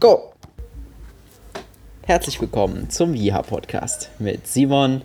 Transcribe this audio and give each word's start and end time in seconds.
Go! 0.00 0.32
Herzlich 2.06 2.40
willkommen 2.40 2.88
zum 2.88 3.12
Viha 3.12 3.42
Podcast 3.42 4.08
mit 4.18 4.46
Simon 4.46 5.02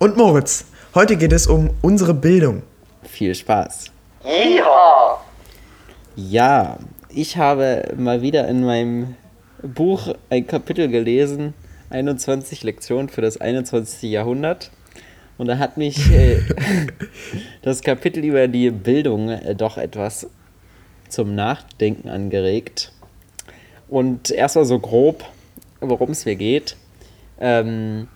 und 0.00 0.16
Moritz. 0.16 0.64
Heute 0.96 1.16
geht 1.16 1.32
es 1.32 1.46
um 1.46 1.70
unsere 1.80 2.12
Bildung. 2.12 2.64
Viel 3.04 3.36
Spaß. 3.36 3.92
Yeehaw! 4.24 5.18
Ja, 6.16 6.78
ich 7.08 7.36
habe 7.36 7.94
mal 7.96 8.20
wieder 8.20 8.48
in 8.48 8.64
meinem 8.64 9.14
Buch 9.62 10.12
ein 10.28 10.44
Kapitel 10.48 10.88
gelesen, 10.88 11.54
21 11.90 12.64
Lektionen 12.64 13.08
für 13.08 13.20
das 13.20 13.40
21. 13.40 14.10
Jahrhundert. 14.10 14.72
Und 15.38 15.46
da 15.46 15.58
hat 15.58 15.76
mich 15.76 16.10
äh, 16.10 16.40
das 17.62 17.80
Kapitel 17.80 18.24
über 18.24 18.48
die 18.48 18.72
Bildung 18.72 19.28
äh, 19.28 19.54
doch 19.54 19.78
etwas 19.78 20.26
zum 21.08 21.36
Nachdenken 21.36 22.08
angeregt. 22.08 22.90
Und 23.94 24.32
erstmal 24.32 24.64
so 24.64 24.80
grob, 24.80 25.24
worum 25.80 26.10
es 26.10 26.24
mir 26.24 26.34
geht. 26.34 26.74
Ähm, 27.38 28.08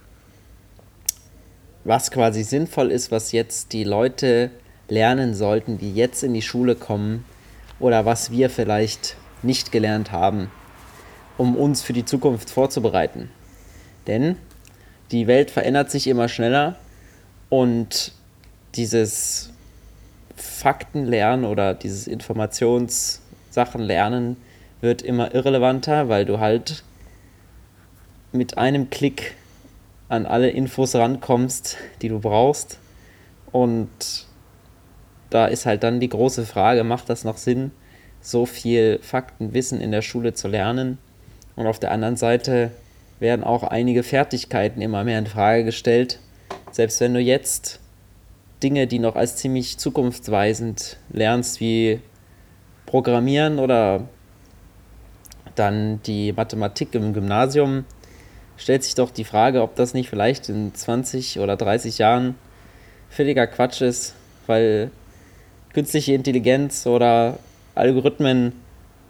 was 1.85 2.11
quasi 2.11 2.43
sinnvoll 2.43 2.91
ist, 2.91 3.13
was 3.13 3.31
jetzt 3.31 3.73
die 3.73 3.85
Leute 3.85 4.51
lernen 4.89 5.35
sollten, 5.35 5.79
die 5.79 5.95
jetzt 5.95 6.25
in 6.25 6.35
die 6.35 6.43
Schule 6.43 6.75
kommen 6.75 7.25
oder 7.79 8.05
was 8.05 8.33
wir 8.33 8.51
vielleicht 8.51 9.15
nicht 9.45 9.71
gelernt 9.71 10.11
haben, 10.11 10.51
um 11.37 11.55
uns 11.55 11.81
für 11.81 11.93
die 11.93 12.05
Zukunft 12.05 12.51
vorzubereiten. 12.51 13.31
Denn 14.09 14.35
die 15.13 15.29
Welt 15.29 15.49
verändert 15.49 15.93
sich 15.93 16.09
immer 16.09 16.29
schneller 16.29 16.75
und 17.51 18.15
dieses 18.75 19.51
Faktenlernen 20.35 21.45
oder 21.45 21.73
dieses 21.73 22.09
Informationssachen 22.09 23.81
lernen 23.81 24.39
wird 24.81 25.03
immer 25.03 25.35
irrelevanter, 25.35 26.09
weil 26.09 26.25
du 26.25 26.39
halt 26.39 26.85
mit 28.33 28.59
einem 28.59 28.91
Klick 28.91 29.35
an 30.09 30.27
alle 30.27 30.51
Infos 30.51 30.95
rankommst, 30.95 31.77
die 32.03 32.09
du 32.09 32.21
brauchst. 32.21 32.79
Und 33.53 34.27
da 35.31 35.47
ist 35.47 35.67
halt 35.67 35.83
dann 35.83 36.01
die 36.01 36.09
große 36.09 36.47
Frage, 36.47 36.85
macht 36.85 37.11
das 37.11 37.25
noch 37.25 37.37
Sinn, 37.37 37.71
so 38.21 38.47
viel 38.47 38.99
Faktenwissen 39.03 39.81
in 39.81 39.91
der 39.91 40.03
Schule 40.03 40.35
zu 40.35 40.49
lernen? 40.49 40.99
Und 41.57 41.67
auf 41.67 41.79
der 41.79 41.91
anderen 41.91 42.17
Seite 42.17 42.71
werden 43.21 43.45
auch 43.45 43.65
einige 43.65 44.03
Fertigkeiten 44.03 44.81
immer 44.81 45.05
mehr 45.05 45.19
in 45.19 45.27
Frage 45.27 45.65
gestellt. 45.65 46.21
Selbst 46.71 47.01
wenn 47.01 47.15
du 47.15 47.21
jetzt 47.21 47.81
Dinge, 48.63 48.87
die 48.87 48.99
noch 48.99 49.17
als 49.17 49.37
ziemlich 49.37 49.79
zukunftsweisend 49.79 50.99
lernst, 51.11 51.61
wie 51.61 52.01
Programmieren 52.87 53.59
oder 53.59 54.09
dann 55.59 56.01
die 56.03 56.33
Mathematik 56.33 56.95
im 56.95 57.13
Gymnasium, 57.13 57.85
stellt 58.57 58.85
sich 58.85 58.95
doch 58.95 59.11
die 59.11 59.25
Frage, 59.25 59.63
ob 59.63 59.77
das 59.77 59.95
nicht 59.95 60.11
vielleicht 60.11 60.49
in 60.49 60.75
20 60.75 61.41
oder 61.41 61.57
30 61.57 61.99
Jahren 61.99 62.35
völliger 63.09 63.47
Quatsch 63.47 63.81
ist, 63.81 64.15
weil 64.47 64.91
künstliche 65.73 66.15
Intelligenz 66.15 66.87
oder 66.87 67.39
Algorithmen 67.75 68.53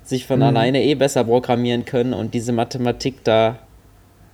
sich 0.04 0.26
von 0.26 0.38
mhm. 0.38 0.46
alleine 0.46 0.82
eh 0.82 0.94
besser 0.94 1.24
programmieren 1.24 1.84
können 1.84 2.14
und 2.14 2.34
diese 2.34 2.52
Mathematik 2.52 3.24
da 3.24 3.58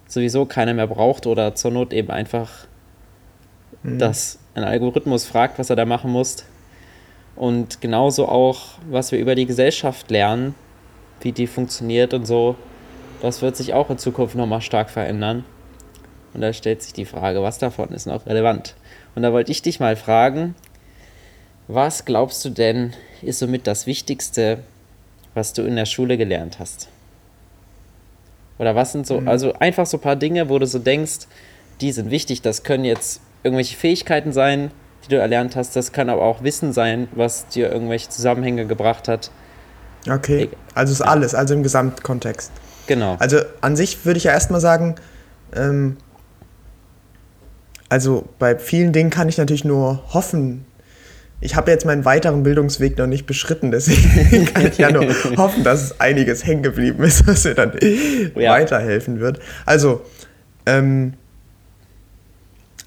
sowieso 0.07 0.45
keiner 0.45 0.75
mehr 0.75 0.87
braucht 0.87 1.27
oder 1.27 1.55
zur 1.55 1.71
Not 1.71 1.93
eben 1.93 2.11
einfach, 2.11 2.51
mhm. 3.83 3.99
dass 3.99 4.39
ein 4.55 4.65
Algorithmus 4.65 5.25
fragt, 5.25 5.59
was 5.59 5.71
er 5.71 5.77
da 5.77 5.85
machen 5.85 6.11
muss. 6.11 6.45
Und 7.37 7.81
genauso 7.81 8.29
auch, 8.29 8.79
was 8.89 9.11
wir 9.11 9.19
über 9.19 9.35
die 9.35 9.47
Gesellschaft 9.47 10.11
lernen, 10.11 10.55
wie 11.21 11.33
die 11.33 11.47
funktioniert 11.47 12.15
und 12.15 12.27
so, 12.27 12.57
das 13.23 13.43
wird 13.43 13.57
sich 13.57 13.75
auch 13.75 13.91
in 13.91 13.99
Zukunft 13.99 14.35
nochmal 14.35 14.61
stark 14.61 14.91
verändern. 14.91 15.45
Und 16.35 16.41
da 16.41 16.53
stellt 16.53 16.83
sich 16.83 16.93
die 16.93 17.05
Frage, 17.05 17.43
was 17.43 17.59
davon 17.59 17.91
ist 17.91 18.07
noch 18.07 18.27
relevant? 18.27 18.75
Und 19.15 19.23
da 19.23 19.33
wollte 19.33 19.53
ich 19.53 19.63
dich 19.63 19.81
mal 19.81 19.97
fragen, 19.97 20.55
was 21.69 22.05
glaubst 22.05 22.45
du 22.45 22.51
denn, 22.51 22.93
ist 23.23 23.39
somit 23.39 23.67
das 23.67 23.87
Wichtigste, 23.87 24.59
was 25.33 25.53
du 25.53 25.63
in 25.63 25.77
der 25.77 25.87
Schule 25.87 26.19
gelernt 26.19 26.59
hast? 26.59 26.89
Oder 28.59 28.75
was 28.75 28.93
sind 28.93 29.07
so, 29.07 29.21
mhm. 29.21 29.29
also 29.29 29.53
einfach 29.55 29.87
so 29.87 29.97
ein 29.97 30.01
paar 30.01 30.17
Dinge, 30.17 30.49
wo 30.49 30.59
du 30.59 30.67
so 30.67 30.79
denkst, 30.79 31.27
die 31.81 31.93
sind 31.93 32.11
wichtig, 32.11 32.43
das 32.43 32.63
können 32.63 32.85
jetzt 32.85 33.21
irgendwelche 33.43 33.77
Fähigkeiten 33.77 34.33
sein, 34.33 34.71
die 35.05 35.09
du 35.09 35.17
erlernt 35.17 35.57
hast, 35.57 35.77
das 35.77 35.93
kann 35.93 36.09
aber 36.09 36.23
auch 36.23 36.43
Wissen 36.43 36.73
sein, 36.73 37.09
was 37.13 37.49
dir 37.49 37.71
irgendwelche 37.71 38.09
Zusammenhänge 38.09 38.67
gebracht 38.67 39.09
hat. 39.09 39.31
Okay, 40.09 40.51
also 40.75 40.93
ist 40.93 41.01
alles, 41.01 41.35
also 41.35 41.55
im 41.55 41.63
Gesamtkontext. 41.63 42.51
Genau. 42.87 43.17
Also 43.19 43.39
an 43.61 43.77
sich 43.77 44.05
würde 44.05 44.19
ich 44.19 44.25
ja 44.25 44.33
erstmal 44.33 44.61
sagen, 44.61 44.97
ähm, 45.55 45.97
also 47.89 48.29
bei 48.39 48.59
vielen 48.59 48.93
Dingen 48.93 49.11
kann 49.11 49.29
ich 49.29 49.39
natürlich 49.39 49.65
nur 49.65 50.03
hoffen. 50.13 50.67
Ich 51.41 51.57
habe 51.57 51.71
jetzt 51.71 51.85
meinen 51.85 52.05
weiteren 52.05 52.43
Bildungsweg 52.43 52.99
noch 52.99 53.07
nicht 53.07 53.27
beschritten, 53.27 53.71
deswegen 53.71 54.47
kann 54.55 54.67
ich 54.67 54.79
ja 54.79 54.91
nur 54.91 55.07
hoffen, 55.37 55.65
dass 55.65 56.01
einiges 56.01 56.45
hängen 56.45 56.63
geblieben 56.63 57.03
ist, 57.03 57.27
was 57.27 57.45
mir 57.45 57.55
dann 57.55 57.73
ja. 57.81 58.53
weiterhelfen 58.53 59.21
wird. 59.21 59.41
Also, 59.65 60.03
ähm, 60.67 61.15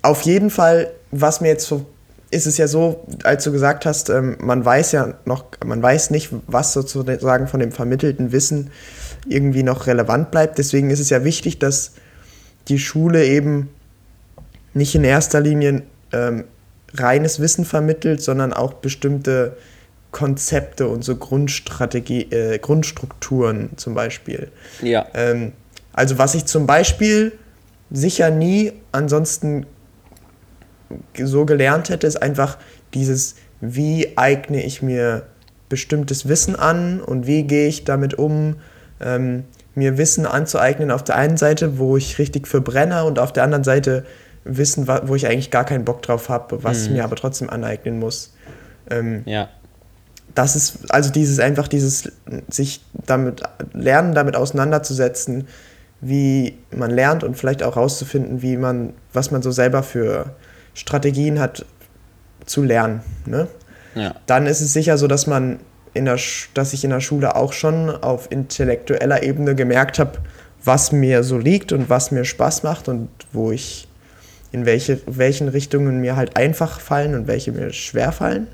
auf 0.02 0.22
jeden 0.22 0.50
Fall, 0.50 0.92
was 1.12 1.42
mir 1.42 1.50
jetzt 1.50 1.68
so 1.68 1.86
ist 2.30 2.46
es 2.46 2.58
ja 2.58 2.68
so, 2.68 3.06
als 3.24 3.44
du 3.44 3.52
gesagt 3.52 3.86
hast, 3.86 4.10
ähm, 4.10 4.38
man 4.40 4.64
weiß 4.64 4.92
ja 4.92 5.14
noch, 5.26 5.46
man 5.66 5.82
weiß 5.82 6.10
nicht, 6.12 6.30
was 6.48 6.74
sozusagen 6.74 7.48
von 7.48 7.60
dem 7.60 7.72
vermittelten 7.72 8.32
Wissen 8.32 8.72
irgendwie 9.28 9.64
noch 9.64 9.88
relevant 9.88 10.32
bleibt. 10.32 10.58
Deswegen 10.58 10.90
ist 10.90 11.00
es 11.00 11.10
ja 11.10 11.24
wichtig, 11.24 11.60
dass 11.60 11.94
die 12.68 12.80
Schule 12.80 13.26
eben 13.26 13.70
nicht 14.74 14.94
in 14.96 15.04
erster 15.04 15.40
Linie 15.40 15.84
ähm, 16.12 16.44
reines 16.94 17.40
Wissen 17.40 17.66
vermittelt, 17.66 18.22
sondern 18.22 18.54
auch 18.54 18.74
bestimmte 18.74 19.58
Konzepte 20.12 20.88
und 20.88 21.04
so 21.04 21.16
Grundstrategie, 21.16 22.24
äh, 22.32 22.60
Grundstrukturen 22.60 23.72
zum 23.76 23.94
Beispiel. 23.94 24.50
Ja. 24.82 25.06
Ähm, 25.14 25.54
also 25.94 26.18
was 26.18 26.36
ich 26.36 26.46
zum 26.46 26.68
Beispiel 26.68 27.34
sicher 27.92 28.30
nie 28.30 28.74
ansonsten 28.92 29.66
so 31.16 31.46
gelernt 31.46 31.90
hätte, 31.90 32.08
ist 32.08 32.22
einfach 32.22 32.58
dieses, 32.94 33.36
wie 33.62 34.18
eigne 34.18 34.64
ich 34.64 34.82
mir 34.82 35.24
bestimmtes 35.70 36.28
Wissen 36.28 36.56
an 36.56 37.02
und 37.02 37.28
wie 37.28 37.44
gehe 37.44 37.68
ich 37.68 37.84
damit 37.84 38.14
um, 38.16 38.56
ähm, 39.02 39.44
mir 39.76 39.98
Wissen 39.98 40.26
anzueignen 40.26 40.92
auf 40.92 41.04
der 41.04 41.16
einen 41.16 41.38
Seite, 41.38 41.78
wo 41.78 41.98
ich 41.98 42.18
richtig 42.20 42.48
verbrenne 42.48 43.04
und 43.04 43.20
auf 43.20 43.32
der 43.32 43.44
anderen 43.44 43.64
Seite 43.64 44.06
Wissen, 44.44 44.88
wo 44.88 45.16
ich 45.16 45.28
eigentlich 45.28 45.52
gar 45.52 45.66
keinen 45.66 45.86
Bock 45.86 46.02
drauf 46.02 46.30
habe, 46.30 46.64
was 46.64 46.80
mhm. 46.80 46.86
ich 46.86 46.92
mir 46.92 47.04
aber 47.04 47.16
trotzdem 47.16 47.50
aneignen 47.50 48.00
muss. 48.00 48.34
Ähm, 48.90 49.24
ja. 49.26 49.50
Das 50.34 50.56
ist 50.56 50.92
also 50.92 51.12
dieses 51.12 51.40
einfach 51.40 51.68
dieses 51.68 52.12
sich 52.50 52.84
damit 52.94 53.42
lernen, 53.74 54.14
damit 54.14 54.36
auseinanderzusetzen, 54.36 55.48
wie 56.00 56.58
man 56.72 56.92
lernt 56.92 57.24
und 57.24 57.36
vielleicht 57.38 57.64
auch 57.64 57.76
rauszufinden, 57.76 58.42
wie 58.42 58.56
man, 58.56 58.94
was 59.14 59.32
man 59.32 59.42
so 59.42 59.52
selber 59.52 59.84
für 59.84 60.36
Strategien 60.78 61.40
hat 61.40 61.66
zu 62.46 62.64
lernen. 62.64 63.02
Ne? 63.26 63.48
Ja. 63.96 64.16
Dann 64.28 64.46
ist 64.46 64.62
es 64.62 64.74
sicher 64.74 64.98
so, 64.98 65.08
dass 65.08 65.26
man 65.26 65.60
in 65.94 66.06
der, 66.06 66.20
dass 66.54 66.74
ich 66.74 66.84
in 66.84 66.92
der 66.92 67.02
Schule 67.02 67.36
auch 67.36 67.52
schon 67.52 67.90
auf 67.90 68.32
intellektueller 68.32 69.24
Ebene 69.24 69.56
gemerkt 69.56 69.98
habe, 69.98 70.20
was 70.64 70.92
mir 70.92 71.24
so 71.24 71.40
liegt 71.40 71.72
und 71.72 71.90
was 71.90 72.12
mir 72.12 72.26
Spaß 72.26 72.62
macht 72.62 72.88
und 72.88 73.10
wo 73.34 73.52
ich 73.52 73.88
in 74.52 74.66
welche, 74.66 75.02
welchen 75.08 75.48
Richtungen 75.48 76.00
mir 76.00 76.16
halt 76.16 76.38
einfach 76.38 76.80
fallen 76.80 77.16
und 77.16 77.28
welche 77.28 77.52
mir 77.52 77.74
schwer 77.74 78.12
fallen. 78.12 78.48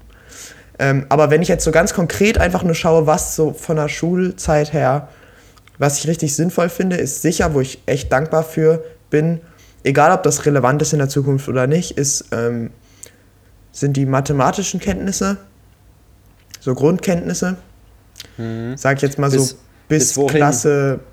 Ähm, 0.79 1.05
aber 1.09 1.29
wenn 1.29 1.41
ich 1.41 1.49
jetzt 1.49 1.65
so 1.65 1.71
ganz 1.71 1.93
konkret 1.93 2.37
einfach 2.37 2.63
nur 2.63 2.73
schaue, 2.73 3.05
was 3.05 3.35
so 3.35 3.51
von 3.51 3.75
der 3.75 3.89
Schulzeit 3.89 4.71
her, 4.71 5.09
was 5.77 5.99
ich 5.99 6.07
richtig 6.07 6.35
sinnvoll 6.35 6.69
finde, 6.69 6.95
ist 6.95 7.21
sicher, 7.21 7.53
wo 7.53 7.59
ich 7.59 7.79
echt 7.85 8.11
dankbar 8.11 8.43
für 8.43 8.83
bin, 9.09 9.41
egal 9.83 10.11
ob 10.11 10.23
das 10.23 10.45
relevant 10.45 10.81
ist 10.81 10.93
in 10.93 10.99
der 10.99 11.09
Zukunft 11.09 11.47
oder 11.47 11.67
nicht, 11.67 11.97
ist, 11.97 12.25
ähm, 12.31 12.71
sind 13.71 13.97
die 13.97 14.05
mathematischen 14.05 14.79
Kenntnisse 14.79 15.37
so 16.63 16.75
Grundkenntnisse. 16.75 17.57
Mhm. 18.37 18.77
Sag 18.77 18.97
ich 18.97 19.01
jetzt 19.01 19.19
mal 19.19 19.29
bis, 19.29 19.49
so 19.49 19.55
bis, 19.87 20.15
bis 20.15 20.27
Klasse. 20.27 20.99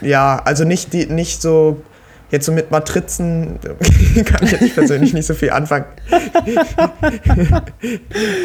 Ja, 0.00 0.40
also 0.44 0.62
nicht, 0.62 0.92
die, 0.92 1.06
nicht 1.06 1.42
so. 1.42 1.82
Jetzt 2.30 2.46
so 2.46 2.52
mit 2.52 2.70
Matrizen 2.70 3.58
kann 4.24 4.46
ich 4.46 4.74
persönlich 4.74 5.12
nicht 5.12 5.26
so 5.26 5.34
viel 5.34 5.50
anfangen. 5.50 5.86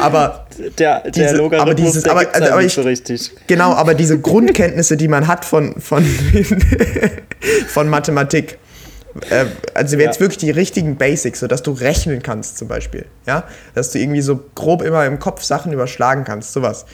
aber 0.00 0.46
der, 0.78 1.00
der 1.00 1.10
diese, 1.10 1.36
Logarithmus, 1.36 1.60
aber 1.60 1.74
dieses, 1.74 2.08
aber, 2.08 2.26
also, 2.32 2.52
aber 2.52 2.62
ich, 2.62 2.72
so 2.72 2.82
richtig. 2.82 3.32
Genau, 3.46 3.72
aber 3.72 3.94
diese 3.94 4.20
Grundkenntnisse, 4.20 4.96
die 4.96 5.08
man 5.08 5.28
hat 5.28 5.44
von, 5.44 5.80
von, 5.80 6.04
von 7.68 7.88
Mathematik, 7.88 8.58
äh, 9.30 9.46
also 9.74 9.96
jetzt 9.96 10.16
ja. 10.16 10.20
wirklich 10.20 10.38
die 10.38 10.50
richtigen 10.50 10.96
Basics, 10.96 11.40
so 11.40 11.46
dass 11.46 11.62
du 11.62 11.72
rechnen 11.72 12.22
kannst 12.22 12.58
zum 12.58 12.68
Beispiel, 12.68 13.06
ja, 13.26 13.44
dass 13.74 13.92
du 13.92 13.98
irgendwie 13.98 14.22
so 14.22 14.40
grob 14.54 14.82
immer 14.82 15.06
im 15.06 15.18
Kopf 15.18 15.42
Sachen 15.42 15.72
überschlagen 15.72 16.24
kannst, 16.24 16.52
sowas, 16.52 16.86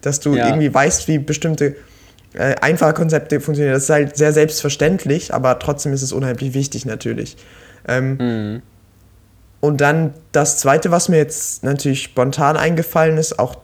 dass 0.00 0.20
du 0.20 0.34
ja. 0.34 0.46
irgendwie 0.46 0.72
weißt, 0.72 1.08
wie 1.08 1.18
bestimmte 1.18 1.76
äh, 2.34 2.54
einfache 2.60 2.94
Konzepte 2.94 3.40
funktionieren. 3.40 3.74
Das 3.74 3.84
ist 3.84 3.90
halt 3.90 4.16
sehr 4.16 4.32
selbstverständlich, 4.32 5.34
aber 5.34 5.58
trotzdem 5.58 5.92
ist 5.92 6.02
es 6.02 6.12
unheimlich 6.12 6.54
wichtig 6.54 6.86
natürlich. 6.86 7.36
Ähm, 7.86 8.16
mhm. 8.16 8.62
Und 9.60 9.80
dann 9.80 10.14
das 10.32 10.58
Zweite, 10.58 10.90
was 10.90 11.08
mir 11.08 11.18
jetzt 11.18 11.62
natürlich 11.62 12.02
spontan 12.02 12.56
eingefallen 12.56 13.16
ist, 13.16 13.38
auch 13.38 13.56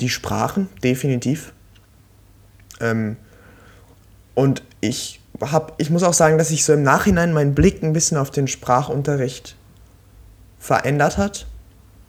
die 0.00 0.08
Sprachen, 0.08 0.68
definitiv. 0.82 1.52
Ähm, 2.80 3.16
und 4.34 4.62
ich 4.80 5.19
habe, 5.40 5.72
ich 5.78 5.90
muss 5.90 6.02
auch 6.02 6.12
sagen, 6.12 6.38
dass 6.38 6.48
sich 6.48 6.64
so 6.64 6.72
im 6.72 6.82
Nachhinein 6.82 7.32
mein 7.32 7.54
Blick 7.54 7.82
ein 7.82 7.92
bisschen 7.92 8.16
auf 8.18 8.30
den 8.30 8.46
Sprachunterricht 8.46 9.56
verändert 10.58 11.16
hat, 11.16 11.46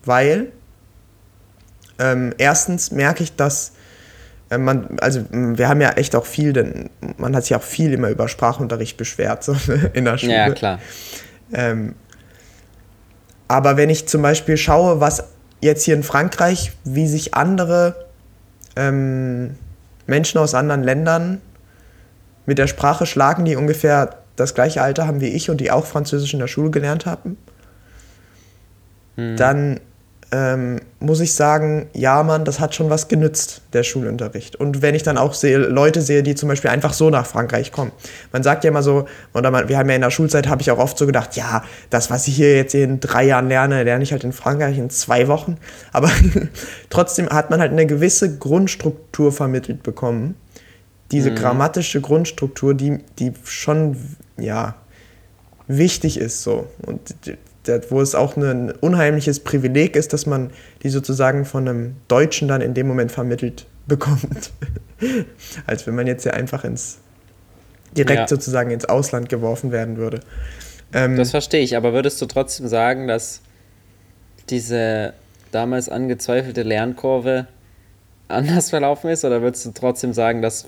weil 0.03 0.51
ähm, 1.99 2.33
erstens 2.37 2.91
merke 2.91 3.23
ich, 3.23 3.35
dass 3.35 3.73
äh, 4.49 4.57
man, 4.57 4.97
also 4.99 5.23
wir 5.31 5.69
haben 5.69 5.81
ja 5.81 5.91
echt 5.91 6.15
auch 6.15 6.25
viel, 6.25 6.53
denn 6.53 6.89
man 7.17 7.35
hat 7.35 7.43
sich 7.43 7.55
auch 7.55 7.63
viel 7.63 7.93
immer 7.93 8.09
über 8.09 8.27
Sprachunterricht 8.27 8.97
beschwert 8.97 9.43
so, 9.43 9.55
in 9.93 10.05
der 10.05 10.17
Schule. 10.17 10.33
Ja, 10.33 10.49
klar. 10.51 10.79
Ähm, 11.53 11.95
aber 13.47 13.77
wenn 13.77 13.89
ich 13.89 14.07
zum 14.07 14.21
Beispiel 14.21 14.57
schaue, 14.57 14.99
was 14.99 15.23
jetzt 15.61 15.83
hier 15.83 15.95
in 15.95 16.03
Frankreich, 16.03 16.71
wie 16.83 17.07
sich 17.07 17.33
andere 17.33 17.95
ähm, 18.75 19.55
Menschen 20.07 20.39
aus 20.39 20.53
anderen 20.53 20.83
Ländern 20.83 21.41
mit 22.45 22.57
der 22.57 22.67
Sprache 22.67 23.05
schlagen, 23.05 23.45
die 23.45 23.55
ungefähr 23.55 24.17
das 24.35 24.55
gleiche 24.55 24.81
Alter 24.81 25.07
haben 25.07 25.21
wie 25.21 25.27
ich 25.27 25.49
und 25.49 25.57
die 25.57 25.71
auch 25.71 25.85
Französisch 25.85 26.33
in 26.33 26.39
der 26.39 26.47
Schule 26.47 26.71
gelernt 26.71 27.05
haben, 27.05 27.37
mhm. 29.15 29.37
dann 29.37 29.79
ähm, 30.33 30.79
muss 31.01 31.19
ich 31.19 31.33
sagen, 31.33 31.89
ja, 31.93 32.23
Mann, 32.23 32.45
das 32.45 32.61
hat 32.61 32.73
schon 32.73 32.89
was 32.89 33.09
genützt, 33.09 33.63
der 33.73 33.83
Schulunterricht. 33.83 34.55
Und 34.55 34.81
wenn 34.81 34.95
ich 34.95 35.03
dann 35.03 35.17
auch 35.17 35.33
sehe, 35.33 35.57
Leute 35.57 36.01
sehe, 36.01 36.23
die 36.23 36.35
zum 36.35 36.47
Beispiel 36.47 36.69
einfach 36.69 36.93
so 36.93 37.09
nach 37.09 37.25
Frankreich 37.25 37.73
kommen. 37.73 37.91
Man 38.31 38.41
sagt 38.41 38.63
ja 38.63 38.69
immer 38.69 38.81
so, 38.81 39.07
oder 39.33 39.51
man, 39.51 39.67
wir 39.67 39.77
haben 39.77 39.89
ja 39.89 39.95
in 39.95 40.01
der 40.01 40.09
Schulzeit, 40.09 40.47
habe 40.47 40.61
ich 40.61 40.71
auch 40.71 40.77
oft 40.77 40.97
so 40.97 41.05
gedacht, 41.05 41.35
ja, 41.35 41.65
das, 41.89 42.09
was 42.09 42.27
ich 42.29 42.35
hier 42.37 42.55
jetzt 42.55 42.73
in 42.73 43.01
drei 43.01 43.25
Jahren 43.25 43.49
lerne, 43.49 43.83
lerne 43.83 44.03
ich 44.03 44.13
halt 44.13 44.23
in 44.23 44.31
Frankreich 44.31 44.77
in 44.77 44.89
zwei 44.89 45.27
Wochen. 45.27 45.57
Aber 45.91 46.09
trotzdem 46.89 47.27
hat 47.29 47.49
man 47.49 47.59
halt 47.59 47.73
eine 47.73 47.85
gewisse 47.85 48.37
Grundstruktur 48.37 49.33
vermittelt 49.33 49.83
bekommen. 49.83 50.35
Diese 51.11 51.31
mhm. 51.31 51.35
grammatische 51.35 52.01
Grundstruktur, 52.01 52.73
die, 52.73 52.99
die 53.19 53.33
schon, 53.43 53.97
ja, 54.37 54.75
wichtig 55.67 56.17
ist 56.17 56.43
so. 56.43 56.67
Und 56.85 57.15
wo 57.89 58.01
es 58.01 58.15
auch 58.15 58.35
ein 58.37 58.71
unheimliches 58.71 59.41
Privileg 59.41 59.95
ist, 59.95 60.13
dass 60.13 60.25
man 60.25 60.51
die 60.83 60.89
sozusagen 60.89 61.45
von 61.45 61.67
einem 61.67 61.95
Deutschen 62.07 62.47
dann 62.47 62.61
in 62.61 62.73
dem 62.73 62.87
Moment 62.87 63.11
vermittelt 63.11 63.67
bekommt. 63.87 64.51
Als 65.67 65.85
wenn 65.85 65.95
man 65.95 66.07
jetzt 66.07 66.25
ja 66.25 66.33
einfach 66.33 66.63
ins 66.63 66.99
direkt 67.95 68.19
ja. 68.19 68.27
sozusagen 68.27 68.71
ins 68.71 68.85
Ausland 68.85 69.29
geworfen 69.29 69.71
werden 69.71 69.97
würde. 69.97 70.21
Ähm, 70.93 71.17
das 71.17 71.31
verstehe 71.31 71.61
ich, 71.61 71.75
aber 71.75 71.93
würdest 71.93 72.21
du 72.21 72.25
trotzdem 72.25 72.67
sagen, 72.67 73.07
dass 73.07 73.41
diese 74.49 75.13
damals 75.51 75.89
angezweifelte 75.89 76.63
Lernkurve 76.63 77.47
anders 78.27 78.69
verlaufen 78.69 79.09
ist? 79.09 79.25
Oder 79.25 79.41
würdest 79.41 79.65
du 79.65 79.71
trotzdem 79.71 80.13
sagen, 80.13 80.41
dass 80.41 80.67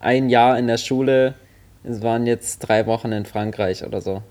ein 0.00 0.28
Jahr 0.28 0.58
in 0.58 0.66
der 0.66 0.78
Schule, 0.78 1.34
es 1.84 2.02
waren 2.02 2.26
jetzt 2.26 2.58
drei 2.60 2.86
Wochen 2.86 3.12
in 3.12 3.24
Frankreich 3.24 3.84
oder 3.84 4.00
so? 4.00 4.22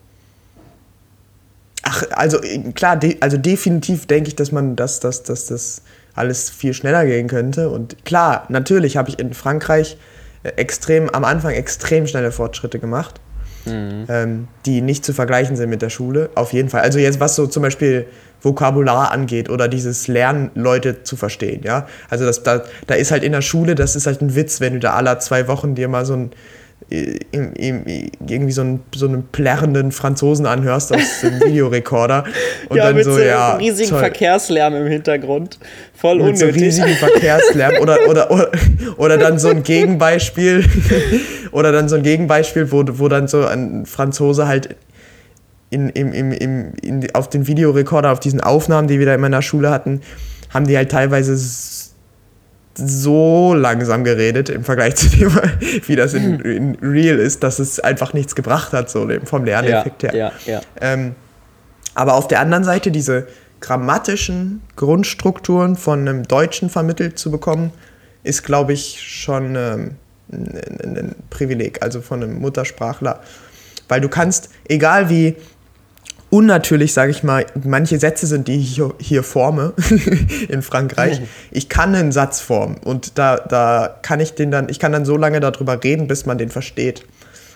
Ach, 1.83 2.03
also 2.11 2.39
klar, 2.75 2.97
de 2.97 3.17
also 3.21 3.37
definitiv 3.37 4.05
denke 4.05 4.29
ich, 4.29 4.35
dass 4.35 4.51
man 4.51 4.75
das, 4.75 4.99
das, 4.99 5.23
das, 5.23 5.45
das 5.45 5.81
alles 6.13 6.49
viel 6.49 6.73
schneller 6.73 7.05
gehen 7.05 7.27
könnte. 7.27 7.69
Und 7.69 8.05
klar, 8.05 8.45
natürlich 8.49 8.97
habe 8.97 9.09
ich 9.09 9.19
in 9.19 9.33
Frankreich 9.33 9.97
äh, 10.43 10.49
extrem, 10.49 11.09
am 11.09 11.23
Anfang 11.23 11.53
extrem 11.53 12.05
schnelle 12.05 12.31
Fortschritte 12.31 12.79
gemacht, 12.79 13.19
mhm. 13.65 14.05
ähm, 14.09 14.47
die 14.65 14.81
nicht 14.81 15.05
zu 15.05 15.13
vergleichen 15.13 15.55
sind 15.55 15.69
mit 15.69 15.81
der 15.81 15.89
Schule. 15.89 16.29
Auf 16.35 16.53
jeden 16.53 16.69
Fall. 16.69 16.81
Also 16.81 16.99
jetzt, 16.99 17.19
was 17.19 17.35
so 17.35 17.47
zum 17.47 17.63
Beispiel 17.63 18.05
Vokabular 18.41 19.11
angeht 19.11 19.49
oder 19.49 19.67
dieses 19.67 20.07
Lernen, 20.07 20.51
Leute 20.55 21.03
zu 21.03 21.15
verstehen, 21.15 21.61
ja. 21.63 21.87
Also 22.09 22.25
das, 22.25 22.43
da, 22.43 22.63
da 22.87 22.95
ist 22.95 23.11
halt 23.11 23.23
in 23.23 23.31
der 23.31 23.41
Schule, 23.41 23.75
das 23.75 23.95
ist 23.95 24.07
halt 24.07 24.21
ein 24.21 24.35
Witz, 24.35 24.61
wenn 24.61 24.73
du 24.73 24.79
da 24.79 24.93
alle 24.93 25.17
zwei 25.19 25.47
Wochen 25.47 25.75
dir 25.75 25.87
mal 25.87 26.05
so 26.05 26.13
ein 26.13 26.31
im, 26.89 27.83
irgendwie 28.25 28.51
so 28.51 28.61
einen, 28.61 28.79
so 28.95 29.07
einen 29.07 29.27
plärrenden 29.27 29.91
Franzosen 29.91 30.45
anhörst 30.45 30.93
aus 30.93 31.21
dem 31.21 31.39
Videorekorder. 31.45 32.23
Und 32.67 32.77
ja, 32.77 32.85
dann 32.85 32.95
mit 32.95 33.05
so, 33.05 33.13
so 33.13 33.19
ja, 33.19 33.55
riesigen 33.57 33.91
toll. 33.91 33.99
Verkehrslärm 33.99 34.73
im 34.75 34.87
Hintergrund. 34.87 35.59
Voll 35.93 36.15
mit 36.15 36.41
unnötig. 36.41 36.55
so 36.55 36.59
riesigen 36.59 36.95
Verkehrslärm. 36.95 37.75
Oder, 37.81 38.09
oder, 38.09 38.31
oder, 38.31 38.51
oder 38.97 39.17
dann 39.17 39.37
so 39.37 39.49
ein 39.49 39.61
Gegenbeispiel. 39.61 40.65
oder 41.51 41.71
dann 41.71 41.89
so 41.89 41.95
ein 41.95 42.03
Gegenbeispiel, 42.03 42.71
wo, 42.71 42.83
wo 42.87 43.07
dann 43.07 43.27
so 43.27 43.45
ein 43.45 43.85
Franzose 43.85 44.47
halt 44.47 44.75
in, 45.69 45.89
im, 45.89 46.13
im, 46.13 46.31
im, 46.31 46.73
in, 46.81 47.15
auf 47.15 47.29
den 47.29 47.47
Videorekorder, 47.47 48.11
auf 48.11 48.19
diesen 48.19 48.41
Aufnahmen, 48.41 48.87
die 48.87 48.99
wir 48.99 49.05
da 49.05 49.13
immer 49.13 49.27
in 49.27 49.33
der 49.33 49.41
Schule 49.41 49.69
hatten, 49.69 50.01
haben 50.49 50.65
die 50.65 50.75
halt 50.75 50.91
teilweise 50.91 51.35
so 52.75 53.53
langsam 53.53 54.03
geredet 54.03 54.49
im 54.49 54.63
Vergleich 54.63 54.95
zu 54.95 55.09
dem, 55.09 55.31
wie 55.85 55.95
das 55.95 56.13
in, 56.13 56.39
in 56.41 56.75
Real 56.81 57.17
ist, 57.19 57.43
dass 57.43 57.59
es 57.59 57.79
einfach 57.79 58.13
nichts 58.13 58.35
gebracht 58.35 58.73
hat, 58.73 58.89
so 58.89 59.07
vom 59.25 59.45
Lerneffekt 59.45 60.03
ja, 60.03 60.11
her. 60.11 60.31
Ja, 60.45 60.53
ja. 60.53 60.61
Ähm, 60.81 61.15
aber 61.95 62.13
auf 62.13 62.27
der 62.27 62.39
anderen 62.39 62.63
Seite 62.63 62.91
diese 62.91 63.27
grammatischen 63.59 64.61
Grundstrukturen 64.75 65.75
von 65.75 65.99
einem 65.99 66.23
Deutschen 66.23 66.69
vermittelt 66.69 67.19
zu 67.19 67.29
bekommen, 67.29 67.71
ist, 68.23 68.43
glaube 68.43 68.73
ich, 68.73 69.01
schon 69.01 69.55
ähm, 69.55 69.95
ein, 70.31 70.97
ein 70.97 71.15
Privileg, 71.29 71.81
also 71.81 72.01
von 72.01 72.23
einem 72.23 72.39
Muttersprachler. 72.39 73.21
Weil 73.87 74.01
du 74.01 74.07
kannst, 74.07 74.49
egal 74.67 75.09
wie 75.09 75.35
unnatürlich, 76.29 76.93
sage 76.93 77.11
ich 77.11 77.23
mal, 77.23 77.45
manche 77.63 77.99
Sätze 77.99 78.27
sind, 78.27 78.47
die 78.47 78.59
ich 78.59 78.81
hier, 78.99 79.23
forme 79.23 79.73
in 80.47 80.61
Frankreich. 80.61 81.21
Ich 81.51 81.69
kann 81.69 81.95
einen 81.95 82.11
Satz 82.11 82.39
formen 82.39 82.77
und 82.83 83.17
da, 83.17 83.37
da 83.37 83.95
kann 84.01 84.19
ich 84.19 84.33
den 84.33 84.51
dann, 84.51 84.69
ich 84.69 84.79
kann 84.79 84.91
dann 84.91 85.05
so 85.05 85.17
lange 85.17 85.39
darüber 85.39 85.83
reden, 85.83 86.07
bis 86.07 86.25
man 86.25 86.37
den 86.37 86.49
versteht. 86.49 87.05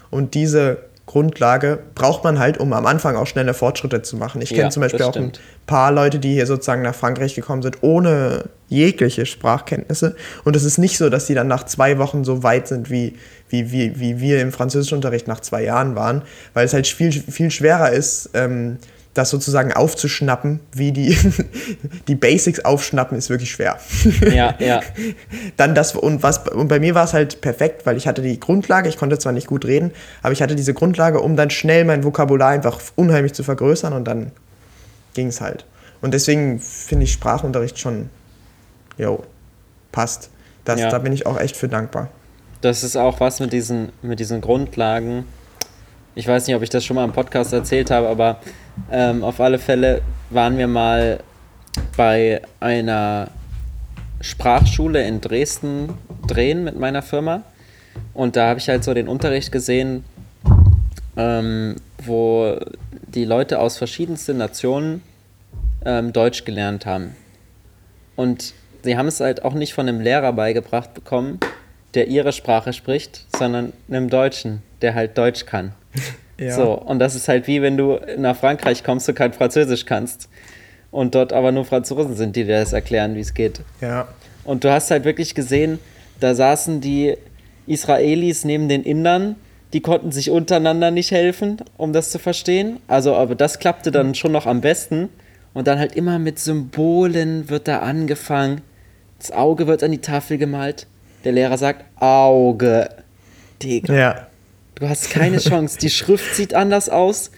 Und 0.10 0.34
diese 0.34 0.78
Grundlage 1.06 1.80
braucht 1.96 2.24
man 2.24 2.40
halt, 2.40 2.58
um 2.58 2.72
am 2.72 2.86
Anfang 2.86 3.16
auch 3.18 3.28
schnelle 3.28 3.54
Fortschritte 3.54 4.02
zu 4.02 4.16
machen. 4.16 4.42
Ich 4.42 4.50
kenne 4.50 4.64
ja, 4.64 4.70
zum 4.70 4.81
Beispiel 4.81 5.04
auch 5.04 5.16
ein 5.16 5.34
paar 5.68 5.92
Leute, 5.92 6.18
die 6.18 6.34
hier 6.34 6.46
sozusagen 6.46 6.81
nach 6.81 6.96
Frankreich 6.96 7.36
gekommen 7.36 7.62
sind, 7.62 7.80
ohne 7.81 8.46
jegliche 8.69 9.26
Sprachkenntnisse. 9.26 10.16
Und 10.46 10.56
es 10.56 10.64
ist 10.64 10.78
nicht 10.78 10.98
so, 10.98 11.10
dass 11.10 11.28
die 11.28 11.34
dann 11.34 11.48
nach 11.48 11.66
zwei 11.66 11.98
Wochen 11.98 12.24
so 12.24 12.42
weit 12.42 12.68
sind, 12.68 12.90
wie, 12.90 13.16
wie, 13.54 13.72
wie, 13.72 14.00
wie 14.00 14.20
wir 14.20 14.42
im 14.42 14.52
Französischunterricht 14.52 15.28
nach 15.28 15.40
zwei 15.40 15.64
Jahren 15.64 15.95
waren, 15.95 16.24
weil 16.56 16.66
es 16.66 16.74
halt 16.74 16.88
viel, 16.88 17.12
viel 17.12 17.52
schwerer 17.52 17.92
ist, 17.92 18.31
ähm, 18.33 18.78
das 19.14 19.30
sozusagen 19.30 19.72
aufzuschnappen, 19.72 20.60
wie 20.72 20.92
die, 20.92 21.16
die 22.07 22.16
Basics 22.16 22.62
aufschnappen, 22.62 23.16
ist 23.16 23.30
wirklich 23.30 23.52
schwer. 23.52 23.78
Ja, 24.33 24.56
ja. 24.60 24.81
Dann 25.57 25.76
das, 25.76 25.94
und 25.95 26.24
was, 26.24 26.48
und 26.48 26.68
bei 26.68 26.80
mir 26.80 26.95
war 26.95 27.06
es 27.06 27.14
halt 27.14 27.40
perfekt, 27.42 27.86
weil 27.86 27.95
ich 27.95 28.07
hatte 28.07 28.24
die 28.24 28.40
Grundlage, 28.40 28.90
ich 28.90 28.98
konnte 28.98 29.19
zwar 29.19 29.31
nicht 29.31 29.45
gut 29.45 29.66
reden, 29.66 29.92
aber 30.24 30.31
ich 30.31 30.42
hatte 30.42 30.56
diese 30.56 30.74
Grundlage, 30.74 31.19
um 31.19 31.36
dann 31.36 31.52
schnell 31.52 31.86
mein 31.86 32.04
Vokabular 32.04 32.50
einfach 32.50 32.81
unheimlich 32.95 33.33
zu 33.33 33.44
vergrößern 33.44 33.94
und 33.94 34.06
dann 34.06 34.31
ging 35.14 35.28
es 35.28 35.42
halt. 35.42 35.66
Und 36.02 36.16
deswegen 36.16 36.60
finde 36.60 37.04
ich 37.06 37.14
Sprachunterricht 37.14 37.78
schon, 37.78 38.10
jo, 38.98 39.24
passt. 39.92 40.31
Das, 40.66 40.80
ja. 40.80 40.90
Da 40.90 40.98
bin 40.98 41.14
ich 41.14 41.28
auch 41.28 41.40
echt 41.40 41.56
für 41.56 41.68
dankbar. 41.68 42.10
Das 42.64 42.82
ist 42.82 42.96
auch 42.96 43.20
was 43.20 43.42
mit 43.42 43.52
diesen, 43.52 43.90
mit 44.02 44.22
diesen 44.22 44.40
Grundlagen. 44.40 45.26
Ich 46.16 46.26
weiß 46.26 46.48
nicht, 46.48 46.56
ob 46.56 46.62
ich 46.62 46.70
das 46.70 46.86
schon 46.86 46.96
mal 46.96 47.04
im 47.04 47.12
Podcast 47.12 47.52
erzählt 47.52 47.92
habe, 47.92 48.08
aber 48.08 48.40
ähm, 48.90 49.22
auf 49.22 49.42
alle 49.42 49.60
Fälle 49.60 50.02
waren 50.30 50.58
wir 50.58 50.70
mal 50.70 51.20
bei 51.98 52.42
einer 52.62 53.28
Sprachschule 54.22 55.06
in 55.06 55.20
Dresden 55.20 55.90
drehen 56.26 56.64
mit 56.64 56.80
meiner 56.80 57.02
Firma. 57.02 57.44
Und 58.14 58.38
da 58.38 58.48
habe 58.48 58.62
ich 58.62 58.70
halt 58.70 58.86
so 58.86 58.94
den 58.94 59.10
Unterricht 59.10 59.52
gesehen, 59.52 60.06
ähm, 61.18 61.76
wo 62.06 62.58
die 63.08 63.26
Leute 63.26 63.60
aus 63.60 63.78
verschiedensten 63.78 64.38
Nationen 64.38 65.02
ähm, 65.84 66.14
Deutsch 66.14 66.46
gelernt 66.46 66.86
haben. 66.86 67.14
Und 68.16 68.54
sie 68.84 68.96
haben 68.96 69.10
es 69.10 69.20
halt 69.20 69.44
auch 69.44 69.54
nicht 69.54 69.74
von 69.74 69.90
einem 69.90 70.00
Lehrer 70.00 70.32
beigebracht 70.32 70.94
bekommen, 70.94 71.40
der 71.94 72.07
ihre 72.07 72.33
Sprache 72.33 72.73
spricht, 72.73 73.26
sondern 73.35 73.73
einem 73.90 74.09
Deutschen, 74.09 74.62
der 74.81 74.95
halt 74.95 75.18
Deutsch 75.18 75.45
kann. 75.45 75.73
Ja. 76.40 76.56
So, 76.56 76.73
und 76.73 76.97
das 76.97 77.14
ist 77.14 77.28
halt 77.28 77.45
wie 77.45 77.62
wenn 77.62 77.78
du 77.78 78.00
nach 78.18 78.35
Frankreich 78.35 78.83
kommst 78.83 79.07
und 79.07 79.14
kein 79.14 79.33
Französisch 79.33 79.85
kannst. 79.85 80.30
Und 80.90 81.14
dort 81.14 81.31
aber 81.31 81.52
nur 81.52 81.64
Franzosen 81.64 82.16
sind, 82.16 82.35
die 82.35 82.44
dir 82.44 82.59
das 82.59 82.73
erklären, 82.73 83.16
wie 83.16 83.19
es 83.19 83.35
geht. 83.35 83.62
Ja. 83.81 84.07
Und 84.44 84.64
du 84.64 84.71
hast 84.71 84.90
halt 84.90 85.06
wirklich 85.06 85.35
gesehen, 85.35 85.78
da 86.19 86.33
saßen 86.33 86.81
die 86.81 87.16
Israelis 87.68 88.45
neben 88.45 88.68
den 88.68 88.83
Indern, 88.83 89.35
die 89.73 89.81
konnten 89.81 90.12
sich 90.12 90.30
untereinander 90.30 90.92
nicht 90.92 91.12
helfen, 91.12 91.57
um 91.78 91.94
das 91.94 92.12
zu 92.12 92.19
verstehen. 92.19 92.78
Also, 92.88 93.16
aber 93.16 93.35
das 93.35 93.59
klappte 93.59 93.92
dann 93.92 94.14
schon 94.14 94.31
noch 94.31 94.45
am 94.45 94.62
besten. 94.62 95.09
Und 95.54 95.68
dann 95.68 95.80
halt 95.80 95.95
immer 95.95 96.19
mit 96.19 96.40
Symbolen 96.40 97.50
wird 97.50 97.68
da 97.68 97.80
angefangen. 97.80 98.62
Das 99.19 99.31
Auge 99.31 99.68
wird 99.68 99.83
an 99.83 99.92
die 99.92 100.00
Tafel 100.00 100.38
gemalt. 100.38 100.88
Der 101.23 101.31
Lehrer 101.31 101.57
sagt 101.57 101.85
Auge. 102.01 102.89
Digga. 103.61 103.94
Ja. 103.94 104.27
Du 104.75 104.89
hast 104.89 105.09
keine 105.09 105.37
Chance. 105.39 105.77
Die 105.80 105.89
Schrift 105.89 106.35
sieht 106.35 106.53
anders 106.53 106.89
aus. 106.89 107.31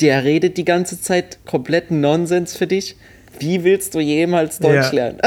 Der 0.00 0.24
redet 0.24 0.56
die 0.56 0.64
ganze 0.64 1.00
Zeit 1.00 1.38
kompletten 1.46 2.00
Nonsens 2.00 2.56
für 2.56 2.66
dich. 2.66 2.96
Wie 3.38 3.64
willst 3.64 3.94
du 3.94 4.00
jemals 4.00 4.58
Deutsch 4.58 4.86
Ja. 4.86 4.90
lernen? 4.92 5.18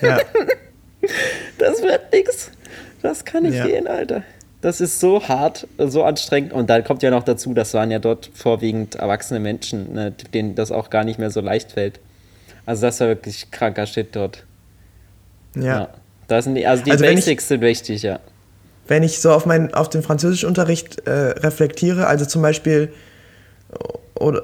Ja. 0.00 0.18
Das 1.58 1.82
wird 1.82 2.12
nix. 2.12 2.50
Das 3.02 3.24
kann 3.24 3.42
nicht 3.44 3.56
Ja. 3.56 3.66
gehen, 3.66 3.86
Alter. 3.88 4.22
Das 4.60 4.80
ist 4.80 5.00
so 5.00 5.26
hart, 5.26 5.66
so 5.78 6.04
anstrengend. 6.04 6.52
Und 6.52 6.70
dann 6.70 6.84
kommt 6.84 7.02
ja 7.02 7.10
noch 7.10 7.24
dazu, 7.24 7.52
das 7.54 7.74
waren 7.74 7.90
ja 7.90 7.98
dort 7.98 8.30
vorwiegend 8.32 8.94
erwachsene 8.94 9.40
Menschen, 9.40 9.92
ne, 9.92 10.12
denen 10.32 10.54
das 10.54 10.70
auch 10.70 10.90
gar 10.90 11.02
nicht 11.04 11.18
mehr 11.18 11.30
so 11.30 11.40
leicht 11.40 11.72
fällt. 11.72 11.98
Also 12.66 12.82
das 12.82 13.00
war 13.00 13.08
wirklich 13.08 13.50
kranker 13.50 13.86
Shit 13.86 14.14
dort. 14.14 14.44
ja. 15.56 15.88
Da 16.32 16.40
sind 16.40 16.54
die, 16.54 16.66
also 16.66 16.82
die 16.82 16.90
Also 16.90 17.04
wenn 17.04 17.18
ich- 17.18 17.24
Basics 17.26 17.48
sind 17.48 17.60
wichtig, 17.60 18.02
ja. 18.02 18.18
wenn 18.88 19.02
ich 19.02 19.20
so 19.20 19.32
auf, 19.32 19.44
mein, 19.44 19.74
auf 19.74 19.90
den 19.90 20.02
Französischunterricht 20.02 21.06
äh, 21.06 21.10
reflektiere, 21.10 22.06
also 22.06 22.24
zum 22.24 22.40
Beispiel, 22.40 22.90
oder, 24.14 24.42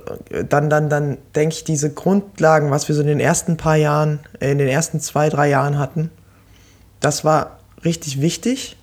dann, 0.48 0.68
dann, 0.68 0.90
dann 0.90 1.16
denke 1.34 1.54
ich, 1.54 1.64
diese 1.64 1.90
Grundlagen, 1.92 2.70
was 2.70 2.88
wir 2.88 2.94
so 2.94 3.00
in 3.00 3.06
den 3.06 3.20
ersten 3.20 3.56
paar 3.56 3.76
Jahren, 3.76 4.20
äh, 4.38 4.50
in 4.52 4.58
den 4.58 4.68
ersten 4.68 5.00
zwei, 5.00 5.30
drei 5.30 5.48
Jahren 5.48 5.78
hatten, 5.78 6.10
das 7.00 7.24
war 7.24 7.58
richtig 7.84 8.20
wichtig. 8.20 8.76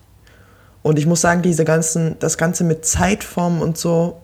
Und 0.81 0.97
ich 0.97 1.05
muss 1.05 1.21
sagen, 1.21 1.43
diese 1.43 1.63
ganzen, 1.63 2.17
das 2.19 2.37
Ganze 2.39 2.63
mit 2.63 2.85
Zeitformen 2.85 3.61
und 3.61 3.77
so, 3.77 4.21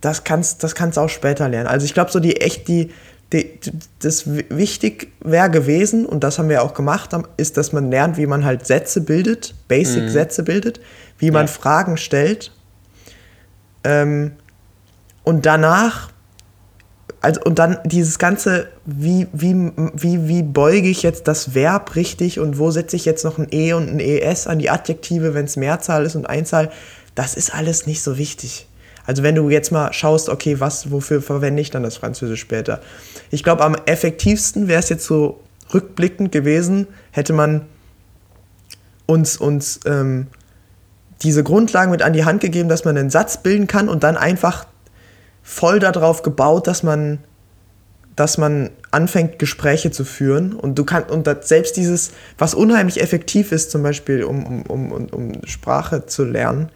das 0.00 0.22
kannst 0.22 0.62
das 0.62 0.76
kannst 0.76 0.96
auch 0.96 1.08
später 1.08 1.48
lernen. 1.48 1.66
Also 1.66 1.86
ich 1.86 1.94
glaube, 1.94 2.10
so 2.12 2.20
die 2.20 2.40
echt 2.40 2.68
die, 2.68 2.92
die 3.32 3.58
das 4.00 4.24
wichtig 4.26 5.12
wäre 5.20 5.50
gewesen 5.50 6.06
und 6.06 6.24
das 6.24 6.38
haben 6.38 6.48
wir 6.48 6.62
auch 6.62 6.72
gemacht, 6.72 7.10
ist, 7.36 7.56
dass 7.56 7.72
man 7.72 7.90
lernt, 7.90 8.16
wie 8.16 8.26
man 8.26 8.44
halt 8.44 8.66
Sätze 8.66 9.02
bildet, 9.02 9.54
Basic 9.68 10.08
Sätze 10.08 10.42
bildet, 10.42 10.80
wie 11.18 11.30
man 11.30 11.46
Ja. 11.46 11.52
Fragen 11.52 11.96
stellt. 11.98 12.52
Ähm, 13.84 14.32
und 15.24 15.44
danach 15.44 16.10
also 17.20 17.40
und 17.44 17.58
dann 17.58 17.78
dieses 17.84 18.18
ganze, 18.18 18.68
wie, 18.84 19.26
wie, 19.32 19.72
wie, 19.94 20.28
wie 20.28 20.42
beuge 20.42 20.88
ich 20.88 21.02
jetzt 21.02 21.26
das 21.26 21.54
Verb 21.54 21.96
richtig 21.96 22.38
und 22.38 22.58
wo 22.58 22.70
setze 22.70 22.96
ich 22.96 23.04
jetzt 23.04 23.24
noch 23.24 23.38
ein 23.38 23.48
E 23.50 23.72
und 23.72 23.88
ein 23.88 24.00
ES 24.00 24.46
an 24.46 24.60
die 24.60 24.70
Adjektive, 24.70 25.34
wenn 25.34 25.46
es 25.46 25.56
Mehrzahl 25.56 26.06
ist 26.06 26.14
und 26.14 26.28
Einzahl, 26.28 26.70
das 27.14 27.34
ist 27.34 27.52
alles 27.52 27.86
nicht 27.86 28.02
so 28.02 28.18
wichtig. 28.18 28.67
Also 29.08 29.22
wenn 29.22 29.34
du 29.34 29.48
jetzt 29.48 29.72
mal 29.72 29.90
schaust, 29.94 30.28
okay, 30.28 30.60
was, 30.60 30.90
wofür 30.90 31.22
verwende 31.22 31.62
ich 31.62 31.70
dann 31.70 31.82
das 31.82 31.96
Französisch 31.96 32.40
später? 32.40 32.82
Ich 33.30 33.42
glaube, 33.42 33.64
am 33.64 33.74
effektivsten 33.86 34.68
wäre 34.68 34.80
es 34.80 34.90
jetzt 34.90 35.06
so 35.06 35.40
rückblickend 35.72 36.30
gewesen, 36.30 36.86
hätte 37.10 37.32
man 37.32 37.62
uns, 39.06 39.38
uns 39.38 39.80
ähm, 39.86 40.26
diese 41.22 41.42
Grundlagen 41.42 41.90
mit 41.90 42.02
an 42.02 42.12
die 42.12 42.26
Hand 42.26 42.42
gegeben, 42.42 42.68
dass 42.68 42.84
man 42.84 42.98
einen 42.98 43.08
Satz 43.08 43.42
bilden 43.42 43.66
kann 43.66 43.88
und 43.88 44.02
dann 44.02 44.18
einfach 44.18 44.66
voll 45.42 45.78
darauf 45.78 46.20
gebaut, 46.20 46.66
dass 46.66 46.82
man, 46.82 47.20
dass 48.14 48.36
man 48.36 48.68
anfängt, 48.90 49.38
Gespräche 49.38 49.90
zu 49.90 50.04
führen. 50.04 50.52
Und 50.52 50.78
du 50.78 50.84
kannst, 50.84 51.10
und 51.10 51.26
selbst 51.46 51.78
dieses, 51.78 52.10
was 52.36 52.52
unheimlich 52.52 53.00
effektiv 53.00 53.52
ist, 53.52 53.70
zum 53.70 53.82
Beispiel, 53.82 54.22
um, 54.22 54.44
um, 54.44 54.90
um, 54.92 55.06
um 55.06 55.32
Sprache 55.46 56.04
zu 56.04 56.26
lernen, 56.26 56.68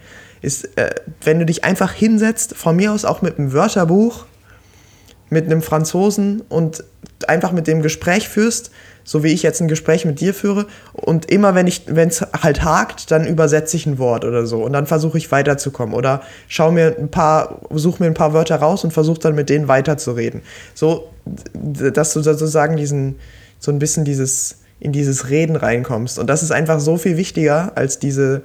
ist, 0.43 0.77
äh, 0.77 0.91
wenn 1.25 1.39
du 1.39 1.47
dich 1.47 1.65
einfach 1.65 1.93
hinsetzt, 1.93 2.55
von 2.57 2.77
mir 2.77 2.93
aus 2.93 3.05
auch 3.05 3.23
mit 3.23 3.39
einem 3.39 3.53
Wörterbuch, 3.53 4.27
mit 5.31 5.47
einem 5.47 5.63
Franzosen 5.63 6.43
und 6.49 6.85
einfach 7.27 7.53
mit 7.53 7.67
dem 7.67 7.81
Gespräch 7.81 8.29
führst, 8.29 8.71
so 9.05 9.25
wie 9.25 9.33
ich 9.33 9.43
jetzt 9.43 9.61
ein 9.61 9.69
Gespräch 9.69 10.05
mit 10.05 10.21
dir 10.21 10.35
führe. 10.35 10.67
Und 10.93 11.31
immer, 11.31 11.55
wenn 11.55 11.67
ich, 11.67 11.85
wenn 11.87 12.09
es 12.09 12.21
halt 12.21 12.63
hakt, 12.63 13.11
dann 13.11 13.27
übersetze 13.27 13.77
ich 13.77 13.87
ein 13.87 13.99
Wort 13.99 14.25
oder 14.25 14.47
so. 14.47 14.63
Und 14.63 14.73
dann 14.73 14.87
versuche 14.87 15.19
ich 15.19 15.33
weiterzukommen. 15.33 15.95
Oder 15.95 16.23
schau 16.49 16.71
mir 16.71 16.97
ein 16.99 17.11
paar, 17.11 17.61
suche 17.71 18.03
mir 18.03 18.09
ein 18.09 18.15
paar 18.15 18.33
Wörter 18.33 18.57
raus 18.57 18.85
und 18.85 18.93
versuche 18.93 19.21
dann 19.21 19.35
mit 19.35 19.49
denen 19.49 19.69
weiterzureden. 19.69 20.43
So, 20.75 21.11
dass 21.55 22.13
du 22.13 22.21
sozusagen 22.21 22.77
diesen, 22.77 23.17
so 23.59 23.73
ein 23.73 23.79
bisschen 23.79 24.05
dieses, 24.05 24.59
in 24.81 24.93
dieses 24.93 25.31
Reden 25.31 25.57
reinkommst. 25.57 26.19
Und 26.19 26.29
das 26.29 26.43
ist 26.43 26.53
einfach 26.53 26.79
so 26.79 26.97
viel 26.97 27.17
wichtiger 27.17 27.73
als 27.75 27.99
diese, 27.99 28.43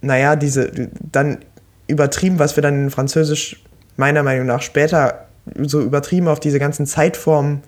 naja, 0.00 0.36
diese, 0.36 0.70
dann 1.12 1.38
übertrieben, 1.86 2.38
was 2.38 2.56
wir 2.56 2.62
dann 2.62 2.84
in 2.84 2.90
Französisch 2.90 3.62
meiner 3.96 4.22
Meinung 4.22 4.46
nach 4.46 4.62
später 4.62 5.26
so 5.62 5.80
übertrieben 5.80 6.28
auf 6.28 6.40
diese 6.40 6.58
ganzen 6.58 6.86
Zeitformen 6.86 7.62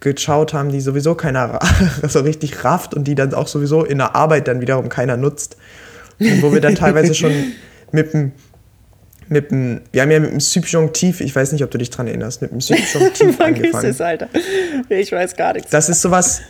geschaut 0.00 0.52
haben, 0.52 0.70
die 0.70 0.80
sowieso 0.80 1.14
keiner 1.14 1.58
so 2.08 2.20
richtig 2.20 2.64
rafft 2.64 2.94
und 2.94 3.04
die 3.04 3.14
dann 3.14 3.34
auch 3.34 3.48
sowieso 3.48 3.84
in 3.84 3.98
der 3.98 4.14
Arbeit 4.14 4.48
dann 4.48 4.60
wiederum 4.60 4.88
keiner 4.88 5.16
nutzt. 5.16 5.56
Und 6.20 6.42
wo 6.42 6.52
wir 6.52 6.60
dann 6.60 6.74
teilweise 6.74 7.14
schon 7.14 7.32
mit 7.92 8.12
dem, 8.12 8.32
mit 9.28 9.50
dem, 9.50 9.80
wir 9.92 10.02
haben 10.02 10.10
ja 10.10 10.20
mit 10.20 10.30
dem 10.30 10.40
Subjunktiv, 10.40 11.20
ich 11.20 11.34
weiß 11.34 11.52
nicht, 11.52 11.64
ob 11.64 11.70
du 11.70 11.78
dich 11.78 11.90
dran 11.90 12.06
erinnerst, 12.06 12.42
mit 12.42 12.52
dem 12.52 12.60
Subjunktiv 12.60 13.40
angefangen. 13.40 13.90
es, 13.90 14.00
Alter. 14.00 14.28
Ich 14.88 15.10
weiß 15.10 15.34
gar 15.34 15.54
nichts. 15.54 15.70
Das 15.70 15.88
ist 15.88 16.02
sowas, 16.02 16.42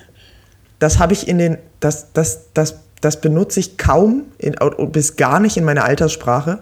das 0.80 0.98
habe 0.98 1.12
ich 1.12 1.28
in 1.28 1.38
den, 1.38 1.58
das, 1.80 2.12
das, 2.12 2.52
das, 2.52 2.80
das 3.04 3.20
benutze 3.20 3.61
ich 3.61 3.76
kaum 3.76 4.25
in, 4.38 4.56
bis 4.90 5.16
gar 5.16 5.40
nicht 5.40 5.56
in 5.56 5.64
meiner 5.64 5.84
Alterssprache. 5.84 6.61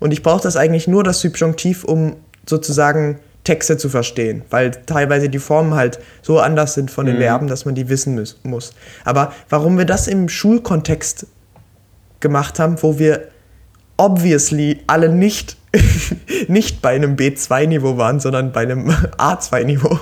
Und 0.00 0.12
ich 0.12 0.22
brauche 0.22 0.42
das 0.42 0.56
eigentlich 0.56 0.88
nur, 0.88 1.04
das 1.04 1.20
Subjunktiv, 1.20 1.84
um 1.84 2.16
sozusagen 2.48 3.18
Texte 3.44 3.76
zu 3.76 3.90
verstehen, 3.90 4.42
weil 4.48 4.70
teilweise 4.70 5.28
die 5.28 5.38
Formen 5.38 5.74
halt 5.74 5.98
so 6.22 6.40
anders 6.40 6.74
sind 6.74 6.90
von 6.90 7.04
den 7.04 7.18
Verben, 7.18 7.46
dass 7.46 7.66
man 7.66 7.74
die 7.74 7.90
wissen 7.90 8.14
muss, 8.14 8.40
muss. 8.42 8.72
Aber 9.04 9.32
warum 9.50 9.76
wir 9.76 9.84
das 9.84 10.08
im 10.08 10.30
Schulkontext 10.30 11.26
gemacht 12.20 12.58
haben, 12.58 12.82
wo 12.82 12.98
wir 12.98 13.28
obviously 13.98 14.80
alle 14.86 15.10
nicht, 15.10 15.58
nicht 16.48 16.80
bei 16.80 16.94
einem 16.94 17.16
B2-Niveau 17.16 17.98
waren, 17.98 18.18
sondern 18.18 18.52
bei 18.52 18.62
einem 18.62 18.88
A2-Niveau 18.88 19.98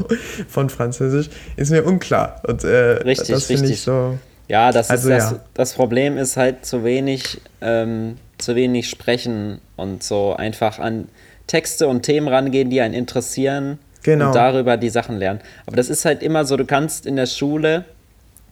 von 0.48 0.70
Französisch, 0.70 1.28
ist 1.56 1.72
mir 1.72 1.84
unklar. 1.84 2.40
Und 2.46 2.62
äh, 2.62 3.02
Richtig, 3.02 3.28
das 3.28 3.46
finde 3.46 3.70
ich 3.70 3.80
so. 3.80 4.18
Ja, 4.52 4.70
das, 4.70 4.90
Also, 4.90 5.08
ist 5.08 5.16
das, 5.16 5.30
ja. 5.32 5.40
das 5.54 5.72
Problem 5.72 6.18
ist 6.18 6.36
halt 6.36 6.66
zu 6.66 6.84
wenig, 6.84 7.40
ähm, 7.62 8.18
zu 8.36 8.54
wenig 8.54 8.90
sprechen 8.90 9.62
und 9.76 10.02
so 10.02 10.34
einfach 10.36 10.78
an 10.78 11.08
Texte 11.46 11.88
und 11.88 12.02
Themen 12.02 12.28
rangehen, 12.28 12.68
die 12.68 12.82
einen 12.82 12.92
interessieren 12.92 13.78
Genau. 14.02 14.26
und 14.26 14.34
darüber 14.34 14.76
die 14.76 14.90
Sachen 14.90 15.16
lernen. 15.16 15.40
Aber 15.64 15.76
das 15.76 15.88
ist 15.88 16.04
halt 16.04 16.22
immer 16.22 16.44
so, 16.44 16.58
du 16.58 16.66
kannst 16.66 17.06
in 17.06 17.16
der 17.16 17.24
Schule, 17.24 17.86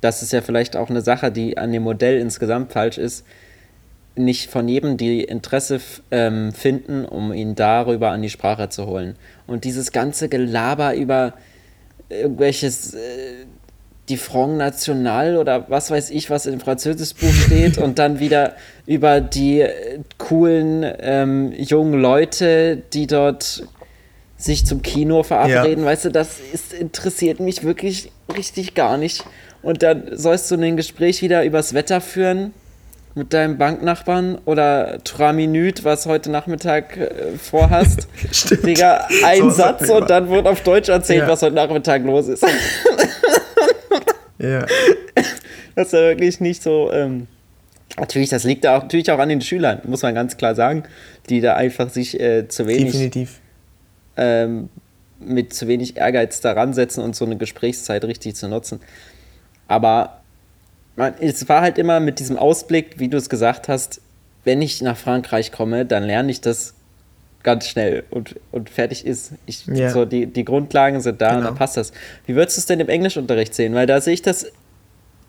das 0.00 0.22
ist 0.22 0.32
ja 0.32 0.40
vielleicht 0.40 0.74
auch 0.74 0.88
eine 0.88 1.02
Sache, 1.02 1.30
die 1.30 1.58
an 1.58 1.70
dem 1.70 1.82
Modell 1.82 2.18
insgesamt 2.18 2.72
falsch 2.72 2.96
ist, 2.96 3.26
nicht 4.16 4.50
von 4.50 4.68
jedem 4.68 4.96
die 4.96 5.22
Interesse 5.22 5.82
ähm, 6.10 6.52
finden, 6.54 7.04
um 7.04 7.30
ihn 7.34 7.56
darüber 7.56 8.10
an 8.10 8.22
die 8.22 8.30
Sprache 8.30 8.70
zu 8.70 8.86
holen. 8.86 9.16
Und 9.46 9.64
dieses 9.64 9.92
ganze 9.92 10.30
Gelaber 10.30 10.94
über 10.94 11.34
irgendwelches 12.08 12.94
äh, 12.94 12.98
die 14.10 14.16
Front 14.16 14.58
National 14.58 15.36
oder 15.36 15.66
was 15.68 15.90
weiß 15.90 16.10
ich, 16.10 16.28
was 16.28 16.46
im 16.46 16.60
Französischbuch 16.60 17.32
steht 17.32 17.78
und 17.78 17.98
dann 17.98 18.18
wieder 18.20 18.54
über 18.86 19.20
die 19.20 19.60
äh, 19.60 20.00
coolen 20.18 20.84
ähm, 21.00 21.52
jungen 21.56 22.00
Leute, 22.00 22.82
die 22.92 23.06
dort 23.06 23.62
sich 24.36 24.66
zum 24.66 24.82
Kino 24.82 25.22
verabreden, 25.22 25.84
weißt 25.84 26.06
du, 26.06 26.10
das 26.10 26.38
ist, 26.52 26.72
interessiert 26.72 27.40
mich 27.40 27.62
wirklich 27.62 28.10
richtig 28.34 28.74
gar 28.74 28.96
nicht. 28.96 29.24
Und 29.62 29.82
dann 29.82 30.04
sollst 30.12 30.50
du 30.50 30.54
ein 30.56 30.76
Gespräch 30.76 31.20
wieder 31.22 31.44
übers 31.44 31.74
Wetter 31.74 32.00
führen 32.00 32.52
mit 33.14 33.34
deinem 33.34 33.58
Banknachbarn 33.58 34.38
oder 34.46 34.98
trois 35.04 35.32
minutes, 35.32 35.84
was 35.84 36.06
heute 36.06 36.30
Nachmittag 36.30 36.96
äh, 36.96 37.10
vorhast. 37.36 38.08
Stimmt. 38.32 38.64
Digga, 38.66 39.06
ein 39.24 39.42
So 39.42 39.50
Satz 39.50 39.88
und 39.90 40.08
dann 40.08 40.30
wird 40.30 40.46
auf 40.46 40.62
Deutsch 40.62 40.88
erzählt, 40.88 41.22
Ja. 41.22 41.28
was 41.28 41.42
heute 41.42 41.56
Nachmittag 41.56 42.04
los 42.04 42.28
ist. 42.28 42.44
Ja. 44.40 44.66
Das 45.76 45.86
ist 45.86 45.92
ja 45.92 46.00
wirklich 46.00 46.40
nicht 46.40 46.62
so. 46.62 46.90
Ähm, 46.92 47.28
natürlich, 47.96 48.28
das 48.28 48.42
liegt 48.44 48.66
auch, 48.66 48.82
natürlich 48.82 49.10
auch 49.12 49.18
an 49.20 49.28
den 49.28 49.40
Schülern, 49.40 49.80
muss 49.84 50.02
man 50.02 50.14
ganz 50.14 50.36
klar 50.36 50.54
sagen, 50.54 50.82
die 51.28 51.40
da 51.40 51.54
einfach 51.54 51.88
sich 51.90 52.18
äh, 52.18 52.48
zu 52.48 52.66
wenig 52.66 52.92
Definitiv. 52.92 53.38
ähm, 54.16 54.68
mit 55.20 55.54
zu 55.54 55.68
wenig 55.68 55.96
Ehrgeiz 55.96 56.40
daran 56.40 56.74
setzen 56.74 57.02
und 57.02 57.14
so 57.14 57.24
eine 57.24 57.36
Gesprächszeit 57.36 58.04
richtig 58.04 58.34
zu 58.34 58.48
nutzen. 58.48 58.80
Aber 59.68 60.20
man, 60.96 61.14
es 61.20 61.48
war 61.48 61.60
halt 61.62 61.78
immer 61.78 62.00
mit 62.00 62.18
diesem 62.18 62.36
Ausblick, 62.36 62.98
wie 62.98 63.08
du 63.08 63.16
es 63.16 63.28
gesagt 63.28 63.68
hast, 63.68 64.00
wenn 64.44 64.60
ich 64.60 64.82
nach 64.82 64.96
Frankreich 64.96 65.52
komme, 65.52 65.86
dann 65.86 66.02
lerne 66.02 66.30
ich 66.30 66.40
das 66.40 66.74
ganz 67.42 67.66
schnell 67.68 68.04
und, 68.10 68.36
und 68.52 68.68
fertig 68.70 69.06
ist. 69.06 69.32
Ich, 69.46 69.66
Ja. 69.66 69.90
so 69.90 70.04
die, 70.04 70.26
die 70.26 70.44
Grundlagen 70.44 71.00
sind 71.00 71.20
da 71.20 71.30
und 71.30 71.34
Genau. 71.36 71.46
dann 71.48 71.54
passt 71.56 71.76
das. 71.76 71.92
Wie 72.26 72.34
würdest 72.34 72.56
du 72.56 72.60
es 72.60 72.66
denn 72.66 72.80
im 72.80 72.88
Englischunterricht 72.88 73.54
sehen? 73.54 73.74
Weil 73.74 73.86
da 73.86 74.00
sehe 74.00 74.14
ich 74.14 74.22
das 74.22 74.46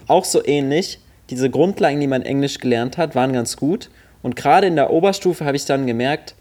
auch 0.08 0.26
so 0.26 0.46
ähnlich. 0.46 1.00
Diese 1.30 1.50
Grundlagen, 1.50 2.00
die 2.02 2.08
man 2.08 2.22
Englisch 2.24 2.58
gelernt 2.60 2.98
hat, 2.98 3.16
waren 3.16 3.32
ganz 3.32 3.56
gut. 3.56 3.90
Und 4.22 4.36
gerade 4.36 4.68
in 4.68 4.76
der 4.76 4.92
Oberstufe 4.92 5.46
habe 5.46 5.56
ich 5.56 5.66
dann 5.66 5.88
gemerkt, 5.88 6.36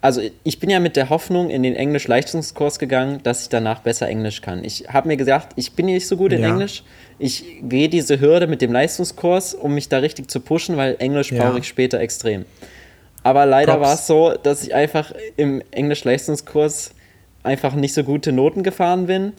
also 0.00 0.20
ich 0.44 0.60
bin 0.60 0.70
ja 0.70 0.78
mit 0.78 0.94
der 0.94 1.08
Hoffnung 1.10 1.50
in 1.50 1.64
den 1.64 1.74
Englisch-Leistungskurs 1.74 2.78
gegangen, 2.78 3.18
dass 3.24 3.42
ich 3.42 3.48
danach 3.48 3.80
besser 3.80 4.06
Englisch 4.08 4.42
kann. 4.42 4.62
Ich 4.62 4.84
habe 4.88 5.08
mir 5.08 5.16
gesagt, 5.16 5.54
ich 5.56 5.72
bin 5.72 5.86
nicht 5.86 6.06
so 6.06 6.16
gut 6.16 6.32
in 6.32 6.42
Ja. 6.42 6.50
Englisch. 6.50 6.84
Ich 7.18 7.44
gehe 7.62 7.88
diese 7.88 8.20
Hürde 8.20 8.46
mit 8.46 8.62
dem 8.62 8.72
Leistungskurs, 8.72 9.54
um 9.54 9.74
mich 9.74 9.88
da 9.88 9.98
richtig 9.98 10.30
zu 10.30 10.38
pushen, 10.38 10.76
weil 10.76 10.94
Englisch 11.00 11.32
Ja. 11.32 11.42
brauche 11.42 11.58
ich 11.58 11.66
später 11.66 11.98
extrem. 11.98 12.44
Aber 13.24 13.46
leider 13.46 13.80
war 13.80 13.94
es 13.94 14.06
so, 14.06 14.34
dass 14.42 14.62
ich 14.62 14.74
einfach 14.74 15.12
im 15.36 15.62
Englisch-Leistungskurs 15.70 16.92
einfach 17.42 17.74
nicht 17.74 17.94
so 17.94 18.04
gute 18.04 18.32
Noten 18.32 18.62
gefahren 18.62 19.06
bin 19.06 19.32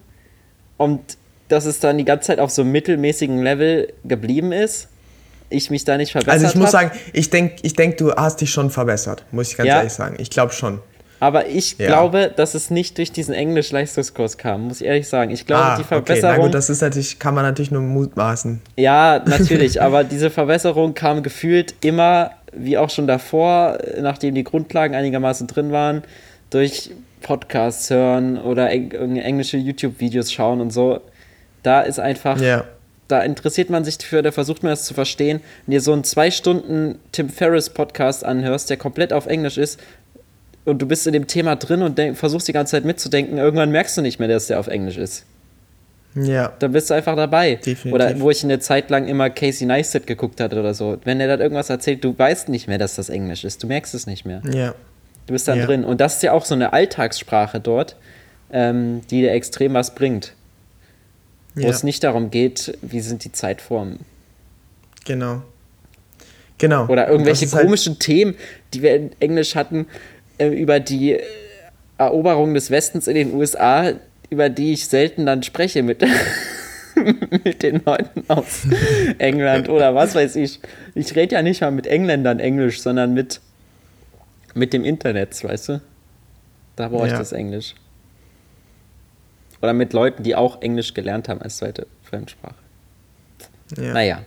und 0.77 0.99
dass 1.47 1.65
es 1.65 1.79
dann 1.79 1.97
die 1.97 2.05
ganze 2.05 2.27
Zeit 2.27 2.39
auf 2.39 2.51
so 2.51 2.61
einem 2.61 2.71
mittelmäßigen 2.71 3.41
Level 3.41 3.91
geblieben 4.05 4.51
ist. 4.51 4.87
Ich 5.49 5.71
mich 5.71 5.83
da 5.83 5.97
nicht 5.97 6.11
verbessert 6.11 6.33
Also 6.33 6.45
ich 6.47 6.55
muss 6.55 6.65
hab. 6.67 6.71
sagen, 6.89 6.91
ich 7.11 7.31
denke, 7.31 7.55
ich 7.63 7.73
denk, 7.73 7.97
du 7.97 8.13
hast 8.13 8.39
dich 8.41 8.51
schon 8.51 8.69
verbessert, 8.69 9.25
muss 9.31 9.49
ich 9.51 9.57
ganz 9.57 9.67
Ja. 9.67 9.77
ehrlich 9.77 9.93
sagen. 9.93 10.15
Ich 10.19 10.29
glaube 10.29 10.53
schon. 10.53 10.79
Aber 11.21 11.47
ich 11.47 11.75
Ja. 11.79 11.87
glaube, 11.87 12.31
dass 12.33 12.53
es 12.53 12.69
nicht 12.69 12.97
durch 12.99 13.11
diesen 13.11 13.33
Englisch-Leistungskurs 13.33 14.37
kam, 14.37 14.67
muss 14.67 14.79
ich 14.79 14.87
ehrlich 14.87 15.09
sagen. 15.09 15.31
Ich 15.31 15.45
glaube, 15.47 15.63
die 15.63 15.67
Ah, 15.67 15.73
okay, 15.73 15.81
na 15.81 15.87
Verbesserung. 16.05 16.41
gut, 16.45 16.53
das 16.53 16.69
ist 16.69 16.81
natürlich, 16.81 17.17
kann 17.19 17.33
man 17.33 17.43
natürlich 17.43 17.71
nur 17.71 17.81
mutmaßen. 17.81 18.61
ja, 18.77 19.21
natürlich, 19.25 19.81
aber 19.81 20.03
diese 20.03 20.29
Verbesserung 20.29 20.93
kam 20.93 21.23
gefühlt 21.23 21.73
immer, 21.83 22.31
wie 22.53 22.77
auch 22.77 22.89
schon 22.89 23.07
davor, 23.07 23.77
nachdem 23.99 24.35
die 24.35 24.43
Grundlagen 24.43 24.95
einigermaßen 24.95 25.47
drin 25.47 25.71
waren, 25.71 26.03
durch 26.49 26.91
Podcasts 27.21 27.89
hören 27.89 28.37
oder 28.37 28.69
englische 28.71 29.57
YouTube-Videos 29.57 30.31
schauen 30.31 30.61
und 30.61 30.71
so. 30.71 31.01
Da 31.63 31.81
ist 31.81 31.99
einfach. 31.99 32.39
Ja. 32.41 32.65
Da 33.07 33.23
interessiert 33.23 33.71
man 33.71 33.83
sich 33.83 33.97
dafür, 33.97 34.21
da 34.21 34.31
versucht 34.31 34.61
man 34.61 34.71
es 34.71 34.83
zu 34.83 34.93
verstehen. 34.93 35.41
Wenn 35.65 35.71
dir 35.71 35.81
so 35.81 35.93
einen 35.93 36.03
zwei 36.03 36.29
Stunden 36.29 36.99
Tim 37.11 37.29
Ferriss 37.29 37.71
Podcast 37.71 38.23
anhörst, 38.23 38.69
der 38.69 38.77
komplett 38.77 39.13
auf 39.13 39.25
Englisch 39.25 39.57
ist, 39.57 39.79
und 40.63 40.79
du 40.79 40.85
bist 40.85 41.07
in 41.07 41.13
dem 41.13 41.25
Thema 41.25 41.55
drin 41.55 41.81
und 41.81 41.99
versuchst 42.15 42.47
die 42.47 42.53
ganze 42.53 42.71
Zeit 42.71 42.85
mitzudenken, 42.85 43.39
irgendwann 43.39 43.71
merkst 43.71 43.97
du 43.97 44.03
nicht 44.03 44.19
mehr, 44.19 44.27
dass 44.27 44.45
der 44.45 44.59
auf 44.59 44.67
Englisch 44.67 44.97
ist. 44.97 45.25
Ja. 46.15 46.53
Dann 46.59 46.71
bist 46.71 46.89
du 46.89 46.95
einfach 46.95 47.15
dabei. 47.15 47.55
Definitiv. 47.55 47.93
Oder 47.93 48.19
wo 48.19 48.31
ich 48.31 48.43
eine 48.43 48.59
Zeit 48.59 48.89
lang 48.89 49.07
immer 49.07 49.29
Casey 49.29 49.65
Neistat 49.67 50.07
geguckt 50.07 50.41
hatte 50.41 50.59
oder 50.59 50.73
so. 50.73 50.97
Wenn 51.03 51.19
der 51.19 51.27
dann 51.27 51.39
irgendwas 51.39 51.69
erzählt, 51.69 52.03
du 52.03 52.17
weißt 52.17 52.49
nicht 52.49 52.67
mehr, 52.67 52.77
dass 52.79 52.95
das 52.95 53.09
Englisch 53.09 53.43
ist. 53.43 53.61
Du 53.63 53.67
merkst 53.67 53.93
es 53.93 54.07
nicht 54.07 54.25
mehr. 54.25 54.41
Ja. 54.51 54.73
Du 55.27 55.33
bist 55.33 55.47
dann 55.47 55.59
Ja. 55.59 55.65
drin. 55.67 55.83
Und 55.85 56.01
das 56.01 56.15
ist 56.15 56.23
ja 56.23 56.31
auch 56.31 56.45
so 56.45 56.55
eine 56.55 56.73
Alltagssprache 56.73 57.59
dort, 57.59 57.95
ähm, 58.51 59.01
die 59.11 59.21
dir 59.21 59.31
extrem 59.33 59.75
was 59.75 59.93
bringt. 59.93 60.33
Wo 61.53 61.61
Ja. 61.61 61.69
es 61.69 61.83
nicht 61.83 62.03
darum 62.03 62.31
geht, 62.31 62.77
wie 62.81 63.01
sind 63.01 63.23
die 63.23 63.31
Zeitformen. 63.31 63.99
Genau. 65.05 65.43
Genau. 66.57 66.87
Oder 66.87 67.07
irgendwelche 67.07 67.49
halt- 67.51 67.63
komischen 67.65 67.99
Themen, 67.99 68.35
die 68.73 68.81
wir 68.81 68.95
in 68.95 69.11
Englisch 69.19 69.55
hatten, 69.55 69.85
äh, 70.39 70.47
über 70.47 70.79
die 70.79 71.13
äh, 71.13 71.21
Eroberung 71.97 72.53
des 72.53 72.71
Westens 72.71 73.07
in 73.07 73.15
den 73.15 73.33
USA, 73.33 73.93
über 74.29 74.49
die 74.49 74.73
ich 74.73 74.87
selten 74.87 75.25
dann 75.25 75.43
spreche 75.43 75.83
mit, 75.83 76.03
mit 77.43 77.63
den 77.63 77.81
Leuten 77.85 78.23
aus 78.27 78.67
England 79.17 79.69
oder 79.69 79.95
was 79.95 80.15
weiß 80.15 80.35
ich. 80.35 80.59
Ich 80.95 81.15
rede 81.15 81.35
ja 81.35 81.41
nicht 81.41 81.61
mal 81.61 81.71
mit 81.71 81.87
Engländern 81.87 82.39
Englisch, 82.39 82.81
sondern 82.81 83.13
mit, 83.13 83.41
mit 84.53 84.73
dem 84.73 84.85
Internet, 84.85 85.43
weißt 85.43 85.69
du? 85.69 85.81
Da 86.75 86.87
brauche 86.89 87.07
ich 87.07 87.11
Ja. 87.13 87.19
das 87.19 87.31
Englisch. 87.31 87.75
Oder 89.61 89.73
mit 89.73 89.93
Leuten, 89.93 90.23
die 90.23 90.35
auch 90.35 90.61
Englisch 90.61 90.93
gelernt 90.93 91.27
haben 91.27 91.41
als 91.41 91.57
zweite 91.57 91.87
Fremdsprache. 92.03 92.55
Ja. 93.77 93.93
Naja. 93.93 94.19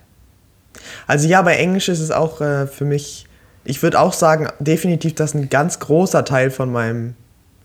Also 1.07 1.29
ja, 1.29 1.43
bei 1.43 1.57
Englisch 1.57 1.89
ist 1.89 2.01
es 2.01 2.11
auch 2.11 2.41
äh, 2.41 2.67
für 2.67 2.85
mich, 2.85 3.27
ich 3.65 3.83
würde 3.83 3.99
auch 4.01 4.13
sagen, 4.13 4.49
definitiv, 4.59 5.15
dass 5.15 5.35
ein 5.35 5.49
ganz 5.49 5.79
großer 5.79 6.25
Teil 6.25 6.51
von 6.51 6.71
meinen 6.73 7.17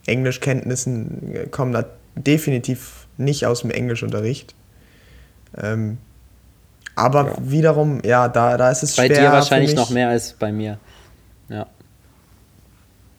Englischkenntnissen 0.06 1.36
äh, 1.36 1.48
kommen 1.48 1.74
da 1.74 1.86
definitiv 2.18 3.08
nicht 3.18 3.46
aus 3.46 3.62
dem 3.62 3.72
Englischunterricht. 3.72 4.56
Ähm, 5.58 5.98
aber 6.96 7.28
Ja. 7.28 7.36
wiederum, 7.40 8.02
ja, 8.04 8.28
da, 8.28 8.58
da 8.58 8.72
ist 8.72 8.84
es 8.84 8.96
Bei 8.96 9.06
schwer. 9.08 9.18
dir 9.20 9.28
für 9.28 9.34
wahrscheinlich 9.34 9.76
noch 9.76 9.90
mehr 9.90 10.10
als 10.10 10.34
bei 10.34 10.52
mir. 10.52 10.80
Ja. 11.50 11.68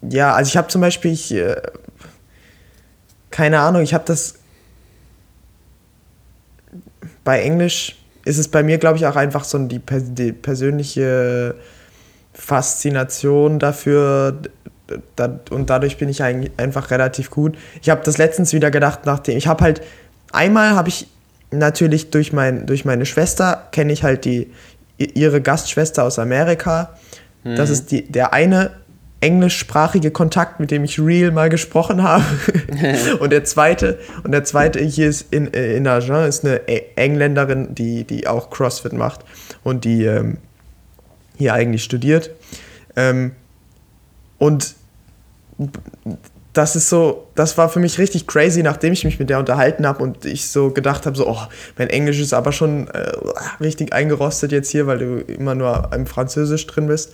Ja, 0.02 0.34
also 0.34 0.48
ich 0.48 0.56
habe 0.56 0.68
zum 0.68 0.80
Beispiel, 0.80 1.12
ich, 1.12 1.32
äh, 1.32 1.56
keine 3.30 3.60
Ahnung, 3.60 3.82
ich 3.82 3.94
habe 3.94 4.04
das 4.06 4.34
bei 7.24 7.42
Englisch 7.42 7.96
ist 8.24 8.38
es 8.38 8.48
bei 8.48 8.62
mir, 8.62 8.78
glaube 8.78 8.98
ich, 8.98 9.06
auch 9.06 9.16
einfach 9.16 9.44
so 9.44 9.58
die, 9.58 9.80
die 9.80 10.32
persönliche 10.32 11.54
Faszination 12.34 13.58
dafür 13.58 14.38
und 15.50 15.70
dadurch 15.70 15.98
bin 15.98 16.08
ich 16.08 16.22
eigentlich 16.22 16.52
einfach 16.56 16.90
relativ 16.90 17.30
gut. 17.30 17.56
Ich 17.82 17.90
habe 17.90 18.00
das 18.04 18.18
letztens 18.18 18.52
wieder 18.52 18.70
gedacht, 18.70 19.00
nachdem 19.04 19.36
ich 19.36 19.46
habe 19.46 19.62
halt 19.64 19.82
einmal 20.32 20.70
habe 20.70 20.88
ich 20.88 21.08
natürlich 21.50 22.10
durch 22.10 22.32
mein 22.32 22.66
durch 22.66 22.84
meine 22.84 23.06
Schwester 23.06 23.68
kenne 23.72 23.92
ich 23.92 24.02
halt 24.02 24.24
die 24.24 24.50
ihre 24.98 25.40
Gastschwester 25.40 26.04
aus 26.04 26.18
Amerika. 26.18 26.94
Das 27.44 27.70
ist 27.70 27.92
die, 27.92 28.02
der 28.10 28.32
eine 28.32 28.72
englischsprachige 29.20 30.10
Kontakt, 30.10 30.60
mit 30.60 30.70
dem 30.70 30.84
ich 30.84 31.00
real 31.00 31.30
mal 31.30 31.48
gesprochen 31.48 32.02
habe. 32.02 32.24
und 33.20 33.30
der 33.30 33.44
zweite, 33.44 33.98
und 34.22 34.32
der 34.32 34.44
zweite 34.44 34.80
hier 34.80 35.08
ist 35.08 35.32
in, 35.32 35.52
äh, 35.54 35.76
in 35.76 35.86
Agen, 35.86 36.24
ist 36.26 36.44
eine 36.44 36.68
E- 36.68 36.82
Engländerin, 36.96 37.74
die, 37.74 38.04
die 38.04 38.26
auch 38.26 38.50
CrossFit 38.50 38.92
macht 38.92 39.20
und 39.64 39.84
die 39.84 40.04
ähm, 40.04 40.38
hier 41.36 41.54
eigentlich 41.54 41.82
studiert. 41.84 42.30
Ähm, 42.96 43.32
und 44.38 44.74
das 46.52 46.74
ist 46.76 46.88
so, 46.88 47.28
das 47.34 47.56
war 47.58 47.68
für 47.68 47.78
mich 47.78 47.98
richtig 47.98 48.26
crazy, 48.26 48.62
nachdem 48.62 48.92
ich 48.92 49.04
mich 49.04 49.18
mit 49.18 49.30
der 49.30 49.38
unterhalten 49.38 49.86
habe 49.86 50.02
und 50.02 50.24
ich 50.24 50.48
so 50.48 50.70
gedacht 50.70 51.06
habe, 51.06 51.16
so, 51.16 51.28
oh, 51.28 51.38
mein 51.76 51.88
Englisch 51.88 52.18
ist 52.20 52.32
aber 52.32 52.52
schon 52.52 52.88
äh, 52.88 53.12
richtig 53.60 53.92
eingerostet 53.92 54.50
jetzt 54.52 54.70
hier, 54.70 54.86
weil 54.86 54.98
du 54.98 55.18
immer 55.20 55.54
nur 55.54 55.90
im 55.94 56.06
Französisch 56.06 56.66
drin 56.66 56.86
bist. 56.88 57.12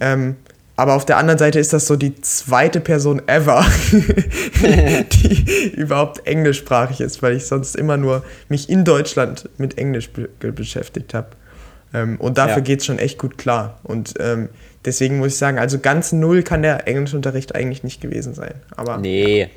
Ähm, 0.00 0.36
aber 0.78 0.94
auf 0.94 1.06
der 1.06 1.16
anderen 1.16 1.38
Seite 1.38 1.58
ist 1.58 1.72
das 1.72 1.86
so 1.86 1.96
die 1.96 2.20
zweite 2.20 2.80
Person 2.80 3.22
ever, 3.28 3.64
die 3.92 5.70
überhaupt 5.74 6.26
englischsprachig 6.26 7.00
ist, 7.00 7.22
weil 7.22 7.36
ich 7.36 7.46
sonst 7.46 7.76
immer 7.76 7.96
nur 7.96 8.24
mich 8.48 8.68
in 8.68 8.84
Deutschland 8.84 9.48
mit 9.58 9.78
Englisch 9.78 10.10
be 10.10 10.28
beschäftigt 10.52 11.14
habe. 11.14 11.28
Ähm, 11.94 12.16
und 12.18 12.36
dafür 12.36 12.56
Ja. 12.56 12.60
geht 12.62 12.80
es 12.80 12.86
schon 12.86 12.98
echt 12.98 13.18
gut 13.18 13.38
klar. 13.38 13.78
Und 13.84 14.14
ähm, 14.20 14.48
deswegen 14.86 15.18
muss 15.18 15.28
ich 15.32 15.38
sagen, 15.38 15.58
also 15.58 15.78
ganz 15.78 16.12
null 16.12 16.42
kann 16.42 16.62
der 16.62 16.88
Englischunterricht 16.88 17.54
eigentlich 17.54 17.84
nicht 17.84 18.00
gewesen 18.00 18.34
sein. 18.34 18.54
Aber 18.76 18.98
Nee, 18.98 19.50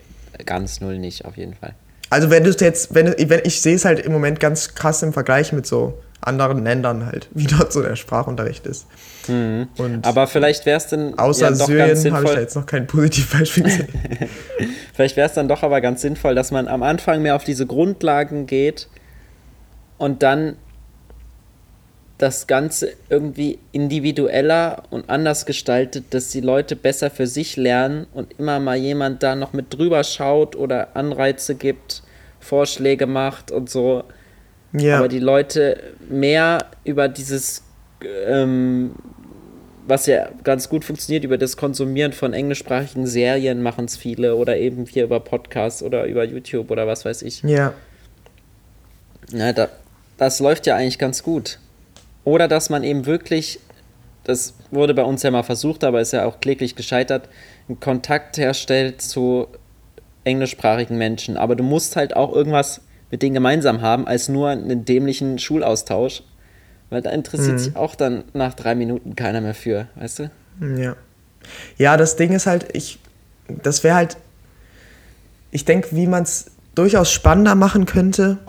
ganz 0.45 0.81
null 0.81 0.99
nicht, 0.99 1.25
auf 1.25 1.37
jeden 1.37 1.53
Fall. 1.53 1.73
also 2.09 2.29
wenn 2.29 2.43
du 2.43 2.49
es 2.49 2.59
jetzt, 2.59 2.93
wenn, 2.93 3.13
wenn 3.17 3.41
ich 3.43 3.61
sehe 3.61 3.75
es 3.75 3.85
halt 3.85 3.99
im 3.99 4.11
Moment 4.11 4.39
ganz 4.39 4.75
krass 4.75 5.03
im 5.03 5.13
Vergleich 5.13 5.53
mit 5.53 5.65
so 5.65 5.99
anderen 6.21 6.63
Ländern 6.63 7.05
halt, 7.05 7.29
wie 7.33 7.45
dort 7.47 7.71
so 7.71 7.81
der 7.81 7.95
Sprachunterricht 7.95 8.65
ist. 8.65 8.87
Und 9.27 9.99
Aber 10.03 10.25
vielleicht 10.25 10.65
wäre 10.65 10.77
es 10.77 10.87
dann 10.87 11.17
außer 11.17 11.49
ja 11.49 11.55
Syrien 11.55 12.13
habe 12.13 12.25
ich 12.25 12.31
da 12.31 12.39
jetzt 12.39 12.55
noch 12.55 12.65
kein 12.65 12.87
Positivbeispiel 12.87 13.63
gesehen. 13.63 13.87
Vielleicht 14.95 15.17
wäre 15.17 15.27
es 15.27 15.33
dann 15.35 15.47
doch 15.47 15.61
aber 15.61 15.81
ganz 15.81 16.01
sinnvoll, 16.01 16.33
dass 16.33 16.49
man 16.49 16.67
am 16.67 16.81
Anfang 16.81 17.21
mehr 17.21 17.35
auf 17.35 17.43
diese 17.43 17.67
Grundlagen 17.67 18.47
geht 18.47 18.87
und 19.99 20.23
dann 20.23 20.55
das 22.19 22.47
Ganze 22.47 22.91
irgendwie 23.09 23.59
individueller 23.71 24.83
und 24.89 25.09
anders 25.09 25.45
gestaltet, 25.45 26.13
dass 26.13 26.29
die 26.29 26.41
Leute 26.41 26.75
besser 26.75 27.09
für 27.09 27.27
sich 27.27 27.55
lernen 27.55 28.07
und 28.13 28.37
immer 28.37 28.59
mal 28.59 28.75
jemand 28.75 29.23
da 29.23 29.35
noch 29.35 29.53
mit 29.53 29.73
drüber 29.73 30.03
schaut 30.03 30.57
oder 30.57 30.97
Anreize 30.97 31.55
gibt, 31.55 32.03
Vorschläge 32.41 33.07
macht 33.07 33.51
und 33.51 33.69
so. 33.69 34.03
ja, 34.73 34.97
aber 34.97 35.07
die 35.07 35.19
Leute 35.19 35.81
mehr 36.09 36.65
über 36.83 37.07
dieses, 37.07 37.63
ähm, 38.27 38.91
was 39.87 40.05
ja 40.05 40.27
ganz 40.43 40.67
gut 40.67 40.83
funktioniert, 40.83 41.23
über 41.23 41.37
das 41.37 41.55
Konsumieren 41.55 42.11
von 42.11 42.33
englischsprachigen 42.33 43.07
Serien 43.07 43.61
machen 43.63 43.85
es 43.85 43.95
viele 43.95 44.35
oder 44.35 44.57
eben 44.57 44.85
hier 44.85 45.05
über 45.05 45.21
Podcasts 45.21 45.81
oder 45.81 46.03
über 46.03 46.25
YouTube 46.25 46.69
oder 46.69 46.85
was 46.85 47.05
weiß 47.05 47.21
ich. 47.21 47.43
ja, 47.43 47.73
Ja, 49.31 49.53
da, 49.53 49.69
das 50.17 50.41
läuft 50.41 50.67
ja 50.67 50.75
eigentlich 50.75 50.99
ganz 50.99 51.23
gut. 51.23 51.59
Oder 52.23 52.47
dass 52.47 52.69
man 52.69 52.83
eben 52.83 53.05
wirklich, 53.05 53.59
das 54.23 54.53
wurde 54.71 54.93
bei 54.93 55.03
uns 55.03 55.23
ja 55.23 55.31
mal 55.31 55.43
versucht, 55.43 55.83
aber 55.83 56.01
ist 56.01 56.13
ja 56.13 56.25
auch 56.25 56.39
kläglich 56.39 56.75
gescheitert, 56.75 57.29
einen 57.67 57.79
Kontakt 57.79 58.37
herstellt 58.37 59.01
zu 59.01 59.47
englischsprachigen 60.23 60.97
Menschen. 60.97 61.37
Aber 61.37 61.55
du 61.55 61.63
musst 61.63 61.95
halt 61.95 62.15
auch 62.15 62.33
irgendwas 62.33 62.81
mit 63.11 63.21
denen 63.21 63.33
gemeinsam 63.33 63.81
haben, 63.81 64.07
als 64.07 64.29
nur 64.29 64.49
einen 64.49 64.85
dämlichen 64.85 65.39
Schulaustausch. 65.39 66.23
Weil 66.89 67.01
da 67.03 67.11
interessiert 67.11 67.59
sich 67.59 67.75
auch 67.75 67.93
dann 67.93 68.23
nach 68.33 68.55
drei 68.55 68.73
Minuten 68.73 69.15
keiner 69.15 69.41
mehr 69.41 69.53
für, 69.53 69.87
weißt 69.95 70.19
du? 70.19 70.31
ja. 70.77 70.95
Ja, 71.77 71.97
das 71.97 72.15
Ding 72.15 72.33
ist 72.33 72.47
halt, 72.47 72.67
ich, 72.73 72.99
das 73.47 73.83
wäre 73.83 73.95
halt, 73.95 74.17
ich 75.51 75.65
denke, 75.65 75.95
wie 75.95 76.07
man 76.07 76.23
es 76.23 76.51
durchaus 76.75 77.11
spannender 77.11 77.55
machen 77.55 77.85
könnte, 77.85 78.39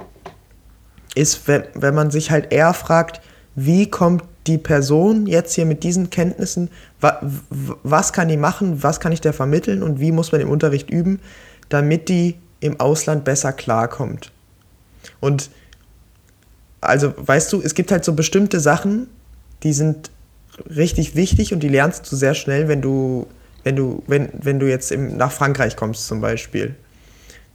ist, 1.14 1.46
wenn, 1.48 1.64
wenn 1.74 1.94
man 1.94 2.10
sich 2.10 2.30
halt 2.30 2.52
eher 2.52 2.74
fragt, 2.74 3.20
wie 3.54 3.90
kommt 3.90 4.24
die 4.46 4.58
Person 4.58 5.26
jetzt 5.26 5.54
hier 5.54 5.66
mit 5.66 5.82
diesen 5.82 6.10
Kenntnissen, 6.10 6.70
wa, 7.00 7.20
was 7.82 8.12
kann 8.12 8.28
die 8.28 8.36
machen, 8.36 8.82
was 8.82 9.00
kann 9.00 9.12
ich 9.12 9.20
der 9.20 9.32
vermitteln 9.32 9.82
und 9.82 10.00
wie 10.00 10.12
muss 10.12 10.32
man 10.32 10.40
im 10.40 10.50
Unterricht 10.50 10.90
üben, 10.90 11.20
damit 11.68 12.08
die 12.08 12.36
im 12.60 12.80
Ausland 12.80 13.24
besser 13.24 13.52
klarkommt. 13.52 14.32
Und 15.20 15.50
also, 16.80 17.12
weißt 17.16 17.52
du, 17.52 17.60
es 17.60 17.74
gibt 17.74 17.92
halt 17.92 18.04
so 18.04 18.14
bestimmte 18.14 18.60
Sachen, 18.60 19.08
die 19.62 19.72
sind 19.72 20.10
richtig 20.74 21.14
wichtig 21.14 21.52
und 21.52 21.60
die 21.60 21.68
lernst 21.68 22.10
du 22.10 22.16
sehr 22.16 22.34
schnell, 22.34 22.68
wenn 22.68 22.80
du, 22.80 23.26
wenn 23.64 23.76
du, 23.76 24.02
wenn, 24.06 24.30
wenn 24.32 24.58
du 24.58 24.68
jetzt 24.68 24.90
im, 24.90 25.16
nach 25.16 25.32
Frankreich 25.32 25.76
kommst 25.76 26.06
zum 26.06 26.20
Beispiel. 26.20 26.74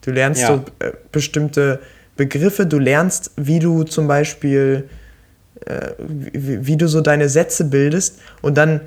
Du 0.02 0.12
lernst 0.12 0.42
ja. 0.42 0.48
so 0.48 0.66
äh, 0.80 0.92
bestimmte 1.12 1.80
Begriffe, 2.16 2.66
du 2.66 2.78
lernst, 2.78 3.32
wie 3.36 3.60
du 3.60 3.84
zum 3.84 4.08
Beispiel, 4.08 4.88
äh, 5.66 5.92
wie, 6.00 6.66
wie, 6.66 6.78
du 6.78 6.88
so 6.88 7.02
deine 7.02 7.30
Sätze 7.30 7.66
bildest 7.66 8.20
und 8.42 8.58
dann 8.58 8.82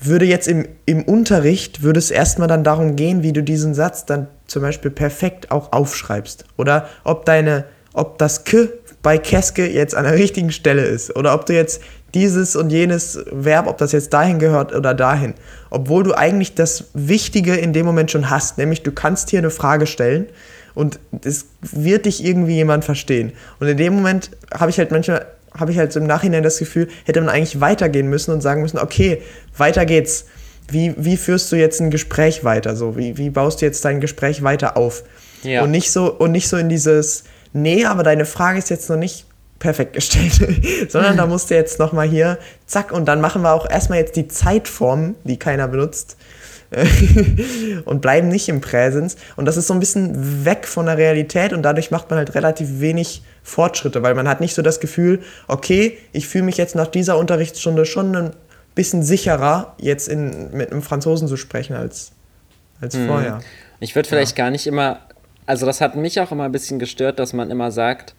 würde 0.00 0.26
jetzt 0.26 0.46
im, 0.46 0.66
im 0.86 1.02
Unterricht, 1.02 1.82
würde 1.82 1.98
es 1.98 2.10
erstmal 2.10 2.48
dann 2.48 2.62
darum 2.62 2.94
gehen, 2.94 3.22
wie 3.22 3.32
du 3.32 3.42
diesen 3.42 3.74
Satz 3.74 4.06
dann 4.06 4.28
zum 4.46 4.62
Beispiel 4.62 4.90
perfekt 4.90 5.50
auch 5.50 5.72
aufschreibst. 5.72 6.44
Oder 6.56 6.88
ob 7.04 7.24
deine, 7.24 7.64
ob 7.92 8.18
das 8.18 8.44
K 8.44 8.68
bei 9.02 9.18
Keske 9.18 9.68
jetzt 9.68 9.94
an 9.94 10.04
der 10.04 10.14
richtigen 10.14 10.52
Stelle 10.52 10.82
ist. 10.82 11.14
Oder 11.16 11.34
ob 11.34 11.46
du 11.46 11.54
jetzt 11.54 11.80
dieses 12.14 12.56
und 12.56 12.70
jenes 12.70 13.18
Verb, 13.30 13.66
ob 13.66 13.78
das 13.78 13.92
jetzt 13.92 14.12
dahin 14.12 14.38
gehört 14.38 14.74
oder 14.74 14.94
dahin. 14.94 15.34
Obwohl 15.70 16.04
du 16.04 16.14
eigentlich 16.14 16.54
das 16.54 16.84
Wichtige 16.94 17.54
in 17.54 17.72
dem 17.72 17.86
Moment 17.86 18.10
schon 18.10 18.30
hast, 18.30 18.58
nämlich 18.58 18.82
du 18.82 18.92
kannst 18.92 19.30
hier 19.30 19.40
eine 19.40 19.50
Frage 19.50 19.86
stellen 19.86 20.26
und 20.74 20.98
es 21.24 21.46
wird 21.60 22.06
dich 22.06 22.24
irgendwie 22.24 22.54
jemand 22.54 22.84
verstehen. 22.84 23.32
Und 23.60 23.68
in 23.68 23.76
dem 23.76 23.94
Moment 23.94 24.30
habe 24.52 24.70
ich 24.70 24.78
halt 24.78 24.90
manchmal, 24.90 25.26
habe 25.56 25.72
ich 25.72 25.78
halt 25.78 25.92
so 25.92 26.00
im 26.00 26.06
Nachhinein 26.06 26.42
das 26.42 26.58
Gefühl, 26.58 26.88
hätte 27.04 27.20
man 27.20 27.30
eigentlich 27.30 27.60
weitergehen 27.60 28.08
müssen 28.08 28.32
und 28.32 28.40
sagen 28.40 28.62
müssen, 28.62 28.78
okay, 28.78 29.22
weiter 29.56 29.86
geht's. 29.86 30.26
Wie, 30.70 30.94
wie 30.98 31.16
führst 31.16 31.50
du 31.50 31.56
jetzt 31.56 31.80
ein 31.80 31.90
Gespräch 31.90 32.44
weiter? 32.44 32.76
So, 32.76 32.96
wie, 32.96 33.16
wie 33.16 33.30
baust 33.30 33.62
du 33.62 33.66
jetzt 33.66 33.84
dein 33.84 34.00
Gespräch 34.00 34.42
weiter 34.42 34.76
auf? 34.76 35.02
Ja. 35.42 35.62
Und 35.62 35.70
nicht 35.70 35.90
so, 35.90 36.12
und 36.12 36.32
nicht 36.32 36.48
so 36.48 36.58
in 36.58 36.68
dieses, 36.68 37.24
nee, 37.54 37.86
aber 37.86 38.02
deine 38.02 38.26
Frage 38.26 38.58
ist 38.58 38.68
jetzt 38.68 38.90
noch 38.90 38.98
nicht 38.98 39.24
perfekt 39.58 39.94
gestellt, 39.94 40.34
sondern 40.90 41.16
da 41.16 41.26
musst 41.26 41.50
du 41.50 41.54
jetzt 41.54 41.78
nochmal 41.78 42.06
hier, 42.06 42.38
zack, 42.66 42.92
und 42.92 43.06
dann 43.06 43.22
machen 43.22 43.42
wir 43.42 43.52
auch 43.54 43.68
erstmal 43.68 43.98
jetzt 43.98 44.16
die 44.16 44.28
Zeitform, 44.28 45.14
die 45.24 45.38
keiner 45.38 45.68
benutzt, 45.68 46.17
und 47.84 48.02
bleiben 48.02 48.28
nicht 48.28 48.48
im 48.48 48.60
Präsens. 48.60 49.16
Und 49.36 49.46
das 49.46 49.56
ist 49.56 49.66
so 49.66 49.74
ein 49.74 49.80
bisschen 49.80 50.44
weg 50.44 50.66
von 50.66 50.86
der 50.86 50.98
Realität 50.98 51.52
und 51.52 51.62
dadurch 51.62 51.90
macht 51.90 52.10
man 52.10 52.18
halt 52.18 52.34
relativ 52.34 52.80
wenig 52.80 53.22
Fortschritte, 53.42 54.02
weil 54.02 54.14
man 54.14 54.28
hat 54.28 54.40
nicht 54.40 54.54
so 54.54 54.62
das 54.62 54.80
Gefühl, 54.80 55.22
okay, 55.46 55.96
ich 56.12 56.28
fühle 56.28 56.44
mich 56.44 56.56
jetzt 56.56 56.74
nach 56.74 56.86
dieser 56.86 57.16
Unterrichtsstunde 57.16 57.86
schon 57.86 58.14
ein 58.14 58.30
bisschen 58.74 59.02
sicherer, 59.02 59.74
jetzt 59.78 60.08
in, 60.08 60.50
mit 60.52 60.70
einem 60.70 60.82
Franzosen 60.82 61.26
zu 61.26 61.36
sprechen 61.36 61.74
als, 61.74 62.12
als 62.80 62.94
mhm. 62.94 63.06
vorher. 63.06 63.40
Ich 63.80 63.94
würde 63.94 64.08
vielleicht 64.08 64.36
ja. 64.36 64.44
gar 64.44 64.50
nicht 64.50 64.66
immer, 64.66 65.00
also 65.46 65.64
das 65.64 65.80
hat 65.80 65.96
mich 65.96 66.20
auch 66.20 66.32
immer 66.32 66.44
ein 66.44 66.52
bisschen 66.52 66.78
gestört, 66.78 67.18
dass 67.18 67.32
man 67.32 67.50
immer 67.50 67.70
sagt, 67.70 68.14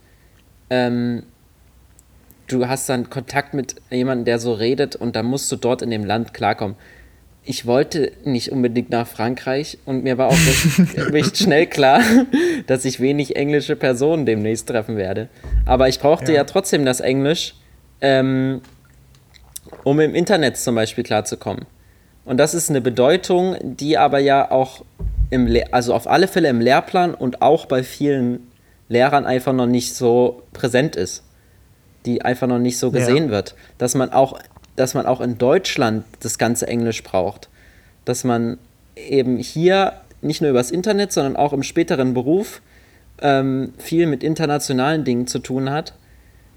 ähm, 0.71 1.23
du 2.47 2.67
hast 2.67 2.89
dann 2.89 3.11
Kontakt 3.11 3.53
mit 3.53 3.75
jemandem, 3.91 4.25
der 4.25 4.39
so 4.39 4.53
redet 4.53 4.95
und 4.95 5.15
dann 5.15 5.27
musst 5.27 5.51
du 5.51 5.55
dort 5.55 5.83
in 5.83 5.91
dem 5.91 6.03
Land 6.03 6.33
klarkommen 6.33 6.75
ich 7.49 7.65
wollte 7.65 8.11
nicht 8.25 8.51
unbedingt 8.51 8.91
nach 8.91 9.07
Frankreich 9.07 9.79
und 9.85 10.03
mir 10.03 10.19
war 10.19 10.27
auch 10.27 10.37
recht, 10.37 11.11
recht 11.11 11.37
schnell 11.39 11.65
klar, 11.65 11.99
dass 12.67 12.85
ich 12.85 12.99
wenig 12.99 13.37
englische 13.37 13.75
Personen 13.75 14.27
demnächst 14.27 14.67
treffen 14.67 14.97
werde. 14.97 15.29
Aber 15.65 15.89
ich 15.89 15.99
brauchte 15.99 16.31
ja, 16.31 16.37
ja 16.37 16.43
trotzdem 16.43 16.85
das 16.85 16.99
Englisch, 16.99 17.55
ähm, 18.01 18.61
um 19.83 19.99
im 19.99 20.13
Internet 20.13 20.57
zum 20.57 20.75
Beispiel 20.75 21.03
klarzukommen. 21.03 21.65
Und 22.23 22.37
das 22.37 22.53
ist 22.53 22.69
eine 22.69 22.81
Bedeutung, 22.81 23.55
die 23.63 23.97
aber 23.97 24.19
ja 24.19 24.51
auch 24.51 24.85
im 25.31 25.47
Le 25.47 25.73
also 25.73 25.95
auf 25.95 26.05
alle 26.05 26.27
Fälle 26.27 26.49
im 26.49 26.61
Lehrplan 26.61 27.15
und 27.15 27.41
auch 27.41 27.65
bei 27.65 27.81
vielen 27.81 28.51
Lehrern 28.89 29.25
einfach 29.25 29.53
noch 29.53 29.65
nicht 29.65 29.95
so 29.95 30.43
präsent 30.53 30.95
ist. 30.95 31.23
Die 32.05 32.21
einfach 32.21 32.45
noch 32.45 32.59
nicht 32.59 32.77
so 32.77 32.91
gesehen 32.91 33.25
ja. 33.25 33.31
wird. 33.31 33.55
Dass 33.79 33.95
man 33.95 34.13
auch 34.13 34.39
dass 34.79 34.93
man 34.93 35.05
auch 35.05 35.19
in 35.19 35.37
Deutschland 35.37 36.05
das 36.21 36.37
ganze 36.37 36.65
Englisch 36.67 37.03
braucht. 37.03 37.49
Dass 38.05 38.23
man 38.23 38.57
eben 38.95 39.37
hier 39.37 39.93
nicht 40.21 40.39
nur 40.41 40.51
übers 40.51 40.71
Internet, 40.71 41.11
sondern 41.11 41.35
auch 41.35 41.51
im 41.51 41.63
späteren 41.63 42.13
Beruf 42.13 42.61
ähm, 43.21 43.73
viel 43.77 44.07
mit 44.07 44.23
internationalen 44.23 45.03
Dingen 45.03 45.27
zu 45.27 45.39
tun 45.39 45.69
hat, 45.69 45.93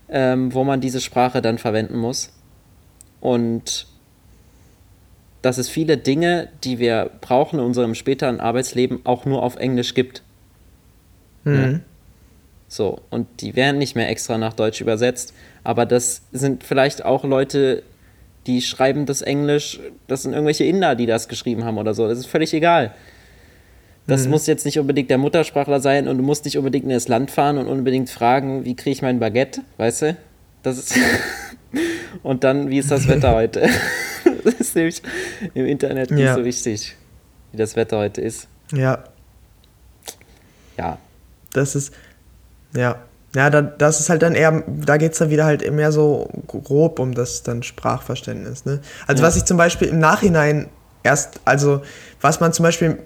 ähm, 0.08 0.54
wo 0.54 0.62
man 0.62 0.80
diese 0.80 1.00
Sprache 1.00 1.42
dann 1.42 1.58
verwenden 1.58 1.98
muss. 1.98 2.30
Und 3.20 3.88
dass 5.42 5.58
es 5.58 5.68
viele 5.68 5.96
Dinge, 5.96 6.48
die 6.62 6.78
wir 6.78 7.10
brauchen 7.20 7.58
in 7.58 7.64
unserem 7.64 7.96
späteren 7.96 8.38
Arbeitsleben, 8.38 9.00
auch 9.04 9.24
nur 9.24 9.42
auf 9.42 9.56
Englisch 9.56 9.94
gibt. 9.94 10.22
Mhm. 11.42 11.54
Ja. 11.54 11.80
So, 12.68 13.00
und 13.10 13.26
die 13.40 13.56
werden 13.56 13.78
nicht 13.78 13.96
mehr 13.96 14.08
extra 14.08 14.38
nach 14.38 14.54
Deutsch 14.54 14.80
übersetzt. 14.80 15.34
Aber 15.64 15.86
das 15.86 16.22
sind 16.30 16.62
vielleicht 16.62 17.04
auch 17.04 17.24
Leute, 17.24 17.82
die 18.46 18.60
schreiben 18.60 19.06
das 19.06 19.22
Englisch, 19.22 19.80
das 20.08 20.22
sind 20.22 20.32
irgendwelche 20.32 20.64
Inder, 20.64 20.94
die 20.94 21.06
das 21.06 21.28
geschrieben 21.28 21.64
haben 21.64 21.78
oder 21.78 21.94
so. 21.94 22.08
Das 22.08 22.18
ist 22.18 22.26
völlig 22.26 22.52
egal. 22.54 22.94
Das 24.06 24.24
mhm. 24.24 24.30
muss 24.30 24.46
jetzt 24.46 24.64
nicht 24.64 24.78
unbedingt 24.78 25.10
der 25.10 25.18
Muttersprachler 25.18 25.80
sein 25.80 26.08
und 26.08 26.18
du 26.18 26.24
musst 26.24 26.44
nicht 26.44 26.58
unbedingt 26.58 26.84
in 26.84 26.90
das 26.90 27.06
Land 27.06 27.30
fahren 27.30 27.58
und 27.58 27.68
unbedingt 27.68 28.10
fragen, 28.10 28.64
wie 28.64 28.74
kriege 28.74 28.90
ich 28.90 29.02
mein 29.02 29.20
Baguette, 29.20 29.60
weißt 29.76 30.02
du? 30.02 30.16
Das 30.62 30.78
ist 30.78 30.96
und 32.22 32.42
dann, 32.42 32.68
wie 32.68 32.78
ist 32.78 32.90
das 32.90 33.06
Wetter 33.06 33.34
heute? 33.34 33.68
das 34.44 34.54
ist 34.54 34.74
nämlich 34.74 35.02
im 35.54 35.66
Internet 35.66 36.10
nicht 36.10 36.24
ja. 36.24 36.34
so 36.34 36.44
wichtig, 36.44 36.96
wie 37.52 37.56
das 37.56 37.76
Wetter 37.76 37.98
heute 37.98 38.20
ist. 38.20 38.48
Ja. 38.72 39.04
Ja. 40.76 40.98
Das 41.52 41.76
ist, 41.76 41.92
ja, 42.74 42.98
ja, 43.34 43.48
da, 43.48 43.62
das 43.62 44.00
ist 44.00 44.10
halt 44.10 44.22
dann 44.22 44.34
eher, 44.34 44.62
da 44.66 44.98
geht 44.98 45.12
es 45.12 45.18
dann 45.18 45.30
wieder 45.30 45.44
halt 45.44 45.70
mehr 45.72 45.90
so 45.90 46.28
grob 46.46 46.98
um 46.98 47.14
das 47.14 47.42
dann 47.42 47.62
Sprachverständnis. 47.62 48.64
Ne? 48.64 48.80
Also 49.06 49.22
ja. 49.22 49.28
was 49.28 49.36
ich 49.36 49.44
zum 49.44 49.56
Beispiel 49.56 49.88
im 49.88 49.98
Nachhinein 49.98 50.68
erst, 51.02 51.40
also 51.44 51.82
was 52.20 52.40
man 52.40 52.52
zum 52.52 52.64
Beispiel 52.64 52.98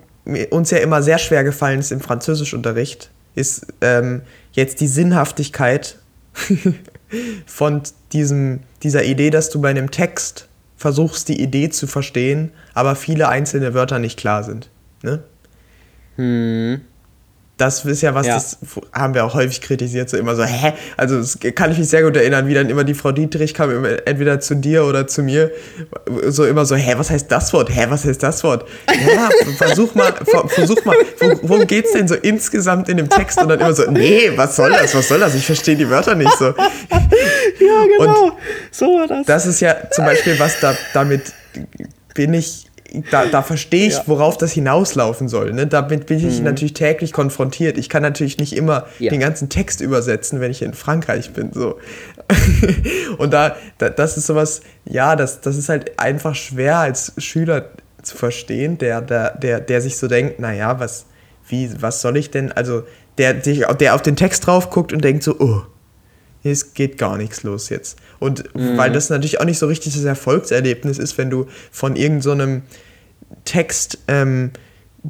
uns 0.51 0.71
ja 0.71 0.79
immer 0.79 1.03
sehr 1.03 1.19
schwer 1.19 1.45
gefallen 1.45 1.79
ist 1.79 1.93
im 1.93 2.01
Französischunterricht, 2.01 3.11
ist 3.37 3.67
ähm, 3.81 4.23
jetzt 4.53 4.81
die 4.81 4.89
Sinnhaftigkeit 4.89 5.99
von 7.47 7.83
diesem, 8.12 8.61
dieser 8.83 9.05
Idee, 9.05 9.31
dass 9.31 9.51
du 9.51 9.61
bei 9.61 9.71
einem 9.71 9.93
Text 9.93 10.49
versuchst, 10.77 11.29
die 11.29 11.41
Idee 11.41 11.71
zu 11.71 11.87
verstehen, 11.87 12.51
aber 12.75 12.97
viele 12.97 13.29
einzelne 13.29 13.75
Wörter 13.75 14.01
nicht 14.01 14.19
klar 14.19 14.43
sind. 14.43 14.71
Ne? 15.03 15.23
Hm 16.17 16.81
das 17.59 17.87
ist 17.87 18.03
ja 18.03 18.14
was, 18.14 18.27
ja. 18.27 18.35
das 18.35 18.59
haben 18.92 19.14
wir 19.14 19.25
auch 19.25 19.33
häufig 19.33 19.62
kritisiert, 19.62 20.11
so 20.11 20.19
immer 20.19 20.37
so, 20.37 20.45
hä? 20.45 20.75
Also 20.99 21.19
das 21.19 21.38
kann 21.55 21.73
ich 21.73 21.79
mich 21.79 21.88
sehr 21.88 22.03
gut 22.03 22.14
erinnern, 22.14 22.47
wie 22.49 22.55
dann 22.55 22.69
immer 22.69 22.85
die 22.85 22.92
Frau 22.92 23.12
Dietrich 23.12 23.55
kam, 23.55 23.85
entweder 24.05 24.40
zu 24.40 24.57
dir 24.57 24.85
oder 24.85 25.07
zu 25.07 25.23
mir, 25.23 25.51
so 26.27 26.45
immer 26.45 26.66
so, 26.66 26.77
hä, 26.77 26.95
was 26.99 27.11
heißt 27.11 27.33
das 27.33 27.55
Wort? 27.55 27.71
Hä, 27.71 27.87
was 27.88 28.05
heißt 28.05 28.23
das 28.23 28.45
Wort? 28.45 28.69
Ja, 28.88 29.31
versuch 29.57 29.95
mal, 29.95 30.12
versuch 30.49 30.85
mal, 30.85 30.97
worum 31.42 31.66
geht's 31.66 31.92
denn 31.92 32.07
so 32.07 32.14
insgesamt 32.14 32.90
in 32.90 32.99
dem 32.99 33.09
Text? 33.09 33.40
Und 33.40 33.49
dann 33.49 33.61
immer 33.61 33.73
so, 33.73 33.90
nee, 33.90 34.33
was 34.37 34.57
soll 34.57 34.73
das, 34.73 34.95
was 34.95 35.09
soll 35.09 35.21
das? 35.21 35.35
Ich 35.35 35.47
verstehe 35.47 35.77
die 35.77 35.88
Wörter 35.88 36.14
nicht 36.14 36.37
so. 36.37 36.55
Ja, 37.59 37.85
genau, 37.87 38.25
Und 38.27 38.33
so 38.71 38.87
war 38.87 39.07
das. 39.07 39.27
Das 39.27 39.47
ist 39.47 39.61
ja 39.61 39.75
zum 39.90 40.05
Beispiel 40.05 40.38
was, 40.38 40.61
da, 40.61 40.77
damit 40.92 41.33
bin 42.14 42.35
ich 42.35 42.66
da, 43.11 43.26
da 43.26 43.42
verstehe 43.42 43.87
ich, 43.87 43.94
ja. 43.94 44.02
worauf 44.06 44.38
das 44.38 44.52
hinauslaufen 44.52 45.28
soll. 45.28 45.52
Ne? 45.52 45.66
Damit 45.66 46.06
bin 46.06 46.18
ich 46.18 46.38
mhm. 46.38 46.44
natürlich 46.44 46.74
täglich 46.74 47.12
konfrontiert. 47.12 47.78
Ich 47.78 47.88
kann 47.88 48.02
natürlich 48.02 48.38
nicht 48.38 48.54
immer 48.54 48.87
ja. 48.98 49.11
den 49.11 49.20
ganzen 49.20 49.48
Text 49.48 49.80
übersetzen, 49.80 50.40
wenn 50.40 50.50
ich 50.50 50.62
in 50.62 50.74
Frankreich 50.74 51.32
bin. 51.32 51.52
So. 51.52 51.78
Und 53.18 53.32
da, 53.32 53.56
da, 53.78 53.88
das 53.90 54.16
ist 54.16 54.26
sowas, 54.26 54.61
ja, 54.85 55.16
das, 55.16 55.40
das 55.40 55.56
ist 55.56 55.68
halt 55.68 55.98
einfach 55.98 56.35
schwer 56.35 56.78
als 56.78 57.12
Schüler 57.18 57.70
zu 58.02 58.16
verstehen, 58.16 58.78
der, 58.78 59.00
der, 59.00 59.37
der, 59.37 59.61
der 59.61 59.80
sich 59.80 59.96
so 59.96 60.06
denkt, 60.06 60.38
naja, 60.38 60.78
was, 60.78 61.06
wie, 61.48 61.70
was 61.80 62.00
soll 62.00 62.16
ich 62.16 62.30
denn, 62.30 62.52
also 62.52 62.82
der, 63.18 63.35
der 63.35 63.94
auf 63.94 64.02
den 64.02 64.16
Text 64.16 64.46
drauf 64.46 64.70
guckt 64.70 64.92
und 64.92 65.02
denkt 65.02 65.22
so, 65.22 65.38
oh, 65.40 65.62
es 66.50 66.74
geht 66.74 66.98
gar 66.98 67.16
nichts 67.16 67.42
los 67.42 67.68
jetzt. 67.68 67.98
Und 68.18 68.54
mhm. 68.54 68.76
weil 68.76 68.92
das 68.92 69.11
natürlich 69.11 69.40
auch 69.40 69.44
nicht 69.44 69.59
so 69.59 69.66
richtig 69.66 69.94
das 69.94 70.04
Erfolgserlebnis 70.04 70.98
ist, 70.98 71.18
wenn 71.18 71.30
du 71.30 71.46
von 71.70 71.96
irgendeinem 71.96 72.62
so 72.62 72.66
Text 73.45 73.99
ähm, 74.09 74.53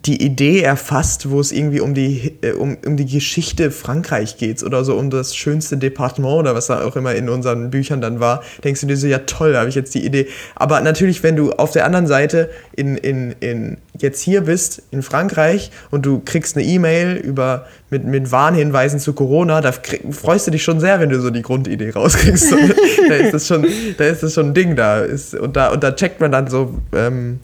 die 0.04 0.22
Idee 0.22 0.60
erfasst, 0.62 1.30
wo 1.30 1.40
es 1.40 1.52
irgendwie 1.52 1.80
um 1.80 1.94
die, 1.94 2.34
äh, 2.42 2.52
um, 2.52 2.76
um 2.84 2.96
die 2.96 3.06
Geschichte 3.06 3.70
Frankreich 3.70 4.36
geht 4.36 4.62
oder 4.62 4.84
so 4.84 4.96
um 4.96 5.10
das 5.10 5.34
schönste 5.34 5.76
Departement 5.76 6.40
oder 6.40 6.54
was 6.54 6.66
da 6.66 6.84
auch 6.84 6.96
immer 6.96 7.14
in 7.14 7.28
unseren 7.28 7.70
Büchern 7.70 8.00
dann 8.00 8.20
war, 8.20 8.42
denkst 8.62 8.82
du 8.82 8.86
dir 8.86 8.96
so, 8.96 9.06
ja 9.06 9.20
toll, 9.20 9.56
habe 9.56 9.68
ich 9.68 9.74
jetzt 9.74 9.94
die 9.94 10.04
Idee. 10.04 10.26
Aber 10.54 10.80
natürlich, 10.80 11.22
wenn 11.22 11.36
du 11.36 11.52
auf 11.52 11.70
der 11.70 11.86
anderen 11.86 12.06
Seite 12.06 12.50
in, 12.74 12.96
in, 12.96 13.34
in 13.40 13.78
jetzt 13.98 14.20
hier 14.20 14.42
bist, 14.42 14.82
in 14.90 15.02
Frankreich, 15.02 15.70
und 15.90 16.04
du 16.04 16.20
kriegst 16.24 16.56
eine 16.56 16.66
E-Mail 16.66 17.16
über 17.16 17.66
mit, 17.88 18.04
mit 18.04 18.30
Warnhinweisen 18.30 19.00
zu 19.00 19.14
Corona, 19.14 19.60
da 19.60 19.70
krieg, 19.70 20.02
freust 20.10 20.46
du 20.46 20.50
dich 20.50 20.62
schon 20.62 20.80
sehr, 20.80 21.00
wenn 21.00 21.08
du 21.08 21.20
so 21.20 21.30
die 21.30 21.42
Grundidee 21.42 21.90
rauskriegst. 21.90 22.52
da 23.08 23.14
ist 23.14 23.32
das 23.32 23.46
schon, 23.46 23.66
da 23.96 24.04
ist 24.04 24.22
das 24.22 24.34
schon 24.34 24.48
ein 24.48 24.54
Ding 24.54 24.76
da. 24.76 25.00
Ist, 25.00 25.34
und, 25.34 25.56
da 25.56 25.72
und 25.72 25.82
da 25.82 25.92
checkt 25.92 26.20
man 26.20 26.32
dann 26.32 26.48
so, 26.48 26.74
ähm, 26.94 27.40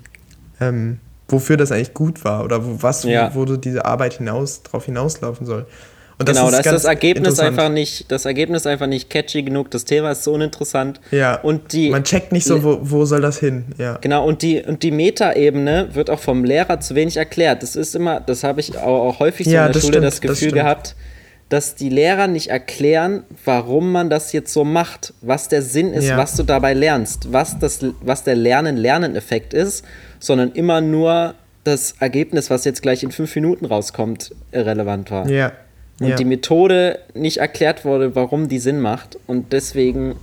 ähm, 0.68 0.98
wofür 1.28 1.56
das 1.56 1.72
eigentlich 1.72 1.94
gut 1.94 2.24
war 2.24 2.44
oder 2.44 2.64
wo, 2.64 2.82
was, 2.82 3.04
ja. 3.04 3.34
wo, 3.34 3.46
wo 3.48 3.56
diese 3.56 3.84
Arbeit 3.84 4.14
hinaus, 4.14 4.62
drauf 4.62 4.84
hinauslaufen 4.84 5.46
soll. 5.46 5.66
Und 6.18 6.28
das 6.28 6.36
genau, 6.36 6.48
ist 6.48 6.54
da 6.54 6.58
ist 6.58 6.72
das 6.72 6.84
Ergebnis 6.84 7.40
einfach 7.40 7.68
nicht, 7.68 8.12
das 8.12 8.26
Ergebnis 8.26 8.66
einfach 8.66 8.86
nicht 8.86 9.10
catchy 9.10 9.42
genug, 9.42 9.70
das 9.70 9.84
Thema 9.84 10.12
ist 10.12 10.22
so 10.22 10.34
uninteressant. 10.34 11.00
Ja. 11.10 11.40
Und 11.40 11.72
die, 11.72 11.90
Man 11.90 12.04
checkt 12.04 12.30
nicht 12.32 12.44
so, 12.44 12.62
wo, 12.62 12.78
wo 12.82 13.04
soll 13.06 13.22
das 13.22 13.38
hin, 13.38 13.64
ja. 13.78 13.98
Genau, 14.00 14.24
und 14.24 14.42
die, 14.42 14.62
und 14.62 14.82
die 14.82 14.92
Metaebene 14.92 15.88
wird 15.94 16.10
auch 16.10 16.20
vom 16.20 16.44
Lehrer 16.44 16.78
zu 16.80 16.94
wenig 16.94 17.16
erklärt. 17.16 17.62
Das 17.62 17.74
ist 17.74 17.96
immer, 17.96 18.20
das 18.20 18.44
habe 18.44 18.60
ich 18.60 18.78
auch, 18.78 19.08
auch 19.08 19.18
häufig 19.18 19.46
so 19.46 19.52
ja, 19.52 19.66
in 19.66 19.72
der 19.72 19.80
Schule 19.80 19.92
stimmt, 19.94 20.06
das 20.06 20.20
Gefühl 20.20 20.50
das 20.50 20.54
gehabt, 20.54 20.96
dass 21.52 21.74
die 21.74 21.90
Lehrer 21.90 22.28
nicht 22.28 22.48
erklären, 22.48 23.24
warum 23.44 23.92
man 23.92 24.08
das 24.08 24.32
jetzt 24.32 24.52
so 24.52 24.64
macht, 24.64 25.12
was 25.20 25.48
der 25.48 25.62
Sinn 25.62 25.92
ist, 25.92 26.08
ja. 26.08 26.16
was 26.16 26.34
du 26.36 26.42
dabei 26.42 26.72
lernst, 26.72 27.32
was, 27.32 27.58
das, 27.58 27.80
was 28.00 28.24
der 28.24 28.36
Lernen-Lernen-Effekt 28.36 29.52
ist 29.52 29.84
sondern 30.22 30.52
immer 30.52 30.80
nur 30.80 31.34
das 31.64 31.96
Ergebnis, 31.98 32.48
was 32.48 32.64
jetzt 32.64 32.80
gleich 32.80 33.02
in 33.02 33.12
fünf 33.12 33.34
Minuten 33.34 33.66
rauskommt, 33.66 34.34
irrelevant 34.52 35.10
war. 35.10 35.28
Ja. 35.28 35.52
Und 36.00 36.08
ja. 36.08 36.16
die 36.16 36.24
Methode 36.24 37.00
nicht 37.14 37.38
erklärt 37.38 37.84
wurde, 37.84 38.14
warum 38.14 38.48
die 38.48 38.58
Sinn 38.58 38.80
macht. 38.80 39.18
Und 39.26 39.52
deswegen, 39.52 40.16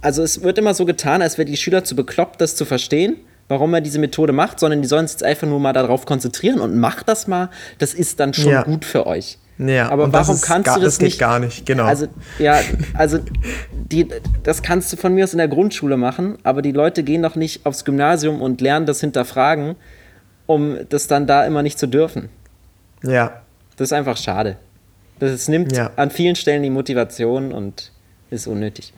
also 0.00 0.22
es 0.22 0.42
wird 0.42 0.58
immer 0.58 0.74
so 0.74 0.84
getan, 0.84 1.20
als 1.20 1.36
wäre 1.36 1.46
die 1.46 1.56
Schüler 1.56 1.84
zu 1.84 1.94
bekloppt, 1.94 2.40
das 2.40 2.56
zu 2.56 2.64
verstehen, 2.64 3.16
warum 3.48 3.74
er 3.74 3.80
diese 3.80 3.98
Methode 3.98 4.32
macht, 4.32 4.58
sondern 4.58 4.82
die 4.82 4.88
sollen 4.88 5.06
sich 5.06 5.16
jetzt 5.16 5.24
einfach 5.24 5.46
nur 5.46 5.60
mal 5.60 5.72
darauf 5.72 6.06
konzentrieren 6.06 6.60
und 6.60 6.78
macht 6.78 7.08
das 7.08 7.26
mal. 7.26 7.50
Das 7.78 7.92
ist 7.92 8.18
dann 8.18 8.34
schon 8.34 8.52
ja. 8.52 8.62
gut 8.62 8.84
für 8.84 9.06
euch. 9.06 9.38
Ja, 9.58 9.88
aber 9.88 10.12
warum 10.12 10.40
kannst 10.40 10.66
gar, 10.66 10.78
du 10.78 10.82
das, 10.82 10.94
das 10.94 11.00
nicht? 11.00 11.18
gar 11.18 11.38
nicht, 11.38 11.64
genau. 11.64 11.84
Also, 11.84 12.08
ja, 12.38 12.60
also 12.94 13.18
die, 13.72 14.08
das 14.42 14.62
kannst 14.62 14.92
du 14.92 14.96
von 14.96 15.14
mir 15.14 15.24
aus 15.24 15.32
in 15.32 15.38
der 15.38 15.48
Grundschule 15.48 15.96
machen, 15.96 16.38
aber 16.42 16.60
die 16.60 16.72
Leute 16.72 17.04
gehen 17.04 17.22
doch 17.22 17.36
nicht 17.36 17.64
aufs 17.64 17.84
Gymnasium 17.84 18.42
und 18.42 18.60
lernen 18.60 18.86
das 18.86 19.00
hinterfragen, 19.00 19.76
um 20.46 20.78
das 20.88 21.06
dann 21.06 21.26
da 21.26 21.46
immer 21.46 21.62
nicht 21.62 21.78
zu 21.78 21.86
dürfen. 21.86 22.30
Ja. 23.04 23.42
Das 23.76 23.88
ist 23.88 23.92
einfach 23.92 24.16
schade. 24.16 24.56
Das 25.20 25.46
nimmt 25.48 25.76
ja. 25.76 25.90
an 25.96 26.10
vielen 26.10 26.34
Stellen 26.34 26.62
die 26.62 26.70
Motivation 26.70 27.52
und 27.52 27.92
ist 28.30 28.46
unnötig. 28.46 28.92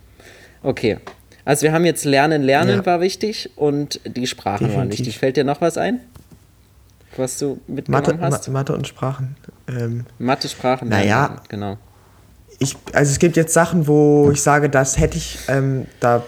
Okay. 0.63 0.99
Also 1.45 1.63
wir 1.63 1.73
haben 1.73 1.85
jetzt 1.85 2.05
Lernen, 2.05 2.43
Lernen 2.43 2.79
ja. 2.79 2.87
war 2.87 3.01
wichtig 3.01 3.51
und 3.57 4.01
die 4.05 4.27
Sprachen 4.27 4.67
Definitiv. 4.67 4.77
waren 4.79 4.93
wichtig. 4.93 5.19
Fällt 5.19 5.37
dir 5.37 5.45
noch 5.45 5.61
was 5.61 5.79
ein? 5.79 6.01
Was 7.17 7.39
du 7.39 7.61
mitgenommen 7.67 8.05
Mathe, 8.05 8.21
hast? 8.21 8.49
Mathe 8.49 8.75
und 8.75 8.87
Sprachen. 8.87 9.37
Ähm, 9.69 10.05
Mathe, 10.19 10.49
Sprachen. 10.49 10.89
Naja, 10.89 11.37
genau. 11.49 11.79
Ich, 12.59 12.77
also 12.93 13.11
es 13.11 13.19
gibt 13.19 13.37
jetzt 13.37 13.53
Sachen, 13.53 13.87
wo 13.87 14.31
ich 14.33 14.43
sage, 14.43 14.71
das 14.71 14.99
hätte 14.99 15.19
ich, 15.19 15.39
ähm, 15.49 15.87
da 16.01 16.23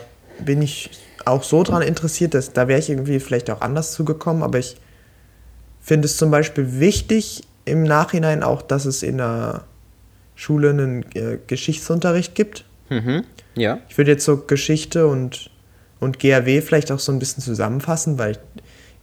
bin 0.45 0.63
ich 0.63 0.91
auch 1.25 1.43
so 1.43 1.63
dran 1.63 1.83
interessiert, 1.83 2.35
dass 2.35 2.53
da 2.53 2.69
wäre 2.69 2.79
ich 2.79 2.91
irgendwie 2.91 3.21
vielleicht 3.21 3.51
auch 3.51 3.61
anders 3.61 3.93
zugekommen, 3.93 4.43
aber 4.43 4.59
ich 4.59 4.77
finde 5.81 6.07
es 6.07 6.17
zum 6.17 6.31
Beispiel 6.31 6.81
wichtig 6.81 7.43
im 7.65 7.83
Nachhinein 7.83 8.43
auch, 8.43 8.63
dass 8.63 8.85
es 8.85 9.03
in 9.03 9.19
der 9.19 9.65
Schule 10.35 10.71
einen 10.71 11.03
äh, 11.15 11.39
Geschichtsunterricht 11.47 12.35
gibt. 12.35 12.65
Mhm. 12.91 13.25
Ja. 13.55 13.81
Ich 13.89 13.99
würde 13.99 14.13
jetzt 14.13 14.25
so 14.25 14.39
Geschichte 14.39 15.07
und, 15.07 15.51
und 16.01 16.19
GRW 16.19 16.61
vielleicht 16.61 16.93
auch 16.93 16.99
so 16.99 17.13
ein 17.13 17.19
bisschen 17.19 17.43
zusammenfassen, 17.43 18.19
weil 18.19 18.33
ich 18.33 18.39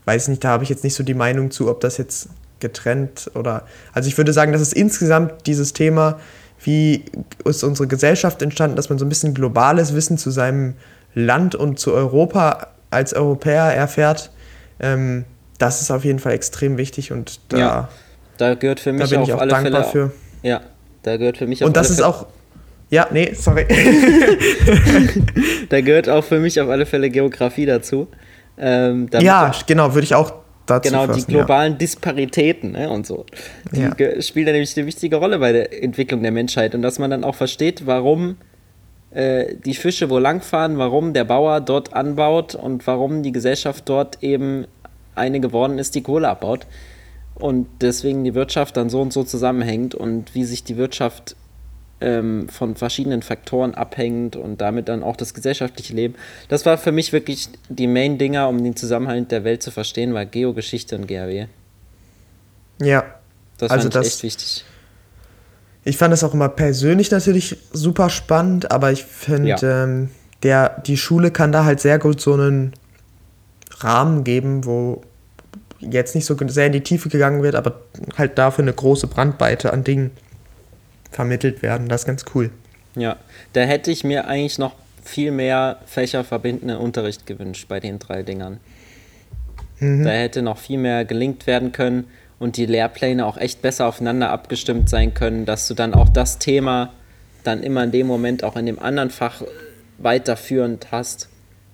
weiß 0.06 0.28
nicht, 0.28 0.42
da 0.42 0.48
habe 0.48 0.64
ich 0.64 0.70
jetzt 0.70 0.84
nicht 0.84 0.94
so 0.94 1.02
die 1.02 1.14
Meinung 1.14 1.50
zu, 1.50 1.68
ob 1.68 1.80
das 1.80 1.98
jetzt 1.98 2.30
getrennt 2.60 3.30
oder. 3.34 3.66
Also 3.92 4.08
ich 4.08 4.16
würde 4.16 4.32
sagen, 4.32 4.52
dass 4.52 4.62
es 4.62 4.72
insgesamt 4.72 5.46
dieses 5.46 5.74
Thema, 5.74 6.18
wie 6.62 7.04
ist 7.44 7.62
unsere 7.62 7.86
Gesellschaft 7.86 8.40
entstanden, 8.40 8.76
dass 8.76 8.88
man 8.88 8.98
so 8.98 9.04
ein 9.04 9.10
bisschen 9.10 9.34
globales 9.34 9.94
Wissen 9.94 10.16
zu 10.16 10.30
seinem 10.30 10.74
Land 11.14 11.54
und 11.54 11.78
zu 11.78 11.92
Europa 11.92 12.68
als 12.90 13.12
Europäer 13.12 13.74
erfährt, 13.74 14.30
ähm, 14.80 15.24
das 15.58 15.82
ist 15.82 15.90
auf 15.90 16.04
jeden 16.04 16.18
Fall 16.18 16.32
extrem 16.32 16.76
wichtig 16.76 17.12
und 17.12 17.40
da, 17.48 17.58
ja, 17.58 17.88
da 18.36 18.54
gehört 18.54 18.80
für 18.80 18.92
mich 18.92 19.08
da 19.08 19.16
bin 19.16 19.22
ich 19.22 19.32
auch 19.32 19.40
alle 19.40 19.50
dankbar 19.50 19.84
Fälle, 19.84 20.10
für. 20.10 20.12
Ja, 20.42 20.60
da 21.02 21.16
gehört 21.16 21.38
für 21.38 21.46
mich 21.46 21.62
auf 21.62 21.68
Und 21.68 21.76
das 21.76 21.90
ist 21.90 21.96
Fälle, 21.96 22.08
auch. 22.08 22.26
Ja, 22.90 23.08
nee, 23.10 23.34
sorry. 23.34 23.66
da 25.68 25.80
gehört 25.80 26.08
auch 26.08 26.22
für 26.22 26.38
mich 26.38 26.60
auf 26.60 26.68
alle 26.68 26.86
Fälle 26.86 27.10
Geografie 27.10 27.66
dazu. 27.66 28.08
Ähm, 28.58 29.08
ja, 29.20 29.52
genau, 29.66 29.94
würde 29.94 30.04
ich 30.04 30.14
auch 30.14 30.32
dazu 30.66 30.90
Genau, 30.90 31.06
fassen, 31.06 31.24
die 31.26 31.32
globalen 31.32 31.72
ja. 31.72 31.78
Disparitäten 31.78 32.72
ne, 32.72 32.90
und 32.90 33.06
so. 33.06 33.24
Die 33.72 33.80
ja. 33.80 34.22
spielen 34.22 34.46
nämlich 34.46 34.76
eine 34.76 34.86
wichtige 34.86 35.16
Rolle 35.16 35.38
bei 35.38 35.52
der 35.52 35.82
Entwicklung 35.82 36.22
der 36.22 36.32
Menschheit 36.32 36.74
und 36.74 36.82
dass 36.82 36.98
man 36.98 37.10
dann 37.10 37.24
auch 37.24 37.34
versteht, 37.34 37.86
warum 37.86 38.36
äh, 39.12 39.54
die 39.64 39.74
Fische 39.74 40.10
wo 40.10 40.18
langfahren, 40.18 40.78
warum 40.78 41.12
der 41.12 41.24
Bauer 41.24 41.60
dort 41.60 41.94
anbaut 41.94 42.54
und 42.54 42.86
warum 42.86 43.22
die 43.22 43.32
Gesellschaft 43.32 43.88
dort 43.88 44.22
eben 44.22 44.66
eine 45.14 45.40
geworden 45.40 45.78
ist, 45.78 45.94
die 45.94 46.02
Kohle 46.02 46.28
abbaut. 46.28 46.66
Und 47.34 47.66
deswegen 47.80 48.24
die 48.24 48.34
Wirtschaft 48.34 48.76
dann 48.76 48.88
so 48.88 49.00
und 49.00 49.12
so 49.12 49.22
zusammenhängt 49.22 49.94
und 49.94 50.34
wie 50.34 50.44
sich 50.44 50.64
die 50.64 50.76
Wirtschaft 50.76 51.36
ähm, 52.00 52.48
von 52.48 52.76
verschiedenen 52.76 53.22
Faktoren 53.22 53.74
abhängt 53.74 54.36
und 54.36 54.60
damit 54.60 54.88
dann 54.88 55.02
auch 55.02 55.16
das 55.16 55.34
gesellschaftliche 55.34 55.94
Leben. 55.94 56.14
Das 56.48 56.66
war 56.66 56.78
für 56.78 56.92
mich 56.92 57.12
wirklich 57.12 57.48
die 57.68 57.86
Main-Dinger, 57.86 58.48
um 58.48 58.62
den 58.62 58.76
Zusammenhalt 58.76 59.30
der 59.32 59.44
Welt 59.44 59.62
zu 59.62 59.70
verstehen, 59.70 60.12
war 60.12 60.26
Geogeschichte 60.26 60.96
und 60.96 61.06
GRW. 61.06 61.46
Ja. 62.80 63.04
Das 63.58 63.70
also 63.70 63.84
fand 63.84 63.94
ich 63.94 64.00
das, 64.00 64.06
echt 64.06 64.22
wichtig. 64.22 64.64
Ich 65.84 65.96
fand 65.96 66.12
es 66.12 66.22
auch 66.22 66.34
immer 66.34 66.48
persönlich 66.48 67.10
natürlich 67.10 67.56
super 67.72 68.10
spannend, 68.10 68.70
aber 68.70 68.92
ich 68.92 69.04
finde, 69.04 69.50
ja. 69.50 69.84
ähm, 69.84 70.10
der, 70.42 70.82
die 70.86 70.98
Schule 70.98 71.30
kann 71.30 71.52
da 71.52 71.64
halt 71.64 71.80
sehr 71.80 71.98
gut 71.98 72.20
so 72.20 72.34
einen 72.34 72.74
Rahmen 73.78 74.24
geben, 74.24 74.66
wo 74.66 75.02
jetzt 75.80 76.14
nicht 76.14 76.26
so 76.26 76.36
sehr 76.48 76.66
in 76.66 76.72
die 76.72 76.82
Tiefe 76.82 77.08
gegangen 77.08 77.42
wird, 77.42 77.54
aber 77.54 77.80
halt 78.18 78.36
dafür 78.36 78.64
eine 78.64 78.72
große 78.72 79.06
Brandweite 79.06 79.72
an 79.72 79.84
Dingen 79.84 80.10
vermittelt 81.10 81.62
werden. 81.62 81.88
Das 81.88 82.02
ist 82.02 82.06
ganz 82.06 82.24
cool. 82.34 82.50
Ja, 82.94 83.16
da 83.52 83.62
hätte 83.62 83.90
ich 83.90 84.04
mir 84.04 84.26
eigentlich 84.26 84.58
noch 84.58 84.74
viel 85.02 85.30
mehr 85.30 85.78
fächerverbindenden 85.86 86.78
Unterricht 86.78 87.26
gewünscht 87.26 87.68
bei 87.68 87.80
den 87.80 87.98
drei 87.98 88.22
Dingern. 88.22 88.58
Mhm. 89.78 90.04
Da 90.04 90.10
hätte 90.10 90.42
noch 90.42 90.58
viel 90.58 90.78
mehr 90.78 91.04
gelingt 91.04 91.46
werden 91.46 91.72
können 91.72 92.04
und 92.38 92.56
die 92.56 92.66
Lehrpläne 92.66 93.24
auch 93.24 93.36
echt 93.36 93.62
besser 93.62 93.86
aufeinander 93.86 94.30
abgestimmt 94.30 94.88
sein 94.88 95.14
können, 95.14 95.44
dass 95.44 95.68
du 95.68 95.74
dann 95.74 95.94
auch 95.94 96.08
das 96.08 96.38
Thema 96.38 96.92
dann 97.44 97.62
immer 97.62 97.84
in 97.84 97.92
dem 97.92 98.06
Moment 98.06 98.42
auch 98.44 98.56
in 98.56 98.66
dem 98.66 98.78
anderen 98.78 99.10
Fach 99.10 99.42
weiterführend 99.98 100.88
hast 100.90 101.28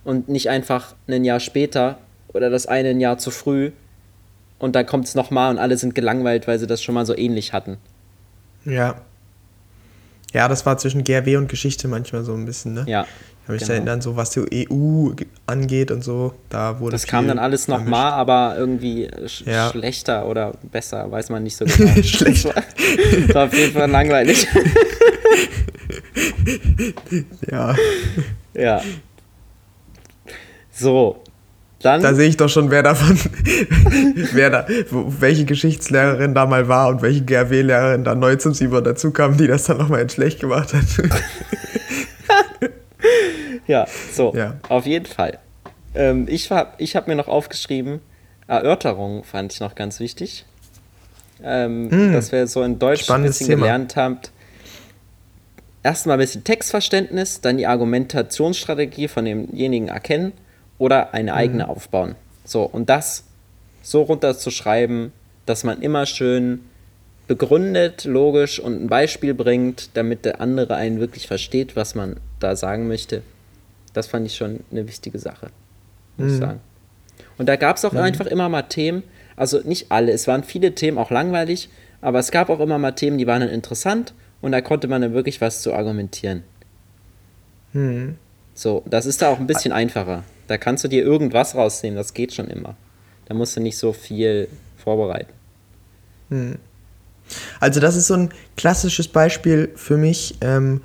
und 0.05 0.29
nicht 0.29 0.51
einfach 0.51 0.95
ein 1.09 1.25
Jahr 1.25 1.41
später 1.41 1.99
oder 2.29 2.51
das 2.51 2.67
eine 2.67 2.91
ein 2.91 3.01
Jahr 3.01 3.19
zu 3.19 3.31
früh 3.31 3.73
und 4.59 4.77
dann 4.77 4.87
kommt 4.87 5.07
es 5.07 5.15
nochmal 5.15 5.51
und 5.51 5.59
alle 5.59 5.77
sind 5.77 5.95
gelangweilt, 5.95 6.47
weil 6.47 6.59
sie 6.59 6.67
das 6.67 6.83
schon 6.83 6.95
mal 6.95 7.07
so 7.07 7.17
ähnlich 7.17 7.53
hatten. 7.53 7.79
Ja, 8.65 8.97
ja, 10.33 10.49
das 10.49 10.65
war 10.67 10.79
zwischen 10.79 11.05
GRW 11.05 11.37
und 11.37 11.49
Geschichte 11.49 11.89
manchmal 11.89 12.25
so 12.25 12.35
ein 12.35 12.45
bisschen, 12.45 12.75
ne? 12.75 12.85
Ja. 12.87 13.03
Ich 13.43 13.49
habe 13.49 13.55
mich 13.55 13.63
genau. 13.63 13.75
erinnern, 13.75 14.01
so 14.01 14.17
was 14.17 14.31
die 14.31 14.69
EU 14.71 15.11
angeht 15.47 15.91
und 15.91 16.05
so, 16.05 16.33
da 16.49 16.79
wurde 16.79 16.93
Das 16.93 17.09
kam 17.09 17.27
dann 17.27 17.41
alles 17.41 17.67
nochmal, 17.67 18.13
aber 18.13 18.55
irgendwie 18.57 19.09
sch 19.27 19.43
ja. 19.47 19.69
schlechter 19.71 20.29
oder 20.29 20.53
besser, 20.71 21.11
weiß 21.11 21.29
man 21.31 21.43
nicht 21.43 21.57
so 21.57 21.65
genau. 21.77 22.03
schlechter. 22.03 22.55
Das 23.27 23.35
war 23.35 23.47
auf 23.47 23.55
jeden 23.55 23.73
Fall 23.73 23.91
langweilig. 23.91 24.47
ja. 27.51 27.75
Ja. 28.55 28.83
So, 30.71 31.22
dann 31.83 32.01
da 32.01 32.15
sehe 32.15 32.29
ich 32.29 32.37
doch 32.37 32.49
schon, 32.49 32.71
wer 32.71 32.83
davon, 32.83 33.19
wer 34.33 34.51
da, 34.51 34.67
welche 34.91 35.45
Geschichtslehrerin 35.45 36.35
da 36.35 36.47
mal 36.47 36.69
war 36.69 36.89
und 36.89 37.03
welche 37.03 37.25
GRW-Lehrerin 37.25 38.05
da 38.05 38.15
neu 38.15 38.37
zum 38.37 38.55
Sieber 38.55 38.81
dazu 38.83 39.11
kam, 39.11 39.37
die 39.37 39.47
das 39.47 39.65
dann 39.65 39.79
nochmal 39.79 40.09
schlecht 40.09 40.41
gemacht 40.41 40.73
hat. 40.73 40.85
ja, 43.67 43.87
so, 44.13 44.33
ja. 44.35 44.57
auf 44.69 44.87
jeden 44.87 45.07
Fall. 45.07 45.39
Ähm, 45.95 46.27
ich 46.29 46.51
ich 46.79 46.97
habe 46.97 47.11
mir 47.11 47.17
noch 47.17 47.29
aufgeschrieben, 47.29 48.01
Erörterung 48.47 49.25
fand 49.25 49.53
ich 49.53 49.61
noch 49.61 49.75
ganz 49.75 50.01
wichtig. 50.01 50.47
Ähm, 51.45 51.91
hm, 51.91 52.13
dass 52.13 52.31
wir 52.31 52.47
so 52.47 52.63
in 52.63 52.79
Deutsch 52.79 53.11
ein 53.11 53.23
bisschen 53.25 53.49
Thema. 53.49 53.63
gelernt 53.63 53.97
haben. 53.97 54.19
Erstmal 55.83 56.17
ein 56.17 56.21
bisschen 56.21 56.45
Textverständnis, 56.45 57.41
dann 57.41 57.57
die 57.57 57.67
Argumentationsstrategie 57.67 59.09
von 59.09 59.25
demjenigen 59.25 59.89
erkennen 59.89 60.33
oder 60.79 61.15
eine 61.15 61.35
eigene 61.35 61.65
mhm. 61.65 61.71
aufbauen. 61.71 62.15
So, 62.45 62.63
und 62.63 62.89
das 62.89 63.25
so 63.83 64.03
runterzuschreiben, 64.03 65.13
dass 65.47 65.65
man 65.65 65.83
immer 65.83 66.07
schön 66.07 66.61
begründet, 67.27 68.05
logisch 68.05 68.61
und 68.61 68.83
ein 68.83 68.89
Beispiel 68.89 69.35
bringt, 69.35 69.91
damit 69.95 70.25
der 70.25 70.41
andere 70.41 70.77
einen 70.77 71.01
wirklich 71.01 71.27
versteht, 71.27 71.77
was 71.77 71.95
man 71.95 72.17
da 72.41 72.57
sagen 72.57 72.89
möchte. 72.89 73.23
Das 73.93 74.07
fand 74.07 74.27
ich 74.27 74.37
schon 74.37 74.61
eine 74.71 74.87
wichtige 74.89 75.19
Sache, 75.19 75.49
muss 76.17 76.29
mhm. 76.29 76.35
ich 76.35 76.41
sagen. 76.41 76.61
Und 77.39 77.49
da 77.49 77.57
gab 77.57 77.77
es 77.77 77.85
auch 77.85 77.93
mhm. 77.93 78.01
einfach 78.01 78.27
immer 78.27 78.49
mal 78.49 78.63
Themen, 78.63 79.03
also 79.37 79.61
nicht 79.65 79.91
alle, 79.91 80.13
es 80.13 80.27
waren 80.27 80.45
viele 80.45 80.75
Themen 80.75 80.99
auch 80.99 81.11
langweilig, 81.11 81.69
aber 82.01 82.19
es 82.19 82.31
gab 82.31 82.51
auch 82.51 82.61
immer 82.61 82.79
mal 82.79 82.93
Themen, 82.93 83.19
die 83.19 83.27
waren 83.27 83.41
dann 83.41 83.51
interessant 83.51 84.13
und 84.41 84.53
da 84.53 84.61
konnte 84.61 84.89
man 84.89 85.03
dann 85.03 85.15
wirklich 85.15 85.41
was 85.41 85.63
zu 85.63 85.73
argumentieren. 85.73 86.43
Mhm. 87.73 88.17
So, 88.55 88.83
das 88.87 89.07
ist 89.07 89.23
da 89.23 89.29
auch 89.29 89.39
ein 89.39 89.47
bisschen 89.47 89.73
einfacher. 89.73 90.25
Da 90.47 90.59
kannst 90.59 90.85
du 90.85 90.89
dir 90.89 91.03
irgendwas 91.03 91.55
rausnehmen, 91.55 91.97
das 91.97 92.15
geht 92.15 92.33
schon 92.35 92.49
immer. 92.49 92.77
Da 93.27 93.35
musst 93.35 93.57
du 93.57 93.61
nicht 93.61 93.79
so 93.79 93.93
viel 93.93 94.49
vorbereiten. 94.77 95.33
Hm. 96.31 96.59
Also 97.61 97.81
das 97.81 97.97
ist 97.97 98.09
so 98.09 98.15
ein 98.15 98.31
klassisches 98.57 99.09
Beispiel 99.09 99.71
für 99.77 99.97
mich, 99.97 100.37
ähm, 100.41 100.83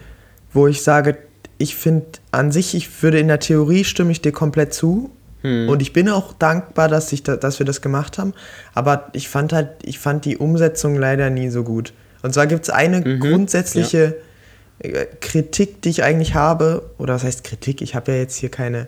wo 0.54 0.68
ich 0.68 0.82
sage, 0.82 1.18
ich 1.58 1.76
finde 1.76 2.06
an 2.32 2.52
sich, 2.52 2.76
ich 2.76 3.02
würde 3.02 3.20
in 3.20 3.28
der 3.28 3.40
Theorie 3.40 3.84
stimme 3.84 4.12
ich 4.12 4.22
dir 4.22 4.32
komplett 4.32 4.74
zu. 4.74 5.10
Hm. 5.42 5.70
Und 5.70 5.82
ich 5.82 5.94
bin 5.94 6.10
auch 6.10 6.34
dankbar, 6.34 6.88
dass, 6.88 7.12
ich 7.14 7.24
da, 7.24 7.36
dass 7.36 7.60
wir 7.60 7.66
das 7.66 7.82
gemacht 7.82 8.18
haben. 8.18 8.34
Aber 8.74 9.10
ich 9.14 9.30
fand 9.30 9.54
halt, 9.54 9.70
ich 9.84 10.00
fand 10.00 10.26
die 10.26 10.38
Umsetzung 10.38 10.96
leider 10.96 11.30
nie 11.30 11.50
so 11.50 11.64
gut. 11.64 11.94
Und 12.22 12.34
zwar 12.34 12.48
gibt 12.48 12.64
es 12.64 12.70
eine 12.70 13.02
mhm. 13.02 13.20
grundsätzliche 13.20 14.18
ja. 14.84 14.90
Äh, 14.90 15.08
Kritik, 15.22 15.82
die 15.82 15.90
ich 15.90 16.04
eigentlich 16.04 16.36
habe, 16.36 16.90
oder 16.98 17.16
was 17.16 17.24
heißt 17.24 17.44
Kritik? 17.44 17.82
Ich 17.82 17.96
habe 17.96 18.12
ja 18.12 18.18
jetzt 18.20 18.36
hier 18.36 18.50
keine, 18.50 18.88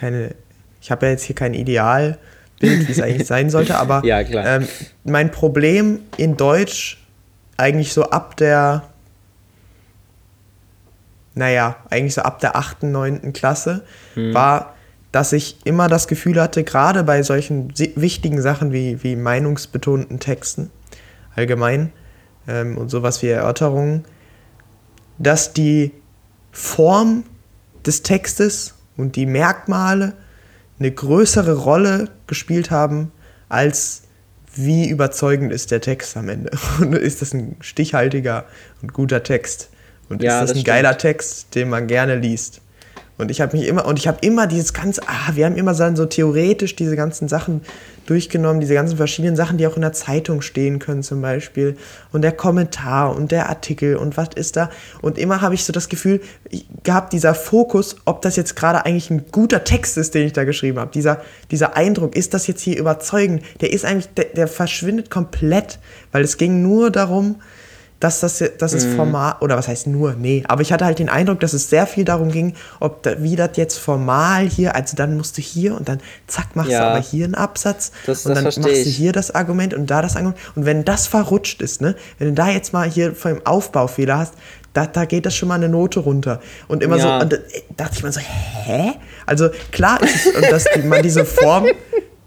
keine, 0.00 0.34
ich 0.80 0.90
habe 0.90 1.06
ja 1.06 1.12
jetzt 1.12 1.24
hier 1.24 1.36
kein 1.36 1.52
Ideal, 1.52 2.18
Bild, 2.58 2.88
wie 2.88 2.92
es 2.92 3.00
eigentlich 3.00 3.26
sein 3.26 3.50
sollte, 3.50 3.76
aber 3.76 4.02
ja, 4.04 4.20
ähm, 4.20 4.66
mein 5.04 5.30
Problem 5.30 6.00
in 6.16 6.36
Deutsch 6.36 7.02
eigentlich 7.56 7.92
so 7.92 8.04
ab 8.04 8.36
der, 8.36 8.84
naja, 11.34 11.76
eigentlich 11.90 12.14
so 12.14 12.22
ab 12.22 12.40
der 12.40 12.56
8., 12.56 12.84
9. 12.84 13.32
Klasse 13.32 13.84
hm. 14.14 14.32
war, 14.32 14.74
dass 15.12 15.32
ich 15.32 15.58
immer 15.64 15.88
das 15.88 16.08
Gefühl 16.08 16.40
hatte, 16.40 16.64
gerade 16.64 17.02
bei 17.02 17.22
solchen 17.22 17.72
wichtigen 17.76 18.40
Sachen 18.40 18.72
wie, 18.72 19.02
wie 19.02 19.16
meinungsbetonten 19.16 20.20
Texten 20.20 20.70
allgemein 21.34 21.92
ähm, 22.48 22.78
und 22.78 22.90
sowas 22.90 23.22
wie 23.22 23.28
Erörterungen, 23.28 24.04
dass 25.18 25.52
die 25.52 25.92
Form 26.52 27.24
des 27.84 28.02
Textes 28.02 28.74
und 29.00 29.16
die 29.16 29.26
Merkmale 29.26 30.14
eine 30.78 30.90
größere 30.90 31.54
Rolle 31.54 32.08
gespielt 32.26 32.70
haben, 32.70 33.12
als 33.48 34.02
wie 34.54 34.88
überzeugend 34.88 35.52
ist 35.52 35.70
der 35.70 35.80
Text 35.80 36.16
am 36.16 36.28
Ende. 36.28 36.50
Und 36.80 36.94
ist 36.94 37.22
das 37.22 37.32
ein 37.32 37.56
stichhaltiger 37.60 38.46
und 38.82 38.92
guter 38.92 39.22
Text? 39.22 39.70
Und 40.08 40.22
ja, 40.22 40.30
ist 40.30 40.34
das, 40.34 40.40
das 40.40 40.50
ein 40.50 40.54
stimmt. 40.62 40.66
geiler 40.66 40.98
Text, 40.98 41.54
den 41.54 41.68
man 41.68 41.86
gerne 41.86 42.16
liest? 42.16 42.60
Und 43.20 43.30
ich 43.30 43.40
habe 43.40 43.56
mich 43.56 43.66
immer, 43.66 43.84
und 43.86 43.98
ich 43.98 44.08
habe 44.08 44.18
immer 44.22 44.46
dieses 44.46 44.72
ganze, 44.72 45.02
ah, 45.06 45.32
wir 45.34 45.46
haben 45.46 45.56
immer 45.56 45.74
so 45.74 46.06
theoretisch 46.06 46.74
diese 46.74 46.96
ganzen 46.96 47.28
Sachen 47.28 47.60
durchgenommen, 48.06 48.60
diese 48.60 48.74
ganzen 48.74 48.96
verschiedenen 48.96 49.36
Sachen, 49.36 49.58
die 49.58 49.66
auch 49.66 49.76
in 49.76 49.82
der 49.82 49.92
Zeitung 49.92 50.42
stehen 50.42 50.78
können 50.78 51.02
zum 51.02 51.20
Beispiel. 51.20 51.76
Und 52.12 52.22
der 52.22 52.32
Kommentar 52.32 53.14
und 53.14 53.30
der 53.30 53.48
Artikel 53.48 53.96
und 53.96 54.16
was 54.16 54.30
ist 54.34 54.56
da. 54.56 54.70
Und 55.00 55.18
immer 55.18 55.40
habe 55.40 55.54
ich 55.54 55.64
so 55.64 55.72
das 55.72 55.88
Gefühl 55.88 56.20
gehabt, 56.82 57.12
dieser 57.12 57.34
Fokus, 57.34 57.96
ob 58.06 58.22
das 58.22 58.36
jetzt 58.36 58.56
gerade 58.56 58.84
eigentlich 58.84 59.10
ein 59.10 59.26
guter 59.30 59.62
Text 59.62 59.96
ist, 59.96 60.14
den 60.14 60.26
ich 60.26 60.32
da 60.32 60.44
geschrieben 60.44 60.78
habe. 60.78 60.90
Dieser, 60.92 61.20
dieser 61.50 61.76
Eindruck, 61.76 62.16
ist 62.16 62.34
das 62.34 62.46
jetzt 62.46 62.62
hier 62.62 62.78
überzeugend? 62.78 63.42
Der 63.60 63.72
ist 63.72 63.84
eigentlich, 63.84 64.08
der, 64.14 64.24
der 64.24 64.48
verschwindet 64.48 65.10
komplett, 65.10 65.78
weil 66.10 66.24
es 66.24 66.36
ging 66.36 66.62
nur 66.62 66.90
darum, 66.90 67.36
dass 68.00 68.20
das 68.20 68.42
dass 68.58 68.72
es 68.72 68.86
mhm. 68.86 68.96
formal, 68.96 69.34
oder 69.40 69.56
was 69.56 69.68
heißt 69.68 69.86
nur, 69.86 70.14
nee, 70.14 70.42
aber 70.48 70.62
ich 70.62 70.72
hatte 70.72 70.84
halt 70.84 70.98
den 70.98 71.08
Eindruck, 71.08 71.40
dass 71.40 71.52
es 71.52 71.70
sehr 71.70 71.86
viel 71.86 72.04
darum 72.04 72.30
ging, 72.30 72.54
ob 72.80 73.02
da, 73.02 73.22
wie 73.22 73.36
das 73.36 73.50
jetzt 73.56 73.78
formal 73.78 74.48
hier, 74.48 74.74
also 74.74 74.96
dann 74.96 75.16
musst 75.16 75.36
du 75.36 75.42
hier 75.42 75.76
und 75.76 75.88
dann 75.88 76.00
zack, 76.26 76.56
machst 76.56 76.70
ja. 76.70 76.80
du 76.80 76.86
aber 76.86 77.00
hier 77.00 77.26
einen 77.26 77.34
Absatz 77.34 77.92
das, 78.06 78.26
und 78.26 78.34
dann 78.34 78.44
machst 78.44 78.58
ich. 78.58 78.64
du 78.64 78.90
hier 78.90 79.12
das 79.12 79.34
Argument 79.34 79.74
und 79.74 79.90
da 79.90 80.02
das 80.02 80.16
Argument. 80.16 80.38
Und 80.56 80.64
wenn 80.64 80.84
das 80.84 81.06
verrutscht 81.06 81.60
ist, 81.62 81.80
ne, 81.80 81.94
wenn 82.18 82.28
du 82.28 82.34
da 82.34 82.48
jetzt 82.48 82.72
mal 82.72 82.88
hier 82.88 83.14
vor 83.14 83.30
dem 83.30 83.44
Aufbaufehler 83.46 84.18
hast, 84.18 84.34
da, 84.72 84.86
da 84.86 85.04
geht 85.04 85.26
das 85.26 85.34
schon 85.34 85.48
mal 85.48 85.56
eine 85.56 85.68
Note 85.68 86.00
runter. 86.00 86.40
Und 86.68 86.82
immer 86.82 86.96
ja. 86.96 87.18
so, 87.18 87.24
und 87.24 87.32
da 87.32 87.36
dachte 87.76 87.96
ich 87.96 88.02
mir 88.02 88.12
so, 88.12 88.20
hä? 88.20 88.92
Also 89.26 89.50
klar 89.72 90.00
ist 90.02 90.26
es, 90.26 90.48
dass 90.48 90.64
die, 90.74 90.82
man 90.82 91.02
diese 91.02 91.24
Form 91.24 91.66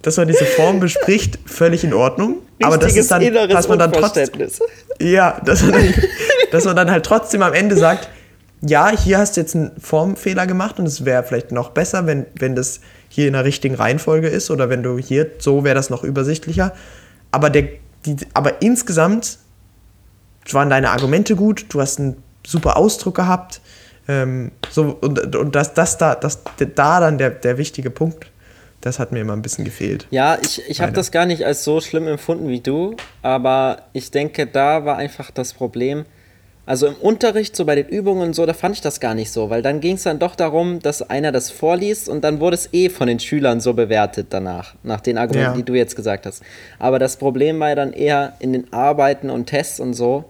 dass 0.04 0.18
man 0.18 0.28
diese 0.28 0.46
Form 0.46 0.80
bespricht, 0.80 1.40
völlig 1.46 1.84
in 1.84 1.94
Ordnung. 1.94 2.38
Aber 2.62 2.78
das 2.78 2.96
ist 2.96 3.10
dann, 3.12 3.22
dass 3.50 3.68
man 3.68 3.80
dann 3.80 3.92
trotzdem, 3.92 4.30
ja, 5.00 5.40
dass 5.44 5.64
man, 5.64 5.72
dann, 5.72 5.94
dass 6.52 6.66
man 6.66 6.76
dann 6.76 6.92
halt 6.92 7.06
trotzdem 7.06 7.42
am 7.42 7.54
Ende 7.54 7.76
sagt, 7.76 8.10
ja, 8.62 8.90
hier 8.90 9.18
hast 9.18 9.36
du 9.36 9.42
jetzt 9.42 9.56
einen 9.56 9.72
Formfehler 9.80 10.48
gemacht 10.48 10.80
und 10.80 10.86
es 10.86 11.04
wäre 11.04 11.24
vielleicht 11.24 11.52
noch 11.52 11.72
besser, 11.72 12.06
wenn, 12.06 12.26
wenn 12.36 12.56
das 12.56 12.80
hier 13.10 13.28
in 13.28 13.34
der 13.34 13.44
richtigen 13.44 13.76
Reihenfolge 13.76 14.28
ist 14.28 14.50
oder 14.52 14.70
wenn 14.70 14.84
du 14.84 14.98
hier, 14.98 15.32
so 15.40 15.64
wäre 15.64 15.76
das 15.76 15.90
noch 15.90 16.04
übersichtlicher. 16.04 16.74
Aber, 17.32 17.50
der, 17.50 17.68
die, 18.06 18.16
aber 18.34 18.62
insgesamt 18.62 19.40
waren 20.52 20.70
deine 20.70 20.92
Argumente 20.92 21.36
gut, 21.36 21.66
du 21.70 21.82
hast 21.82 22.00
einen 22.00 22.24
super 22.46 22.78
Ausdruck 22.78 23.16
gehabt. 23.16 23.62
Ähm, 24.08 24.52
so, 24.70 24.98
und 25.00 25.36
und 25.36 25.56
das, 25.56 25.74
das 25.74 25.98
da, 25.98 26.16
das, 26.16 26.40
da 26.58 27.00
dann 27.00 27.18
der, 27.18 27.30
der 27.32 27.58
wichtige 27.58 27.90
Punkt 27.90 28.28
das 28.84 29.00
hat 29.00 29.14
mir 29.14 29.22
immer 29.22 29.34
ein 29.34 29.42
bisschen 29.42 29.64
gefehlt. 29.64 30.08
Ja, 30.12 30.38
ich, 30.42 30.62
ich 30.68 30.82
habe 30.82 30.92
das 30.92 31.12
gar 31.12 31.26
nicht 31.26 31.46
als 31.46 31.64
so 31.64 31.80
schlimm 31.80 32.06
empfunden 32.06 32.50
wie 32.50 32.60
du, 32.60 32.98
aber 33.22 33.84
ich 33.94 34.12
denke, 34.12 34.46
da 34.46 34.84
war 34.84 34.98
einfach 34.98 35.32
das 35.32 35.54
Problem. 35.54 36.06
Also 36.66 36.88
im 36.88 36.96
Unterricht, 36.96 37.56
so 37.56 37.66
bei 37.66 37.76
den 37.76 37.88
Übungen 37.88 38.22
und 38.22 38.34
so, 38.34 38.46
da 38.46 38.54
fand 38.54 38.76
ich 38.76 38.82
das 38.82 39.00
gar 39.00 39.16
nicht 39.16 39.32
so, 39.32 39.50
weil 39.50 39.62
dann 39.62 39.80
ging 39.80 39.96
es 39.96 40.04
dann 40.04 40.20
doch 40.20 40.36
darum, 40.36 40.80
dass 40.80 41.02
einer 41.02 41.32
das 41.32 41.50
vorliest 41.50 42.10
und 42.10 42.24
dann 42.24 42.42
wurde 42.42 42.56
es 42.56 42.74
eh 42.74 42.90
von 42.90 43.08
den 43.08 43.20
Schülern 43.20 43.62
so 43.62 43.74
bewertet 43.74 44.28
danach, 44.30 44.76
nach 44.84 45.00
den 45.00 45.18
Argumenten, 45.18 45.52
ja. 45.52 45.58
die 45.58 45.64
du 45.64 45.76
jetzt 45.76 45.96
gesagt 45.96 46.26
hast. 46.26 46.44
Aber 46.80 47.00
das 47.00 47.18
Problem 47.18 47.60
war 47.60 47.70
ja 47.70 47.76
dann 47.76 47.94
eher 47.94 48.34
in 48.40 48.54
den 48.54 48.72
Arbeiten 48.74 49.30
und 49.30 49.46
Tests 49.46 49.80
und 49.80 49.94
so, 49.94 50.26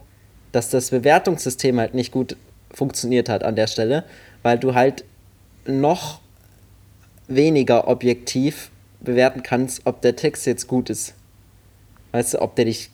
dass 0.51 0.69
das 0.69 0.91
Bewertungssystem 0.91 1.79
halt 1.79 1.95
nicht 1.95 2.11
gut 2.11 2.35
funktioniert 2.71 3.29
hat 3.29 3.43
an 3.43 3.55
der 3.55 3.67
Stelle, 3.67 4.03
weil 4.41 4.57
du 4.59 4.73
halt 4.75 5.05
noch 5.65 6.22
weniger 7.35 7.87
objektiv 7.87 8.69
bewerten 8.99 9.43
kannst, 9.43 9.81
ob 9.85 10.01
der 10.01 10.15
Text 10.15 10.45
jetzt 10.45 10.67
gut 10.67 10.89
ist. 10.89 11.13
Weißt 12.11 12.35
du, 12.35 12.41
ob 12.41 12.55
der 12.55 12.65
dich 12.65 12.89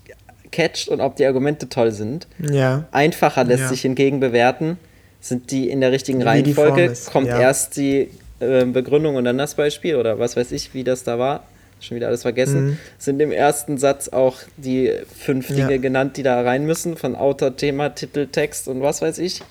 catcht 0.51 0.89
und 0.89 1.01
ob 1.01 1.15
die 1.15 1.25
Argumente 1.25 1.69
toll 1.69 1.91
sind. 1.91 2.27
Ja. 2.39 2.85
Einfacher 2.91 3.43
lässt 3.43 3.63
ja. 3.63 3.69
sich 3.69 3.81
hingegen 3.81 4.19
bewerten, 4.19 4.77
sind 5.21 5.51
die 5.51 5.69
in 5.69 5.81
der 5.81 5.91
richtigen 5.91 6.19
wie 6.19 6.23
Reihenfolge, 6.23 6.93
kommt 7.11 7.27
ja. 7.27 7.39
erst 7.39 7.77
die 7.77 8.09
äh, 8.39 8.65
Begründung 8.65 9.15
und 9.15 9.25
dann 9.25 9.37
das 9.37 9.55
Beispiel 9.55 9.95
oder 9.95 10.17
was 10.17 10.35
weiß 10.35 10.51
ich, 10.51 10.73
wie 10.73 10.83
das 10.83 11.03
da 11.03 11.19
war. 11.19 11.43
Schon 11.81 11.95
wieder 11.95 12.07
alles 12.07 12.23
vergessen. 12.23 12.65
Mhm. 12.65 12.77
Sind 12.97 13.21
im 13.21 13.31
ersten 13.31 13.77
Satz 13.77 14.09
auch 14.09 14.37
die 14.57 14.91
fünf 15.17 15.47
Dinge 15.47 15.79
genannt, 15.79 16.17
die 16.17 16.23
da 16.23 16.41
rein 16.41 16.65
müssen, 16.65 16.97
von 16.97 17.15
Autor, 17.15 17.55
Thema, 17.55 17.89
Titel, 17.89 18.27
Text 18.27 18.67
und 18.67 18.81
was 18.81 19.01
weiß 19.01 19.17
ich 19.19 19.41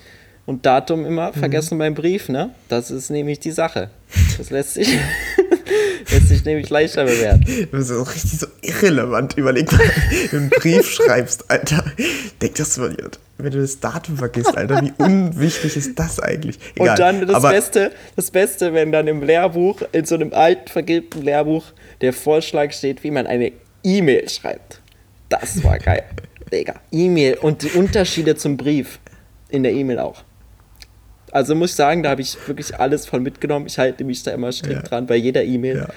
und 0.49 0.65
Datum 0.65 1.05
immer 1.05 1.27
mhm. 1.27 1.33
vergessen 1.35 1.77
beim 1.77 1.93
Brief, 1.93 2.27
ne? 2.27 2.49
Das 2.69 2.89
ist 2.89 3.11
nämlich 3.11 3.39
die 3.39 3.51
Sache. 3.51 3.91
Das 4.39 4.49
lässt 4.49 4.75
sich, 4.75 4.87
lässt 6.11 6.29
sich 6.29 6.45
nämlich 6.45 6.69
leichter 6.69 7.03
bewerten. 7.03 7.67
Das 7.73 7.89
ist 7.89 7.91
auch 7.91 8.09
richtig 8.09 8.39
so 8.39 8.47
irrelevant. 8.61 9.37
Überleg 9.37 9.69
mal, 9.71 9.79
wenn 10.09 10.29
du 10.29 10.37
einen 10.37 10.49
Brief 10.49 10.89
schreibst, 10.89 11.51
Alter. 11.51 11.83
Denk 12.41 12.55
das 12.55 12.77
mal, 12.77 12.95
wenn 13.37 13.51
du 13.51 13.61
das 13.61 13.79
Datum 13.81 14.17
vergisst, 14.17 14.57
Alter, 14.57 14.81
wie 14.81 14.93
unwichtig 14.97 15.75
ist 15.75 15.99
das 15.99 16.21
eigentlich? 16.21 16.57
Egal. 16.75 16.89
Und 16.89 16.99
dann 16.99 17.27
das 17.27 17.35
Aber 17.35 17.51
Beste, 17.51 17.91
das 18.15 18.31
Beste, 18.31 18.73
wenn 18.73 18.93
dann 18.93 19.07
im 19.07 19.21
Lehrbuch, 19.21 19.81
in 19.91 20.05
so 20.05 20.15
einem 20.15 20.33
alten, 20.33 20.69
vergilbten 20.69 21.21
Lehrbuch, 21.21 21.65
der 21.99 22.13
Vorschlag 22.13 22.71
steht, 22.71 23.03
wie 23.03 23.11
man 23.11 23.27
eine 23.27 23.51
E-Mail 23.83 24.27
schreibt. 24.29 24.79
Das 25.27 25.61
war 25.63 25.77
geil. 25.77 26.05
Digga. 26.51 26.75
E-Mail 26.91 27.35
und 27.35 27.61
die 27.61 27.77
Unterschiede 27.77 28.35
zum 28.35 28.55
Brief 28.55 28.99
in 29.49 29.63
der 29.63 29.73
E-Mail 29.73 29.99
auch. 29.99 30.23
Also 31.31 31.55
muss 31.55 31.71
ich 31.71 31.75
sagen, 31.75 32.03
da 32.03 32.09
habe 32.09 32.21
ich 32.21 32.37
wirklich 32.47 32.79
alles 32.79 33.05
von 33.05 33.21
mitgenommen. 33.21 33.67
Ich 33.67 33.77
halte 33.77 34.03
mich 34.03 34.23
da 34.23 34.31
immer 34.31 34.51
strikt 34.51 34.75
ja. 34.75 34.81
dran 34.81 35.05
bei 35.05 35.15
jeder 35.15 35.43
E-Mail. 35.43 35.77
Ja. 35.77 35.87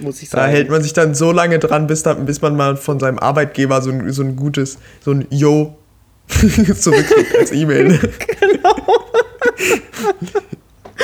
Muss 0.00 0.22
ich 0.22 0.28
sagen. 0.28 0.50
Da 0.50 0.56
hält 0.56 0.70
man 0.70 0.82
sich 0.82 0.92
dann 0.92 1.14
so 1.14 1.32
lange 1.32 1.58
dran, 1.58 1.86
bis, 1.86 2.02
dann, 2.02 2.24
bis 2.26 2.40
man 2.40 2.56
mal 2.56 2.76
von 2.76 3.00
seinem 3.00 3.18
Arbeitgeber 3.18 3.82
so 3.82 3.90
ein, 3.90 4.12
so 4.12 4.22
ein 4.22 4.36
gutes, 4.36 4.78
so 5.04 5.12
ein 5.12 5.26
Yo 5.30 5.76
zurückkriegt 6.28 7.36
als 7.36 7.52
E-Mail. 7.52 7.98
genau. 8.40 8.76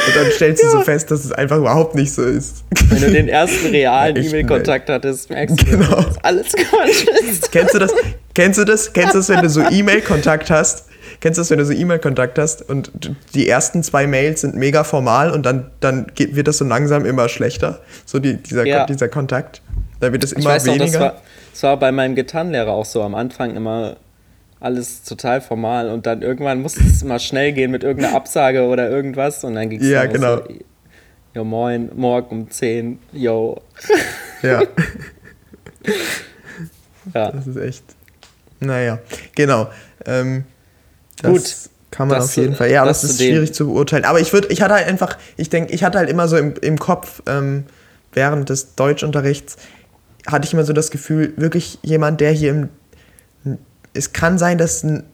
Und 0.06 0.16
dann 0.16 0.30
stellst 0.32 0.62
du 0.62 0.66
ja. 0.66 0.72
so 0.72 0.80
fest, 0.82 1.10
dass 1.10 1.24
es 1.24 1.32
einfach 1.32 1.56
überhaupt 1.56 1.94
nicht 1.94 2.12
so 2.12 2.22
ist. 2.22 2.64
Wenn 2.88 3.00
du 3.00 3.10
den 3.10 3.28
ersten 3.28 3.68
realen 3.68 4.16
E-Mail-Kontakt 4.16 4.90
hattest, 4.90 5.30
merkst 5.30 5.60
du, 5.60 5.64
genau. 5.64 6.02
dass 6.02 6.22
alles 6.22 6.52
Quatsch 6.52 7.06
ist. 7.28 7.50
Kennst 7.50 7.74
du 7.74 7.78
das? 7.78 7.92
Kennst 8.34 8.58
du 8.58 8.64
das? 8.64 8.92
Kennst 8.92 9.14
du 9.14 9.18
das, 9.18 9.28
wenn 9.28 9.40
du 9.40 9.48
so 9.48 9.62
E-Mail-Kontakt 9.62 10.50
hast 10.50 10.88
Kennst 11.24 11.38
du 11.38 11.40
das, 11.40 11.48
wenn 11.48 11.56
du 11.56 11.64
so 11.64 11.72
E-Mail-Kontakt 11.72 12.38
hast 12.38 12.68
und 12.68 12.92
die 13.32 13.48
ersten 13.48 13.82
zwei 13.82 14.06
Mails 14.06 14.42
sind 14.42 14.56
mega 14.56 14.84
formal 14.84 15.30
und 15.30 15.46
dann, 15.46 15.70
dann 15.80 16.08
geht, 16.14 16.36
wird 16.36 16.48
das 16.48 16.58
so 16.58 16.66
langsam 16.66 17.06
immer 17.06 17.30
schlechter, 17.30 17.80
so 18.04 18.18
die, 18.18 18.36
dieser, 18.36 18.66
ja. 18.66 18.84
dieser 18.84 19.08
Kontakt? 19.08 19.62
Da 20.00 20.12
wird 20.12 20.22
es 20.22 20.32
immer 20.32 20.40
ich 20.40 20.46
weiß 20.48 20.66
weniger. 20.66 20.84
Noch, 20.84 20.92
das, 20.92 21.00
war, 21.00 21.22
das 21.50 21.62
war 21.62 21.78
bei 21.78 21.92
meinem 21.92 22.14
Gitarrenlehrer 22.14 22.70
auch 22.70 22.84
so 22.84 23.02
am 23.02 23.14
Anfang 23.14 23.56
immer 23.56 23.96
alles 24.60 25.02
total 25.04 25.40
formal 25.40 25.88
und 25.88 26.04
dann 26.04 26.20
irgendwann 26.20 26.60
musste 26.60 26.84
es 26.84 27.02
mal 27.02 27.18
schnell 27.18 27.52
gehen 27.52 27.70
mit 27.70 27.84
irgendeiner 27.84 28.14
Absage 28.14 28.64
oder 28.64 28.90
irgendwas 28.90 29.44
und 29.44 29.54
dann 29.54 29.70
ging 29.70 29.80
es 29.80 29.88
Ja, 29.88 30.04
genau. 30.04 30.36
So, 30.36 30.48
jo, 31.36 31.44
moin, 31.44 31.88
morgen 31.94 32.42
um 32.42 32.50
10, 32.50 32.98
yo. 33.12 33.62
Ja. 34.42 34.60
ja. 37.14 37.32
Das 37.32 37.46
ist 37.46 37.56
echt. 37.56 37.84
Naja, 38.60 38.98
genau. 39.34 39.68
Ähm, 40.04 40.44
das 41.24 41.32
Gut. 41.32 41.70
kann 41.90 42.08
man 42.08 42.18
Das 42.18 42.26
auf 42.26 42.36
jeden 42.36 42.54
Fall. 42.54 42.70
Ja, 42.70 42.84
das 42.84 43.02
das, 43.02 43.12
ist 43.12 43.18
schwierig 43.18 43.52
zu 43.54 43.66
beurteilen. 43.66 44.04
Aber 44.04 44.20
ich 44.20 44.32
würde, 44.32 44.48
ich 44.48 44.62
hatte 44.62 44.74
halt 44.74 44.86
einfach, 44.86 45.16
ich 45.36 45.50
denke, 45.50 45.72
ich 45.72 45.84
hatte 45.84 45.98
halt 45.98 46.08
immer 46.08 46.28
so 46.28 46.36
im, 46.36 46.54
im 46.60 46.78
Kopf, 46.78 47.22
ähm, 47.26 47.64
während 48.12 48.48
des 48.48 48.74
Deutschunterrichts, 48.76 49.56
hatte 50.26 50.46
ich 50.46 50.52
immer 50.52 50.64
so 50.64 50.72
das 50.72 50.90
Gefühl, 50.90 51.34
wirklich 51.36 51.78
jemand, 51.82 52.20
der 52.20 52.30
hier 52.32 52.50
im. 52.50 52.68
Es 53.92 54.12
kann 54.12 54.38
sein, 54.38 54.58
dass 54.58 54.82
ein 54.82 55.04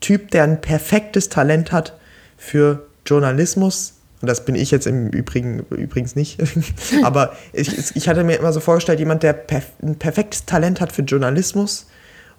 Typ, 0.00 0.30
der 0.30 0.44
ein 0.44 0.60
perfektes 0.60 1.30
Talent 1.30 1.72
hat 1.72 1.94
für 2.36 2.86
Journalismus, 3.06 3.94
und 4.20 4.28
das 4.28 4.44
bin 4.44 4.54
ich 4.54 4.70
jetzt 4.70 4.86
im 4.86 5.08
Übrigen 5.08 5.60
übrigens 5.70 6.14
nicht, 6.14 6.38
aber 7.02 7.34
ich, 7.52 7.96
ich 7.96 8.08
hatte 8.08 8.24
mir 8.24 8.36
immer 8.36 8.52
so 8.52 8.60
vorgestellt, 8.60 8.98
jemand, 8.98 9.22
der 9.22 9.32
perf 9.32 9.66
ein 9.82 9.96
perfektes 9.96 10.46
Talent 10.46 10.80
hat 10.80 10.92
für 10.92 11.02
Journalismus 11.02 11.86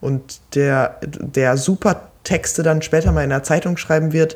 und 0.02 0.40
der, 0.54 1.00
der 1.02 1.58
super 1.58 2.12
Texte 2.26 2.62
dann 2.62 2.82
später 2.82 3.14
mal 3.14 3.24
in 3.24 3.30
der 3.30 3.44
Zeitung 3.44 3.78
schreiben 3.78 4.12
wird, 4.12 4.36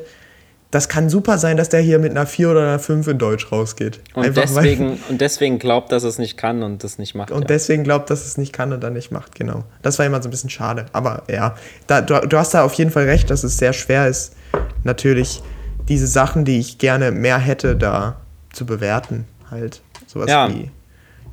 das 0.70 0.88
kann 0.88 1.08
super 1.10 1.36
sein, 1.36 1.56
dass 1.56 1.68
der 1.68 1.80
hier 1.80 1.98
mit 1.98 2.12
einer 2.12 2.26
4 2.26 2.50
oder 2.50 2.60
einer 2.60 2.78
5 2.78 3.08
in 3.08 3.18
Deutsch 3.18 3.50
rausgeht. 3.50 4.00
Und, 4.14 4.24
Einfach 4.24 4.42
weil- 4.54 4.62
deswegen, 4.64 4.98
und 5.08 5.20
deswegen 5.20 5.58
glaubt, 5.58 5.90
dass 5.90 6.04
es 6.04 6.18
nicht 6.18 6.36
kann 6.36 6.62
und 6.62 6.84
das 6.84 6.96
nicht 6.98 7.14
macht. 7.14 7.32
und 7.32 7.42
ja. 7.42 7.46
deswegen 7.48 7.82
glaubt, 7.82 8.08
dass 8.08 8.24
es 8.24 8.38
nicht 8.38 8.52
kann 8.52 8.72
und 8.72 8.80
dann 8.82 8.92
nicht 8.92 9.10
macht, 9.10 9.34
genau. 9.34 9.64
Das 9.82 9.98
war 9.98 10.06
immer 10.06 10.22
so 10.22 10.28
ein 10.28 10.30
bisschen 10.30 10.50
schade. 10.50 10.86
Aber 10.92 11.24
ja, 11.28 11.56
da, 11.88 12.00
du, 12.00 12.20
du 12.26 12.38
hast 12.38 12.54
da 12.54 12.62
auf 12.64 12.74
jeden 12.74 12.92
Fall 12.92 13.04
recht, 13.04 13.30
dass 13.30 13.42
es 13.42 13.58
sehr 13.58 13.72
schwer 13.72 14.06
ist, 14.06 14.36
natürlich 14.84 15.42
diese 15.88 16.06
Sachen, 16.06 16.44
die 16.44 16.60
ich 16.60 16.78
gerne 16.78 17.10
mehr 17.10 17.38
hätte, 17.38 17.74
da 17.74 18.20
zu 18.52 18.64
bewerten. 18.64 19.26
Halt 19.50 19.82
sowas 20.06 20.30
Ja, 20.30 20.48
wie, 20.48 20.70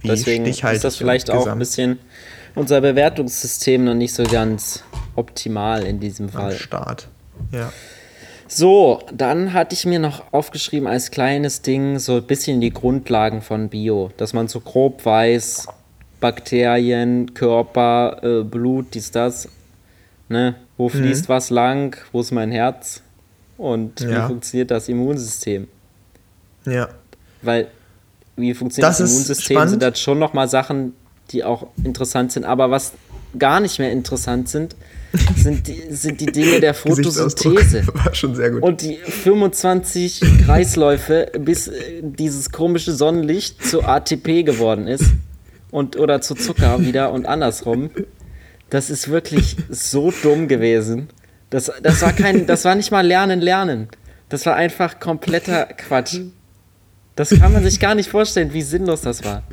wie 0.01 0.07
deswegen 0.07 0.45
stichhaltig 0.45 0.77
ist 0.77 0.83
das 0.83 0.95
vielleicht 0.95 1.29
auch 1.29 1.45
ein 1.45 1.59
bisschen 1.59 1.99
unser 2.55 2.81
Bewertungssystem 2.81 3.83
noch 3.83 3.93
nicht 3.93 4.15
so 4.15 4.23
ganz 4.23 4.83
optimal 5.17 5.83
in 5.83 5.99
diesem 5.99 6.27
am 6.27 6.31
Fall. 6.31 6.53
Start. 6.53 7.07
Ja. 7.51 7.71
So, 8.47 9.01
dann 9.13 9.51
hatte 9.51 9.73
ich 9.73 9.85
mir 9.85 9.99
noch 9.99 10.31
aufgeschrieben 10.31 10.87
als 10.87 11.11
kleines 11.11 11.61
Ding 11.61 11.99
so 11.99 12.15
ein 12.17 12.23
bisschen 12.23 12.61
die 12.61 12.71
Grundlagen 12.71 13.41
von 13.41 13.67
Bio, 13.67 14.11
dass 14.15 14.31
man 14.31 14.47
so 14.47 14.61
grob 14.61 15.05
weiß, 15.05 15.67
Bakterien, 16.21 17.33
Körper, 17.33 18.19
äh, 18.23 18.43
Blut, 18.43 18.93
dies, 18.93 19.11
das, 19.11 19.49
ne? 20.29 20.55
Wo 20.77 20.85
Mhm. 20.85 20.91
fließt 20.91 21.29
was 21.29 21.49
lang, 21.49 21.97
wo 22.11 22.21
ist 22.21 22.31
mein 22.31 22.51
Herz 22.51 23.01
und 23.57 23.99
wie 24.07 24.11
Ja. 24.13 24.27
funktioniert 24.27 24.71
das 24.71 24.87
Immunsystem? 24.87 25.67
Ja. 26.65 26.87
Weil, 27.41 27.67
wie 28.35 28.53
funktioniert 28.53 28.89
Das 28.89 28.99
das, 28.99 29.11
Immunsystem, 29.11 29.67
sind 29.67 29.81
das 29.81 29.99
schon 29.99 30.19
nochmal 30.19 30.47
Sachen, 30.47 30.93
die 31.31 31.43
auch 31.43 31.67
interessant 31.83 32.31
sind. 32.31 32.45
Aber 32.45 32.71
was 32.71 32.93
gar 33.37 33.59
nicht 33.59 33.77
mehr 33.79 33.91
interessant 33.91 34.47
sind, 34.49 34.75
sind 35.35 35.67
die, 35.67 35.83
sind 35.89 36.21
die 36.21 36.27
Dinge 36.27 36.59
der 36.59 36.73
Photosynthese. 36.73 37.87
War 37.93 38.13
schon 38.13 38.35
sehr 38.35 38.51
gut. 38.51 38.63
Und 38.63 38.81
die 38.81 38.97
25 38.97 40.21
Kreisläufe, 40.45 41.31
bis 41.39 41.67
äh, 41.67 42.01
dieses 42.01 42.51
komische 42.51 42.91
Sonnenlicht 42.93 43.65
zu 43.65 43.83
ATP 43.83 44.43
geworden 44.43 44.87
ist. 44.87 45.05
Und, 45.71 45.97
oder 45.97 46.21
zu 46.21 46.35
Zucker 46.35 46.79
wieder 46.79 47.11
und 47.11 47.25
andersrum. 47.25 47.89
Das 48.69 48.89
ist 48.89 49.09
wirklich 49.09 49.57
so 49.69 50.13
dumm 50.23 50.47
gewesen. 50.47 51.09
Das, 51.49 51.71
das, 51.81 52.01
war 52.01 52.13
kein, 52.13 52.45
das 52.47 52.65
war 52.65 52.75
nicht 52.75 52.91
mal 52.91 53.05
Lernen, 53.05 53.41
Lernen. 53.41 53.89
Das 54.29 54.45
war 54.45 54.55
einfach 54.55 54.99
kompletter 54.99 55.65
Quatsch. 55.65 56.19
Das 57.15 57.29
kann 57.29 57.53
man 57.53 57.63
sich 57.63 57.79
gar 57.79 57.95
nicht 57.95 58.09
vorstellen, 58.09 58.53
wie 58.53 58.61
sinnlos 58.61 59.01
das 59.01 59.23
war. 59.23 59.43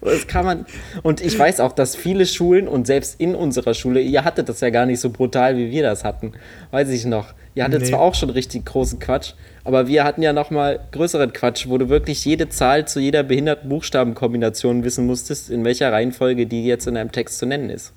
Das 0.00 0.26
kann 0.26 0.44
man. 0.44 0.66
Und 1.02 1.20
ich 1.20 1.38
weiß 1.38 1.60
auch, 1.60 1.72
dass 1.72 1.96
viele 1.96 2.24
Schulen 2.26 2.68
und 2.68 2.86
selbst 2.86 3.20
in 3.20 3.34
unserer 3.34 3.74
Schule, 3.74 4.00
ihr 4.00 4.24
hattet 4.24 4.48
das 4.48 4.60
ja 4.60 4.70
gar 4.70 4.86
nicht 4.86 5.00
so 5.00 5.10
brutal, 5.10 5.56
wie 5.56 5.70
wir 5.70 5.82
das 5.82 6.04
hatten. 6.04 6.32
Weiß 6.70 6.88
ich 6.88 7.04
noch. 7.04 7.34
Ihr 7.54 7.64
hattet 7.64 7.82
Nee. 7.82 7.88
zwar 7.88 8.00
auch 8.00 8.14
schon 8.14 8.30
richtig 8.30 8.64
großen 8.64 8.98
Quatsch, 8.98 9.34
aber 9.64 9.86
wir 9.86 10.04
hatten 10.04 10.22
ja 10.22 10.32
noch 10.32 10.50
mal 10.50 10.80
größeren 10.92 11.32
Quatsch, 11.34 11.68
wo 11.68 11.76
du 11.76 11.88
wirklich 11.90 12.24
jede 12.24 12.48
Zahl 12.48 12.88
zu 12.88 12.98
jeder 13.00 13.22
behinderten 13.22 13.68
Buchstabenkombination 13.68 14.84
wissen 14.84 15.04
musstest, 15.06 15.50
in 15.50 15.62
welcher 15.64 15.92
Reihenfolge 15.92 16.46
die 16.46 16.64
jetzt 16.64 16.86
in 16.86 16.96
einem 16.96 17.12
Text 17.12 17.38
zu 17.38 17.46
nennen 17.46 17.68
ist. 17.68 17.92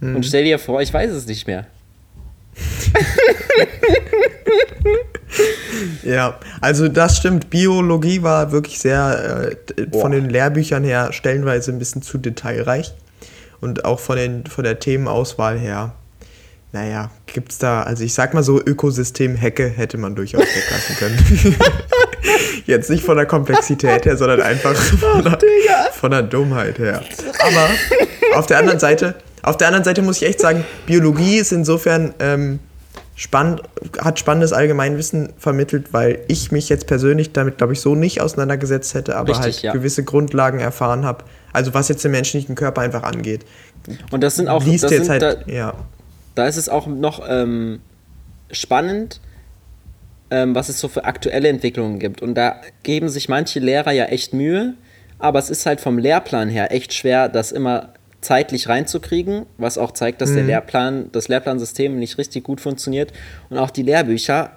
Und 0.00 0.24
stell 0.26 0.44
dir 0.44 0.58
vor, 0.58 0.80
ich 0.82 0.92
weiß 0.92 1.10
es 1.10 1.26
nicht 1.26 1.46
mehr. 1.46 1.66
Ja, 6.02 6.38
also 6.60 6.88
das 6.88 7.16
stimmt. 7.16 7.50
Biologie 7.50 8.22
war 8.22 8.52
wirklich 8.52 8.78
sehr 8.78 9.52
äh, 9.76 9.98
von 9.98 10.12
den 10.12 10.28
Lehrbüchern 10.28 10.84
her 10.84 11.12
stellenweise 11.12 11.70
ein 11.70 11.78
bisschen 11.78 12.02
zu 12.02 12.18
detailreich. 12.18 12.94
Und 13.60 13.84
auch 13.84 13.98
von, 13.98 14.16
den, 14.16 14.46
von 14.46 14.64
der 14.64 14.78
Themenauswahl 14.78 15.58
her, 15.58 15.94
naja, 16.72 17.10
gibt's 17.26 17.58
da, 17.58 17.82
also 17.82 18.04
ich 18.04 18.14
sag 18.14 18.34
mal 18.34 18.42
so, 18.42 18.60
Ökosystem-Hecke 18.60 19.68
hätte 19.68 19.98
man 19.98 20.14
durchaus 20.14 20.42
weglassen 20.42 20.96
können. 20.96 21.56
Jetzt 22.66 22.90
nicht 22.90 23.04
von 23.04 23.16
der 23.16 23.26
Komplexität 23.26 24.04
her, 24.04 24.16
sondern 24.16 24.42
einfach 24.42 24.74
von 24.74 25.24
der, 25.24 25.38
von 25.92 26.10
der 26.10 26.22
Dummheit 26.22 26.78
her. 26.78 27.02
Aber 27.40 28.38
auf 28.38 28.46
der 28.46 28.58
anderen 28.58 28.78
Seite, 28.78 29.14
auf 29.48 29.56
der 29.56 29.68
anderen 29.68 29.84
Seite 29.84 30.02
muss 30.02 30.20
ich 30.20 30.28
echt 30.28 30.40
sagen, 30.40 30.64
Biologie 30.86 31.36
ist 31.36 31.52
insofern 31.52 32.14
ähm, 32.18 32.58
spannend, 33.16 33.62
hat 33.98 34.18
spannendes 34.18 34.52
Allgemeinwissen 34.52 35.32
vermittelt, 35.38 35.92
weil 35.92 36.20
ich 36.28 36.52
mich 36.52 36.68
jetzt 36.68 36.86
persönlich 36.86 37.32
damit, 37.32 37.58
glaube 37.58 37.72
ich, 37.72 37.80
so 37.80 37.94
nicht 37.94 38.20
auseinandergesetzt 38.20 38.94
hätte, 38.94 39.16
aber 39.16 39.30
Richtig, 39.30 39.44
halt 39.44 39.62
ja. 39.62 39.72
gewisse 39.72 40.04
Grundlagen 40.04 40.60
erfahren 40.60 41.04
habe. 41.04 41.24
Also 41.52 41.74
was 41.74 41.88
jetzt 41.88 42.04
den 42.04 42.12
menschlichen 42.12 42.54
Körper 42.54 42.82
einfach 42.82 43.02
angeht. 43.02 43.44
Und 44.10 44.22
das 44.22 44.36
sind 44.36 44.48
auch. 44.48 44.62
Liest 44.64 44.84
das 44.84 44.90
jetzt 44.92 45.06
sind 45.06 45.22
halt, 45.22 45.46
da, 45.46 45.52
ja. 45.52 45.74
da 46.34 46.46
ist 46.46 46.58
es 46.58 46.68
auch 46.68 46.86
noch 46.86 47.26
ähm, 47.26 47.80
spannend, 48.52 49.20
ähm, 50.30 50.54
was 50.54 50.68
es 50.68 50.78
so 50.78 50.88
für 50.88 51.04
aktuelle 51.04 51.48
Entwicklungen 51.48 51.98
gibt. 51.98 52.22
Und 52.22 52.34
da 52.34 52.60
geben 52.82 53.08
sich 53.08 53.28
manche 53.28 53.60
Lehrer 53.60 53.92
ja 53.92 54.04
echt 54.04 54.34
Mühe, 54.34 54.74
aber 55.18 55.38
es 55.38 55.48
ist 55.50 55.66
halt 55.66 55.80
vom 55.80 55.98
Lehrplan 55.98 56.48
her 56.48 56.70
echt 56.70 56.92
schwer, 56.92 57.28
das 57.28 57.50
immer 57.50 57.94
zeitlich 58.20 58.68
reinzukriegen, 58.68 59.46
was 59.58 59.78
auch 59.78 59.92
zeigt, 59.92 60.20
dass 60.20 60.32
der 60.32 60.42
Lehrplan, 60.42 61.10
das 61.12 61.28
Lehrplansystem 61.28 61.98
nicht 61.98 62.18
richtig 62.18 62.44
gut 62.44 62.60
funktioniert 62.60 63.12
und 63.48 63.58
auch 63.58 63.70
die 63.70 63.82
Lehrbücher 63.82 64.52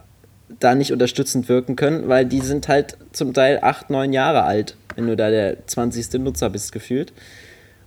da 0.60 0.76
nicht 0.76 0.92
unterstützend 0.92 1.48
wirken 1.48 1.76
können, 1.76 2.08
weil 2.08 2.26
die 2.26 2.42
sind 2.42 2.68
halt 2.68 2.98
zum 3.12 3.34
Teil 3.34 3.60
acht, 3.62 3.90
neun 3.90 4.14
Jahre 4.14 4.44
alt, 4.44 4.76
wenn 4.96 5.08
du 5.08 5.16
da 5.16 5.30
der 5.30 5.66
20. 5.68 6.14
Nutzer 6.20 6.50
bist, 6.50 6.72
gefühlt. 6.72 7.14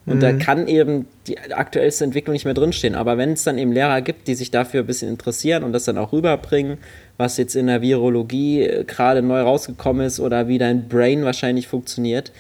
Und 0.07 0.23
da 0.23 0.33
kann 0.35 0.69
eben 0.69 1.07
die 1.27 1.39
aktuellste 1.39 2.05
Entwicklung 2.05 2.35
nicht 2.35 2.45
mehr 2.45 2.53
drinstehen. 2.53 2.95
Aber 2.95 3.17
wenn 3.17 3.33
es 3.33 3.45
dann 3.45 3.57
eben 3.57 3.73
Lehrer 3.73 4.03
gibt, 4.03 4.29
die 4.29 4.35
sich 4.35 4.51
dafür 4.51 4.81
ein 4.81 4.87
bisschen 4.87 5.09
interessieren 5.09 5.65
und 5.65 5.73
das 5.73 5.85
dann 5.85 5.97
auch 5.97 6.13
rüberbringen, 6.13 6.77
was 7.17 7.39
jetzt 7.39 7.57
in 7.57 7.69
der 7.69 7.81
Virologie 7.81 8.63
äh, 8.63 8.85
gerade 8.85 9.23
neu 9.23 9.41
rausgekommen 9.41 10.05
ist 10.05 10.21
oder 10.21 10.47
wie 10.47 10.59
dein 10.59 10.89
Brain 10.89 11.25
wahrscheinlich 11.25 11.69
funktioniert, 11.69 12.33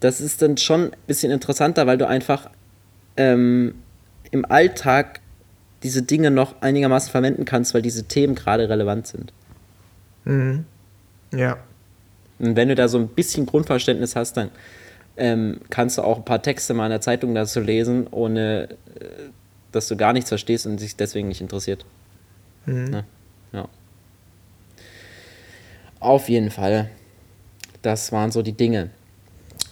das 0.00 0.20
ist 0.20 0.42
dann 0.42 0.56
schon 0.56 0.86
ein 0.86 0.96
bisschen 1.06 1.30
interessanter, 1.30 1.86
weil 1.86 1.96
du 1.96 2.08
einfach 2.08 2.50
ähm, 3.16 3.74
im 4.30 4.44
Alltag 4.44 5.20
diese 5.82 6.02
Dinge 6.02 6.30
noch 6.30 6.60
einigermaßen 6.62 7.10
verwenden 7.10 7.44
kannst, 7.44 7.74
weil 7.74 7.82
diese 7.82 8.04
Themen 8.04 8.34
gerade 8.34 8.68
relevant 8.68 9.06
sind. 9.06 9.32
Ja. 11.32 11.58
Und 12.38 12.56
wenn 12.56 12.68
du 12.68 12.74
da 12.74 12.88
so 12.88 12.98
ein 12.98 13.08
bisschen 13.08 13.46
Grundverständnis 13.46 14.16
hast, 14.16 14.36
dann 14.36 14.50
ähm, 15.16 15.60
kannst 15.70 15.98
du 15.98 16.02
auch 16.02 16.18
ein 16.18 16.24
paar 16.24 16.42
Texte 16.42 16.74
mal 16.74 16.86
in 16.86 16.90
der 16.90 17.00
Zeitung 17.00 17.34
dazu 17.34 17.60
lesen, 17.60 18.06
ohne 18.10 18.70
äh, 18.98 19.06
dass 19.72 19.88
du 19.88 19.96
gar 19.96 20.12
nichts 20.12 20.28
verstehst 20.28 20.66
und 20.66 20.80
dich 20.80 20.96
deswegen 20.96 21.28
nicht 21.28 21.40
interessiert. 21.40 21.84
Ne? 22.90 23.04
Ja. 23.52 23.68
Auf 26.00 26.28
jeden 26.28 26.50
Fall. 26.50 26.90
Das 27.82 28.12
waren 28.12 28.30
so 28.30 28.42
die 28.42 28.52
Dinge. 28.52 28.90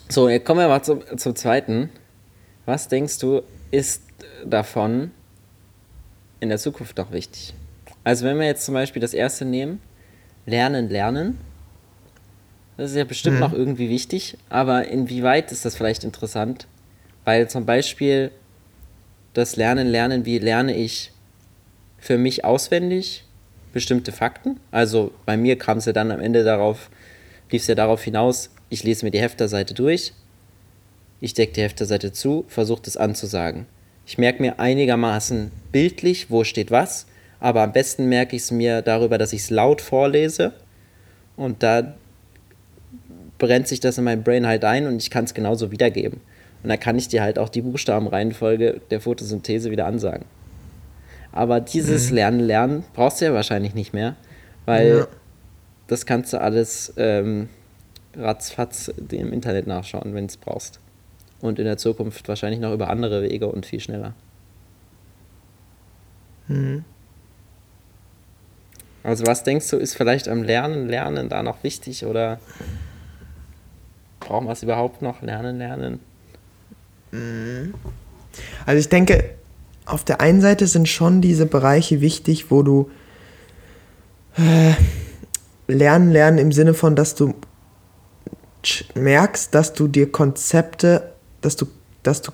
So, 0.08 0.28
jetzt 0.28 0.44
kommen 0.44 0.60
wir 0.60 0.68
mal 0.68 0.82
zum, 0.82 1.02
zum 1.16 1.36
zweiten. 1.36 1.90
Was 2.70 2.86
denkst 2.86 3.18
du, 3.18 3.42
ist 3.72 4.04
davon 4.46 5.10
in 6.38 6.50
der 6.50 6.58
Zukunft 6.58 6.96
noch 6.98 7.10
wichtig? 7.10 7.52
Also, 8.04 8.24
wenn 8.24 8.38
wir 8.38 8.46
jetzt 8.46 8.64
zum 8.64 8.74
Beispiel 8.74 9.02
das 9.02 9.12
erste 9.12 9.44
nehmen, 9.44 9.82
lernen, 10.46 10.88
lernen. 10.88 11.38
Das 12.76 12.92
ist 12.92 12.96
ja 12.96 13.02
bestimmt 13.02 13.40
noch 13.40 13.52
irgendwie 13.52 13.88
wichtig, 13.88 14.38
aber 14.50 14.86
inwieweit 14.86 15.50
ist 15.50 15.64
das 15.64 15.74
vielleicht 15.74 16.04
interessant? 16.04 16.68
Weil 17.24 17.50
zum 17.50 17.66
Beispiel 17.66 18.30
das 19.32 19.56
Lernen, 19.56 19.88
Lernen, 19.88 20.24
wie 20.24 20.38
lerne 20.38 20.76
ich 20.76 21.10
für 21.98 22.18
mich 22.18 22.44
auswendig 22.44 23.24
bestimmte 23.72 24.12
Fakten? 24.12 24.60
Also 24.70 25.10
bei 25.26 25.36
mir 25.36 25.58
kam 25.58 25.78
es 25.78 25.86
ja 25.86 25.92
dann 25.92 26.12
am 26.12 26.20
Ende 26.20 26.44
darauf, 26.44 26.88
lief 27.50 27.62
es 27.62 27.66
ja 27.66 27.74
darauf 27.74 28.04
hinaus, 28.04 28.48
ich 28.68 28.84
lese 28.84 29.04
mir 29.04 29.10
die 29.10 29.20
Hefterseite 29.20 29.74
durch 29.74 30.12
ich 31.20 31.34
decke 31.34 31.52
die 31.52 31.62
Hefterseite 31.62 32.12
zu, 32.12 32.44
versuche 32.48 32.82
das 32.84 32.96
anzusagen. 32.96 33.66
Ich 34.06 34.18
merke 34.18 34.42
mir 34.42 34.58
einigermaßen 34.58 35.50
bildlich, 35.72 36.30
wo 36.30 36.44
steht 36.44 36.70
was, 36.70 37.06
aber 37.38 37.62
am 37.62 37.72
besten 37.72 38.08
merke 38.08 38.36
ich 38.36 38.42
es 38.42 38.50
mir 38.50 38.82
darüber, 38.82 39.18
dass 39.18 39.32
ich 39.32 39.42
es 39.42 39.50
laut 39.50 39.80
vorlese 39.80 40.52
und 41.36 41.62
da 41.62 41.94
brennt 43.38 43.68
sich 43.68 43.80
das 43.80 43.98
in 43.98 44.04
meinem 44.04 44.22
Brain 44.22 44.46
halt 44.46 44.64
ein 44.64 44.86
und 44.86 45.02
ich 45.02 45.10
kann 45.10 45.24
es 45.24 45.34
genauso 45.34 45.70
wiedergeben. 45.70 46.20
Und 46.62 46.68
da 46.68 46.76
kann 46.76 46.98
ich 46.98 47.08
dir 47.08 47.22
halt 47.22 47.38
auch 47.38 47.48
die 47.48 47.62
Buchstabenreihenfolge 47.62 48.80
der 48.90 49.00
Photosynthese 49.00 49.70
wieder 49.70 49.86
ansagen. 49.86 50.26
Aber 51.32 51.60
dieses 51.60 52.10
mhm. 52.10 52.16
Lernen, 52.16 52.40
Lernen 52.40 52.84
brauchst 52.92 53.20
du 53.20 53.24
ja 53.24 53.32
wahrscheinlich 53.32 53.74
nicht 53.74 53.94
mehr, 53.94 54.16
weil 54.66 54.88
ja. 54.88 55.06
das 55.86 56.04
kannst 56.04 56.32
du 56.32 56.40
alles 56.40 56.92
ähm, 56.96 57.48
ratzfatz 58.16 58.92
im 59.10 59.32
Internet 59.32 59.66
nachschauen, 59.66 60.14
wenn 60.14 60.26
es 60.26 60.36
brauchst. 60.36 60.80
Und 61.40 61.58
in 61.58 61.64
der 61.64 61.78
Zukunft 61.78 62.28
wahrscheinlich 62.28 62.60
noch 62.60 62.72
über 62.72 62.90
andere 62.90 63.22
Wege 63.22 63.46
und 63.46 63.66
viel 63.66 63.80
schneller. 63.80 64.14
Mhm. 66.48 66.84
Also 69.02 69.26
was 69.26 69.44
denkst 69.44 69.68
du, 69.70 69.76
ist 69.76 69.94
vielleicht 69.94 70.28
am 70.28 70.42
Lernen, 70.42 70.88
Lernen 70.88 71.28
da 71.28 71.42
noch 71.42 71.62
wichtig 71.62 72.04
oder 72.04 72.38
brauchen 74.20 74.46
wir 74.46 74.52
es 74.52 74.62
überhaupt 74.62 75.00
noch? 75.00 75.22
Lernen, 75.22 75.58
Lernen? 75.58 76.00
Mhm. 77.10 77.74
Also 78.66 78.78
ich 78.78 78.88
denke, 78.88 79.34
auf 79.86 80.04
der 80.04 80.20
einen 80.20 80.40
Seite 80.40 80.66
sind 80.66 80.88
schon 80.88 81.20
diese 81.22 81.46
Bereiche 81.46 82.00
wichtig, 82.00 82.50
wo 82.50 82.62
du 82.62 82.90
äh, 84.36 84.74
lernen, 85.66 86.12
lernen 86.12 86.38
im 86.38 86.52
Sinne 86.52 86.74
von, 86.74 86.94
dass 86.94 87.14
du 87.14 87.34
merkst, 88.94 89.54
dass 89.54 89.72
du 89.72 89.88
dir 89.88 90.12
Konzepte, 90.12 91.12
dass 91.40 91.56
du, 91.56 91.66
dass 92.02 92.22
du 92.22 92.32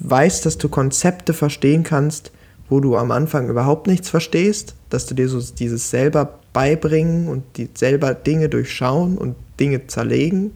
weißt, 0.00 0.46
dass 0.46 0.58
du 0.58 0.68
Konzepte 0.68 1.34
verstehen 1.34 1.82
kannst, 1.82 2.32
wo 2.68 2.80
du 2.80 2.96
am 2.96 3.10
Anfang 3.10 3.48
überhaupt 3.48 3.86
nichts 3.86 4.08
verstehst, 4.08 4.74
dass 4.90 5.06
du 5.06 5.14
dir 5.14 5.28
so 5.28 5.40
dieses 5.40 5.90
selber 5.90 6.38
beibringen 6.52 7.28
und 7.28 7.44
die 7.56 7.68
selber 7.74 8.14
Dinge 8.14 8.48
durchschauen 8.48 9.16
und 9.16 9.36
Dinge 9.60 9.86
zerlegen 9.86 10.52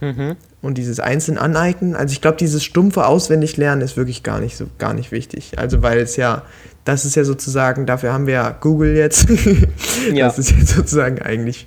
mhm. 0.00 0.36
und 0.62 0.78
dieses 0.78 1.00
einzeln 1.00 1.38
aneignen. 1.38 1.96
Also 1.96 2.12
ich 2.12 2.20
glaube, 2.20 2.36
dieses 2.36 2.64
stumpfe 2.64 3.06
Auswendiglernen 3.06 3.82
ist 3.82 3.96
wirklich 3.96 4.22
gar 4.22 4.40
nicht 4.40 4.56
so 4.56 4.66
gar 4.78 4.94
nicht 4.94 5.12
wichtig. 5.12 5.58
Also 5.58 5.82
weil 5.82 5.98
es 5.98 6.16
ja, 6.16 6.42
das 6.84 7.04
ist 7.04 7.16
ja 7.16 7.24
sozusagen, 7.24 7.86
dafür 7.86 8.12
haben 8.12 8.26
wir 8.26 8.34
ja 8.34 8.50
Google 8.50 8.96
jetzt. 8.96 9.26
ja. 10.12 10.26
Das 10.26 10.38
ist 10.38 10.50
jetzt 10.50 10.68
sozusagen 10.68 11.20
eigentlich, 11.20 11.66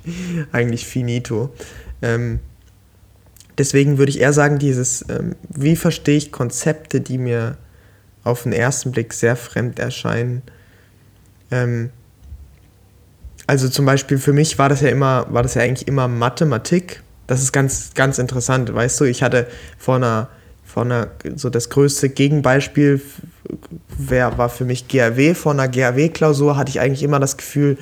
eigentlich 0.52 0.86
finito. 0.86 1.50
Ähm, 2.02 2.40
deswegen 3.58 3.98
würde 3.98 4.10
ich 4.10 4.20
eher 4.20 4.32
sagen, 4.32 4.58
dieses, 4.58 5.04
ähm, 5.08 5.34
wie 5.48 5.76
verstehe 5.76 6.16
ich 6.16 6.32
Konzepte, 6.32 7.00
die 7.00 7.18
mir 7.18 7.56
auf 8.24 8.44
den 8.44 8.52
ersten 8.52 8.92
Blick 8.92 9.12
sehr 9.12 9.36
fremd 9.36 9.78
erscheinen. 9.78 10.42
Ähm, 11.50 11.90
also 13.46 13.68
zum 13.68 13.86
Beispiel 13.86 14.18
für 14.18 14.32
mich 14.32 14.58
war 14.58 14.68
das 14.68 14.82
ja 14.82 14.88
immer, 14.88 15.26
war 15.30 15.42
das 15.42 15.54
ja 15.54 15.62
eigentlich 15.62 15.88
immer 15.88 16.06
Mathematik. 16.08 17.02
Das 17.26 17.42
ist 17.42 17.52
ganz, 17.52 17.92
ganz 17.94 18.18
interessant, 18.18 18.72
weißt 18.72 19.00
du, 19.00 19.04
ich 19.04 19.22
hatte 19.22 19.46
vor 19.78 19.96
einer, 19.96 20.28
vor 20.64 20.82
einer, 20.82 21.08
so 21.34 21.50
das 21.50 21.70
größte 21.70 22.10
Gegenbeispiel 22.10 23.00
wär, 23.96 24.36
war 24.38 24.50
für 24.50 24.64
mich 24.64 24.88
GRW. 24.88 25.34
Vor 25.34 25.52
einer 25.52 25.68
GRW-Klausur 25.68 26.56
hatte 26.56 26.70
ich 26.70 26.80
eigentlich 26.80 27.02
immer 27.02 27.20
das 27.20 27.36
Gefühl, 27.36 27.78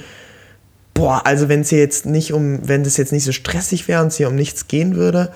boah, 0.95 1.27
also 1.27 1.49
wenn 1.49 1.61
es 1.61 1.71
jetzt 1.71 2.07
nicht 2.07 2.33
um, 2.33 2.69
wenn 2.69 2.85
das 2.85 2.97
jetzt 2.97 3.13
nicht 3.13 3.25
so 3.25 3.33
stressig 3.33 3.87
wäre 3.89 4.03
und 4.03 4.09
es 4.09 4.17
hier 4.17 4.29
um 4.29 4.35
nichts 4.35 4.69
gehen 4.69 4.97
würde, 4.97 5.33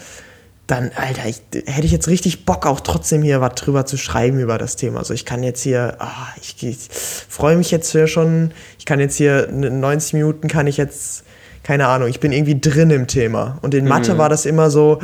dann, 0.71 0.91
Alter, 0.95 1.27
ich, 1.27 1.43
hätte 1.66 1.87
ich 1.87 1.93
jetzt 1.93 2.09
richtig 2.09 2.45
Bock, 2.45 2.64
auch 2.66 2.81
trotzdem 2.81 3.23
hier 3.23 3.41
was 3.41 3.55
drüber 3.55 3.87
zu 3.87 3.97
schreiben 3.97 4.39
über 4.39 4.57
das 4.57 4.77
Thema. 4.77 5.01
Also 5.01 5.14
ich 5.14 5.25
kann 5.25 5.43
jetzt 5.43 5.62
hier, 5.62 5.97
oh, 6.01 6.39
ich, 6.41 6.62
ich 6.62 6.89
freue 7.29 7.57
mich 7.57 7.71
jetzt 7.71 7.91
hier 7.91 8.07
schon, 8.07 8.53
ich 8.79 8.87
kann 8.87 9.01
jetzt 9.01 9.16
hier 9.16 9.49
90 9.51 10.14
Minuten 10.14 10.49
kann 10.49 10.66
ich 10.66 10.77
jetzt, 10.77 11.25
keine 11.64 11.89
Ahnung, 11.89 12.09
ich 12.09 12.21
bin 12.21 12.31
irgendwie 12.31 12.61
drin 12.61 12.91
im 12.91 13.09
Thema. 13.09 13.59
Und 13.62 13.75
in 13.75 13.87
Mathe 13.89 14.14
mhm. 14.14 14.18
war 14.18 14.29
das 14.29 14.47
immer 14.47 14.71
so, 14.71 15.01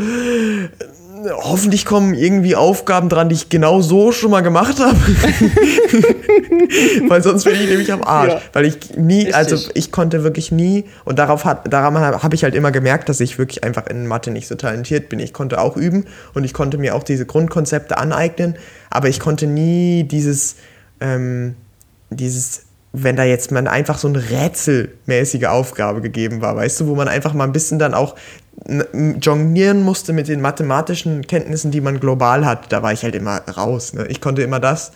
hoffentlich 1.30 1.84
kommen 1.84 2.14
irgendwie 2.14 2.56
Aufgaben 2.56 3.08
dran, 3.08 3.28
die 3.28 3.34
ich 3.34 3.48
genau 3.48 3.80
so 3.80 4.12
schon 4.12 4.30
mal 4.30 4.42
gemacht 4.42 4.78
habe. 4.78 4.96
Weil 7.08 7.22
sonst 7.22 7.44
bin 7.44 7.54
ich 7.54 7.68
nämlich 7.68 7.92
am 7.92 8.02
Arsch. 8.02 8.32
Ja. 8.32 8.40
Weil 8.52 8.66
ich 8.66 8.96
nie, 8.96 9.18
Richtig. 9.18 9.34
also 9.34 9.70
ich 9.74 9.92
konnte 9.92 10.24
wirklich 10.24 10.52
nie, 10.52 10.84
und 11.04 11.18
darauf 11.18 11.44
hat, 11.44 11.72
daran 11.72 11.96
habe 11.96 12.34
ich 12.34 12.44
halt 12.44 12.54
immer 12.54 12.70
gemerkt, 12.70 13.08
dass 13.08 13.20
ich 13.20 13.38
wirklich 13.38 13.64
einfach 13.64 13.86
in 13.86 14.06
Mathe 14.06 14.30
nicht 14.30 14.48
so 14.48 14.54
talentiert 14.54 15.08
bin. 15.08 15.18
Ich 15.18 15.32
konnte 15.32 15.60
auch 15.60 15.76
üben 15.76 16.04
und 16.34 16.44
ich 16.44 16.52
konnte 16.52 16.78
mir 16.78 16.94
auch 16.94 17.02
diese 17.02 17.26
Grundkonzepte 17.26 17.96
aneignen, 17.96 18.56
aber 18.90 19.08
ich 19.08 19.20
konnte 19.20 19.46
nie 19.46 20.04
dieses, 20.04 20.56
ähm, 21.00 21.54
dieses 22.10 22.65
wenn 22.98 23.16
da 23.16 23.24
jetzt 23.24 23.52
man 23.52 23.66
einfach 23.66 23.98
so 23.98 24.08
eine 24.08 24.30
rätselmäßige 24.30 25.44
Aufgabe 25.44 26.00
gegeben 26.00 26.40
war, 26.40 26.56
weißt 26.56 26.80
du, 26.80 26.86
wo 26.86 26.94
man 26.94 27.08
einfach 27.08 27.34
mal 27.34 27.44
ein 27.44 27.52
bisschen 27.52 27.78
dann 27.78 27.92
auch 27.92 28.16
jonglieren 29.20 29.82
musste 29.82 30.14
mit 30.14 30.28
den 30.28 30.40
mathematischen 30.40 31.26
Kenntnissen, 31.26 31.70
die 31.70 31.82
man 31.82 32.00
global 32.00 32.46
hat, 32.46 32.72
da 32.72 32.82
war 32.82 32.92
ich 32.92 33.02
halt 33.02 33.14
immer 33.14 33.42
raus. 33.48 33.92
Ne? 33.92 34.06
Ich 34.08 34.20
konnte 34.20 34.42
immer 34.42 34.60
das 34.60 34.92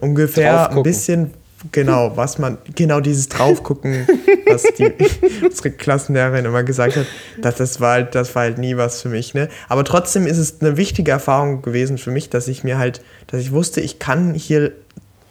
ungefähr 0.00 0.70
ein 0.70 0.82
bisschen, 0.84 1.32
genau, 1.72 2.16
was 2.16 2.38
man, 2.38 2.58
genau 2.74 3.00
dieses 3.00 3.28
Draufgucken, 3.28 4.06
was 4.46 4.62
die, 4.78 4.92
unsere 5.44 5.72
Klassenlehrerin 5.72 6.44
immer 6.44 6.62
gesagt 6.62 6.96
hat, 6.96 7.06
dass 7.42 7.56
das 7.56 7.80
war 7.80 7.94
halt, 7.94 8.14
das 8.14 8.34
war 8.36 8.42
halt 8.42 8.58
nie 8.58 8.76
was 8.76 9.02
für 9.02 9.08
mich. 9.08 9.34
Ne? 9.34 9.48
Aber 9.68 9.82
trotzdem 9.82 10.26
ist 10.26 10.38
es 10.38 10.60
eine 10.60 10.76
wichtige 10.76 11.10
Erfahrung 11.10 11.62
gewesen 11.62 11.98
für 11.98 12.12
mich, 12.12 12.30
dass 12.30 12.46
ich 12.46 12.62
mir 12.62 12.78
halt, 12.78 13.02
dass 13.26 13.40
ich 13.40 13.50
wusste, 13.50 13.80
ich 13.80 13.98
kann 13.98 14.34
hier 14.34 14.70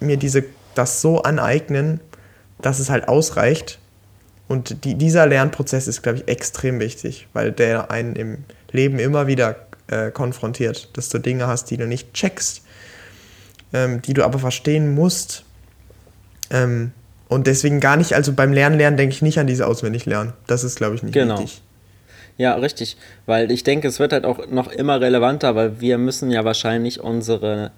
mir 0.01 0.17
diese, 0.17 0.43
das 0.75 1.01
so 1.01 1.21
aneignen, 1.23 1.99
dass 2.61 2.79
es 2.79 2.89
halt 2.89 3.07
ausreicht 3.07 3.79
und 4.47 4.83
die, 4.83 4.95
dieser 4.95 5.25
Lernprozess 5.25 5.87
ist, 5.87 6.01
glaube 6.01 6.19
ich, 6.19 6.27
extrem 6.27 6.79
wichtig, 6.79 7.27
weil 7.33 7.51
der 7.51 7.91
einen 7.91 8.15
im 8.15 8.43
Leben 8.71 8.99
immer 8.99 9.27
wieder 9.27 9.55
äh, 9.87 10.11
konfrontiert, 10.11 10.89
dass 10.97 11.09
du 11.09 11.19
Dinge 11.19 11.47
hast, 11.47 11.71
die 11.71 11.77
du 11.77 11.87
nicht 11.87 12.13
checkst, 12.13 12.61
ähm, 13.73 14.01
die 14.01 14.13
du 14.13 14.23
aber 14.23 14.39
verstehen 14.39 14.93
musst. 14.93 15.43
Ähm, 16.51 16.91
und 17.29 17.47
deswegen 17.47 17.79
gar 17.79 17.97
nicht, 17.97 18.13
also 18.13 18.33
beim 18.33 18.53
Lernen, 18.53 18.77
Lernen 18.77 18.97
denke 18.97 19.15
ich 19.15 19.21
nicht 19.21 19.39
an 19.39 19.47
diese 19.47 19.65
Auswendiglernen. 19.65 20.33
Das 20.45 20.63
ist, 20.63 20.75
glaube 20.75 20.95
ich, 20.95 21.03
nicht 21.03 21.13
genau. 21.13 21.39
wichtig. 21.39 21.61
Ja, 22.37 22.55
richtig. 22.55 22.97
Weil 23.25 23.51
ich 23.51 23.63
denke, 23.63 23.87
es 23.87 23.99
wird 23.99 24.11
halt 24.11 24.25
auch 24.25 24.47
noch 24.47 24.67
immer 24.67 24.99
relevanter, 24.99 25.55
weil 25.55 25.79
wir 25.79 25.97
müssen 25.97 26.31
ja 26.31 26.43
wahrscheinlich 26.45 26.99
unsere 26.99 27.71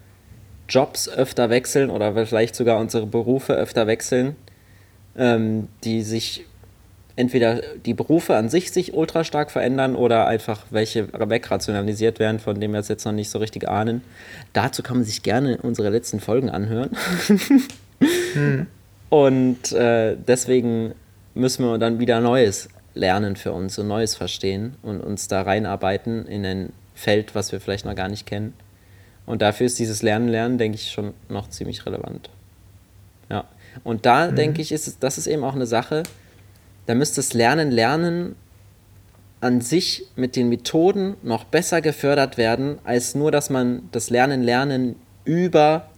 Jobs 0.68 1.10
öfter 1.10 1.50
wechseln 1.50 1.90
oder 1.90 2.26
vielleicht 2.26 2.56
sogar 2.56 2.80
unsere 2.80 3.06
Berufe 3.06 3.54
öfter 3.54 3.88
wechseln, 3.88 4.36
ähm, 5.18 5.68
die 5.84 6.02
sich 6.02 6.46
entweder 7.16 7.62
die 7.86 7.94
Berufe 7.94 8.36
an 8.36 8.50
sich 8.50 8.72
sich 8.72 8.94
ultra 8.94 9.24
stark 9.24 9.52
verändern 9.52 9.96
oder 9.96 10.28
einfach 10.28 10.66
welche 10.70 11.08
wegrationalisiert 11.14 12.20
werden, 12.20 12.40
von 12.40 12.60
dem 12.60 12.74
wir 12.74 12.80
es 12.80 12.90
jetzt 12.90 13.06
noch 13.06 13.14
nicht 13.14 13.30
so 13.30 13.40
richtig 13.40 13.70
ahnen. 13.70 14.02
Dazu 14.54 14.84
kann 14.84 14.98
man 14.98 15.06
sich 15.06 15.24
gerne 15.24 15.58
unsere 15.62 15.90
letzten 15.90 16.20
Folgen 16.20 16.50
anhören. 16.50 16.92
hm. 18.34 18.68
Und 19.10 19.72
äh, 19.72 20.18
deswegen 20.18 20.94
müssen 21.36 21.64
wir 21.64 21.78
dann 21.78 22.00
wieder 22.00 22.20
Neues 22.20 22.68
lernen 22.96 23.36
für 23.36 23.52
uns 23.52 23.78
und 23.78 23.88
Neues 23.88 24.16
verstehen 24.16 24.76
und 24.82 25.02
uns 25.02 25.28
da 25.28 25.44
reinarbeiten 25.44 26.26
in 26.26 26.46
ein 26.46 26.74
Feld, 26.96 27.36
was 27.36 27.52
wir 27.52 27.60
vielleicht 27.60 27.86
noch 27.86 27.96
gar 27.96 28.10
nicht 28.10 28.26
kennen. 28.26 28.54
Und 29.26 29.42
dafür 29.42 29.66
ist 29.66 29.80
dieses 29.80 30.02
Lernen, 30.04 30.28
Lernen, 30.28 30.58
denke 30.58 30.76
ich, 30.76 30.92
schon 30.92 31.14
noch 31.30 31.50
ziemlich 31.50 31.86
relevant. 31.86 32.30
Ja. 33.30 33.46
Und 33.84 34.06
da 34.06 34.30
mhm. 34.30 34.36
denke 34.36 34.62
ich, 34.62 34.72
ist 34.72 34.88
es, 34.88 35.00
das 35.00 35.18
ist 35.18 35.28
eben 35.28 35.44
auch 35.44 35.56
eine 35.56 35.66
Sache, 35.66 36.04
da 36.86 36.94
müsste 36.96 37.18
das 37.18 37.34
Lernen, 37.34 37.72
Lernen 37.72 38.36
an 39.42 39.62
sich 39.62 40.06
mit 40.16 40.36
den 40.36 40.50
Methoden 40.50 41.18
noch 41.24 41.44
besser 41.44 41.82
gefördert 41.82 42.38
werden, 42.38 42.80
als 42.84 43.16
nur, 43.16 43.32
dass 43.32 43.50
man 43.50 43.90
das 43.92 44.10
Lernen, 44.10 44.44
Lernen 44.44 44.96
über 45.24 45.90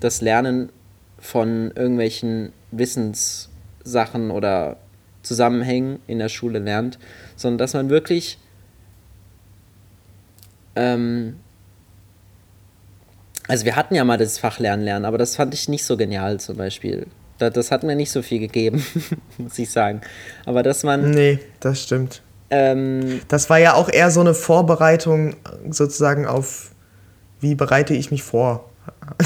das 0.00 0.20
Lernen 0.20 0.70
von 1.18 1.72
irgendwelchen 1.74 2.52
Wissenssachen 2.70 4.30
oder 4.30 4.76
Zusammenhängen 5.22 5.98
in 6.06 6.18
der 6.18 6.28
Schule 6.28 6.58
lernt, 6.58 6.98
sondern 7.34 7.58
dass 7.58 7.74
man 7.74 7.90
wirklich 7.90 8.38
ähm, 10.76 11.36
also 13.48 13.64
wir 13.64 13.76
hatten 13.76 13.94
ja 13.94 14.04
mal 14.04 14.18
das 14.18 14.38
Fach 14.38 14.58
Lernen, 14.58 14.84
Lernen, 14.84 15.04
aber 15.04 15.18
das 15.18 15.36
fand 15.36 15.54
ich 15.54 15.68
nicht 15.68 15.84
so 15.84 15.96
genial 15.96 16.40
zum 16.40 16.56
Beispiel. 16.56 17.06
Das, 17.38 17.52
das 17.52 17.70
hat 17.70 17.82
mir 17.82 17.96
nicht 17.96 18.10
so 18.10 18.22
viel 18.22 18.38
gegeben, 18.38 18.84
muss 19.38 19.58
ich 19.58 19.70
sagen. 19.70 20.00
Aber 20.44 20.62
dass 20.62 20.82
man. 20.82 21.10
Nee, 21.10 21.38
das 21.60 21.82
stimmt. 21.82 22.22
Ähm, 22.48 23.20
das 23.28 23.50
war 23.50 23.58
ja 23.58 23.74
auch 23.74 23.88
eher 23.88 24.10
so 24.10 24.20
eine 24.20 24.34
Vorbereitung 24.34 25.36
sozusagen 25.68 26.26
auf, 26.26 26.70
wie 27.40 27.54
bereite 27.54 27.94
ich 27.94 28.10
mich 28.10 28.22
vor? 28.22 28.70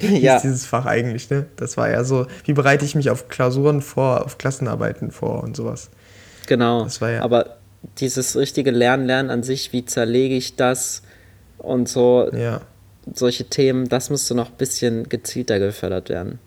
ja. 0.00 0.36
ist 0.36 0.42
dieses 0.42 0.66
Fach 0.66 0.86
eigentlich, 0.86 1.30
ne? 1.30 1.46
Das 1.56 1.76
war 1.76 1.88
ja 1.88 2.02
so, 2.02 2.26
wie 2.44 2.52
bereite 2.52 2.84
ich 2.84 2.94
mich 2.94 3.10
auf 3.10 3.28
Klausuren 3.28 3.80
vor, 3.80 4.24
auf 4.24 4.38
Klassenarbeiten 4.38 5.12
vor 5.12 5.42
und 5.42 5.56
sowas. 5.56 5.90
Genau. 6.46 6.82
Das 6.84 7.00
war 7.00 7.10
ja. 7.10 7.22
Aber 7.22 7.56
dieses 7.98 8.36
richtige 8.36 8.72
Lernen, 8.72 9.06
Lernen 9.06 9.30
an 9.30 9.42
sich, 9.44 9.72
wie 9.72 9.84
zerlege 9.84 10.34
ich 10.34 10.56
das? 10.56 11.02
und 11.62 11.88
so 11.88 12.28
Ja. 12.32 12.60
Solche 13.14 13.44
Themen, 13.44 13.88
das 13.88 14.10
müsste 14.10 14.34
noch 14.34 14.50
ein 14.50 14.56
bisschen 14.56 15.08
gezielter 15.08 15.58
gefördert 15.58 16.08
werden. 16.08 16.38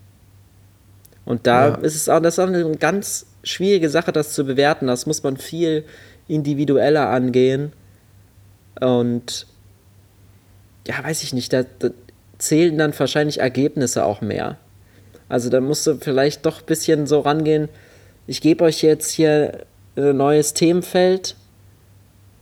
Und 1.26 1.48
da 1.48 1.70
Ja. 1.70 1.76
ist 1.76 1.96
es 1.96 2.08
auch, 2.10 2.20
das 2.20 2.36
ist 2.36 2.40
auch 2.40 2.48
eine 2.48 2.76
ganz 2.78 3.26
schwierige 3.44 3.90
Sache, 3.90 4.12
das 4.12 4.34
zu 4.34 4.46
bewerten. 4.46 4.88
Das 4.88 5.06
muss 5.06 5.24
man 5.24 5.38
viel 5.38 5.84
individueller 6.28 7.10
angehen. 7.10 7.74
Und 8.80 9.48
ja, 10.88 11.04
weiß 11.04 11.24
ich 11.24 11.34
nicht, 11.34 11.52
da, 11.52 11.64
da 11.80 11.90
zählen 12.38 12.78
dann 12.78 12.98
wahrscheinlich 12.98 13.40
Ergebnisse 13.40 14.06
auch 14.06 14.22
mehr. 14.22 14.58
Also 15.30 15.50
da 15.50 15.62
musst 15.62 15.88
du 15.88 15.96
vielleicht 15.96 16.46
doch 16.46 16.60
ein 16.60 16.66
bisschen 16.66 17.08
so 17.08 17.22
rangehen. 17.22 17.70
Ich 18.28 18.42
gebe 18.42 18.64
euch 18.64 18.84
jetzt 18.84 19.12
hier 19.12 19.66
ein 19.96 20.18
neues 20.18 20.54
Themenfeld 20.54 21.36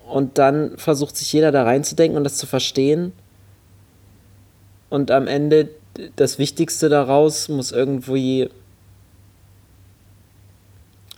und 0.07 0.37
dann 0.37 0.77
versucht 0.77 1.15
sich 1.15 1.31
jeder 1.31 1.51
da 1.51 1.63
reinzudenken 1.63 2.17
und 2.17 2.23
das 2.25 2.37
zu 2.37 2.47
verstehen. 2.47 3.13
Und 4.93 5.09
am 5.09 5.25
Ende 5.25 5.69
das 6.17 6.37
Wichtigste 6.37 6.87
daraus 6.87 7.49
muss 7.49 7.71
irgendwie 7.71 8.51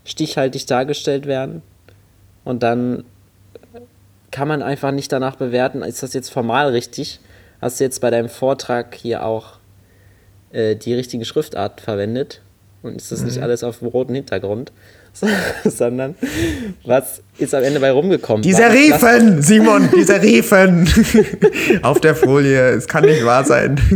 stichhaltig 0.06 0.66
dargestellt 0.66 1.26
werden. 1.26 1.62
Und 2.46 2.64
dann 2.64 3.04
kann 4.32 4.48
man 4.48 4.62
einfach 4.62 4.92
nicht 4.92 5.12
danach 5.12 5.36
bewerten, 5.36 5.82
ist 5.82 6.04
das 6.04 6.14
jetzt 6.14 6.30
formal 6.30 6.70
richtig? 6.70 7.20
Hast 7.60 7.82
du 7.82 7.84
jetzt 7.84 8.00
bei 8.00 8.10
deinem 8.10 8.30
Vortrag 8.30 8.96
hier 8.96 9.26
auch 9.26 9.58
äh, 10.54 10.78
die 10.78 10.94
richtige 10.94 11.26
Schriftart 11.26 11.82
verwendet? 11.82 12.42
Und 12.82 12.96
ist 12.96 13.12
das 13.12 13.24
nicht 13.24 13.40
alles 13.42 13.62
auf 13.62 13.80
dem 13.80 13.90
roten 13.90 14.16
Hintergrund? 14.16 14.72
Sondern 15.66 16.16
was 16.84 17.22
ist 17.38 17.54
am 17.56 17.64
Ende 17.64 17.80
bei 17.80 17.92
rumgekommen? 17.92 18.42
Die 18.42 18.54
War 18.54 18.70
das 18.70 18.74
klasse? 18.74 19.00
Serifen, 19.00 19.42
Simon, 19.42 19.90
die 19.96 20.04
Serifen. 20.04 20.90
Auf 21.82 22.00
der 22.00 22.16
Folie, 22.16 22.70
es 22.72 22.88
kann 22.88 23.06
nicht 23.06 23.24
wahr 23.26 23.44
sein. 23.44 23.80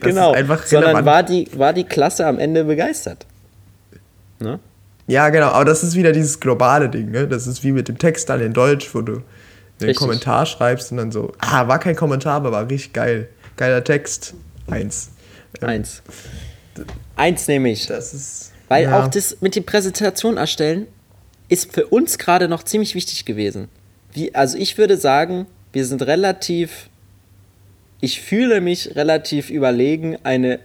Genau, 0.00 0.34
sondern 0.66 1.04
war 1.06 1.22
die, 1.22 1.48
war 1.56 1.72
die 1.72 1.84
Klasse 1.84 2.26
am 2.26 2.38
Ende 2.38 2.64
begeistert. 2.64 3.26
Ne? 4.38 4.60
Ja, 5.06 5.30
genau, 5.30 5.48
aber 5.48 5.64
das 5.64 5.82
ist 5.82 5.94
wieder 5.94 6.12
dieses 6.12 6.40
globale 6.40 6.88
Ding, 6.88 7.10
ne? 7.10 7.26
Das 7.26 7.46
ist 7.46 7.64
wie 7.64 7.72
mit 7.72 7.88
dem 7.88 7.96
Text 7.98 8.28
dann 8.28 8.40
in 8.40 8.52
Deutsch, 8.52 8.94
wo 8.94 9.00
du 9.00 9.22
einen. 9.80 9.94
Kommentar 9.94 10.46
schreibst 10.46 10.90
und 10.90 10.98
dann 10.98 11.12
so, 11.12 11.32
ah, 11.38 11.68
war 11.68 11.78
kein 11.78 11.96
Kommentar, 11.96 12.34
aber 12.34 12.52
war 12.52 12.68
richtig 12.68 12.92
geil. 12.92 13.28
Geiler 13.56 13.84
Text. 13.84 14.34
Eins. 14.68 15.10
Ähm, 15.60 15.68
Eins. 15.68 16.02
Eins 17.14 17.48
nehme 17.48 17.70
ich. 17.70 17.86
Das 17.86 18.12
ist. 18.12 18.52
Weil 18.68 18.84
ja. 18.84 19.02
auch 19.04 19.08
das 19.08 19.38
mit 19.40 19.54
dem 19.56 19.64
Präsentation 19.64 20.36
erstellen 20.36 20.86
ist 21.48 21.72
für 21.72 21.86
uns 21.86 22.18
gerade 22.18 22.48
noch 22.48 22.64
ziemlich 22.64 22.94
wichtig 22.96 23.24
gewesen. 23.24 23.68
Wie, 24.12 24.34
also 24.34 24.58
ich 24.58 24.78
würde 24.78 24.96
sagen, 24.96 25.46
wir 25.72 25.84
sind 25.84 26.02
relativ, 26.02 26.88
ich 28.00 28.20
fühle 28.20 28.60
mich 28.60 28.96
relativ 28.96 29.50
überlegen, 29.50 30.16
eine 30.24 30.58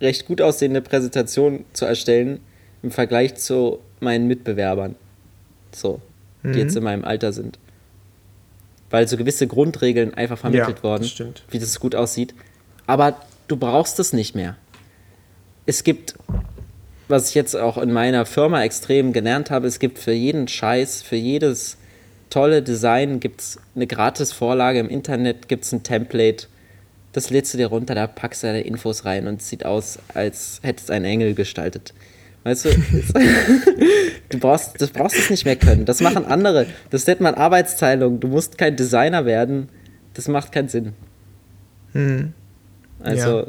recht 0.00 0.26
gut 0.26 0.40
aussehende 0.40 0.80
Präsentation 0.80 1.64
zu 1.74 1.84
erstellen 1.84 2.40
im 2.82 2.90
Vergleich 2.90 3.34
zu 3.34 3.80
meinen 4.00 4.26
Mitbewerbern. 4.26 4.96
So, 5.72 6.00
die 6.42 6.48
Mhm. 6.48 6.54
jetzt 6.58 6.76
in 6.76 6.82
meinem 6.82 7.04
Alter 7.04 7.32
sind. 7.32 7.58
Weil 8.90 9.06
so 9.08 9.16
gewisse 9.16 9.46
Grundregeln 9.46 10.14
einfach 10.14 10.38
vermittelt 10.38 10.78
Ja, 10.78 10.82
worden, 10.82 11.02
das 11.02 11.10
stimmt. 11.10 11.42
wie 11.50 11.58
das 11.58 11.78
gut 11.78 11.94
aussieht. 11.94 12.34
Aber 12.86 13.16
du 13.48 13.56
brauchst 13.56 13.98
es 14.00 14.12
nicht 14.12 14.34
mehr. 14.34 14.56
Es 15.66 15.84
gibt 15.84 16.14
was 17.12 17.28
ich 17.28 17.34
jetzt 17.34 17.54
auch 17.54 17.78
in 17.78 17.92
meiner 17.92 18.26
Firma 18.26 18.64
extrem 18.64 19.12
gelernt 19.12 19.50
habe, 19.50 19.68
es 19.68 19.78
gibt 19.78 19.98
für 19.98 20.12
jeden 20.12 20.48
Scheiß, 20.48 21.02
für 21.02 21.16
jedes 21.16 21.76
tolle 22.30 22.62
Design 22.62 23.20
gibt 23.20 23.40
es 23.42 23.58
eine 23.76 23.86
gratis 23.86 24.32
Vorlage 24.32 24.80
im 24.80 24.88
Internet, 24.88 25.46
gibt 25.48 25.64
es 25.64 25.72
ein 25.72 25.82
Template. 25.82 26.46
Das 27.12 27.28
lädst 27.28 27.52
du 27.52 27.58
dir 27.58 27.66
runter, 27.66 27.94
da 27.94 28.06
packst 28.06 28.42
du 28.42 28.46
deine 28.46 28.62
Infos 28.62 29.04
rein 29.04 29.26
und 29.28 29.42
es 29.42 29.48
sieht 29.50 29.66
aus, 29.66 29.98
als 30.14 30.58
hättest 30.62 30.88
du 30.88 30.94
einen 30.94 31.04
Engel 31.04 31.34
gestaltet. 31.34 31.92
Weißt 32.44 32.64
du, 32.64 32.70
du 34.30 34.38
brauchst, 34.38 34.80
du 34.80 34.88
brauchst 34.88 35.18
es 35.18 35.30
nicht 35.30 35.44
mehr 35.44 35.56
können. 35.56 35.84
Das 35.84 36.00
machen 36.00 36.24
andere. 36.24 36.66
Das 36.90 37.06
nennt 37.06 37.20
man 37.20 37.34
Arbeitsteilung. 37.34 38.18
Du 38.18 38.28
musst 38.28 38.58
kein 38.58 38.74
Designer 38.74 39.26
werden. 39.26 39.68
Das 40.14 40.26
macht 40.26 40.50
keinen 40.50 40.68
Sinn. 40.68 40.94
Also, 43.00 43.40
Ja. 43.40 43.46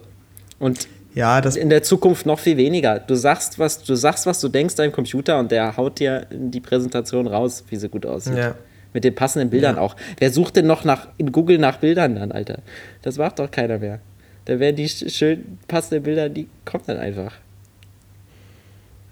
und 0.59 0.88
Ja, 1.16 1.41
das. 1.41 1.55
in 1.55 1.70
der 1.70 1.84
Zukunft 1.84 2.26
noch 2.26 2.39
viel 2.39 2.57
weniger. 2.57 2.99
Du 2.99 3.16
sagst, 3.16 3.59
was 3.59 3.84
du 3.84 3.95
sagst, 3.95 4.26
was 4.26 4.39
du 4.39 4.47
denkst 4.49 4.76
deinem 4.76 4.91
Computer 4.91 5.38
und 5.39 5.51
der 5.51 5.78
haut 5.78 5.99
dir 5.99 6.26
die 6.32 6.59
Präsentation 6.59 7.28
raus, 7.28 7.64
wie 7.70 7.76
sie 7.76 7.89
gut 7.89 8.05
aussieht. 8.05 8.36
Ja. 8.38 8.55
Mit 8.93 9.03
den 9.03 9.16
passenden 9.16 9.49
Bildern 9.49 9.76
Ja. 9.76 9.82
auch. 9.82 9.95
Wer 10.20 10.32
sucht 10.32 10.55
denn 10.55 10.68
noch 10.68 10.84
nach 10.84 11.07
in 11.18 11.32
Google 11.32 11.57
nach 11.57 11.78
Bildern 11.78 12.16
dann, 12.16 12.32
Alter? 12.32 12.59
Das 13.01 13.18
macht 13.18 13.39
doch 13.39 13.49
keiner 13.49 13.80
mehr. 13.80 13.99
Da 14.45 14.59
werden 14.59 14.76
die 14.76 14.88
sch- 14.89 15.09
schön 15.11 15.57
passenden 15.68 16.03
Bilder, 16.03 16.30
die 16.30 16.47
kommen 16.66 16.84
dann 16.88 16.97
einfach. 16.97 17.34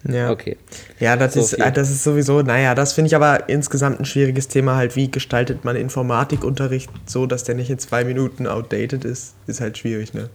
Ja. 0.08 0.32
Okay. 0.32 0.58
Ja, 0.99 1.16
das, 1.16 1.36
So 1.36 1.41
ist, 1.41 1.56
viel. 1.56 1.72
das 1.72 1.91
ist 1.91 2.04
sowieso, 2.04 2.41
naja, 2.41 2.74
das 2.74 2.93
finde 2.93 3.08
ich 3.08 3.16
aber 3.16 3.47
insgesamt 3.49 3.99
ein 3.99 4.06
schwieriges 4.06 4.47
Thema 4.47 4.76
halt, 4.76 4.95
wie 4.95 5.12
gestaltet 5.12 5.64
man 5.64 5.76
Informatikunterricht 5.76 6.89
so, 7.06 7.28
dass 7.28 7.43
der 7.43 7.54
nicht 7.56 7.70
in 7.70 7.78
zwei 7.78 8.04
Minuten 8.04 8.47
outdated 8.47 9.06
ist, 9.06 9.36
ist 9.45 9.62
halt 9.62 9.78
schwierig, 9.78 10.16
ne? 10.16 10.30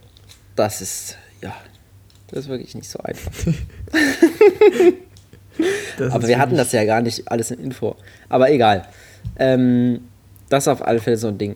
Das 0.55 0.81
ist, 0.81 1.17
ja, 1.41 1.55
das 2.27 2.39
ist 2.39 2.49
wirklich 2.49 2.75
nicht 2.75 2.89
so 2.89 2.99
einfach. 2.99 3.31
Aber 6.11 6.27
wir 6.27 6.39
hatten 6.39 6.57
das 6.57 6.71
ja 6.71 6.85
gar 6.85 7.01
nicht 7.01 7.29
alles 7.31 7.51
in 7.51 7.59
Info. 7.59 7.95
Aber 8.29 8.51
egal. 8.51 8.87
Ähm, 9.37 10.07
das 10.49 10.65
ist 10.65 10.67
auf 10.67 10.85
alle 10.85 10.99
Fälle 10.99 11.17
so 11.17 11.27
ein 11.27 11.37
Ding. 11.37 11.55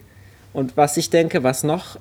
Und 0.54 0.76
was 0.76 0.98
ich 0.98 1.10
denke, 1.10 1.44
was 1.44 1.64
noch 1.64 2.00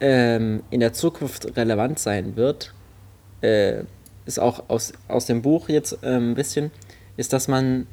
ähm, 0.00 0.62
in 0.70 0.80
der 0.80 0.92
Zukunft 0.92 1.56
relevant 1.56 1.98
sein 1.98 2.36
wird, 2.36 2.72
äh, 3.42 3.82
ist 4.26 4.40
auch 4.40 4.68
aus, 4.68 4.92
aus 5.08 5.26
dem 5.26 5.42
Buch 5.42 5.68
jetzt 5.68 5.98
ähm, 6.02 6.30
ein 6.30 6.34
bisschen, 6.34 6.70
ist, 7.16 7.32
dass 7.32 7.46
man 7.46 7.86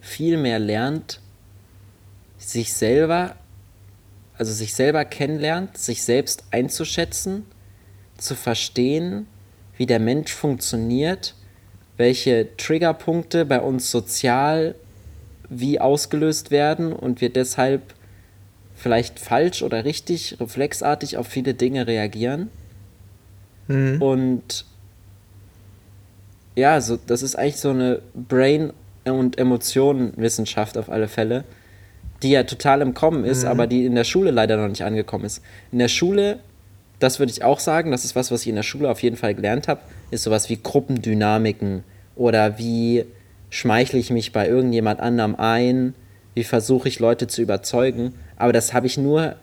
viel 0.00 0.36
mehr 0.36 0.58
lernt, 0.58 1.20
sich 2.36 2.72
selber, 2.74 3.36
also 4.36 4.52
sich 4.52 4.74
selber 4.74 5.04
kennenlernt, 5.04 5.78
sich 5.78 6.02
selbst 6.02 6.44
einzuschätzen, 6.50 7.46
zu 8.18 8.34
verstehen, 8.34 9.26
wie 9.76 9.86
der 9.86 10.00
Mensch 10.00 10.32
funktioniert, 10.32 11.34
welche 11.96 12.48
Triggerpunkte 12.56 13.44
bei 13.44 13.60
uns 13.60 13.90
sozial 13.90 14.74
wie 15.48 15.80
ausgelöst 15.80 16.50
werden 16.50 16.92
und 16.92 17.20
wir 17.20 17.30
deshalb 17.30 17.82
vielleicht 18.74 19.18
falsch 19.18 19.62
oder 19.62 19.84
richtig, 19.84 20.36
reflexartig 20.40 21.16
auf 21.16 21.26
viele 21.26 21.54
Dinge 21.54 21.86
reagieren. 21.86 22.50
Mhm. 23.66 24.00
Und 24.00 24.64
ja, 26.54 26.80
so, 26.80 26.98
das 27.06 27.22
ist 27.22 27.36
eigentlich 27.36 27.56
so 27.56 27.70
eine 27.70 28.00
Brain- 28.14 28.72
und 29.04 29.38
Emotionenwissenschaft 29.38 30.76
auf 30.76 30.90
alle 30.90 31.08
Fälle, 31.08 31.44
die 32.22 32.30
ja 32.30 32.42
total 32.42 32.82
im 32.82 32.94
Kommen 32.94 33.24
ist, 33.24 33.44
aber 33.44 33.66
die 33.66 33.86
in 33.86 33.94
der 33.94 34.04
Schule 34.04 34.30
leider 34.30 34.56
noch 34.56 34.68
nicht 34.68 34.82
angekommen 34.82 35.24
ist. 35.24 35.40
In 35.70 35.78
der 35.78 35.88
Schule, 35.88 36.40
das 36.98 37.18
würde 37.18 37.32
ich 37.32 37.44
auch 37.44 37.60
sagen, 37.60 37.90
das 37.90 38.04
ist 38.04 38.16
was, 38.16 38.30
was 38.30 38.42
ich 38.42 38.48
in 38.48 38.56
der 38.56 38.62
Schule 38.62 38.90
auf 38.90 39.02
jeden 39.02 39.16
Fall 39.16 39.34
gelernt 39.34 39.68
habe, 39.68 39.80
ist 40.10 40.24
sowas 40.24 40.48
wie 40.48 40.58
Gruppendynamiken 40.60 41.84
oder 42.16 42.58
wie 42.58 43.04
schmeichle 43.50 43.98
ich 43.98 44.10
mich 44.10 44.32
bei 44.32 44.48
irgendjemand 44.48 45.00
anderem 45.00 45.36
ein, 45.36 45.94
wie 46.34 46.44
versuche 46.44 46.88
ich 46.88 46.98
Leute 46.98 47.26
zu 47.26 47.42
überzeugen. 47.42 48.14
Aber 48.36 48.52
das 48.52 48.74
habe 48.74 48.86
ich 48.86 48.98
nur, 48.98 49.36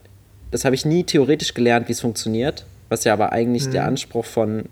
das 0.52 0.66
habe 0.66 0.76
ich 0.76 0.86
nie 0.86 1.04
theoretisch 1.04 1.54
gelernt, 1.54 1.88
wie 1.88 1.94
es 1.94 2.02
funktioniert, 2.02 2.66
was 2.90 3.04
ja 3.04 3.14
aber 3.14 3.32
eigentlich 3.32 3.70
der 3.70 3.86
Anspruch 3.86 4.26
von 4.26 4.66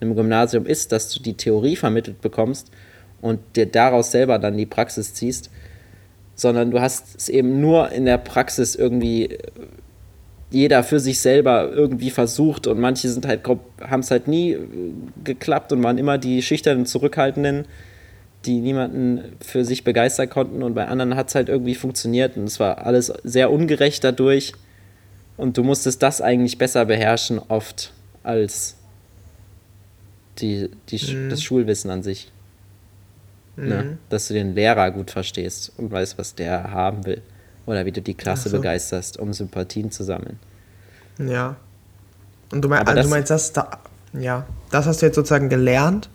einem 0.00 0.14
Gymnasium 0.14 0.66
ist, 0.66 0.92
dass 0.92 1.10
du 1.10 1.20
die 1.20 1.34
Theorie 1.34 1.76
vermittelt 1.76 2.20
bekommst 2.20 2.70
und 3.22 3.40
dir 3.56 3.66
daraus 3.66 4.10
selber 4.10 4.38
dann 4.38 4.56
die 4.56 4.66
Praxis 4.66 5.14
ziehst, 5.14 5.50
sondern 6.34 6.70
du 6.70 6.80
hast 6.80 7.16
es 7.16 7.28
eben 7.28 7.60
nur 7.60 7.90
in 7.92 8.04
der 8.04 8.18
Praxis 8.18 8.74
irgendwie 8.74 9.24
äh, 9.24 9.38
jeder 10.50 10.84
für 10.84 11.00
sich 11.00 11.20
selber 11.20 11.70
irgendwie 11.72 12.10
versucht 12.10 12.66
und 12.66 12.78
manche 12.78 13.08
sind 13.08 13.26
halt 13.26 13.40
haben 13.80 14.00
es 14.00 14.10
halt 14.10 14.28
nie 14.28 14.52
äh, 14.52 14.58
geklappt 15.24 15.72
und 15.72 15.82
waren 15.82 15.98
immer 15.98 16.18
die 16.18 16.40
schüchternen 16.42 16.86
Zurückhaltenden, 16.86 17.64
die 18.44 18.60
niemanden 18.60 19.36
für 19.40 19.64
sich 19.64 19.82
begeistern 19.82 20.28
konnten 20.30 20.62
und 20.62 20.74
bei 20.74 20.86
anderen 20.86 21.16
hat 21.16 21.28
es 21.28 21.34
halt 21.34 21.48
irgendwie 21.48 21.74
funktioniert 21.74 22.36
und 22.36 22.44
es 22.44 22.60
war 22.60 22.86
alles 22.86 23.12
sehr 23.24 23.50
ungerecht 23.50 24.04
dadurch 24.04 24.52
und 25.36 25.56
du 25.58 25.64
musstest 25.64 26.02
das 26.02 26.20
eigentlich 26.20 26.58
besser 26.58 26.84
beherrschen 26.84 27.40
oft 27.48 27.92
als 28.22 28.76
die, 30.38 30.68
die, 30.90 30.98
Sch- 30.98 31.28
das 31.28 31.42
Schulwissen 31.42 31.90
an 31.90 32.02
sich. 32.02 32.30
Ne? 33.56 33.98
Dass 34.10 34.28
du 34.28 34.34
den 34.34 34.54
Lehrer 34.54 34.90
gut 34.90 35.10
verstehst 35.10 35.72
und 35.78 35.90
weißt, 35.90 36.18
was 36.18 36.34
der 36.34 36.70
haben 36.70 37.06
will. 37.06 37.22
Oder 37.66 37.84
wie 37.84 37.92
du 37.92 38.00
die 38.00 38.14
Klasse 38.14 38.48
so. 38.48 38.56
begeisterst, 38.58 39.18
um 39.18 39.32
Sympathien 39.32 39.90
zu 39.90 40.04
sammeln. 40.04 40.38
Ja. 41.18 41.56
Und 42.52 42.62
du, 42.62 42.68
mein, 42.68 42.80
also 42.80 42.94
das- 42.94 43.04
du 43.06 43.10
meinst, 43.10 43.30
das 43.30 43.52
da, 43.52 43.78
ja, 44.12 44.46
das 44.70 44.86
hast 44.86 45.02
du 45.02 45.06
jetzt 45.06 45.16
sozusagen 45.16 45.48
gelernt? 45.48 46.08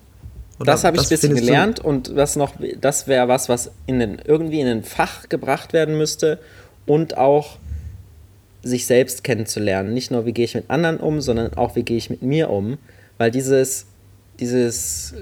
Oder 0.58 0.72
das 0.72 0.84
habe 0.84 0.96
ich 0.96 1.02
ein 1.02 1.08
bisschen 1.08 1.30
findest 1.30 1.42
du- 1.42 1.46
gelernt 1.46 1.80
und 1.80 2.16
was 2.16 2.36
noch, 2.36 2.54
das 2.80 3.06
wäre 3.06 3.28
was, 3.28 3.48
was 3.48 3.70
in 3.86 3.98
den, 3.98 4.18
irgendwie 4.24 4.60
in 4.60 4.66
ein 4.68 4.82
Fach 4.84 5.28
gebracht 5.28 5.72
werden 5.72 5.96
müsste, 5.98 6.38
und 6.86 7.16
auch 7.16 7.58
sich 8.64 8.86
selbst 8.86 9.22
kennenzulernen. 9.24 9.92
Nicht 9.94 10.10
nur, 10.10 10.24
wie 10.26 10.32
gehe 10.32 10.44
ich 10.44 10.54
mit 10.54 10.68
anderen 10.70 10.98
um, 10.98 11.20
sondern 11.20 11.54
auch, 11.54 11.76
wie 11.76 11.82
gehe 11.84 11.96
ich 11.96 12.10
mit 12.10 12.22
mir 12.22 12.50
um. 12.50 12.78
Weil 13.18 13.30
dieses, 13.30 13.86
dieses, 14.40 15.14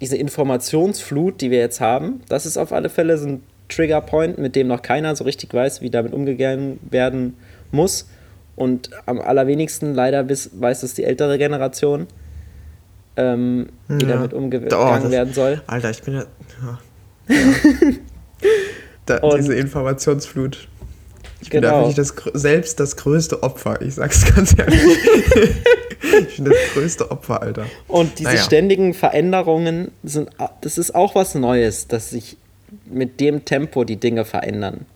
diese 0.00 0.16
Informationsflut, 0.16 1.40
die 1.40 1.50
wir 1.50 1.58
jetzt 1.58 1.80
haben, 1.80 2.20
das 2.28 2.46
ist 2.46 2.56
auf 2.56 2.72
alle 2.72 2.88
Fälle 2.88 3.18
so 3.18 3.40
ein 3.72 3.76
Triggerpoint, 3.76 4.38
mit 4.38 4.56
dem 4.56 4.68
noch 4.68 4.82
keiner 4.82 5.14
so 5.16 5.24
richtig 5.24 5.52
weiß, 5.52 5.80
wie 5.80 5.90
damit 5.90 6.12
umgegangen 6.12 6.78
werden 6.90 7.36
muss. 7.70 8.08
Und 8.54 8.90
am 9.06 9.20
allerwenigsten 9.20 9.94
leider 9.94 10.28
weiß 10.28 10.82
es 10.82 10.94
die 10.94 11.04
ältere 11.04 11.38
Generation, 11.38 12.06
ähm, 13.16 13.68
wie 13.88 14.04
ja. 14.04 14.16
damit 14.16 14.34
umgegangen 14.34 15.06
oh, 15.06 15.10
werden 15.10 15.32
soll. 15.32 15.62
Alter, 15.66 15.90
ich 15.90 16.02
bin 16.02 16.14
ja. 16.14 16.24
ja. 16.62 16.78
da, 19.06 19.36
diese 19.36 19.54
Informationsflut. 19.54 20.68
Ich 21.40 21.50
bin 21.50 21.62
genau. 21.62 21.80
wirklich 21.80 21.96
das, 21.96 22.14
selbst 22.34 22.78
das 22.78 22.96
größte 22.96 23.42
Opfer, 23.42 23.82
ich 23.82 23.94
sag's 23.94 24.32
ganz 24.34 24.56
ehrlich. 24.56 24.80
ich 26.28 26.36
bin 26.36 26.44
das 26.44 26.56
größte 26.74 27.10
Opfer, 27.10 27.42
Alter. 27.42 27.66
Und 27.88 28.18
diese 28.18 28.30
naja. 28.30 28.42
ständigen 28.42 28.94
Veränderungen 28.94 29.90
sind, 30.04 30.30
das 30.60 30.78
ist 30.78 30.94
auch 30.94 31.14
was 31.14 31.34
Neues, 31.34 31.88
dass 31.88 32.10
sich 32.10 32.36
mit 32.84 33.20
dem 33.20 33.44
Tempo 33.44 33.84
die 33.84 33.96
Dinge 33.96 34.24
verändern. 34.24 34.86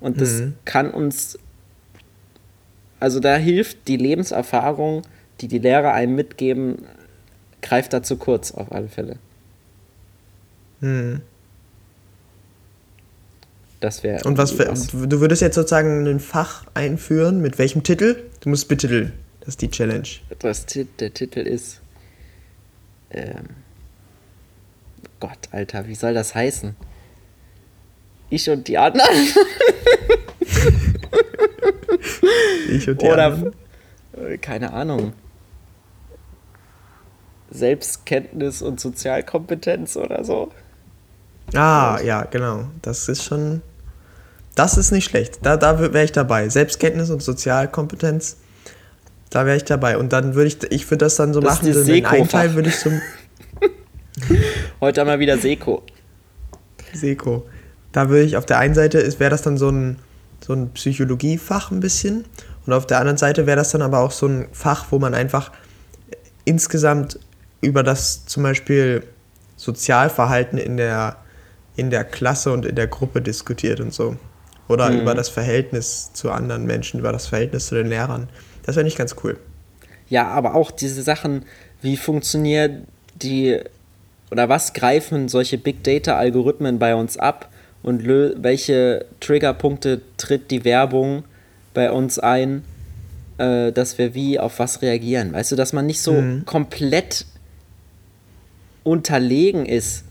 Und 0.00 0.20
das 0.20 0.40
mhm. 0.40 0.54
kann 0.64 0.90
uns, 0.90 1.38
also 3.00 3.20
da 3.20 3.36
hilft 3.36 3.88
die 3.88 3.96
Lebenserfahrung, 3.96 5.02
die 5.40 5.48
die 5.48 5.58
Lehrer 5.58 5.92
einem 5.92 6.14
mitgeben, 6.14 6.86
greift 7.62 7.92
da 7.92 8.02
zu 8.02 8.16
kurz 8.16 8.52
auf 8.52 8.72
alle 8.72 8.88
Fälle. 8.88 9.16
Mhm. 10.80 11.22
Das 13.80 14.02
wäre. 14.02 14.24
Und 14.24 14.38
was, 14.38 14.52
für, 14.52 14.68
was, 14.68 14.88
du 14.88 15.20
würdest 15.20 15.42
jetzt 15.42 15.54
sozusagen 15.54 16.06
ein 16.06 16.20
Fach 16.20 16.64
einführen, 16.74 17.40
mit 17.40 17.58
welchem 17.58 17.82
Titel? 17.82 18.22
Du 18.40 18.48
musst 18.48 18.68
betiteln. 18.68 19.12
Das 19.40 19.50
ist 19.50 19.62
die 19.62 19.70
Challenge. 19.70 20.08
Das, 20.38 20.66
der 20.66 21.14
Titel 21.14 21.40
ist. 21.40 21.80
Ähm, 23.10 23.44
Gott, 25.20 25.38
Alter, 25.52 25.86
wie 25.86 25.94
soll 25.94 26.14
das 26.14 26.34
heißen? 26.34 26.74
Ich 28.28 28.50
und 28.50 28.66
die 28.66 28.76
anderen. 28.76 29.28
ich 32.68 32.88
und 32.88 33.00
die 33.00 33.06
Oder, 33.06 33.26
anderen. 33.26 33.52
Keine 34.40 34.72
Ahnung. 34.72 35.12
Selbstkenntnis 37.50 38.62
und 38.62 38.80
Sozialkompetenz 38.80 39.96
oder 39.96 40.24
so. 40.24 40.50
Ah, 41.54 42.00
ja, 42.04 42.24
genau. 42.24 42.64
Das 42.82 43.08
ist 43.08 43.22
schon. 43.24 43.62
Das 44.54 44.78
ist 44.78 44.90
nicht 44.90 45.04
schlecht. 45.04 45.40
Da, 45.42 45.56
da 45.56 45.78
wäre 45.78 46.02
ich 46.02 46.12
dabei. 46.12 46.48
Selbstkenntnis 46.48 47.10
und 47.10 47.22
Sozialkompetenz, 47.22 48.38
da 49.28 49.44
wäre 49.44 49.56
ich 49.58 49.64
dabei. 49.64 49.98
Und 49.98 50.14
dann 50.14 50.34
würde 50.34 50.48
ich, 50.48 50.62
ich 50.72 50.90
würde 50.90 51.04
das 51.04 51.16
dann 51.16 51.34
so 51.34 51.40
das 51.40 51.56
machen, 51.56 51.68
ist 51.68 51.86
den 51.86 52.06
einen 52.06 52.28
Teil 52.28 52.54
würde 52.54 52.70
ich 52.70 52.78
zum. 52.78 53.00
Heute 54.80 55.00
haben 55.02 55.08
wir 55.08 55.18
wieder 55.18 55.36
Seko. 55.36 55.82
Seko. 56.94 57.46
Da 57.96 58.10
würde 58.10 58.24
ich 58.24 58.36
auf 58.36 58.44
der 58.44 58.58
einen 58.58 58.74
Seite, 58.74 58.98
wäre 59.18 59.30
das 59.30 59.40
dann 59.40 59.56
so 59.56 59.70
ein, 59.70 59.96
so 60.46 60.52
ein 60.52 60.68
Psychologiefach 60.74 61.70
ein 61.70 61.80
bisschen. 61.80 62.26
Und 62.66 62.74
auf 62.74 62.86
der 62.86 62.98
anderen 62.98 63.16
Seite 63.16 63.46
wäre 63.46 63.56
das 63.56 63.70
dann 63.70 63.80
aber 63.80 64.00
auch 64.00 64.10
so 64.10 64.26
ein 64.26 64.48
Fach, 64.52 64.88
wo 64.90 64.98
man 64.98 65.14
einfach 65.14 65.50
insgesamt 66.44 67.18
über 67.62 67.82
das 67.82 68.26
zum 68.26 68.42
Beispiel 68.42 69.02
Sozialverhalten 69.56 70.58
in 70.58 70.76
der 70.76 71.16
in 71.76 71.88
der 71.88 72.04
Klasse 72.04 72.52
und 72.52 72.66
in 72.66 72.74
der 72.74 72.86
Gruppe 72.86 73.22
diskutiert 73.22 73.80
und 73.80 73.94
so. 73.94 74.16
Oder 74.68 74.90
mhm. 74.90 75.00
über 75.00 75.14
das 75.14 75.30
Verhältnis 75.30 76.12
zu 76.12 76.30
anderen 76.30 76.66
Menschen, 76.66 77.00
über 77.00 77.12
das 77.12 77.26
Verhältnis 77.26 77.68
zu 77.68 77.76
den 77.76 77.86
Lehrern. 77.86 78.28
Das 78.66 78.76
wäre 78.76 78.84
nicht 78.84 78.98
ganz 78.98 79.16
cool. 79.24 79.38
Ja, 80.10 80.26
aber 80.26 80.54
auch 80.54 80.70
diese 80.70 81.02
Sachen, 81.02 81.46
wie 81.80 81.96
funktioniert 81.96 82.82
die 83.14 83.58
oder 84.30 84.50
was 84.50 84.74
greifen 84.74 85.28
solche 85.28 85.56
Big 85.56 85.82
Data 85.82 86.18
Algorithmen 86.18 86.78
bei 86.78 86.94
uns 86.94 87.16
ab 87.16 87.48
und 87.82 88.06
welche 88.06 89.06
Triggerpunkte 89.20 90.00
tritt 90.16 90.50
die 90.50 90.64
Werbung 90.64 91.24
bei 91.74 91.90
uns 91.90 92.18
ein, 92.18 92.64
äh, 93.38 93.70
dass 93.72 93.98
wir 93.98 94.14
wie 94.14 94.38
auf 94.38 94.58
was 94.58 94.82
reagieren. 94.82 95.32
Weißt 95.32 95.52
du, 95.52 95.56
dass 95.56 95.72
man 95.72 95.86
nicht 95.86 96.00
so 96.00 96.12
mhm. 96.12 96.44
komplett 96.46 97.26
unterlegen 98.82 99.66
ist 99.66 100.04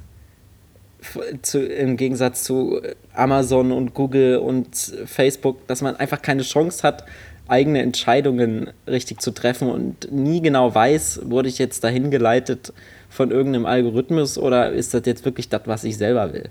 zu, 1.42 1.66
im 1.66 1.98
Gegensatz 1.98 2.44
zu 2.44 2.82
Amazon 3.14 3.72
und 3.72 3.94
Google 3.94 4.38
und 4.38 4.68
Facebook, 5.06 5.68
dass 5.68 5.82
man 5.82 5.96
einfach 5.96 6.22
keine 6.22 6.42
Chance 6.42 6.84
hat, 6.84 7.06
eigene 7.48 7.82
Entscheidungen 7.82 8.72
richtig 8.88 9.22
zu 9.22 9.32
treffen 9.32 9.70
und 9.70 10.12
nie 10.12 10.42
genau 10.42 10.74
weiß, 10.74 11.22
wurde 11.26 11.48
ich 11.48 11.60
jetzt 11.60 11.84
dahin 11.84 12.10
geleitet 12.10 12.74
von 13.10 13.32
irgendeinem 13.32 13.66
Algorithmus 13.66 14.38
oder 14.38 14.72
ist 14.72 14.94
das 14.94 15.04
jetzt 15.06 15.26
wirklich 15.26 15.50
das, 15.50 15.62
was 15.66 15.84
ich 15.84 15.98
selber 15.98 16.34
will? 16.34 16.50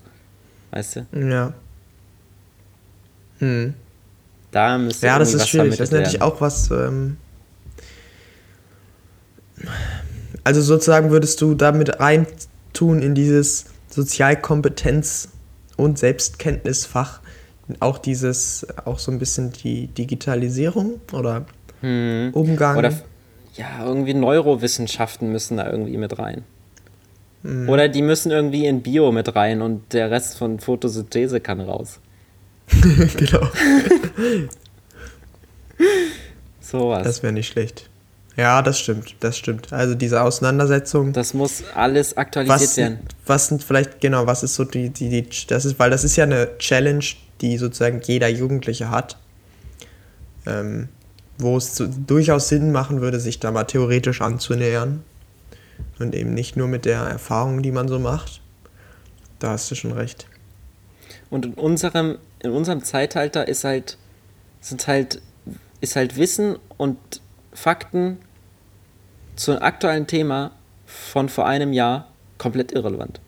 Weißt 0.75 0.97
du? 0.97 1.07
Ja. 1.16 1.55
Hm. 3.39 3.75
Da 4.51 4.77
müsste 4.77 5.07
Ja, 5.07 5.20
das 5.20 5.33
ist 5.33 5.49
schwierig. 5.49 5.77
Das 5.77 5.89
ist 5.89 5.93
natürlich 5.93 6.20
auch 6.20 6.41
was. 6.41 6.68
Ähm 6.72 7.16
also 10.43 10.61
sozusagen 10.61 11.11
würdest 11.11 11.41
du 11.41 11.55
damit 11.55 12.01
reintun 12.01 13.03
in 13.03 13.14
dieses 13.14 13.66
Sozialkompetenz 13.89 15.29
und 15.77 15.97
Selbstkenntnisfach 15.97 17.20
auch 17.79 17.99
dieses, 17.99 18.66
auch 18.85 18.99
so 18.99 19.12
ein 19.12 19.20
bisschen 19.20 19.53
die 19.53 19.87
Digitalisierung 19.87 21.01
oder 21.12 21.47
hm. 21.83 22.31
Umgang. 22.33 22.79
Oder 22.79 22.93
ja, 23.55 23.87
irgendwie 23.87 24.14
Neurowissenschaften 24.14 25.31
müssen 25.31 25.57
da 25.57 25.70
irgendwie 25.70 25.97
mit 25.99 26.18
rein. 26.18 26.43
Hm. 27.45 27.68
Oder 27.68 27.88
die 27.88 28.03
müssen 28.03 28.32
irgendwie 28.32 28.66
in 28.66 28.82
Bio 28.82 29.12
mit 29.12 29.36
rein 29.36 29.62
und 29.62 29.92
der 29.92 30.11
Rest 30.11 30.38
von 30.38 30.59
Photosynthese 30.59 31.40
kann 31.40 31.61
raus. 31.61 32.01
genau. 33.16 33.47
Sowas. 36.61 37.05
Das 37.05 37.22
wäre 37.22 37.32
nicht 37.32 37.49
schlecht. 37.49 37.90
Ja, 38.36 38.62
das 38.62 38.80
stimmt, 38.80 39.14
das 39.20 39.38
stimmt. 39.38 39.72
Also 39.72 39.95
diese 39.95 40.22
Auseinandersetzung. 40.22 41.12
Das 41.12 41.34
muss 41.34 41.62
alles 41.74 42.16
aktualisiert 42.16 42.61
was, 42.61 42.76
werden. 42.76 42.99
Was 43.26 43.47
sind 43.49 43.62
vielleicht, 43.62 44.01
genau, 44.01 44.26
was 44.26 44.42
ist 44.42 44.57
so 44.57 44.64
die, 44.64 44.90
die, 44.90 45.09
die, 45.09 45.47
das 45.47 45.64
ist, 45.64 45.78
weil 45.78 45.90
das 45.90 46.03
ist 46.03 46.16
ja 46.16 46.24
eine 46.24 46.59
Challenge, 46.59 47.05
die 47.40 47.59
sozusagen 47.59 48.01
jeder 48.03 48.28
Jugendliche 48.28 48.90
hat. 48.90 49.18
Ähm, 50.47 50.88
wo 51.38 51.57
es 51.57 51.74
zu, 51.74 51.88
durchaus 51.88 52.49
Sinn 52.49 52.72
machen 52.72 53.01
würde, 53.01 53.20
sich 53.20 53.40
da 53.40 53.51
mal 53.51 53.64
theoretisch 53.64 54.20
anzunähern. 54.20 55.03
Und 55.99 56.14
eben 56.14 56.35
nicht 56.35 56.57
nur 56.57 56.68
mit 56.68 56.85
der 56.85 57.01
Erfahrung, 57.01 57.62
die 57.62 57.70
man 57.70 57.89
so 57.89 57.99
macht. 57.99 58.41
Da 59.39 59.51
hast 59.51 59.70
du 59.70 59.75
schon 59.75 59.93
recht. 59.93 60.27
Und 61.31 61.47
in 61.47 61.55
unserem, 61.55 62.18
in 62.41 62.51
unserem 62.51 62.83
Zeitalter 62.83 63.47
ist 63.49 63.64
halt, 63.64 63.99
sind 64.61 64.87
halt, 64.87 65.20
ist 65.81 65.97
halt 65.97 66.16
Wissen 66.16 66.57
und 66.77 66.99
Fakten 67.53 68.18
zu 69.37 69.53
einem 69.53 69.62
aktuellen 69.62 70.07
Thema 70.07 70.53
von 70.87 71.29
vor 71.29 71.47
einem 71.47 71.72
Jahr 71.72 72.09
komplett 72.39 72.72
irrelevant. 72.72 73.20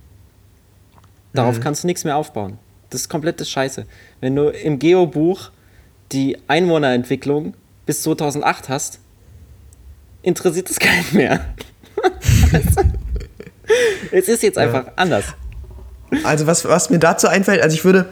Darauf 1.32 1.58
mhm. 1.58 1.62
kannst 1.62 1.82
du 1.82 1.86
nichts 1.86 2.04
mehr 2.04 2.16
aufbauen. 2.16 2.58
Das 2.90 3.02
ist 3.02 3.08
komplette 3.08 3.44
Scheiße. 3.44 3.86
Wenn 4.20 4.36
du 4.36 4.48
im 4.48 4.78
Geobuch 4.78 5.50
die 6.12 6.38
Einwohnerentwicklung 6.48 7.54
bis 7.84 8.02
2008 8.02 8.68
hast, 8.68 9.00
interessiert 10.22 10.70
es 10.70 10.78
keinen 10.78 11.06
mehr. 11.12 11.44
es 14.12 14.28
ist 14.28 14.42
jetzt 14.42 14.58
einfach 14.58 14.86
ja. 14.86 14.92
anders. 14.96 15.24
Also 16.24 16.46
was, 16.46 16.64
was 16.64 16.90
mir 16.90 16.98
dazu 16.98 17.26
einfällt, 17.26 17.60
also 17.62 17.74
ich 17.74 17.84
würde, 17.84 18.06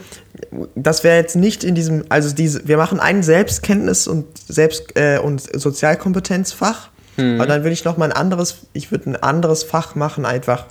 das 0.74 1.04
wäre 1.04 1.16
jetzt 1.16 1.36
nicht 1.36 1.62
in 1.62 1.74
diesem, 1.74 2.04
also 2.08 2.34
diese, 2.34 2.66
wir 2.66 2.76
machen 2.76 2.98
ein 2.98 3.22
Selbstkenntnis 3.22 4.08
und 4.08 4.26
Selbst- 4.36 4.96
äh, 4.96 5.18
und 5.18 5.40
Sozialkompetenzfach, 5.40 6.90
mhm. 7.16 7.36
aber 7.36 7.46
dann 7.46 7.62
würde 7.62 7.72
ich 7.72 7.84
noch 7.84 7.96
mal 7.96 8.06
ein 8.06 8.12
anderes, 8.12 8.66
ich 8.72 8.90
würde 8.90 9.10
ein 9.10 9.16
anderes 9.16 9.62
Fach 9.62 9.94
machen, 9.94 10.24
einfach 10.24 10.66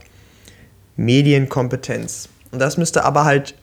Medienkompetenz. 0.97 2.29
Und 2.51 2.59
das 2.59 2.77
müsste 2.77 3.05
aber 3.05 3.25
halt 3.25 3.55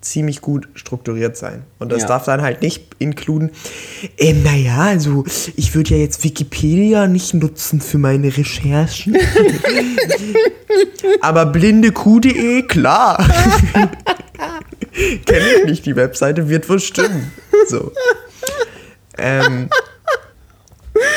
ziemlich 0.00 0.40
gut 0.40 0.68
strukturiert 0.74 1.36
sein. 1.36 1.64
Und 1.78 1.90
das 1.90 2.02
ja. 2.02 2.08
darf 2.08 2.24
dann 2.24 2.42
halt 2.42 2.62
nicht 2.62 2.94
inkluden, 2.98 3.50
ähm, 4.16 4.42
naja, 4.42 4.82
also 4.82 5.24
ich 5.56 5.74
würde 5.74 5.90
ja 5.90 5.96
jetzt 5.96 6.22
Wikipedia 6.24 7.06
nicht 7.06 7.34
nutzen 7.34 7.80
für 7.80 7.98
meine 7.98 8.36
Recherchen. 8.36 9.16
Aber 11.20 11.46
blindeq.de, 11.46 12.62
klar. 12.62 13.18
Kenne 15.26 15.46
ich 15.58 15.64
nicht, 15.66 15.86
die 15.86 15.96
Webseite 15.96 16.48
wird 16.48 16.68
wohl 16.68 16.80
stimmen. 16.80 17.32
So. 17.68 17.92
Ähm, 19.16 19.68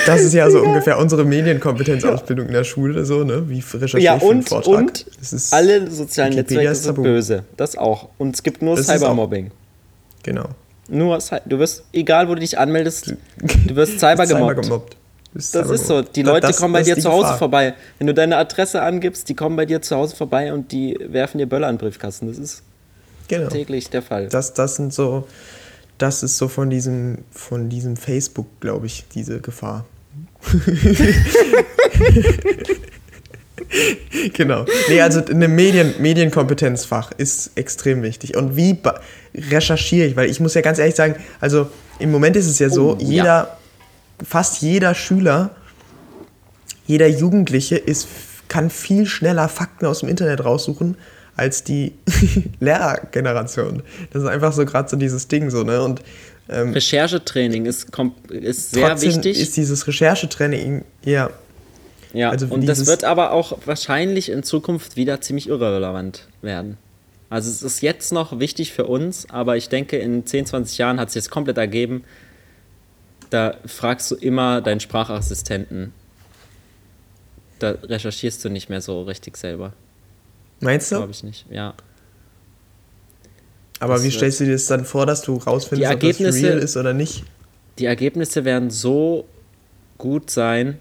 das 0.06 0.22
ist 0.22 0.34
ja 0.34 0.50
so 0.50 0.62
ungefähr 0.62 0.98
unsere 0.98 1.24
Medienkompetenzausbildung 1.26 2.48
in 2.48 2.54
der 2.54 2.64
Schule, 2.64 3.06
so, 3.06 3.24
ne? 3.24 3.50
Wie 3.50 3.60
recherchiere 3.60 4.02
ja, 4.02 4.14
und, 4.16 4.48
Vortrag. 4.48 4.76
Und 4.76 5.06
alle 5.52 5.90
sozialen 5.90 6.34
Wikipedia 6.34 6.72
Netzwerke 6.72 6.96
sind 6.96 7.04
böse. 7.04 7.44
Das 7.58 7.78
auch. 7.78 8.10
Und 8.18 8.36
es 8.36 8.44
gibt 8.44 8.62
nur 8.62 8.76
das 8.76 8.88
Cybermobbing. 8.88 9.52
Genau. 10.24 10.50
Nur, 10.88 11.20
du 11.46 11.60
wirst, 11.60 11.84
egal 11.94 12.28
wo 12.28 12.36
du 12.36 12.42
dich 12.42 12.58
anmeldest, 12.58 13.14
du 13.68 13.76
wirst 13.76 14.00
cyber 14.00 14.26
gemobbt. 14.26 14.64
gemobbt. 14.64 14.98
Das 15.34 15.70
ist 15.70 15.88
so. 15.88 16.02
Die 16.02 16.24
Leute 16.24 16.48
das, 16.48 16.58
kommen 16.58 16.74
bei 16.74 16.84
dir 16.84 16.98
zu 16.98 17.10
Hause 17.10 17.24
Gefahr. 17.24 17.38
vorbei. 17.38 17.74
Wenn 17.98 18.08
du 18.08 18.14
deine 18.14 18.36
Adresse 18.36 18.82
angibst, 18.82 19.30
die 19.30 19.34
kommen 19.34 19.56
bei 19.56 19.66
dir 19.66 19.82
zu 19.82 19.96
Hause 19.96 20.16
vorbei 20.16 20.52
und 20.52 20.74
die 20.74 20.98
werfen 21.08 21.38
dir 21.38 21.48
Böller 21.48 21.70
in 21.70 21.78
den 21.78 21.80
Briefkasten. 21.80 22.28
Das 22.28 22.38
ist 22.38 22.64
genau. 23.30 23.48
täglich 23.50 23.90
der 23.90 24.02
Fall. 24.02 24.28
Das, 24.28 24.54
das 24.54 24.76
sind 24.76 24.94
so, 24.94 25.26
das 26.02 26.24
ist 26.24 26.38
so 26.38 26.48
von 26.48 26.70
diesem, 26.70 27.20
von 27.32 27.70
diesem 27.70 27.96
Facebook, 27.96 28.48
glaube 28.60 28.88
ich, 28.88 29.06
diese 29.14 29.40
Gefahr. 29.40 29.86
genau. 34.34 34.66
Nee, 34.90 35.02
also 35.02 35.24
eine 35.24 35.48
Medien, 35.48 35.94
Medienkompetenzfach 36.00 37.12
ist 37.18 37.52
extrem 37.56 38.02
wichtig. 38.02 38.36
Und 38.36 38.56
wie 38.56 38.80
recherchiere 39.36 40.08
ich? 40.08 40.16
Weil 40.16 40.30
ich 40.30 40.40
muss 40.40 40.56
ja 40.56 40.62
ganz 40.62 40.80
ehrlich 40.80 40.96
sagen, 40.96 41.16
also 41.40 41.70
im 42.00 42.12
Moment 42.12 42.36
ist 42.36 42.48
es 42.48 42.58
ja 42.58 42.70
so, 42.70 42.94
oh, 42.94 42.98
jeder, 43.00 43.24
ja. 43.24 43.58
fast 44.26 44.62
jeder 44.62 44.96
Schüler, 44.96 45.52
jeder 46.88 47.08
Jugendliche 47.08 47.78
ist, 47.78 48.08
kann 48.48 48.72
viel 48.72 49.06
schneller 49.06 49.48
Fakten 49.48 49.86
aus 49.86 50.00
dem 50.00 50.10
Internet 50.10 50.44
raussuchen 50.44 50.98
als 51.36 51.64
die 51.64 51.94
Lehrergeneration. 52.60 53.84
Das 54.12 54.24
ist 54.24 54.28
einfach 54.28 54.54
so 54.54 54.66
gerade 54.66 54.90
so 54.90 54.98
dieses 54.98 55.28
Ding 55.28 55.50
so, 55.50 55.64
ne? 55.64 55.82
Und 55.82 56.02
ähm, 56.50 56.74
Recherchetraining 56.74 57.66
ist, 57.66 57.90
ist 58.30 58.72
sehr 58.72 59.02
wichtig. 59.02 59.40
Ist 59.40 59.58
dieses 59.58 59.88
Recherchetraining, 59.88 60.84
ja. 61.06 61.30
Ja, 62.14 62.30
also 62.30 62.48
und 62.48 62.68
das 62.68 62.88
wird 62.88 63.06
aber 63.06 63.32
auch 63.32 63.58
wahrscheinlich 63.66 64.30
in 64.30 64.44
Zukunft 64.44 64.98
wieder 64.98 65.22
ziemlich 65.22 65.48
irrelevant 65.48 66.28
werden. 66.42 66.78
Also 67.30 67.50
es 67.50 67.64
ist 67.64 67.82
jetzt 67.82 68.12
noch 68.12 68.40
wichtig 68.40 68.74
für 68.74 68.86
uns, 68.86 69.30
aber 69.30 69.56
ich 69.56 69.70
denke, 69.70 69.98
in 69.98 70.26
10, 70.26 70.48
20 70.48 70.78
Jahren 70.78 71.00
hat 71.00 71.08
es 71.08 71.16
jetzt 71.16 71.32
komplett 71.32 71.58
ergeben, 71.58 72.04
da 73.30 73.56
fragst 73.66 74.12
du 74.12 74.16
immer 74.16 74.60
deinen 74.60 74.82
Sprachassistenten. 74.82 75.94
Da 77.60 77.76
recherchierst 77.84 78.44
du 78.44 78.50
nicht 78.50 78.70
mehr 78.70 78.82
so 78.82 79.04
richtig 79.04 79.38
selber. 79.38 79.72
Meinst 80.62 80.92
du? 80.92 80.98
Glaube 80.98 81.12
ich 81.12 81.24
nicht, 81.24 81.46
ja. 81.50 81.74
Aber 83.80 83.96
das 83.96 84.04
wie 84.04 84.12
stellst 84.12 84.40
du 84.40 84.46
dir 84.46 84.54
das 84.54 84.68
dann 84.68 84.86
vor, 84.86 85.06
dass 85.06 85.22
du 85.24 85.38
rausfindest, 85.38 85.92
ob 85.92 86.00
das 86.00 86.20
real 86.20 86.60
ist 86.60 86.78
oder 86.78 86.94
nicht? 86.94 87.24
Die 87.80 87.86
Ergebnisse 87.86 88.46
werden 88.46 88.70
so 88.70 89.26
gut 89.98 90.30
sein 90.30 90.78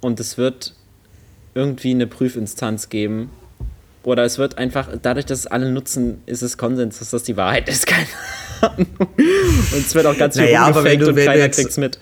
und 0.00 0.18
es 0.18 0.38
wird 0.38 0.74
irgendwie 1.54 1.90
eine 1.90 2.06
Prüfinstanz 2.06 2.88
geben, 2.88 3.30
oder 4.08 4.24
es 4.24 4.38
wird 4.38 4.56
einfach, 4.56 4.88
dadurch, 5.02 5.26
dass 5.26 5.40
es 5.40 5.46
alle 5.46 5.70
nutzen, 5.70 6.22
ist 6.24 6.40
es 6.40 6.56
Konsens, 6.56 6.98
dass 6.98 7.10
das 7.10 7.24
die 7.24 7.36
Wahrheit 7.36 7.68
ist. 7.68 7.86
Keine 7.86 8.06
Ahnung. 8.62 8.86
Und 8.98 9.86
es 9.86 9.94
wird 9.94 10.06
auch 10.06 10.16
ganz 10.16 10.36
viel 10.36 10.46
naja, 10.46 10.64
rumgefaked 10.64 11.02
und 11.02 11.16
keiner 11.16 11.48
kriegt 11.50 11.68
es 11.68 11.76
mit. 11.76 11.98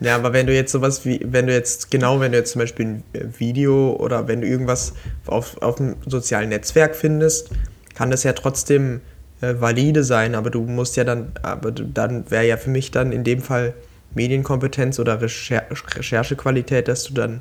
Ja, 0.00 0.14
aber 0.16 0.32
wenn 0.32 0.46
du 0.46 0.54
jetzt 0.54 0.72
sowas 0.72 1.04
wie, 1.04 1.20
wenn 1.24 1.46
du 1.46 1.52
jetzt, 1.52 1.90
genau, 1.90 2.20
wenn 2.20 2.32
du 2.32 2.38
jetzt 2.38 2.52
zum 2.52 2.60
Beispiel 2.60 2.86
ein 2.86 3.04
Video 3.38 3.92
oder 3.94 4.28
wenn 4.28 4.40
du 4.40 4.46
irgendwas 4.46 4.94
auf, 5.26 5.60
auf 5.62 5.80
einem 5.80 5.96
sozialen 6.06 6.50
Netzwerk 6.50 6.94
findest, 6.94 7.50
kann 7.94 8.10
das 8.10 8.22
ja 8.22 8.32
trotzdem 8.32 9.00
äh, 9.40 9.54
valide 9.58 10.04
sein, 10.04 10.34
aber 10.34 10.50
du 10.50 10.62
musst 10.62 10.96
ja 10.96 11.04
dann, 11.04 11.32
aber 11.42 11.72
dann 11.72 12.30
wäre 12.30 12.46
ja 12.46 12.56
für 12.56 12.70
mich 12.70 12.90
dann 12.90 13.12
in 13.12 13.24
dem 13.24 13.40
Fall 13.40 13.74
Medienkompetenz 14.14 14.98
oder 14.98 15.20
Recher 15.20 15.64
Recherchequalität, 15.70 16.86
dass 16.86 17.04
du 17.04 17.14
dann 17.14 17.40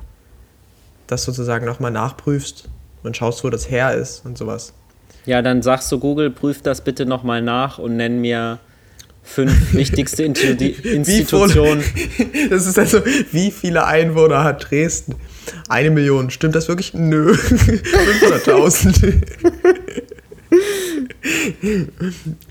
das 1.07 1.23
sozusagen 1.23 1.65
nochmal 1.65 1.91
nachprüfst 1.91 2.69
und 3.03 3.15
schaust, 3.15 3.43
wo 3.43 3.49
das 3.49 3.69
her 3.69 3.93
ist 3.93 4.25
und 4.25 4.37
sowas. 4.37 4.73
Ja, 5.25 5.41
dann 5.41 5.61
sagst 5.61 5.91
du 5.91 5.99
Google, 5.99 6.31
prüf 6.31 6.61
das 6.61 6.81
bitte 6.81 7.05
nochmal 7.05 7.41
nach 7.41 7.77
und 7.77 7.95
nenn 7.95 8.19
mir 8.19 8.59
fünf 9.23 9.73
wichtigste 9.73 10.23
Institutionen. 10.23 11.83
das 12.49 12.67
ist 12.67 12.77
also, 12.77 13.01
wie 13.31 13.51
viele 13.51 13.85
Einwohner 13.85 14.43
hat 14.43 14.69
Dresden? 14.69 15.15
Eine 15.69 15.91
Million. 15.91 16.29
Stimmt 16.29 16.55
das 16.55 16.67
wirklich? 16.67 16.93
Nö. 16.93 17.33
500.000. 17.33 19.23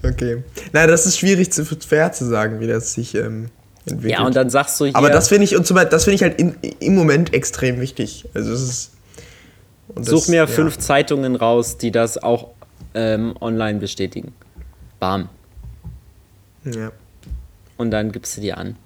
okay. 0.02 0.42
Nein, 0.72 0.88
das 0.88 1.06
ist 1.06 1.18
schwierig 1.18 1.52
zu 1.52 1.64
fair 1.64 2.12
zu 2.12 2.26
sagen, 2.26 2.60
wie 2.60 2.66
das 2.66 2.94
sich 2.94 3.14
ähm, 3.14 3.48
entwickelt. 3.86 4.18
Ja, 4.18 4.26
und 4.26 4.36
dann 4.36 4.50
sagst 4.50 4.80
du 4.80 4.86
hier. 4.86 4.96
Aber 4.96 5.10
das 5.10 5.28
finde 5.28 5.44
ich, 5.44 5.56
und 5.56 5.70
das 5.70 6.04
finde 6.04 6.14
ich 6.16 6.22
halt 6.22 6.38
in, 6.38 6.56
im 6.80 6.94
Moment 6.94 7.32
extrem 7.34 7.80
wichtig. 7.80 8.26
Also 8.34 8.52
es 8.52 8.62
ist 8.62 8.90
Such 9.96 10.20
das, 10.20 10.28
mir 10.28 10.48
fünf 10.48 10.78
Zeitungen 10.78 11.36
raus, 11.36 11.76
die 11.78 11.90
das 11.90 12.22
auch 12.22 12.48
ähm, 12.94 13.34
online 13.40 13.78
bestätigen. 13.78 14.32
Bam. 14.98 15.28
Ja. 16.64 16.92
Und 17.76 17.90
dann 17.90 18.12
gibst 18.12 18.36
du 18.36 18.40
die 18.40 18.52
an. 18.52 18.76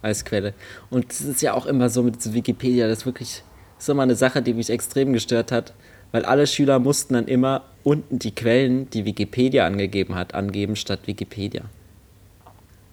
Als 0.00 0.24
Quelle. 0.24 0.54
Und 0.90 1.10
das 1.10 1.20
ist 1.20 1.42
ja 1.42 1.54
auch 1.54 1.66
immer 1.66 1.88
so 1.88 2.02
mit 2.02 2.34
Wikipedia, 2.34 2.88
das 2.88 2.98
ist 2.98 3.06
wirklich 3.06 3.42
das 3.82 3.88
ist 3.88 3.92
immer 3.94 4.04
eine 4.04 4.14
Sache, 4.14 4.42
die 4.42 4.54
mich 4.54 4.70
extrem 4.70 5.12
gestört 5.12 5.50
hat, 5.50 5.74
weil 6.12 6.24
alle 6.24 6.46
Schüler 6.46 6.78
mussten 6.78 7.14
dann 7.14 7.26
immer 7.26 7.64
unten 7.82 8.20
die 8.20 8.32
Quellen, 8.32 8.88
die 8.90 9.04
Wikipedia 9.04 9.66
angegeben 9.66 10.14
hat, 10.14 10.34
angeben 10.34 10.76
statt 10.76 11.00
Wikipedia. 11.06 11.62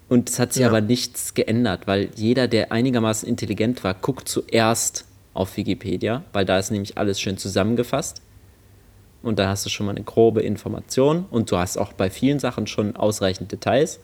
Und 0.07 0.31
es 0.31 0.39
hat 0.39 0.53
sich 0.53 0.63
ja. 0.63 0.67
aber 0.67 0.81
nichts 0.81 1.35
geändert, 1.35 1.85
weil 1.85 2.09
jeder, 2.15 2.47
der 2.47 2.71
einigermaßen 2.71 3.29
intelligent 3.29 3.83
war, 3.83 3.93
guckt 3.93 4.27
zuerst 4.27 5.05
auf 5.35 5.57
Wikipedia, 5.57 6.23
weil 6.33 6.45
da 6.45 6.57
ist 6.57 6.71
nämlich 6.71 6.97
alles 6.97 7.21
schön 7.21 7.37
zusammengefasst. 7.37 8.23
Und 9.21 9.39
da 9.39 9.49
hast 9.49 9.65
du 9.65 9.69
schon 9.69 9.85
mal 9.85 9.95
eine 9.95 10.03
grobe 10.03 10.41
Information 10.41 11.25
und 11.29 11.51
du 11.51 11.57
hast 11.57 11.77
auch 11.77 11.93
bei 11.93 12.09
vielen 12.09 12.39
Sachen 12.39 12.67
schon 12.67 12.95
ausreichend 12.95 13.51
Details. 13.51 13.99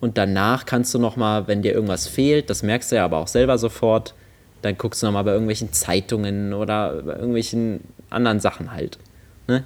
Und 0.00 0.18
danach 0.18 0.66
kannst 0.66 0.92
du 0.94 0.98
noch 0.98 1.16
mal, 1.16 1.46
wenn 1.46 1.62
dir 1.62 1.72
irgendwas 1.72 2.08
fehlt, 2.08 2.50
das 2.50 2.64
merkst 2.64 2.90
du 2.90 2.96
ja 2.96 3.04
aber 3.04 3.18
auch 3.18 3.28
selber 3.28 3.58
sofort, 3.58 4.14
dann 4.62 4.76
guckst 4.76 5.02
du 5.02 5.06
noch 5.06 5.12
mal 5.12 5.22
bei 5.22 5.30
irgendwelchen 5.32 5.72
Zeitungen 5.72 6.52
oder 6.52 7.02
bei 7.02 7.14
irgendwelchen 7.14 7.80
anderen 8.10 8.40
Sachen 8.40 8.72
halt. 8.72 8.98
Ne? 9.46 9.62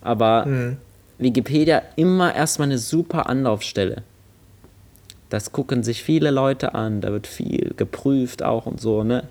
Aber 0.00 0.46
mhm. 0.46 0.76
Wikipedia 1.18 1.82
immer 1.96 2.34
erstmal 2.34 2.68
eine 2.68 2.78
super 2.78 3.28
Anlaufstelle. 3.28 4.02
Das 5.28 5.52
gucken 5.52 5.82
sich 5.82 6.02
viele 6.02 6.30
Leute 6.30 6.74
an, 6.74 7.00
da 7.00 7.10
wird 7.10 7.26
viel 7.26 7.74
geprüft 7.76 8.42
auch 8.42 8.66
und 8.66 8.80
so, 8.80 9.02
ne? 9.04 9.24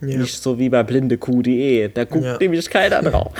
Ja. 0.00 0.18
Nicht 0.18 0.42
so 0.42 0.58
wie 0.58 0.68
bei 0.68 0.82
blindeq.de. 0.82 1.88
Da 1.88 2.04
guckt 2.04 2.24
ja. 2.24 2.36
nämlich 2.38 2.70
keiner 2.70 3.02
drauf. 3.10 3.32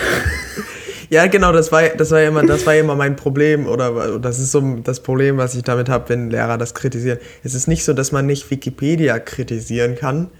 ja, 1.10 1.26
genau, 1.26 1.52
das 1.52 1.70
war, 1.70 1.88
das 1.88 2.10
war 2.10 2.22
immer, 2.22 2.44
das 2.44 2.66
war 2.66 2.74
immer 2.74 2.96
mein 2.96 3.16
Problem 3.16 3.66
oder 3.66 4.18
das 4.18 4.38
ist 4.38 4.52
so 4.52 4.60
das 4.82 5.00
Problem, 5.00 5.36
was 5.36 5.54
ich 5.54 5.62
damit 5.62 5.88
habe, 5.88 6.08
wenn 6.08 6.30
Lehrer 6.30 6.58
das 6.58 6.74
kritisieren. 6.74 7.18
Es 7.44 7.54
ist 7.54 7.68
nicht 7.68 7.84
so, 7.84 7.92
dass 7.92 8.12
man 8.12 8.26
nicht 8.26 8.50
Wikipedia 8.50 9.18
kritisieren 9.18 9.94
kann. 9.94 10.30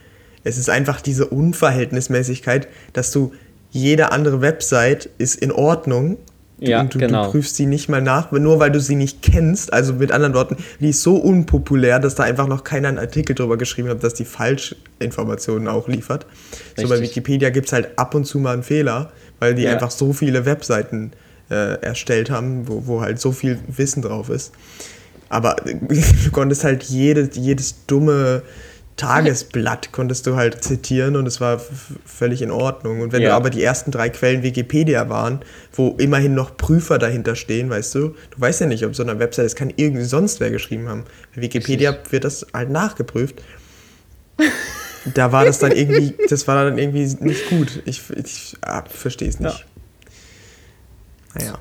Es 0.45 0.59
ist 0.59 0.71
einfach 0.71 1.01
diese 1.01 1.27
Unverhältnismäßigkeit, 1.27 2.69
dass 2.93 3.13
du 3.13 3.33
jede 3.71 4.13
andere 4.13 4.41
Website 4.41 5.11
ist 5.19 5.37
in 5.37 5.53
Ordnung 5.53 6.17
ja, 6.61 6.81
und 6.81 6.95
du, 6.95 6.99
genau. 6.99 7.25
du, 7.25 7.31
prüfst 7.31 7.57
sie 7.57 7.67
nicht 7.67 7.89
mal 7.89 8.03
nach, 8.03 8.33
nur 8.33 8.59
weil 8.59 8.73
du 8.73 8.81
sie 8.81 8.97
nicht 8.97 9.23
kennst. 9.23 9.73
Also 9.73 9.95
mit 9.95 10.11
anderen 10.11 10.35
Worten, 10.35 10.57
die 10.81 10.91
ist 10.91 11.03
so 11.03 11.17
unpopulär, 11.17 12.01
dass 12.01 12.17
da 12.17 12.25
einfach 12.25 12.49
noch 12.49 12.65
keiner 12.65 12.89
einen 12.89 12.99
Artikel 12.99 13.35
drüber 13.35 13.57
geschrieben 13.57 13.89
hat, 13.89 14.03
dass 14.03 14.15
die 14.15 14.25
Falschinformationen 14.25 15.69
auch 15.69 15.89
liefert. 15.89 16.27
Richtig. 16.27 16.85
So 16.85 16.89
bei 16.89 17.01
Wikipedia 17.01 17.51
gibt 17.51 17.67
es 17.67 17.73
halt 17.73 17.91
ab 17.97 18.15
und 18.15 18.25
zu 18.25 18.39
mal 18.39 18.55
einen 18.55 18.63
Fehler, 18.65 19.13
weil 19.39 19.55
die 19.55 19.63
ja. 19.63 19.73
einfach 19.73 19.91
so 19.91 20.13
viele 20.13 20.47
Webseiten 20.47 21.13
äh, 21.51 21.81
erstellt 21.81 22.31
haben, 22.31 22.67
wo, 22.67 22.87
wo 22.87 23.01
halt 23.01 23.21
so 23.21 23.31
viel 23.33 23.59
Wissen 23.69 24.03
drauf 24.03 24.29
ist. 24.29 24.53
Aber 25.29 25.57
du 25.65 26.31
konntest 26.33 26.65
halt 26.65 26.83
jede, 26.85 27.29
jedes 27.33 27.87
dumme 27.87 28.43
Tagesblatt 28.99 29.93
konntest 29.93 30.27
du 30.27 30.37
halt 30.37 30.63
zitieren 30.63 31.17
und 31.17 31.27
es 31.27 31.41
war 31.41 31.61
völlig 32.05 32.43
in 32.43 32.51
Ordnung. 32.51 33.01
Und 33.01 33.13
wenn 33.13 33.23
ja. 33.23 33.31
du 33.31 33.35
aber 33.37 33.49
die 33.49 33.63
ersten 33.63 33.91
drei 33.91 34.11
Quellen 34.11 34.43
Wikipedia 34.43 35.09
waren, 35.09 35.41
wo 35.73 35.95
immerhin 35.99 36.35
noch 36.35 36.57
Prüfer 36.57 36.99
dahinter 36.99 37.37
stehen, 37.37 37.71
weißt 37.71 37.95
du, 37.95 38.09
du 38.09 38.41
weißt 38.41 38.61
ja 38.61 38.67
nicht, 38.67 38.85
ob 38.85 38.95
so 38.95 39.03
eine 39.03 39.19
Website, 39.19 39.47
das 39.47 39.55
kann 39.55 39.73
irgendwie 39.77 40.05
sonst 40.05 40.41
wer 40.41 40.51
geschrieben 40.51 40.89
haben. 40.89 41.05
Bei 41.35 41.43
Wikipedia 41.43 41.97
wird 42.11 42.25
das 42.25 42.47
halt 42.53 42.71
nachgeprüft. 42.71 43.41
da 45.15 45.33
war 45.33 45.45
das 45.45 45.61
dann 45.61 45.73
irgendwie, 45.73 46.15
das 46.29 46.47
war 46.49 46.65
dann 46.65 46.77
irgendwie 46.77 47.07
nicht 47.25 47.49
gut. 47.49 47.83
Ich, 47.87 48.03
ich 48.11 48.57
ah, 48.63 48.83
verstehe 48.89 49.29
es 49.29 49.39
nicht. 49.41 49.65
Ja. 51.35 51.41
Naja. 51.41 51.59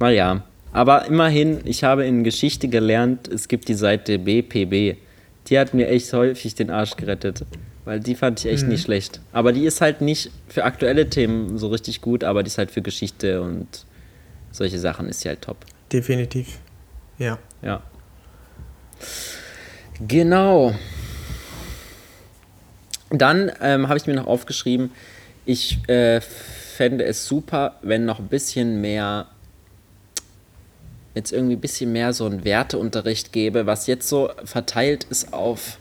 Naja, 0.00 0.44
aber 0.72 1.06
immerhin, 1.06 1.60
ich 1.64 1.84
habe 1.84 2.06
in 2.06 2.24
Geschichte 2.24 2.68
gelernt, 2.68 3.28
es 3.28 3.46
gibt 3.46 3.68
die 3.68 3.74
Seite 3.74 4.18
BPB 4.18 4.96
die 5.48 5.58
hat 5.58 5.74
mir 5.74 5.88
echt 5.88 6.12
häufig 6.12 6.54
den 6.54 6.70
Arsch 6.70 6.96
gerettet. 6.96 7.44
Weil 7.84 7.98
die 7.98 8.14
fand 8.14 8.40
ich 8.40 8.50
echt 8.50 8.62
mhm. 8.64 8.70
nicht 8.70 8.84
schlecht. 8.84 9.20
Aber 9.32 9.52
die 9.52 9.64
ist 9.64 9.80
halt 9.80 10.00
nicht 10.00 10.30
für 10.48 10.64
aktuelle 10.64 11.10
Themen 11.10 11.58
so 11.58 11.68
richtig 11.68 12.00
gut, 12.00 12.22
aber 12.22 12.42
die 12.42 12.48
ist 12.48 12.58
halt 12.58 12.70
für 12.70 12.82
Geschichte 12.82 13.42
und 13.42 13.86
solche 14.52 14.78
Sachen 14.78 15.08
ist 15.08 15.20
sie 15.20 15.28
halt 15.28 15.42
top. 15.42 15.56
Definitiv. 15.92 16.58
Ja. 17.18 17.38
Ja. 17.60 17.82
Genau. 20.06 20.74
Dann 23.10 23.50
ähm, 23.60 23.88
habe 23.88 23.98
ich 23.98 24.06
mir 24.06 24.14
noch 24.14 24.26
aufgeschrieben, 24.26 24.90
ich 25.44 25.86
äh, 25.88 26.20
fände 26.20 27.04
es 27.04 27.26
super, 27.26 27.78
wenn 27.82 28.04
noch 28.04 28.20
ein 28.20 28.28
bisschen 28.28 28.80
mehr 28.80 29.26
jetzt 31.14 31.32
irgendwie 31.32 31.56
ein 31.56 31.60
bisschen 31.60 31.92
mehr 31.92 32.12
so 32.12 32.26
einen 32.26 32.44
Werteunterricht 32.44 33.32
gäbe, 33.32 33.66
was 33.66 33.86
jetzt 33.86 34.08
so 34.08 34.30
verteilt 34.44 35.04
ist 35.10 35.32
auf 35.32 35.78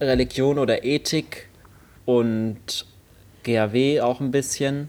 Religion 0.00 0.58
oder 0.58 0.84
Ethik 0.84 1.48
und 2.04 2.86
GAW 3.44 4.00
auch 4.00 4.20
ein 4.20 4.30
bisschen, 4.30 4.88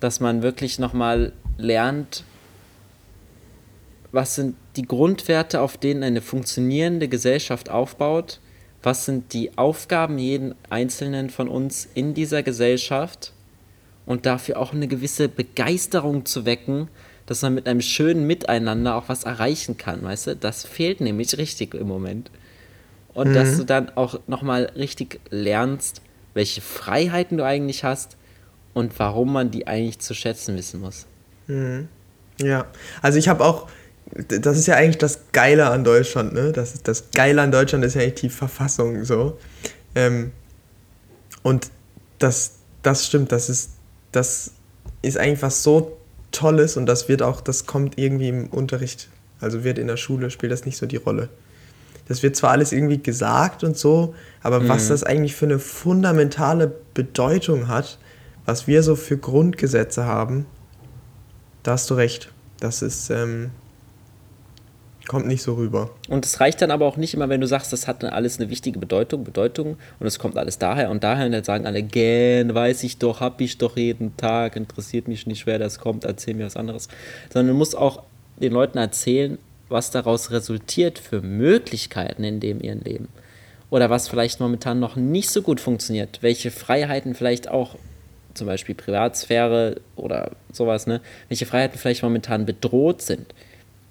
dass 0.00 0.20
man 0.20 0.42
wirklich 0.42 0.78
nochmal 0.78 1.32
lernt, 1.58 2.24
was 4.12 4.34
sind 4.34 4.56
die 4.76 4.82
Grundwerte, 4.82 5.60
auf 5.60 5.76
denen 5.76 6.02
eine 6.02 6.20
funktionierende 6.20 7.08
Gesellschaft 7.08 7.70
aufbaut, 7.70 8.40
was 8.82 9.04
sind 9.04 9.32
die 9.32 9.56
Aufgaben 9.58 10.18
jeden 10.18 10.54
Einzelnen 10.68 11.30
von 11.30 11.48
uns 11.48 11.88
in 11.94 12.14
dieser 12.14 12.42
Gesellschaft? 12.42 13.32
Und 14.06 14.26
dafür 14.26 14.58
auch 14.58 14.72
eine 14.72 14.88
gewisse 14.88 15.28
Begeisterung 15.28 16.24
zu 16.24 16.44
wecken, 16.44 16.88
dass 17.30 17.42
man 17.42 17.54
mit 17.54 17.68
einem 17.68 17.80
schönen 17.80 18.26
Miteinander 18.26 18.96
auch 18.96 19.08
was 19.08 19.22
erreichen 19.22 19.76
kann, 19.76 20.02
weißt 20.02 20.26
du? 20.26 20.36
Das 20.36 20.64
fehlt 20.64 21.00
nämlich 21.00 21.38
richtig 21.38 21.74
im 21.74 21.86
Moment. 21.86 22.28
Und 23.14 23.28
mhm. 23.28 23.34
dass 23.34 23.56
du 23.56 23.62
dann 23.62 23.88
auch 23.90 24.18
nochmal 24.26 24.64
richtig 24.74 25.20
lernst, 25.30 26.02
welche 26.34 26.60
Freiheiten 26.60 27.38
du 27.38 27.44
eigentlich 27.44 27.84
hast 27.84 28.16
und 28.74 28.98
warum 28.98 29.32
man 29.32 29.52
die 29.52 29.68
eigentlich 29.68 30.00
zu 30.00 30.12
schätzen 30.12 30.56
wissen 30.56 30.80
muss. 30.80 31.06
Mhm. 31.46 31.86
Ja, 32.40 32.66
also 33.00 33.16
ich 33.16 33.28
habe 33.28 33.44
auch, 33.44 33.68
das 34.26 34.58
ist 34.58 34.66
ja 34.66 34.74
eigentlich 34.74 34.98
das 34.98 35.20
Geile 35.30 35.70
an 35.70 35.84
Deutschland, 35.84 36.32
ne? 36.32 36.50
Das, 36.50 36.74
ist, 36.74 36.88
das 36.88 37.12
Geile 37.12 37.42
an 37.42 37.52
Deutschland 37.52 37.84
ist 37.84 37.94
ja 37.94 38.00
eigentlich 38.00 38.22
die 38.22 38.30
Verfassung 38.30 39.04
so. 39.04 39.38
Ähm, 39.94 40.32
und 41.44 41.70
das, 42.18 42.54
das 42.82 43.06
stimmt, 43.06 43.30
das 43.30 43.48
ist, 43.48 43.70
das 44.10 44.50
ist 45.00 45.16
eigentlich 45.16 45.42
was 45.42 45.62
so 45.62 45.96
Tolles 46.32 46.76
und 46.76 46.86
das 46.86 47.08
wird 47.08 47.22
auch, 47.22 47.40
das 47.40 47.66
kommt 47.66 47.98
irgendwie 47.98 48.28
im 48.28 48.48
Unterricht, 48.48 49.08
also 49.40 49.64
wird 49.64 49.78
in 49.78 49.86
der 49.86 49.96
Schule, 49.96 50.30
spielt 50.30 50.52
das 50.52 50.64
nicht 50.64 50.76
so 50.76 50.86
die 50.86 50.96
Rolle. 50.96 51.28
Das 52.08 52.22
wird 52.22 52.34
zwar 52.36 52.50
alles 52.50 52.72
irgendwie 52.72 53.02
gesagt 53.02 53.62
und 53.62 53.76
so, 53.76 54.14
aber 54.42 54.60
mhm. 54.60 54.68
was 54.68 54.88
das 54.88 55.04
eigentlich 55.04 55.36
für 55.36 55.46
eine 55.46 55.58
fundamentale 55.58 56.72
Bedeutung 56.94 57.68
hat, 57.68 57.98
was 58.46 58.66
wir 58.66 58.82
so 58.82 58.96
für 58.96 59.16
Grundgesetze 59.16 60.04
haben, 60.04 60.46
da 61.62 61.72
hast 61.72 61.90
du 61.90 61.94
recht. 61.94 62.32
Das 62.58 62.82
ist, 62.82 63.10
ähm, 63.10 63.50
kommt 65.10 65.26
nicht 65.26 65.42
so 65.42 65.54
rüber. 65.54 65.90
Und 66.08 66.24
es 66.24 66.38
reicht 66.38 66.62
dann 66.62 66.70
aber 66.70 66.86
auch 66.86 66.96
nicht 66.96 67.14
immer, 67.14 67.28
wenn 67.28 67.40
du 67.40 67.48
sagst, 67.48 67.72
das 67.72 67.88
hat 67.88 68.04
alles 68.04 68.38
eine 68.38 68.48
wichtige 68.48 68.78
Bedeutung, 68.78 69.24
Bedeutung 69.24 69.76
und 69.98 70.06
es 70.06 70.20
kommt 70.20 70.38
alles 70.38 70.56
daher 70.58 70.88
und 70.88 71.02
daher 71.02 71.26
und 71.26 71.32
dann 71.32 71.42
sagen 71.42 71.66
alle, 71.66 71.82
gern, 71.82 72.54
weiß 72.54 72.84
ich 72.84 72.98
doch, 72.98 73.18
hab 73.18 73.40
ich 73.40 73.58
doch 73.58 73.76
jeden 73.76 74.16
Tag, 74.16 74.54
interessiert 74.54 75.08
mich 75.08 75.26
nicht, 75.26 75.46
wer 75.46 75.58
das 75.58 75.80
kommt, 75.80 76.04
erzähl 76.04 76.34
mir 76.34 76.46
was 76.46 76.56
anderes. 76.56 76.86
Sondern 77.28 77.48
du 77.48 77.58
musst 77.58 77.76
auch 77.76 78.04
den 78.40 78.52
Leuten 78.52 78.78
erzählen, 78.78 79.38
was 79.68 79.90
daraus 79.90 80.30
resultiert 80.30 81.00
für 81.00 81.22
Möglichkeiten 81.22 82.22
in 82.22 82.38
dem 82.38 82.60
ihren 82.60 82.80
Leben. 82.80 83.08
Oder 83.68 83.90
was 83.90 84.06
vielleicht 84.06 84.38
momentan 84.38 84.78
noch 84.78 84.94
nicht 84.94 85.30
so 85.30 85.42
gut 85.42 85.58
funktioniert, 85.58 86.20
welche 86.22 86.52
Freiheiten 86.52 87.16
vielleicht 87.16 87.48
auch 87.48 87.74
zum 88.34 88.46
Beispiel 88.46 88.76
Privatsphäre 88.76 89.80
oder 89.96 90.30
sowas, 90.52 90.86
ne, 90.86 91.00
welche 91.26 91.46
Freiheiten 91.46 91.80
vielleicht 91.80 92.04
momentan 92.04 92.46
bedroht 92.46 93.02
sind 93.02 93.26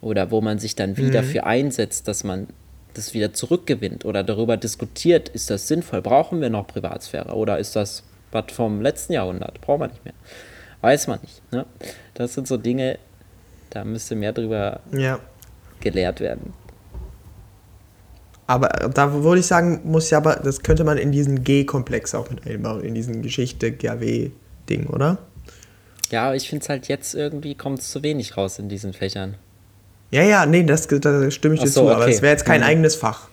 oder 0.01 0.31
wo 0.31 0.41
man 0.41 0.59
sich 0.59 0.75
dann 0.75 0.97
wieder 0.97 1.21
mhm. 1.21 1.25
für 1.25 1.43
einsetzt, 1.45 2.07
dass 2.07 2.23
man 2.23 2.47
das 2.93 3.13
wieder 3.13 3.33
zurückgewinnt 3.33 4.05
oder 4.05 4.23
darüber 4.23 4.57
diskutiert, 4.57 5.29
ist 5.29 5.49
das 5.49 5.67
sinnvoll, 5.67 6.01
brauchen 6.01 6.41
wir 6.41 6.49
noch 6.49 6.67
Privatsphäre 6.67 7.33
oder 7.35 7.59
ist 7.59 7.75
das 7.75 8.03
was 8.31 8.45
vom 8.51 8.81
letzten 8.81 9.13
Jahrhundert, 9.13 9.59
brauchen 9.61 9.81
wir 9.81 9.87
nicht 9.87 10.05
mehr. 10.05 10.13
Weiß 10.81 11.07
man 11.07 11.19
nicht. 11.21 11.41
Ne? 11.51 11.65
Das 12.13 12.33
sind 12.33 12.47
so 12.47 12.57
Dinge, 12.57 12.99
da 13.69 13.83
müsste 13.83 14.15
mehr 14.15 14.33
drüber 14.33 14.81
ja. 14.91 15.19
gelehrt 15.79 16.19
werden. 16.19 16.53
Aber 18.47 18.67
da 18.67 19.13
würde 19.13 19.39
ich 19.39 19.45
sagen, 19.45 19.81
muss 19.83 20.09
ja 20.09 20.17
aber, 20.17 20.37
das 20.37 20.63
könnte 20.63 20.83
man 20.83 20.97
in 20.97 21.11
diesen 21.11 21.43
G-Komplex 21.43 22.15
auch 22.15 22.29
mit 22.29 22.47
einbauen, 22.47 22.83
in 22.83 22.95
diesen 22.95 23.21
Geschichte-GAW-Ding, 23.21 24.87
oder? 24.87 25.19
Ja, 26.09 26.33
ich 26.33 26.49
finde 26.49 26.63
es 26.63 26.69
halt 26.69 26.87
jetzt 26.87 27.13
irgendwie 27.13 27.53
kommt 27.53 27.79
es 27.79 27.91
zu 27.91 28.01
wenig 28.01 28.37
raus 28.37 28.57
in 28.57 28.67
diesen 28.67 28.93
Fächern. 28.93 29.35
Ja, 30.12 30.24
ja, 30.24 30.45
nee, 30.45 30.64
das, 30.64 30.88
da 30.88 31.30
stimme 31.30 31.55
ich 31.55 31.62
dir 31.62 31.68
so, 31.68 31.82
zu, 31.82 31.86
okay. 31.88 31.95
aber 31.95 32.07
es 32.07 32.22
wäre 32.22 32.32
jetzt 32.32 32.45
kein 32.45 32.62
mhm. 32.62 32.68
eigenes 32.68 32.95
Fach. 32.95 33.28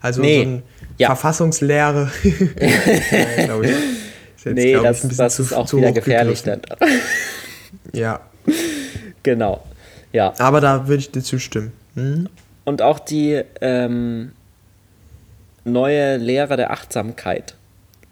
Also 0.00 0.20
nee. 0.20 0.42
so 0.42 0.48
ein 0.48 0.62
ja. 0.98 1.08
Verfassungslehre. 1.08 2.10
ja, 2.60 3.44
glaube 3.44 3.66
ich. 3.66 3.70
Ist 3.70 4.44
jetzt, 4.44 4.54
nee, 4.54 4.72
glaub 4.72 4.84
das, 4.84 5.04
ich, 5.04 5.16
das 5.16 5.36
zu, 5.36 5.42
ist 5.42 5.52
auch 5.52 5.72
wieder 5.72 5.92
gefährlich 5.92 6.42
dann. 6.42 6.60
ja. 7.92 8.20
Genau. 9.22 9.64
Ja. 10.12 10.34
Aber 10.38 10.60
da 10.60 10.86
würde 10.86 11.00
ich 11.00 11.10
dir 11.10 11.22
zustimmen. 11.22 11.72
Hm? 11.94 12.28
Und 12.64 12.82
auch 12.82 12.98
die 12.98 13.42
ähm, 13.60 14.32
neue 15.64 16.16
Lehre 16.16 16.56
der 16.56 16.70
Achtsamkeit 16.70 17.54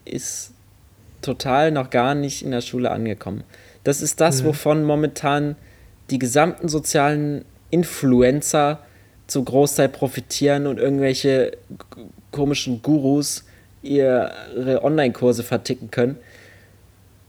ist 0.04 0.52
total 1.22 1.70
noch 1.70 1.90
gar 1.90 2.14
nicht 2.14 2.42
in 2.42 2.50
der 2.50 2.60
Schule 2.60 2.90
angekommen. 2.90 3.44
Das 3.84 4.02
ist 4.02 4.20
das, 4.20 4.40
hm. 4.40 4.46
wovon 4.46 4.84
momentan 4.84 5.56
die 6.10 6.18
gesamten 6.18 6.68
sozialen 6.68 7.44
Influencer 7.72 8.78
zu 9.26 9.42
Großteil 9.42 9.88
profitieren 9.88 10.68
und 10.68 10.78
irgendwelche 10.78 11.56
komischen 12.30 12.82
Gurus 12.82 13.44
ihre 13.82 14.80
Online-Kurse 14.84 15.42
verticken 15.42 15.90
können. 15.90 16.16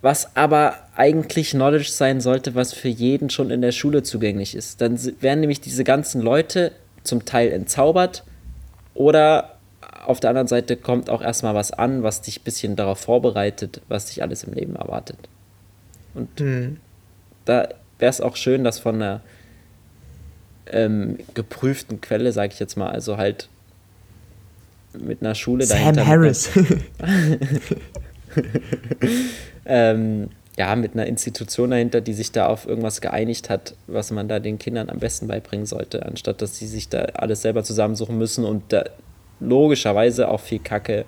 Was 0.01 0.35
aber 0.35 0.75
eigentlich 0.95 1.51
Knowledge 1.51 1.89
sein 1.89 2.19
sollte, 2.19 2.55
was 2.55 2.73
für 2.73 2.89
jeden 2.89 3.29
schon 3.29 3.49
in 3.49 3.61
der 3.61 3.71
Schule 3.71 4.03
zugänglich 4.03 4.53
ist. 4.53 4.81
Dann 4.81 4.99
werden 5.21 5.39
nämlich 5.39 5.61
diese 5.61 5.83
ganzen 5.83 6.21
Leute 6.21 6.73
zum 7.03 7.25
Teil 7.25 7.51
entzaubert 7.51 8.23
oder 8.93 9.55
auf 10.05 10.19
der 10.19 10.31
anderen 10.31 10.47
Seite 10.47 10.75
kommt 10.75 11.09
auch 11.09 11.21
erstmal 11.21 11.55
was 11.55 11.71
an, 11.71 12.03
was 12.03 12.21
dich 12.21 12.41
ein 12.41 12.43
bisschen 12.43 12.75
darauf 12.75 12.99
vorbereitet, 12.99 13.81
was 13.87 14.07
dich 14.07 14.21
alles 14.21 14.43
im 14.43 14.53
Leben 14.53 14.75
erwartet. 14.75 15.17
Und 16.13 16.39
hm. 16.39 16.77
da 17.45 17.69
wäre 17.99 18.09
es 18.09 18.21
auch 18.21 18.35
schön, 18.35 18.63
dass 18.65 18.79
von 18.79 18.95
einer 18.95 19.21
ähm, 20.71 21.17
geprüften 21.33 22.01
Quelle, 22.01 22.31
sage 22.31 22.53
ich 22.53 22.59
jetzt 22.59 22.77
mal, 22.77 22.89
also 22.89 23.17
halt 23.17 23.49
mit 24.99 25.21
einer 25.21 25.35
Schule 25.35 25.65
Sam 25.65 25.79
dahinter. 25.79 26.01
Sam 26.01 26.07
Harris. 26.07 26.49
ähm, 29.65 30.29
ja, 30.57 30.75
mit 30.75 30.93
einer 30.93 31.07
Institution 31.07 31.71
dahinter, 31.71 32.01
die 32.01 32.13
sich 32.13 32.31
da 32.31 32.45
auf 32.45 32.67
irgendwas 32.67 33.01
geeinigt 33.01 33.49
hat, 33.49 33.75
was 33.87 34.11
man 34.11 34.27
da 34.27 34.39
den 34.39 34.59
Kindern 34.59 34.89
am 34.89 34.99
besten 34.99 35.27
beibringen 35.27 35.65
sollte, 35.65 36.05
anstatt 36.05 36.41
dass 36.41 36.57
sie 36.57 36.67
sich 36.67 36.89
da 36.89 36.99
alles 37.13 37.41
selber 37.41 37.63
zusammensuchen 37.63 38.17
müssen 38.17 38.45
und 38.45 38.71
da 38.71 38.83
logischerweise 39.39 40.29
auch 40.29 40.39
viel 40.39 40.59
Kacke 40.59 41.05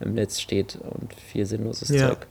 im 0.00 0.14
Netz 0.14 0.40
steht 0.40 0.76
und 0.76 1.14
viel 1.14 1.46
sinnloses 1.46 1.90
ja. 1.90 2.08
Zeug. 2.08 2.26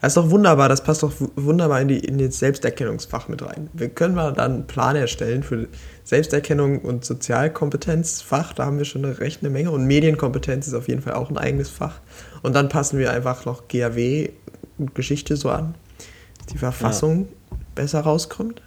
Das 0.00 0.10
ist 0.10 0.16
doch 0.16 0.30
wunderbar, 0.30 0.68
das 0.68 0.82
passt 0.82 1.02
doch 1.02 1.12
wunderbar 1.36 1.80
in, 1.80 1.88
die, 1.88 1.98
in 1.98 2.18
das 2.18 2.38
Selbsterkennungsfach 2.38 3.28
mit 3.28 3.42
rein. 3.42 3.70
Wir 3.72 3.88
können 3.88 4.14
mal 4.14 4.32
dann 4.32 4.52
einen 4.52 4.66
Plan 4.66 4.96
erstellen 4.96 5.42
für 5.42 5.68
Selbsterkennung 6.04 6.80
und 6.80 7.04
Sozialkompetenzfach, 7.04 8.52
da 8.52 8.66
haben 8.66 8.78
wir 8.78 8.84
schon 8.84 9.04
eine 9.04 9.20
recht 9.20 9.42
eine 9.42 9.50
Menge 9.50 9.70
und 9.70 9.86
Medienkompetenz 9.86 10.66
ist 10.66 10.74
auf 10.74 10.88
jeden 10.88 11.02
Fall 11.02 11.14
auch 11.14 11.30
ein 11.30 11.38
eigenes 11.38 11.68
Fach. 11.68 12.00
Und 12.42 12.54
dann 12.54 12.68
passen 12.68 12.98
wir 12.98 13.12
einfach 13.12 13.44
noch 13.44 13.68
GAW 13.68 14.30
und 14.78 14.94
Geschichte 14.94 15.36
so 15.36 15.50
an, 15.50 15.74
dass 16.38 16.46
die 16.48 16.58
Verfassung 16.58 17.28
ja. 17.50 17.56
besser 17.74 18.00
rauskommt. 18.00 18.62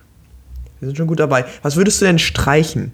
Wir 0.79 0.87
sind 0.87 0.97
schon 0.97 1.07
gut 1.07 1.19
dabei. 1.19 1.45
Was 1.61 1.75
würdest 1.75 2.01
du 2.01 2.05
denn 2.05 2.19
streichen? 2.19 2.93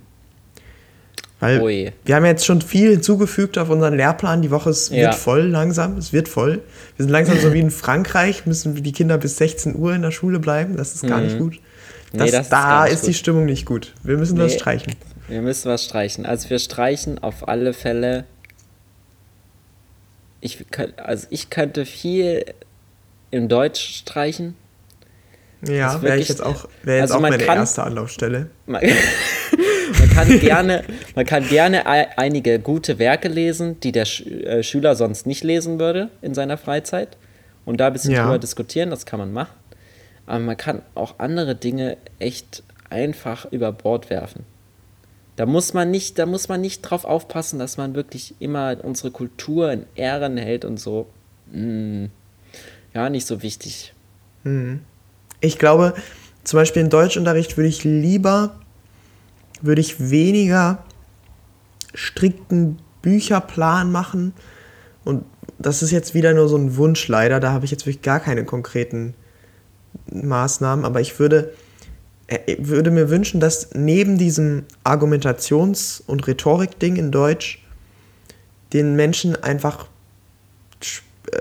Weil 1.42 1.60
Ui. 1.60 1.92
wir 2.06 2.16
haben 2.16 2.24
jetzt 2.24 2.46
schon 2.46 2.62
viel 2.62 2.92
hinzugefügt 2.92 3.58
auf 3.58 3.70
unseren 3.70 3.98
Lehrplan. 3.98 4.44
Die 4.44 4.52
Woche 4.52 4.70
ist, 4.70 4.92
ja. 4.92 5.02
wird 5.02 5.16
voll 5.16 5.42
langsam. 5.42 5.98
Es 5.98 6.14
wird 6.14 6.30
voll. 6.30 6.62
Wir 6.96 7.04
sind 7.04 7.10
langsam 7.10 7.40
so 7.40 7.52
wie 7.52 7.60
in 7.60 7.72
Frankreich, 7.72 8.46
müssen 8.46 8.76
die 8.76 8.92
Kinder 8.92 9.18
bis 9.18 9.38
16 9.38 9.76
Uhr 9.76 9.96
in 9.96 10.04
der 10.04 10.12
Schule 10.12 10.40
bleiben. 10.40 10.78
Das 10.78 10.94
ist 10.94 11.06
gar 11.08 11.18
mhm. 11.18 11.26
nicht 11.26 11.40
gut. 11.40 11.60
Das, 12.14 12.26
nee, 12.26 12.32
das 12.32 12.50
da 12.50 12.86
ist, 12.86 12.94
ist 12.94 13.08
die 13.08 13.14
Stimmung 13.16 13.46
nicht 13.46 13.66
gut. 13.66 13.94
Wir 14.04 14.18
müssen 14.18 14.38
nee, 14.38 14.44
was 14.44 14.54
streichen. 14.54 14.94
Wir 15.28 15.42
müssen 15.42 15.68
was 15.68 15.84
streichen. 15.84 16.28
Also 16.28 16.52
wir 16.52 16.60
streichen 16.60 17.18
auf 17.18 17.48
alle 17.48 17.74
Fälle. 17.74 18.26
Ich, 20.42 20.64
also 20.98 21.26
ich 21.32 21.50
könnte 21.50 21.86
viel 21.88 22.46
im 23.32 23.48
Deutsch 23.48 23.98
streichen. 23.98 24.56
Ja, 25.68 26.02
wäre 26.04 26.20
ich 26.20 26.30
jetzt 26.30 26.44
auch, 26.44 26.68
jetzt 26.86 27.02
also 27.02 27.16
auch 27.16 27.20
meine 27.20 27.40
kann, 27.40 27.58
erste 27.58 27.84
Anlaufstelle. 27.84 28.50
Man, 28.68 28.82
kann 30.12 30.40
gerne, 30.40 30.84
man 31.16 31.26
kann 31.26 31.48
gerne 31.48 31.86
einige 31.86 32.60
gute 32.60 33.00
Werke 33.00 33.28
lesen, 33.28 33.80
die 33.80 33.92
der 33.92 34.06
Sch 34.06 34.22
äh, 34.22 34.64
Schüler 34.64 34.96
sonst 34.96 35.26
nicht 35.26 35.44
lesen 35.44 35.80
würde 35.80 36.10
in 36.22 36.34
seiner 36.34 36.58
Freizeit. 36.58 37.18
Und 37.66 37.80
da 37.80 37.88
ein 37.88 37.94
bisschen 37.94 38.14
ja. 38.14 38.24
drüber 38.24 38.40
diskutieren, 38.40 38.90
das 38.90 39.06
kann 39.06 39.20
man 39.20 39.34
machen. 39.34 39.56
Aber 40.26 40.40
man 40.40 40.58
kann 40.58 40.82
auch 40.96 41.16
andere 41.20 41.56
Dinge 41.56 41.98
echt 42.20 42.64
einfach 42.90 43.46
über 43.52 43.72
Bord 43.72 44.10
werfen. 44.10 44.46
Da 45.36 45.46
muss 45.46 45.74
man 45.74 45.90
nicht, 45.90 46.20
da 46.20 46.26
muss 46.26 46.50
man 46.50 46.62
nicht 46.62 46.82
drauf 46.82 47.06
aufpassen, 47.06 47.60
dass 47.60 47.78
man 47.78 47.96
wirklich 47.96 48.36
immer 48.40 48.78
unsere 48.84 49.12
Kultur 49.12 49.72
in 49.72 49.86
Ehren 49.96 50.38
hält 50.38 50.66
und 50.66 50.80
so. 50.80 51.08
Hm, 51.52 52.10
ja, 52.94 53.10
nicht 53.10 53.26
so 53.26 53.42
wichtig. 53.42 53.94
Mhm 54.44 54.82
ich 55.42 55.58
glaube, 55.58 55.94
zum 56.44 56.58
Beispiel 56.58 56.84
im 56.84 56.90
Deutschunterricht 56.90 57.58
würde 57.58 57.68
ich 57.68 57.84
lieber, 57.84 58.61
würde 59.62 59.82
ich 59.82 60.10
weniger 60.10 60.84
strikten 61.94 62.78
Bücherplan 63.02 63.92
machen. 63.92 64.34
Und 65.04 65.26
das 65.60 65.84
ist 65.84 65.92
jetzt 65.92 66.14
wieder 66.14 66.34
nur 66.34 66.48
so 66.48 66.58
ein 66.58 66.78
Wunsch 66.78 67.08
leider, 67.08 67.40
da 67.40 67.52
habe 67.52 67.66
ich 67.66 67.72
jetzt 67.72 67.86
wirklich 67.86 68.02
gar 68.02 68.20
keine 68.20 68.46
konkreten 68.46 69.14
Maßnahmen, 70.12 70.86
aber 70.86 71.02
ich 71.02 71.20
würde, 71.20 71.54
äh, 72.28 72.56
würde 72.60 72.92
mir 72.92 73.10
wünschen, 73.10 73.40
dass 73.40 73.70
neben 73.74 74.18
diesem 74.18 74.64
Argumentations- 74.84 76.02
und 76.06 76.28
Rhetorik-Ding 76.28 76.96
in 76.96 77.12
Deutsch 77.12 77.64
den 78.74 78.96
Menschen 78.96 79.36
einfach 79.42 79.88
äh, 81.32 81.38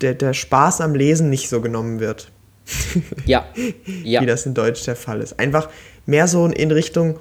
der, 0.00 0.14
der 0.14 0.32
Spaß 0.32 0.80
am 0.80 0.94
Lesen 0.94 1.28
nicht 1.30 1.48
so 1.48 1.60
genommen 1.60 2.00
wird. 2.00 2.30
Ja. 3.26 3.46
ja. 4.04 4.20
Wie 4.20 4.26
das 4.26 4.46
in 4.46 4.54
Deutsch 4.54 4.84
der 4.84 4.96
Fall 4.96 5.20
ist. 5.20 5.38
Einfach 5.38 5.68
mehr 6.06 6.28
so 6.28 6.46
in 6.46 6.70
Richtung, 6.70 7.18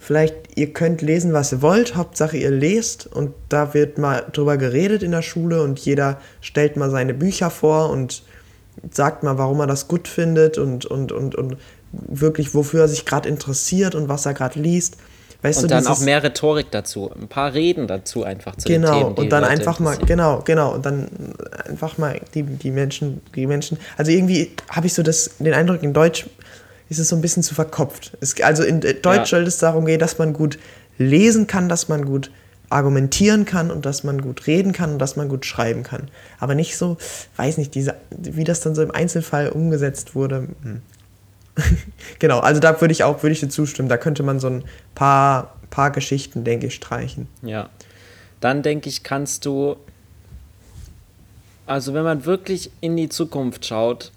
vielleicht 0.00 0.34
ihr 0.56 0.72
könnt 0.72 1.02
lesen, 1.02 1.32
was 1.34 1.52
ihr 1.52 1.62
wollt, 1.62 1.94
Hauptsache 1.94 2.36
ihr 2.36 2.50
lest 2.50 3.06
und 3.06 3.34
da 3.50 3.74
wird 3.74 3.98
mal 3.98 4.26
drüber 4.32 4.56
geredet 4.56 5.02
in 5.02 5.12
der 5.12 5.22
Schule 5.22 5.62
und 5.62 5.78
jeder 5.78 6.18
stellt 6.40 6.76
mal 6.76 6.90
seine 6.90 7.14
Bücher 7.14 7.50
vor 7.50 7.90
und 7.90 8.22
sagt 8.90 9.22
mal, 9.22 9.36
warum 9.36 9.60
er 9.60 9.66
das 9.66 9.88
gut 9.88 10.08
findet 10.08 10.56
und, 10.56 10.86
und, 10.86 11.12
und, 11.12 11.34
und 11.34 11.58
wirklich, 11.92 12.54
wofür 12.54 12.82
er 12.82 12.88
sich 12.88 13.04
gerade 13.04 13.28
interessiert 13.28 13.94
und 13.94 14.08
was 14.08 14.24
er 14.24 14.32
gerade 14.32 14.58
liest. 14.58 14.96
Weißt 15.42 15.62
und 15.62 15.70
du, 15.70 15.74
dann 15.74 15.86
auch 15.86 16.00
mehr 16.00 16.22
Rhetorik 16.22 16.70
dazu, 16.70 17.10
ein 17.10 17.28
paar 17.28 17.54
Reden 17.54 17.86
dazu 17.86 18.24
einfach 18.24 18.56
zu 18.56 18.68
genau, 18.68 18.98
Themen. 18.98 19.14
und 19.14 19.30
dann 19.30 19.44
einfach 19.44 19.80
mal, 19.80 19.96
genau, 19.96 20.42
genau, 20.44 20.74
und 20.74 20.84
dann 20.84 21.08
einfach 21.66 21.96
mal 21.98 22.20
die, 22.34 22.42
die 22.42 22.70
Menschen, 22.70 23.22
die 23.34 23.46
Menschen, 23.46 23.78
also 23.96 24.10
irgendwie 24.10 24.50
habe 24.68 24.86
ich 24.86 24.94
so 24.94 25.02
das, 25.02 25.30
den 25.38 25.54
Eindruck, 25.54 25.82
in 25.82 25.94
Deutsch 25.94 26.26
ist 26.90 26.98
es 26.98 27.08
so 27.08 27.16
ein 27.16 27.22
bisschen 27.22 27.42
zu 27.42 27.54
verkopft. 27.54 28.16
Es, 28.20 28.38
also 28.42 28.62
in 28.62 28.80
Deutsch 28.80 29.02
ja. 29.04 29.24
soll 29.26 29.44
es 29.44 29.58
darum 29.58 29.86
gehen, 29.86 30.00
dass 30.00 30.18
man 30.18 30.34
gut 30.34 30.58
lesen 30.98 31.46
kann, 31.46 31.68
dass 31.68 31.88
man 31.88 32.04
gut 32.04 32.30
argumentieren 32.68 33.44
kann 33.44 33.70
und 33.70 33.86
dass 33.86 34.04
man 34.04 34.20
gut 34.20 34.46
reden 34.46 34.72
kann 34.72 34.92
und 34.92 34.98
dass 34.98 35.16
man 35.16 35.28
gut 35.28 35.46
schreiben 35.46 35.82
kann. 35.82 36.08
Aber 36.38 36.54
nicht 36.54 36.76
so, 36.76 36.98
weiß 37.36 37.58
nicht, 37.58 37.74
diese, 37.74 37.96
wie 38.10 38.44
das 38.44 38.60
dann 38.60 38.74
so 38.74 38.82
im 38.82 38.90
Einzelfall 38.90 39.48
umgesetzt 39.48 40.14
wurde. 40.14 40.48
Hm. 40.62 40.82
genau, 42.18 42.40
also 42.40 42.60
da 42.60 42.80
würde 42.80 42.92
ich 42.92 43.04
auch, 43.04 43.22
würde 43.22 43.32
ich 43.32 43.40
dir 43.40 43.48
zustimmen. 43.48 43.88
Da 43.88 43.96
könnte 43.96 44.22
man 44.22 44.40
so 44.40 44.48
ein 44.48 44.64
paar, 44.94 45.56
paar 45.70 45.90
Geschichten, 45.90 46.44
denke 46.44 46.66
ich, 46.66 46.74
streichen. 46.74 47.28
Ja. 47.42 47.70
Dann 48.40 48.62
denke 48.62 48.88
ich, 48.88 49.02
kannst 49.02 49.46
du, 49.46 49.76
also 51.66 51.94
wenn 51.94 52.04
man 52.04 52.24
wirklich 52.24 52.70
in 52.80 52.96
die 52.96 53.08
Zukunft 53.08 53.66
schaut, 53.66 54.12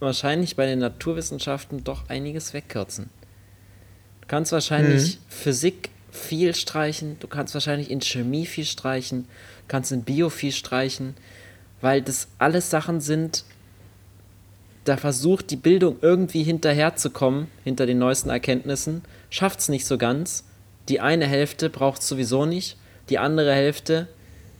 wahrscheinlich 0.00 0.56
bei 0.56 0.66
den 0.66 0.80
Naturwissenschaften 0.80 1.84
doch 1.84 2.08
einiges 2.08 2.52
wegkürzen. 2.52 3.10
Du 4.20 4.26
kannst 4.26 4.52
wahrscheinlich 4.52 5.16
mhm. 5.16 5.20
Physik 5.28 5.90
viel 6.10 6.54
streichen, 6.54 7.16
du 7.20 7.28
kannst 7.28 7.54
wahrscheinlich 7.54 7.90
in 7.90 8.00
Chemie 8.00 8.46
viel 8.46 8.64
streichen, 8.64 9.28
kannst 9.68 9.92
in 9.92 10.02
Bio 10.02 10.28
viel 10.28 10.52
streichen, 10.52 11.14
weil 11.80 12.02
das 12.02 12.28
alles 12.38 12.70
Sachen 12.70 13.00
sind, 13.00 13.44
da 14.84 14.96
versucht 14.96 15.50
die 15.50 15.56
Bildung 15.56 15.98
irgendwie 16.00 16.42
hinterherzukommen, 16.42 17.48
hinter 17.64 17.86
den 17.86 17.98
neuesten 17.98 18.30
Erkenntnissen, 18.30 19.02
schafft 19.28 19.60
es 19.60 19.68
nicht 19.68 19.86
so 19.86 19.98
ganz. 19.98 20.44
Die 20.88 21.00
eine 21.00 21.26
Hälfte 21.26 21.70
braucht 21.70 22.00
es 22.00 22.08
sowieso 22.08 22.46
nicht, 22.46 22.76
die 23.08 23.18
andere 23.18 23.54
Hälfte 23.54 24.08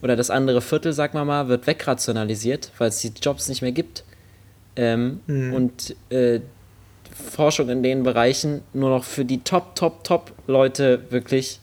oder 0.01 0.15
das 0.15 0.29
andere 0.29 0.61
Viertel, 0.61 0.93
sag 0.93 1.13
mal 1.13 1.25
mal, 1.25 1.47
wird 1.47 1.67
wegrationalisiert, 1.67 2.71
weil 2.77 2.89
es 2.89 2.99
die 2.99 3.11
Jobs 3.21 3.49
nicht 3.49 3.61
mehr 3.61 3.71
gibt. 3.71 4.03
Ähm, 4.75 5.19
mhm. 5.27 5.53
Und 5.53 5.95
äh, 6.09 6.39
Forschung 7.13 7.69
in 7.69 7.83
den 7.83 8.03
Bereichen 8.03 8.61
nur 8.73 8.89
noch 8.89 9.03
für 9.03 9.25
die 9.25 9.43
Top, 9.43 9.75
Top, 9.75 10.03
Top-Leute 10.03 11.11
wirklich 11.11 11.59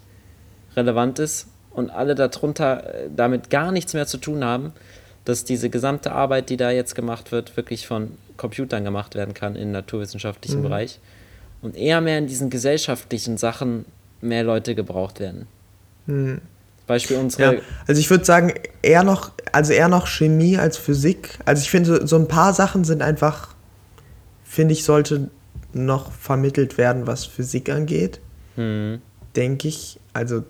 relevant 0.77 1.19
ist 1.19 1.49
und 1.71 1.91
alle 1.91 2.15
darunter 2.15 2.95
äh, 2.95 3.09
damit 3.15 3.51
gar 3.51 3.73
nichts 3.73 3.95
mehr 3.95 4.07
zu 4.07 4.19
tun 4.19 4.45
haben, 4.45 4.73
dass 5.25 5.45
diese 5.45 5.71
gesamte 5.71 6.13
Arbeit, 6.13 6.51
die 6.51 6.57
da 6.57 6.71
jetzt 6.71 6.95
gemacht 6.95 7.33
wird, 7.33 7.57
wirklich 7.57 7.87
von 7.87 8.13
Computern 8.37 8.85
gemacht 8.85 9.15
werden 9.15 9.35
kann 9.35 9.57
im 9.57 9.73
naturwissenschaftlichen 9.73 10.61
mhm. 10.61 10.65
Bereich 10.65 11.01
und 11.61 11.77
eher 11.77 12.01
mehr 12.01 12.19
in 12.19 12.27
diesen 12.27 12.51
gesellschaftlichen 12.51 13.37
Sachen 13.37 13.85
mehr 14.21 14.45
Leute 14.45 14.75
gebraucht 14.75 15.21
werden. 15.21 15.47
Mhm. 16.07 16.41
Beispiel 16.89 17.19
unsere. 17.19 17.55
Ja, 17.55 17.61
also 17.87 18.01
ich 18.01 18.11
würde 18.11 18.25
sagen, 18.25 18.53
eher 18.83 19.05
noch, 19.05 19.31
also 19.53 19.73
eher 19.73 19.89
noch 19.89 20.09
Chemie 20.09 20.59
als 20.59 20.77
Physik. 20.77 21.39
Also 21.45 21.63
ich 21.63 21.71
finde, 21.71 22.07
so 22.07 22.17
ein 22.17 22.27
paar 22.27 22.53
Sachen 22.53 22.83
sind 22.83 23.03
einfach, 23.03 23.55
finde 24.43 24.73
ich, 24.73 24.83
sollte 24.83 25.31
noch 25.73 26.11
vermittelt 26.11 26.79
werden, 26.79 27.07
was 27.07 27.25
Physik 27.27 27.71
angeht. 27.71 28.21
Mhm. 28.57 29.01
Denke 29.37 29.69
ich. 29.69 30.01
Also 30.13 30.43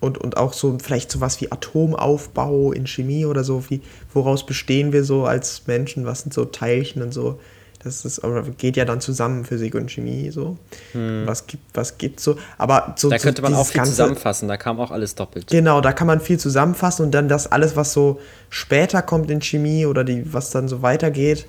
und, 0.00 0.18
und 0.18 0.36
auch 0.36 0.52
so 0.52 0.78
vielleicht 0.82 1.10
so 1.10 1.20
was 1.20 1.40
wie 1.40 1.50
Atomaufbau 1.50 2.72
in 2.72 2.86
Chemie 2.86 3.24
oder 3.24 3.44
so, 3.44 3.64
wie 3.68 3.80
woraus 4.12 4.44
bestehen 4.46 4.92
wir 4.92 5.04
so 5.04 5.24
als 5.24 5.66
Menschen, 5.66 6.06
was 6.06 6.20
sind 6.20 6.34
so 6.34 6.44
Teilchen 6.44 7.02
und 7.02 7.12
so. 7.12 7.40
Das 7.82 8.04
ist, 8.04 8.20
aber 8.20 8.42
geht 8.42 8.76
ja 8.76 8.84
dann 8.84 9.00
zusammen, 9.00 9.44
Physik 9.44 9.74
und 9.74 9.90
Chemie 9.90 10.30
so. 10.30 10.56
Hm. 10.92 11.22
Was 11.26 11.46
gibt 11.46 11.64
was 11.74 11.98
gibt 11.98 12.20
so. 12.20 12.36
Aber 12.58 12.94
so, 12.96 13.10
da 13.10 13.18
könnte 13.18 13.42
man 13.42 13.54
auch 13.54 13.66
viel 13.66 13.76
ganze, 13.76 13.92
zusammenfassen, 13.92 14.48
da 14.48 14.56
kam 14.56 14.80
auch 14.80 14.90
alles 14.90 15.14
doppelt. 15.14 15.48
Genau, 15.48 15.80
da 15.80 15.92
kann 15.92 16.06
man 16.06 16.20
viel 16.20 16.38
zusammenfassen 16.38 17.04
und 17.04 17.12
dann 17.12 17.28
das 17.28 17.50
alles, 17.50 17.76
was 17.76 17.92
so 17.92 18.20
später 18.50 19.02
kommt 19.02 19.30
in 19.30 19.40
Chemie 19.40 19.86
oder 19.86 20.04
die, 20.04 20.32
was 20.32 20.50
dann 20.50 20.68
so 20.68 20.82
weitergeht, 20.82 21.46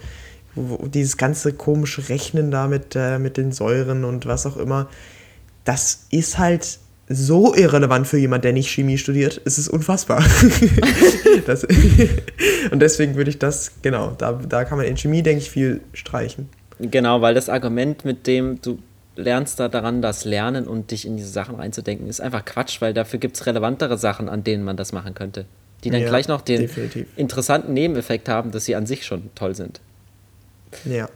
dieses 0.56 1.18
ganze 1.18 1.54
komische 1.54 2.10
Rechnen 2.10 2.52
da 2.52 2.68
mit, 2.68 2.96
äh, 2.96 3.20
mit 3.20 3.38
den 3.38 3.52
Säuren 3.52 4.04
und 4.04 4.26
was 4.26 4.46
auch 4.46 4.58
immer, 4.58 4.90
das 5.64 6.06
ist 6.10 6.38
halt 6.38 6.80
so 7.10 7.56
irrelevant 7.56 8.08
für 8.08 8.18
jemand, 8.18 8.44
der 8.44 8.54
nicht 8.54 8.70
Chemie 8.70 8.98
studiert. 8.98 9.42
Es 9.46 9.58
ist 9.58 9.70
unfassbar. 9.70 10.24
das, 11.46 11.64
und 12.72 12.80
deswegen 12.80 13.16
würde 13.16 13.30
ich 13.30 13.40
das, 13.40 13.72
genau, 13.82 14.12
da, 14.18 14.34
da 14.34 14.66
kann 14.66 14.78
man 14.78 14.88
in 14.88 14.98
Chemie, 14.98 15.24
denke 15.24 15.42
ich, 15.42 15.50
viel 15.50 15.82
streichen. 15.94 16.50
Genau, 16.80 17.22
weil 17.22 17.34
das 17.34 17.50
Argument, 17.50 18.06
mit 18.06 18.28
dem 18.28 18.62
du 18.62 18.80
lernst 19.16 19.60
da 19.60 19.68
daran, 19.68 20.02
das 20.02 20.26
Lernen 20.26 20.68
und 20.68 20.92
dich 20.92 21.06
in 21.06 21.18
diese 21.18 21.30
Sachen 21.30 21.56
reinzudenken, 21.56 22.08
ist 22.08 22.22
einfach 22.22 22.46
Quatsch, 22.46 22.82
weil 22.82 22.94
dafür 22.94 23.20
gibt 23.20 23.38
es 23.38 23.46
relevantere 23.46 23.98
Sachen, 23.98 24.30
an 24.30 24.44
denen 24.44 24.64
man 24.64 24.78
das 24.78 24.92
machen 24.92 25.14
könnte. 25.16 25.46
Die 25.84 25.90
dann 25.90 26.02
ja, 26.02 26.10
gleich 26.10 26.28
noch 26.28 26.42
den 26.42 26.62
definitiv. 26.62 27.08
interessanten 27.16 27.74
Nebeneffekt 27.74 28.30
haben, 28.30 28.52
dass 28.52 28.66
sie 28.66 28.76
an 28.76 28.86
sich 28.86 29.06
schon 29.06 29.30
toll 29.36 29.56
sind. 29.56 29.80
Ja. 30.86 31.08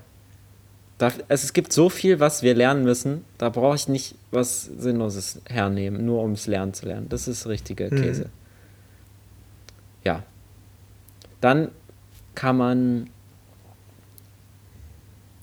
Da, 0.97 1.07
also 1.07 1.45
es 1.45 1.53
gibt 1.53 1.73
so 1.73 1.89
viel, 1.89 2.19
was 2.19 2.43
wir 2.43 2.55
lernen 2.55 2.83
müssen. 2.83 3.25
Da 3.37 3.49
brauche 3.49 3.75
ich 3.75 3.87
nicht 3.87 4.15
was 4.31 4.63
Sinnloses 4.63 5.41
hernehmen, 5.47 6.05
nur 6.05 6.23
um 6.23 6.31
es 6.31 6.47
lernen 6.47 6.73
zu 6.73 6.85
lernen. 6.85 7.07
Das 7.09 7.27
ist 7.27 7.47
richtige. 7.47 7.89
Käse. 7.89 8.25
Mhm. 8.25 8.29
Ja. 10.03 10.23
Dann 11.41 11.69
kann 12.33 12.57
man 12.57 13.09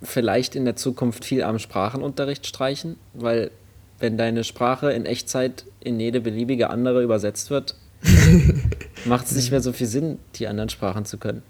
vielleicht 0.02 0.56
in 0.56 0.64
der 0.64 0.76
Zukunft 0.76 1.24
viel 1.24 1.42
am 1.42 1.58
Sprachenunterricht 1.58 2.46
streichen, 2.46 2.96
weil 3.14 3.50
wenn 3.98 4.16
deine 4.16 4.44
Sprache 4.44 4.92
in 4.92 5.06
Echtzeit 5.06 5.64
in 5.80 5.98
jede 5.98 6.20
beliebige 6.20 6.70
andere 6.70 7.02
übersetzt 7.02 7.50
wird, 7.50 7.74
macht 9.04 9.26
es 9.26 9.32
nicht 9.32 9.50
mehr 9.50 9.60
so 9.60 9.72
viel 9.72 9.88
Sinn, 9.88 10.18
die 10.36 10.46
anderen 10.46 10.68
Sprachen 10.68 11.04
zu 11.04 11.18
können. 11.18 11.42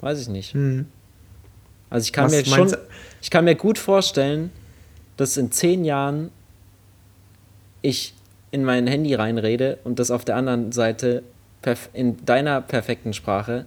Weiß 0.00 0.20
ich 0.20 0.28
nicht. 0.28 0.54
Mhm. 0.54 0.86
Also 1.90 2.04
ich 2.04 2.12
kann 2.12 2.26
Was 2.26 2.32
mir 2.32 2.44
schon, 2.44 2.76
ich 3.20 3.30
kann 3.30 3.44
mir 3.44 3.56
gut 3.56 3.78
vorstellen, 3.78 4.50
dass 5.16 5.36
in 5.36 5.50
zehn 5.50 5.84
Jahren 5.84 6.30
ich 7.86 8.14
in 8.50 8.64
mein 8.64 8.86
Handy 8.86 9.14
reinrede 9.14 9.78
und 9.84 9.98
das 9.98 10.10
auf 10.10 10.24
der 10.24 10.36
anderen 10.36 10.72
Seite 10.72 11.22
in 11.92 12.24
deiner 12.24 12.60
perfekten 12.60 13.12
Sprache 13.12 13.66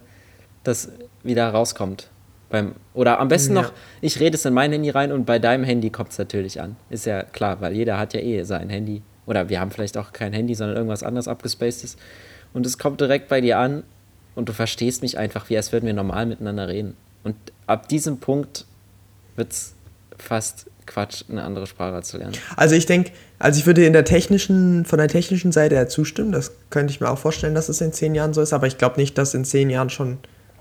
das 0.64 0.90
wieder 1.22 1.48
rauskommt. 1.50 2.08
Beim, 2.48 2.74
oder 2.94 3.20
am 3.20 3.28
besten 3.28 3.54
ja. 3.54 3.62
noch, 3.62 3.72
ich 4.00 4.18
rede 4.20 4.36
es 4.36 4.44
in 4.44 4.54
mein 4.54 4.72
Handy 4.72 4.90
rein 4.90 5.12
und 5.12 5.24
bei 5.24 5.38
deinem 5.38 5.64
Handy 5.64 5.90
kommt 5.90 6.10
es 6.10 6.18
natürlich 6.18 6.60
an. 6.60 6.76
Ist 6.88 7.06
ja 7.06 7.22
klar, 7.22 7.60
weil 7.60 7.74
jeder 7.74 7.98
hat 7.98 8.14
ja 8.14 8.20
eh 8.20 8.42
sein 8.42 8.68
Handy. 8.70 9.02
Oder 9.26 9.48
wir 9.48 9.60
haben 9.60 9.70
vielleicht 9.70 9.96
auch 9.96 10.12
kein 10.12 10.32
Handy, 10.32 10.54
sondern 10.54 10.76
irgendwas 10.76 11.02
anderes 11.02 11.28
abgespacedes. 11.28 11.96
Und 12.52 12.66
es 12.66 12.78
kommt 12.78 13.00
direkt 13.00 13.28
bei 13.28 13.40
dir 13.40 13.58
an 13.58 13.84
und 14.34 14.48
du 14.48 14.52
verstehst 14.52 15.02
mich 15.02 15.18
einfach, 15.18 15.48
wie 15.48 15.56
als 15.56 15.72
würden 15.72 15.86
wir 15.86 15.94
normal 15.94 16.26
miteinander 16.26 16.66
reden. 16.66 16.96
Und 17.22 17.36
ab 17.66 17.88
diesem 17.88 18.18
Punkt 18.18 18.64
wird 19.36 19.52
es 19.52 19.74
fast 20.18 20.66
Quatsch, 20.90 21.24
eine 21.30 21.44
andere 21.44 21.68
Sprache 21.68 22.02
zu 22.02 22.18
lernen. 22.18 22.34
Also 22.56 22.74
ich 22.74 22.84
denke, 22.84 23.12
also 23.38 23.60
ich 23.60 23.66
würde 23.66 23.86
in 23.86 23.92
der 23.92 24.04
technischen, 24.04 24.84
von 24.84 24.98
der 24.98 25.06
technischen 25.06 25.52
Seite 25.52 25.76
her 25.76 25.88
zustimmen. 25.88 26.32
Das 26.32 26.50
könnte 26.68 26.92
ich 26.92 27.00
mir 27.00 27.08
auch 27.08 27.18
vorstellen, 27.18 27.54
dass 27.54 27.68
es 27.68 27.80
in 27.80 27.92
zehn 27.92 28.14
Jahren 28.14 28.34
so 28.34 28.42
ist, 28.42 28.52
aber 28.52 28.66
ich 28.66 28.76
glaube 28.76 29.00
nicht, 29.00 29.16
dass 29.16 29.32
in 29.32 29.44
zehn 29.44 29.70
Jahren 29.70 29.88
schon 29.88 30.18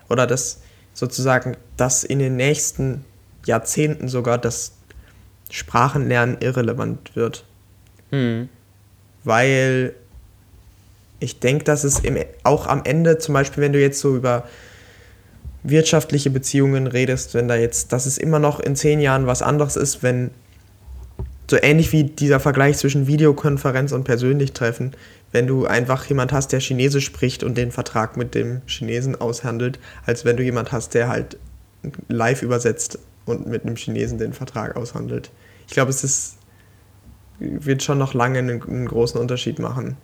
oder 0.08 0.28
dass 0.28 0.62
sozusagen, 0.94 1.58
dass 1.78 2.04
in 2.04 2.20
den 2.20 2.36
nächsten 2.36 3.06
Jahrzehnten 3.46 4.08
sogar 4.08 4.38
das 4.38 4.74
Sprachenlernen 5.50 6.38
irrelevant 6.42 7.16
wird. 7.16 7.44
Hm. 8.12 8.50
Weil 9.24 9.96
ich 11.20 11.40
denke, 11.40 11.64
dass 11.64 11.84
es 11.84 12.00
im, 12.00 12.18
auch 12.44 12.68
am 12.68 12.84
Ende, 12.86 13.18
zum 13.18 13.34
Beispiel, 13.34 13.64
wenn 13.64 13.74
du 13.74 13.82
jetzt 13.82 14.00
so 14.00 14.16
über 14.16 14.48
wirtschaftliche 15.64 16.30
Beziehungen 16.30 16.88
redest, 16.88 17.34
wenn 17.34 17.48
da 17.48 17.56
jetzt, 17.56 17.92
dass 17.92 18.06
es 18.06 18.18
immer 18.18 18.40
noch 18.40 18.60
in 18.60 18.76
zehn 18.76 19.00
Jahren 19.00 19.28
was 19.28 19.42
anderes 19.42 19.76
ist, 19.76 20.04
wenn 20.04 20.32
so 21.50 21.58
ähnlich 21.62 21.92
wie 21.92 22.04
dieser 22.04 22.40
Vergleich 22.40 22.78
zwischen 22.78 23.08
Videokonferenz 23.08 23.92
und 23.92 24.04
persönlich 24.04 24.54
treffen, 24.54 24.94
wenn 25.32 25.48
du 25.48 25.66
einfach 25.66 26.06
jemand 26.06 26.32
hast, 26.32 26.52
der 26.52 26.60
Chinesisch 26.60 27.06
spricht 27.06 27.44
und 27.44 27.58
den 27.58 27.72
Vertrag 27.72 28.18
mit 28.18 28.36
dem 28.36 28.62
Chinesen 28.68 29.20
aushandelt, 29.20 29.80
als 30.06 30.26
wenn 30.26 30.38
du 30.38 30.44
jemand 30.44 30.72
hast, 30.72 30.94
der 30.94 31.08
halt 31.08 31.38
live 32.08 32.42
übersetzt 32.42 33.00
und 33.26 33.48
mit 33.48 33.64
einem 33.64 33.76
Chinesen 33.76 34.18
den 34.18 34.34
Vertrag 34.34 34.76
aushandelt. 34.76 35.32
Ich 35.68 35.74
glaube, 35.74 35.90
es 35.90 36.04
ist, 36.04 36.38
wird 37.40 37.84
schon 37.84 37.98
noch 37.98 38.14
lange 38.14 38.40
einen, 38.40 38.62
einen 38.62 38.88
großen 38.88 39.20
Unterschied 39.20 39.60
machen. 39.60 39.98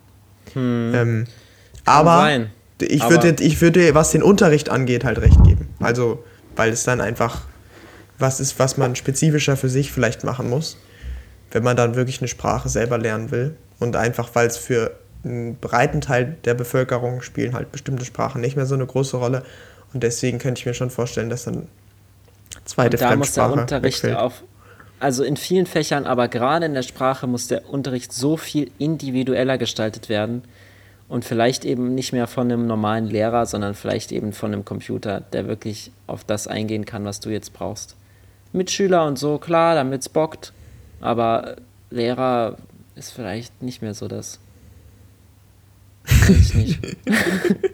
Hm. 0.54 0.92
Ähm, 0.96 1.28
aber 1.86 2.18
sein. 2.18 2.50
Ich 2.82 3.02
aber 3.02 3.24
würde, 3.24 3.44
ich 3.44 3.62
würde, 3.62 3.96
was 3.96 4.12
den 4.12 4.24
Unterricht 4.24 4.70
angeht, 4.70 5.04
halt 5.06 5.20
recht 5.20 5.42
geben. 5.44 5.70
Also, 5.80 6.24
weil 6.56 6.72
es 6.72 6.84
dann 6.84 7.02
einfach 7.02 7.42
was 8.18 8.40
ist, 8.40 8.60
was 8.60 8.78
man 8.78 8.96
spezifischer 8.96 9.58
für 9.58 9.70
sich 9.70 9.92
vielleicht 9.92 10.24
machen 10.24 10.50
muss, 10.50 10.78
wenn 11.52 11.64
man 11.64 11.76
dann 11.76 11.96
wirklich 11.96 12.22
eine 12.22 12.28
Sprache 12.28 12.70
selber 12.70 12.98
lernen 12.98 13.32
will. 13.32 13.56
Und 13.80 13.96
einfach, 13.96 14.30
weil 14.34 14.48
es 14.48 14.58
für 14.58 14.98
einen 15.24 15.58
breiten 15.58 16.02
Teil 16.02 16.38
der 16.46 16.54
Bevölkerung 16.54 17.22
spielen 17.22 17.54
halt 17.54 17.72
bestimmte 17.72 18.06
Sprachen 18.06 18.42
nicht 18.42 18.56
mehr 18.56 18.66
so 18.66 18.76
eine 18.76 18.86
große 18.86 19.18
Rolle. 19.18 19.44
Und 19.94 20.04
deswegen 20.04 20.40
könnte 20.40 20.60
ich 20.60 20.66
mir 20.66 20.74
schon 20.74 20.90
vorstellen, 20.90 21.30
dass 21.30 21.44
dann 21.44 21.68
zweite 22.64 22.96
und 22.96 23.02
da 23.02 23.08
Fremdsprache 23.10 23.18
muss 23.18 23.34
der 23.34 23.62
Unterricht 23.62 24.04
wegfällt. 24.04 24.18
auf, 24.18 24.44
also 25.00 25.24
in 25.24 25.36
vielen 25.36 25.66
Fächern, 25.66 26.06
aber 26.06 26.28
gerade 26.28 26.66
in 26.66 26.74
der 26.74 26.84
Sprache 26.84 27.28
muss 27.28 27.48
der 27.48 27.70
Unterricht 27.70 28.14
so 28.14 28.38
viel 28.38 28.72
individueller 28.78 29.58
gestaltet 29.58 30.08
werden 30.10 30.44
und 31.08 31.26
vielleicht 31.26 31.66
eben 31.66 31.94
nicht 31.94 32.14
mehr 32.14 32.28
von 32.28 32.52
einem 32.52 32.68
normalen 32.68 33.06
Lehrer, 33.06 33.46
sondern 33.46 33.76
vielleicht 33.76 34.12
eben 34.12 34.34
von 34.34 34.54
einem 34.54 34.66
Computer, 34.66 35.22
der 35.22 35.48
wirklich 35.48 35.92
auf 36.08 36.24
das 36.24 36.48
eingehen 36.48 36.86
kann, 36.86 37.06
was 37.06 37.20
du 37.20 37.30
jetzt 37.30 37.54
brauchst. 37.54 37.96
Mitschüler 38.54 39.06
und 39.06 39.20
so, 39.20 39.38
klar, 39.38 39.76
damit 39.76 40.02
es 40.02 40.10
bockt, 40.10 40.54
aber 41.02 41.58
Lehrer 41.90 42.58
ist 42.96 43.12
vielleicht 43.12 43.62
nicht 43.62 43.82
mehr 43.82 43.94
so 43.94 44.08
das. 44.08 44.40
Weiß 46.06 46.30
ich 46.30 46.56
nicht. 46.56 46.80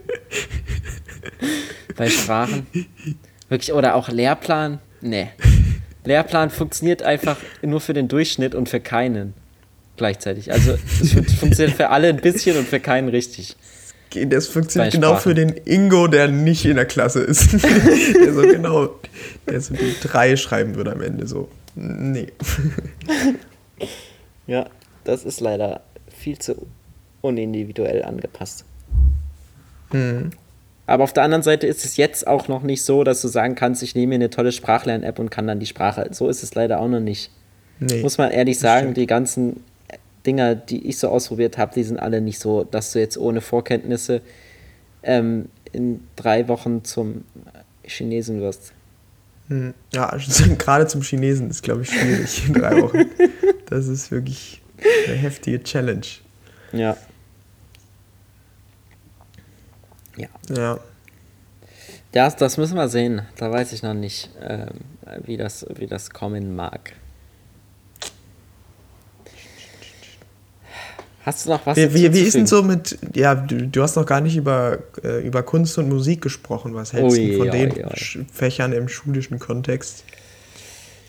Bei 1.96 2.10
Sprachen. 2.10 2.66
Wirklich, 3.50 3.74
oder 3.74 3.96
auch 3.96 4.10
Lehrplan? 4.10 4.80
Nee. 5.02 5.30
Lehrplan 6.04 6.50
funktioniert 6.50 7.04
einfach 7.04 7.38
nur 7.62 7.82
für 7.82 7.94
den 7.94 8.08
Durchschnitt 8.08 8.56
und 8.56 8.70
für 8.70 8.80
keinen 8.80 9.36
gleichzeitig. 10.02 10.52
Also 10.52 10.78
es 11.02 11.14
funktioniert 11.40 11.78
für 11.78 11.90
alle 11.90 12.10
ein 12.10 12.18
bisschen 12.18 12.58
und 12.58 12.68
für 12.68 12.80
keinen 12.80 13.08
richtig. 13.08 13.56
Das 14.26 14.48
funktioniert 14.48 14.94
genau 14.94 15.16
für 15.16 15.34
den 15.34 15.56
Ingo, 15.64 16.08
der 16.08 16.28
nicht 16.28 16.66
in 16.66 16.76
der 16.76 16.86
Klasse 16.86 17.22
ist. 17.22 17.54
der 17.64 18.34
so 18.34 18.42
genau, 18.42 18.90
der 19.48 19.62
so 19.62 19.74
die 19.74 19.96
drei 20.02 20.36
schreiben 20.36 20.76
würde 20.76 20.92
am 20.92 21.02
Ende 21.02 21.28
so. 21.28 21.48
Nee. 21.76 22.28
ja, 24.48 24.66
das 25.06 25.24
ist 25.24 25.40
leider 25.40 25.82
viel 26.10 26.38
zu 26.40 26.68
unindividuell 27.22 28.04
angepasst. 28.04 28.66
Mhm. 29.94 30.32
Aber 30.88 31.06
auf 31.06 31.14
der 31.14 31.24
anderen 31.24 31.44
Seite 31.44 31.68
ist 31.68 31.86
es 31.86 31.96
jetzt 31.96 32.28
auch 32.28 32.50
noch 32.50 32.64
nicht 32.64 32.84
so, 32.84 33.06
dass 33.06 33.22
du 33.22 33.30
sagen 33.30 33.56
kannst, 33.56 33.82
ich 33.82 33.96
nehme 33.96 34.10
mir 34.10 34.16
eine 34.16 34.30
tolle 34.30 34.52
Sprachlern-App 34.52 35.20
und 35.20 35.30
kann 35.30 35.48
dann 35.48 35.60
die 35.60 35.68
Sprache. 35.68 36.10
So 36.12 36.28
ist 36.28 36.44
es 36.44 36.54
leider 36.56 36.82
auch 36.82 36.90
noch 36.90 37.00
nicht. 37.00 37.32
Nee, 37.80 38.02
Muss 38.02 38.18
man 38.18 38.30
ehrlich 38.30 38.60
sagen, 38.60 38.94
die 38.94 39.08
ganzen 39.08 39.64
Dinger, 40.26 40.56
die 40.56 40.88
ich 40.88 41.00
so 41.00 41.10
ausprobiert 41.10 41.58
habe, 41.58 41.74
die 41.74 41.84
sind 41.84 41.98
alle 41.98 42.22
nicht 42.22 42.40
so, 42.40 42.64
dass 42.64 42.92
du 42.94 43.00
jetzt 43.00 43.18
ohne 43.18 43.42
Vorkenntnisse 43.42 44.22
ähm, 45.04 45.50
in 45.72 46.02
drei 46.16 46.48
Wochen 46.48 46.84
zum 46.84 47.24
Chinesen 47.84 48.42
wirst. 48.42 48.74
Hm, 49.48 49.74
ja, 49.94 50.08
also 50.08 50.56
gerade 50.58 50.88
zum 50.88 51.02
Chinesen 51.02 51.50
ist, 51.50 51.64
glaube 51.64 51.82
ich, 51.82 51.90
schwierig 51.90 52.48
in 52.48 52.54
drei 52.54 52.82
Wochen. 52.82 53.06
Das 53.66 53.88
ist 53.88 54.12
wirklich 54.12 54.62
eine 55.08 55.16
heftige 55.16 55.64
Challenge. 55.64 56.06
Ja. 56.72 56.98
Ja. 60.18 60.28
Ja. 60.50 60.80
Ja, 62.14 62.30
das 62.30 62.58
müssen 62.58 62.76
wir 62.76 62.90
sehen. 62.90 63.22
Da 63.38 63.52
weiß 63.52 63.72
ich 63.72 63.84
noch 63.84 63.94
nicht, 63.94 64.30
äh, 64.42 64.66
wie, 65.24 65.38
das, 65.38 65.66
wie 65.76 65.88
das 65.88 66.10
kommen 66.10 66.56
mag. 66.56 66.94
Hast 71.24 71.46
du 71.46 71.52
noch 71.52 71.66
was 71.66 71.78
Wie, 71.78 71.94
wie, 71.94 72.14
wie 72.14 72.22
ist 72.22 72.36
denn 72.36 72.48
so 72.48 72.64
mit, 72.64 72.98
ja, 73.14 73.36
du, 73.36 73.68
du, 73.68 73.84
hast 73.84 73.96
noch 73.96 74.06
gar 74.06 74.22
nicht 74.22 74.36
über, 74.36 74.80
äh, 75.04 75.26
über 75.26 75.44
Kunst 75.44 75.78
und 75.78 75.88
Musik 75.88 76.22
gesprochen. 76.22 76.74
Was 76.74 76.94
hältst 76.94 77.18
du 77.18 77.38
von 77.38 77.50
oi, 77.50 77.52
den 77.52 77.86
oi. 77.86 78.26
Fächern 78.34 78.74
im 78.74 78.88
schulischen 78.88 79.38
Kontext? 79.38 80.04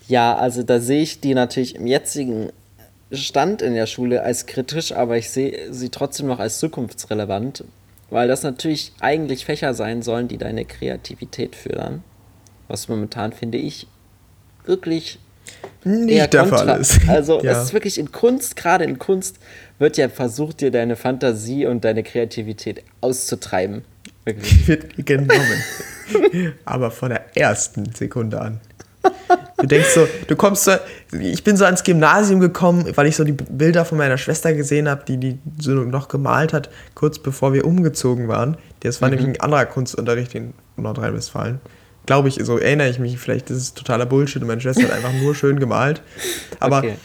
Ja, 0.09 0.37
also 0.37 0.63
da 0.63 0.81
sehe 0.81 1.03
ich 1.03 1.21
die 1.21 1.35
natürlich 1.35 1.77
im 1.77 1.87
jetzigen 1.87 2.51
Stand 3.11 3.63
in 3.63 3.75
der 3.75 3.87
Schule 3.87 4.23
als 4.23 4.47
kritisch, 4.47 4.93
aber 4.93 5.17
ich 5.17 5.31
sehe 5.31 5.73
sie 5.73 5.89
trotzdem 5.89 6.27
noch 6.27 6.39
als 6.39 6.59
zukunftsrelevant, 6.59 7.65
weil 8.11 8.29
das 8.29 8.43
natürlich 8.43 8.93
eigentlich 9.01 9.45
Fächer 9.47 9.73
sein 9.75 10.03
sollen, 10.03 10.29
die 10.29 10.39
deine 10.39 10.65
Kreativität 10.65 11.57
fördern. 11.57 12.03
Was 12.69 12.89
momentan, 12.89 13.33
finde 13.33 13.59
ich, 13.59 13.87
wirklich 14.65 15.19
nicht 15.85 16.33
der 16.33 16.47
Fall 16.47 16.81
ist. 16.81 17.01
Also 17.09 17.41
ja. 17.43 17.53
es 17.53 17.65
ist 17.65 17.73
wirklich 17.73 17.99
in 17.99 18.13
Kunst, 18.13 18.57
gerade 18.57 18.85
in 18.85 18.99
Kunst, 18.99 19.37
wird 19.79 19.97
ja 19.97 20.09
versucht, 20.09 20.61
dir 20.61 20.71
deine 20.71 20.97
Fantasie 20.97 21.67
und 21.67 21.85
deine 21.85 22.03
Kreativität 22.03 22.83
auszutreiben. 23.01 23.85
Wirklich. 24.25 24.69
Wird 24.69 25.05
genommen. 25.05 25.65
Aber 26.65 26.91
von 26.93 27.11
der 27.11 27.37
ersten 27.37 27.93
Sekunde 27.93 28.41
an. 28.41 28.61
Du 29.57 29.67
denkst 29.67 29.91
so, 29.95 30.07
du 30.29 30.37
kommst 30.37 30.65
so, 30.65 30.73
ich 31.13 31.43
bin 31.43 31.57
so 31.57 31.65
ans 31.65 31.83
Gymnasium 31.83 32.41
gekommen, 32.41 32.91
weil 32.95 33.07
ich 33.07 33.17
so 33.17 33.25
die 33.25 33.33
Bilder 33.33 33.85
von 33.85 33.99
meiner 33.99 34.19
Schwester 34.19 34.55
gesehen 34.55 34.89
habe, 34.89 35.05
die 35.07 35.17
die 35.17 35.39
so 35.59 35.73
noch 35.73 36.09
gemalt 36.09 36.53
hat, 36.53 36.71
kurz 36.95 37.19
bevor 37.19 37.53
wir 37.53 37.65
umgezogen 37.65 38.29
waren. 38.29 38.57
Das 38.81 39.01
war 39.01 39.09
mhm. 39.09 39.17
nämlich 39.17 39.37
ein 39.37 39.41
anderer 39.41 39.67
Kunstunterricht 39.67 40.35
in 40.35 40.55
Nordrhein-Westfalen. 40.77 41.61
Glaube 42.07 42.29
ich, 42.29 42.39
so 42.43 42.59
erinnere 42.59 42.89
ich 42.89 42.99
mich, 42.99 43.19
vielleicht 43.19 43.51
das 43.51 43.57
ist 43.59 43.77
totaler 43.77 44.07
Bullshit 44.07 44.43
und 44.43 44.49
meine 44.49 44.61
Schwester 44.61 44.85
hat 44.85 44.93
einfach 44.93 45.13
nur 45.13 45.35
schön 45.35 45.61
gemalt. 45.61 46.03
Aber 46.59 46.79
okay. 46.79 46.97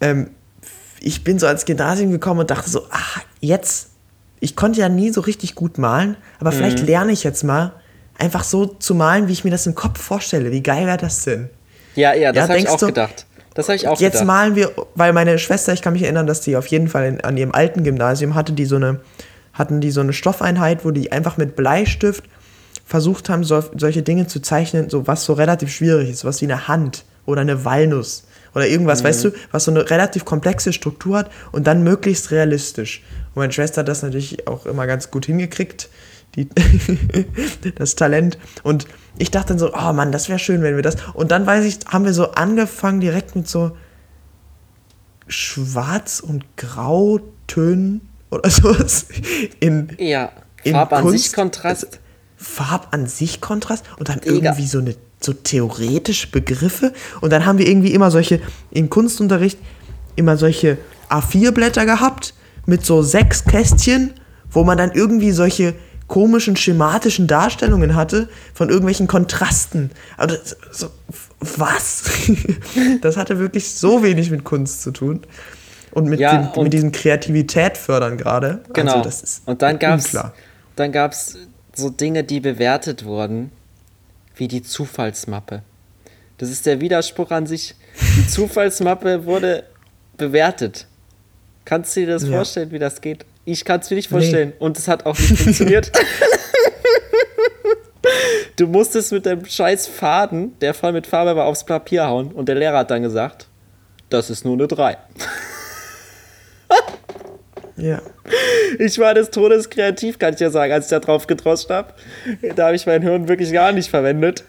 ähm, 0.00 0.30
ich 1.00 1.24
bin 1.24 1.38
so 1.38 1.46
ans 1.46 1.64
Gymnasium 1.64 2.10
gekommen 2.10 2.40
und 2.40 2.50
dachte 2.50 2.68
so, 2.68 2.86
ach, 2.90 3.20
jetzt, 3.40 3.90
ich 4.40 4.56
konnte 4.56 4.80
ja 4.80 4.88
nie 4.88 5.10
so 5.10 5.20
richtig 5.20 5.54
gut 5.54 5.78
malen, 5.78 6.16
aber 6.40 6.52
vielleicht 6.52 6.80
mhm. 6.80 6.86
lerne 6.86 7.12
ich 7.12 7.24
jetzt 7.24 7.44
mal, 7.44 7.72
einfach 8.18 8.44
so 8.44 8.66
zu 8.66 8.94
malen, 8.94 9.28
wie 9.28 9.32
ich 9.32 9.44
mir 9.44 9.50
das 9.50 9.66
im 9.66 9.74
Kopf 9.74 10.00
vorstelle. 10.00 10.50
Wie 10.50 10.62
geil 10.62 10.86
wäre 10.86 10.98
das 10.98 11.24
denn? 11.24 11.48
Ja, 11.94 12.14
ja, 12.14 12.32
das 12.32 12.44
ja, 12.44 12.48
habe 12.48 12.58
ich 12.58 12.68
auch 12.68 12.78
du, 12.78 12.86
gedacht. 12.86 13.26
Das 13.54 13.68
habe 13.68 13.76
ich 13.76 13.88
auch 13.88 13.98
jetzt 13.98 14.12
gedacht. 14.12 14.26
malen 14.26 14.56
wir, 14.56 14.72
weil 14.94 15.12
meine 15.12 15.38
Schwester, 15.38 15.72
ich 15.72 15.82
kann 15.82 15.94
mich 15.94 16.02
erinnern, 16.02 16.26
dass 16.26 16.40
die 16.40 16.56
auf 16.56 16.66
jeden 16.66 16.88
Fall 16.88 17.06
in, 17.06 17.20
an 17.22 17.36
ihrem 17.36 17.52
alten 17.52 17.82
Gymnasium 17.82 18.34
hatte 18.34 18.52
die 18.52 18.66
so 18.66 18.76
eine, 18.76 19.00
hatten 19.54 19.80
die 19.80 19.90
so 19.90 20.00
eine 20.00 20.12
Stoffeinheit, 20.12 20.84
wo 20.84 20.90
die 20.90 21.10
einfach 21.12 21.36
mit 21.36 21.56
Bleistift 21.56 22.24
versucht 22.90 23.28
haben, 23.28 23.44
so, 23.44 23.62
solche 23.76 24.02
Dinge 24.02 24.26
zu 24.26 24.40
zeichnen, 24.40 24.90
so 24.90 25.06
was 25.06 25.24
so 25.24 25.32
relativ 25.32 25.72
schwierig 25.72 26.10
ist, 26.10 26.24
was 26.24 26.40
wie 26.40 26.46
eine 26.46 26.66
Hand 26.66 27.04
oder 27.24 27.40
eine 27.40 27.64
Walnuss 27.64 28.24
oder 28.52 28.66
irgendwas, 28.66 29.02
mhm. 29.02 29.06
weißt 29.06 29.24
du, 29.24 29.30
was 29.52 29.64
so 29.64 29.70
eine 29.70 29.88
relativ 29.88 30.24
komplexe 30.24 30.72
Struktur 30.72 31.18
hat 31.18 31.30
und 31.52 31.68
dann 31.68 31.84
möglichst 31.84 32.32
realistisch. 32.32 33.02
Und 33.28 33.36
meine 33.36 33.52
Schwester 33.52 33.80
hat 33.80 33.88
das 33.88 34.02
natürlich 34.02 34.48
auch 34.48 34.66
immer 34.66 34.88
ganz 34.88 35.12
gut 35.12 35.26
hingekriegt 35.26 35.88
die, 36.34 36.48
das 37.76 37.94
Talent. 37.94 38.38
Und 38.64 38.86
ich 39.18 39.30
dachte 39.30 39.48
dann 39.50 39.58
so, 39.58 39.72
oh 39.72 39.92
Mann, 39.92 40.12
das 40.12 40.28
wäre 40.28 40.38
schön, 40.40 40.62
wenn 40.62 40.76
wir 40.76 40.82
das. 40.82 40.96
Und 41.14 41.30
dann 41.30 41.46
weiß 41.46 41.64
ich, 41.64 41.78
haben 41.86 42.04
wir 42.04 42.12
so 42.12 42.32
angefangen 42.32 43.00
direkt 43.00 43.36
mit 43.36 43.48
so 43.48 43.76
Schwarz- 45.28 46.20
und 46.20 46.44
Grautönen 46.56 48.08
oder 48.30 48.50
sowas. 48.50 49.06
In, 49.60 49.96
ja, 49.98 50.32
Farb 50.64 50.92
an 50.92 51.08
sich 51.10 51.32
Kontrast. 51.32 51.99
Farb 52.40 52.88
an 52.92 53.06
sich 53.06 53.40
Kontrast 53.40 53.84
und 53.98 54.08
dann 54.08 54.20
Mega. 54.24 54.32
irgendwie 54.32 54.66
so 54.66 54.78
eine 54.78 54.94
so 55.20 55.34
theoretische 55.34 56.28
Begriffe 56.28 56.94
und 57.20 57.30
dann 57.30 57.44
haben 57.44 57.58
wir 57.58 57.68
irgendwie 57.68 57.92
immer 57.92 58.10
solche 58.10 58.40
im 58.70 58.88
Kunstunterricht 58.88 59.58
immer 60.16 60.36
solche 60.36 60.78
A4 61.10 61.50
Blätter 61.50 61.84
gehabt 61.84 62.34
mit 62.66 62.86
so 62.86 63.02
sechs 63.02 63.44
Kästchen, 63.44 64.14
wo 64.50 64.64
man 64.64 64.78
dann 64.78 64.92
irgendwie 64.92 65.32
solche 65.32 65.74
komischen 66.06 66.56
schematischen 66.56 67.26
Darstellungen 67.26 67.94
hatte 67.94 68.28
von 68.52 68.68
irgendwelchen 68.68 69.06
Kontrasten. 69.06 69.90
Also, 70.16 70.36
so, 70.72 70.88
was? 71.40 72.04
das 73.00 73.16
hatte 73.16 73.38
wirklich 73.38 73.70
so 73.72 74.02
wenig 74.02 74.30
mit 74.30 74.44
Kunst 74.44 74.82
zu 74.82 74.90
tun. 74.90 75.20
Und 75.92 76.08
mit, 76.08 76.20
ja, 76.20 76.36
dem, 76.36 76.48
und 76.50 76.64
mit 76.64 76.72
diesem 76.72 76.92
Kreativität 76.92 77.76
fördern 77.76 78.16
gerade. 78.16 78.60
Also 78.62 78.72
genau. 78.72 79.02
Also 79.02 79.26
und 79.46 79.62
dann 79.62 79.78
gab 79.78 79.98
es 79.98 80.16
dann 80.76 80.92
gab's 80.92 81.36
so 81.74 81.90
Dinge, 81.90 82.24
die 82.24 82.40
bewertet 82.40 83.04
wurden, 83.04 83.52
wie 84.34 84.48
die 84.48 84.62
Zufallsmappe. 84.62 85.62
Das 86.38 86.50
ist 86.50 86.66
der 86.66 86.80
Widerspruch 86.80 87.30
an 87.30 87.46
sich. 87.46 87.74
Die 88.16 88.26
Zufallsmappe 88.28 89.24
wurde 89.24 89.64
bewertet. 90.16 90.86
Kannst 91.64 91.96
du 91.96 92.00
dir 92.00 92.08
das 92.08 92.24
ja. 92.24 92.30
vorstellen, 92.30 92.70
wie 92.72 92.78
das 92.78 93.00
geht? 93.00 93.24
Ich 93.44 93.64
kann 93.64 93.80
es 93.80 93.90
mir 93.90 93.96
nicht 93.96 94.08
vorstellen. 94.08 94.50
Nee. 94.50 94.64
Und 94.64 94.78
es 94.78 94.88
hat 94.88 95.06
auch 95.06 95.18
nicht 95.18 95.38
funktioniert. 95.38 95.92
Du 98.56 98.66
musstest 98.66 99.12
mit 99.12 99.24
dem 99.24 99.46
scheiß 99.46 99.86
Faden, 99.86 100.58
der 100.60 100.74
voll 100.74 100.92
mit 100.92 101.06
Farbe 101.06 101.34
war, 101.34 101.46
aufs 101.46 101.64
Papier 101.64 102.06
hauen. 102.06 102.30
Und 102.30 102.46
der 102.46 102.56
Lehrer 102.56 102.78
hat 102.78 102.90
dann 102.90 103.02
gesagt, 103.02 103.46
das 104.10 104.28
ist 104.28 104.44
nur 104.44 104.52
eine 104.52 104.68
3. 104.68 104.98
Ja. 107.80 108.02
Ich 108.78 108.98
war 108.98 109.14
des 109.14 109.30
Todes 109.30 109.68
kreativ, 109.70 110.18
kann 110.18 110.34
ich 110.34 110.40
ja 110.40 110.50
sagen, 110.50 110.72
als 110.72 110.86
ich 110.86 110.90
da 110.90 111.00
drauf 111.00 111.26
getroschen 111.26 111.70
habe. 111.70 111.92
Da 112.56 112.66
habe 112.66 112.76
ich 112.76 112.86
mein 112.86 113.02
Hirn 113.02 113.28
wirklich 113.28 113.52
gar 113.52 113.72
nicht 113.72 113.90
verwendet. 113.90 114.44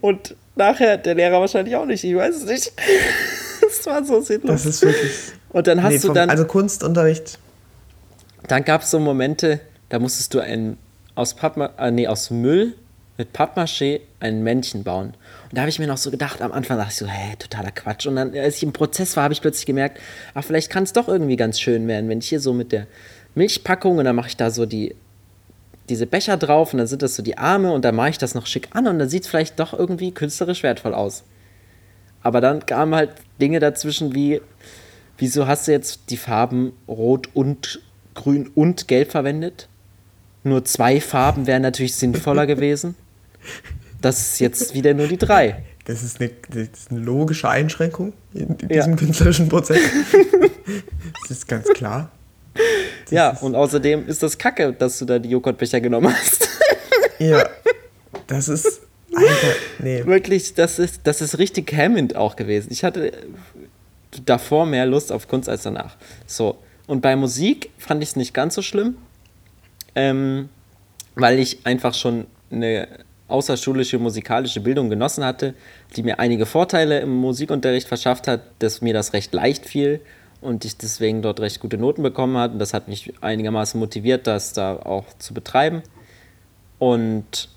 Und 0.00 0.36
nachher 0.56 0.98
der 0.98 1.14
Lehrer 1.14 1.40
wahrscheinlich 1.40 1.76
auch 1.76 1.86
nicht. 1.86 2.04
Ich 2.04 2.14
weiß 2.14 2.36
es 2.36 2.44
nicht. 2.44 2.72
Das 3.64 3.86
war 3.86 4.04
so 4.04 4.20
sinnlos. 4.20 4.64
Das 4.64 4.66
ist 4.66 4.82
wirklich. 4.82 5.12
Und 5.50 5.66
dann 5.66 5.82
hast 5.82 5.92
Nee, 5.92 5.98
du 6.00 6.12
dann. 6.12 6.28
also 6.28 6.44
Kunstunterricht. 6.44 7.38
Dann 8.48 8.64
gab 8.64 8.82
es 8.82 8.90
so 8.90 8.98
Momente, 8.98 9.60
da 9.88 9.98
musstest 9.98 10.34
du 10.34 10.40
ein, 10.40 10.76
aus, 11.14 11.32
Pappma 11.34 11.70
äh, 11.78 11.90
nee, 11.90 12.06
aus 12.06 12.30
Müll 12.30 12.74
mit 13.18 13.32
Pappmaché 13.32 14.00
ein 14.20 14.42
Männchen 14.42 14.84
bauen. 14.84 15.08
Und 15.08 15.56
da 15.56 15.62
habe 15.62 15.68
ich 15.68 15.78
mir 15.78 15.86
noch 15.86 15.98
so 15.98 16.10
gedacht, 16.10 16.40
am 16.40 16.52
Anfang 16.52 16.78
dachte 16.78 16.90
ich 16.92 16.96
so, 16.96 17.06
hä, 17.06 17.36
totaler 17.38 17.70
Quatsch. 17.70 18.06
Und 18.06 18.16
dann, 18.16 18.34
als 18.34 18.56
ich 18.56 18.62
im 18.62 18.72
Prozess 18.72 19.16
war, 19.16 19.24
habe 19.24 19.34
ich 19.34 19.40
plötzlich 19.40 19.66
gemerkt, 19.66 20.00
ach, 20.34 20.44
vielleicht 20.44 20.70
kann 20.70 20.84
es 20.84 20.92
doch 20.92 21.08
irgendwie 21.08 21.36
ganz 21.36 21.60
schön 21.60 21.86
werden, 21.88 22.08
wenn 22.08 22.18
ich 22.18 22.28
hier 22.28 22.40
so 22.40 22.52
mit 22.52 22.72
der 22.72 22.86
Milchpackung 23.34 23.98
und 23.98 24.04
dann 24.04 24.16
mache 24.16 24.28
ich 24.28 24.36
da 24.36 24.50
so 24.50 24.66
die, 24.66 24.94
diese 25.88 26.06
Becher 26.06 26.36
drauf 26.36 26.72
und 26.72 26.78
dann 26.78 26.86
sind 26.86 27.02
das 27.02 27.16
so 27.16 27.22
die 27.22 27.38
Arme 27.38 27.72
und 27.72 27.84
dann 27.84 27.94
mache 27.94 28.10
ich 28.10 28.18
das 28.18 28.34
noch 28.34 28.46
schick 28.46 28.68
an 28.72 28.86
und 28.86 28.98
dann 28.98 29.08
sieht 29.08 29.24
es 29.24 29.28
vielleicht 29.28 29.58
doch 29.58 29.72
irgendwie 29.72 30.12
künstlerisch 30.12 30.62
wertvoll 30.62 30.94
aus. 30.94 31.24
Aber 32.22 32.40
dann 32.40 32.64
kamen 32.66 32.94
halt 32.94 33.10
Dinge 33.40 33.58
dazwischen 33.58 34.14
wie, 34.14 34.40
wieso 35.18 35.46
hast 35.46 35.68
du 35.68 35.72
jetzt 35.72 36.10
die 36.10 36.16
Farben 36.16 36.72
Rot 36.86 37.28
und 37.34 37.80
Grün 38.14 38.50
und 38.54 38.88
Gelb 38.88 39.10
verwendet? 39.10 39.68
Nur 40.44 40.64
zwei 40.64 41.00
Farben 41.00 41.46
wären 41.46 41.62
natürlich 41.62 41.94
sinnvoller 41.94 42.46
gewesen. 42.46 42.94
Das 44.00 44.20
ist 44.20 44.40
jetzt 44.40 44.74
wieder 44.74 44.94
nur 44.94 45.06
die 45.06 45.16
drei. 45.18 45.62
Das 45.84 46.02
ist 46.02 46.20
eine, 46.20 46.30
das 46.50 46.80
ist 46.80 46.90
eine 46.90 47.00
logische 47.00 47.48
Einschränkung 47.48 48.12
in, 48.34 48.48
in 48.56 48.68
Ja. 48.68 48.76
diesem 48.76 48.96
künstlerischen 48.96 49.48
Prozess. 49.48 49.80
das 51.22 51.30
ist 51.30 51.48
ganz 51.48 51.68
klar. 51.68 52.10
ja, 53.10 53.30
und 53.40 53.54
außerdem 53.54 54.06
ist 54.08 54.22
das 54.22 54.38
kacke, 54.38 54.72
dass 54.72 54.98
du 54.98 55.04
da 55.04 55.18
die 55.18 55.30
Joghurtbecher 55.30 55.80
genommen 55.80 56.14
hast. 56.16 56.48
Ja. 57.18 57.48
Das 58.26 58.48
ist. 58.48 58.82
Alter, 59.14 59.32
nee. 59.78 60.04
Wirklich, 60.06 60.54
das 60.54 60.78
ist, 60.78 61.00
das 61.04 61.20
ist 61.20 61.38
richtig 61.38 61.72
hemmend 61.72 62.16
auch 62.16 62.34
gewesen. 62.36 62.68
Ich 62.72 62.82
hatte 62.82 63.12
davor 64.24 64.66
mehr 64.66 64.86
Lust 64.86 65.12
auf 65.12 65.28
Kunst 65.28 65.48
als 65.48 65.62
danach. 65.62 65.96
So. 66.26 66.58
Und 66.86 67.00
bei 67.00 67.14
Musik 67.16 67.70
fand 67.78 68.02
ich 68.02 68.10
es 68.10 68.16
nicht 68.16 68.34
ganz 68.34 68.54
so 68.54 68.62
schlimm, 68.62 68.96
ähm, 69.94 70.48
weil 71.14 71.38
ich 71.38 71.64
einfach 71.64 71.94
schon 71.94 72.26
eine 72.50 72.88
außerschulische 73.32 73.98
musikalische 73.98 74.60
Bildung 74.60 74.90
genossen 74.90 75.24
hatte, 75.24 75.54
die 75.96 76.02
mir 76.02 76.18
einige 76.18 76.46
Vorteile 76.46 77.00
im 77.00 77.14
Musikunterricht 77.14 77.88
verschafft 77.88 78.28
hat, 78.28 78.42
dass 78.58 78.80
mir 78.80 78.94
das 78.94 79.12
recht 79.12 79.32
leicht 79.32 79.66
fiel 79.66 80.00
und 80.40 80.64
ich 80.64 80.76
deswegen 80.76 81.22
dort 81.22 81.40
recht 81.40 81.60
gute 81.60 81.78
Noten 81.78 82.02
bekommen 82.02 82.36
habe. 82.36 82.54
Und 82.54 82.58
das 82.58 82.74
hat 82.74 82.88
mich 82.88 83.12
einigermaßen 83.20 83.78
motiviert, 83.78 84.26
das 84.26 84.52
da 84.52 84.76
auch 84.76 85.06
zu 85.18 85.34
betreiben. 85.34 85.82
Und 86.78 87.48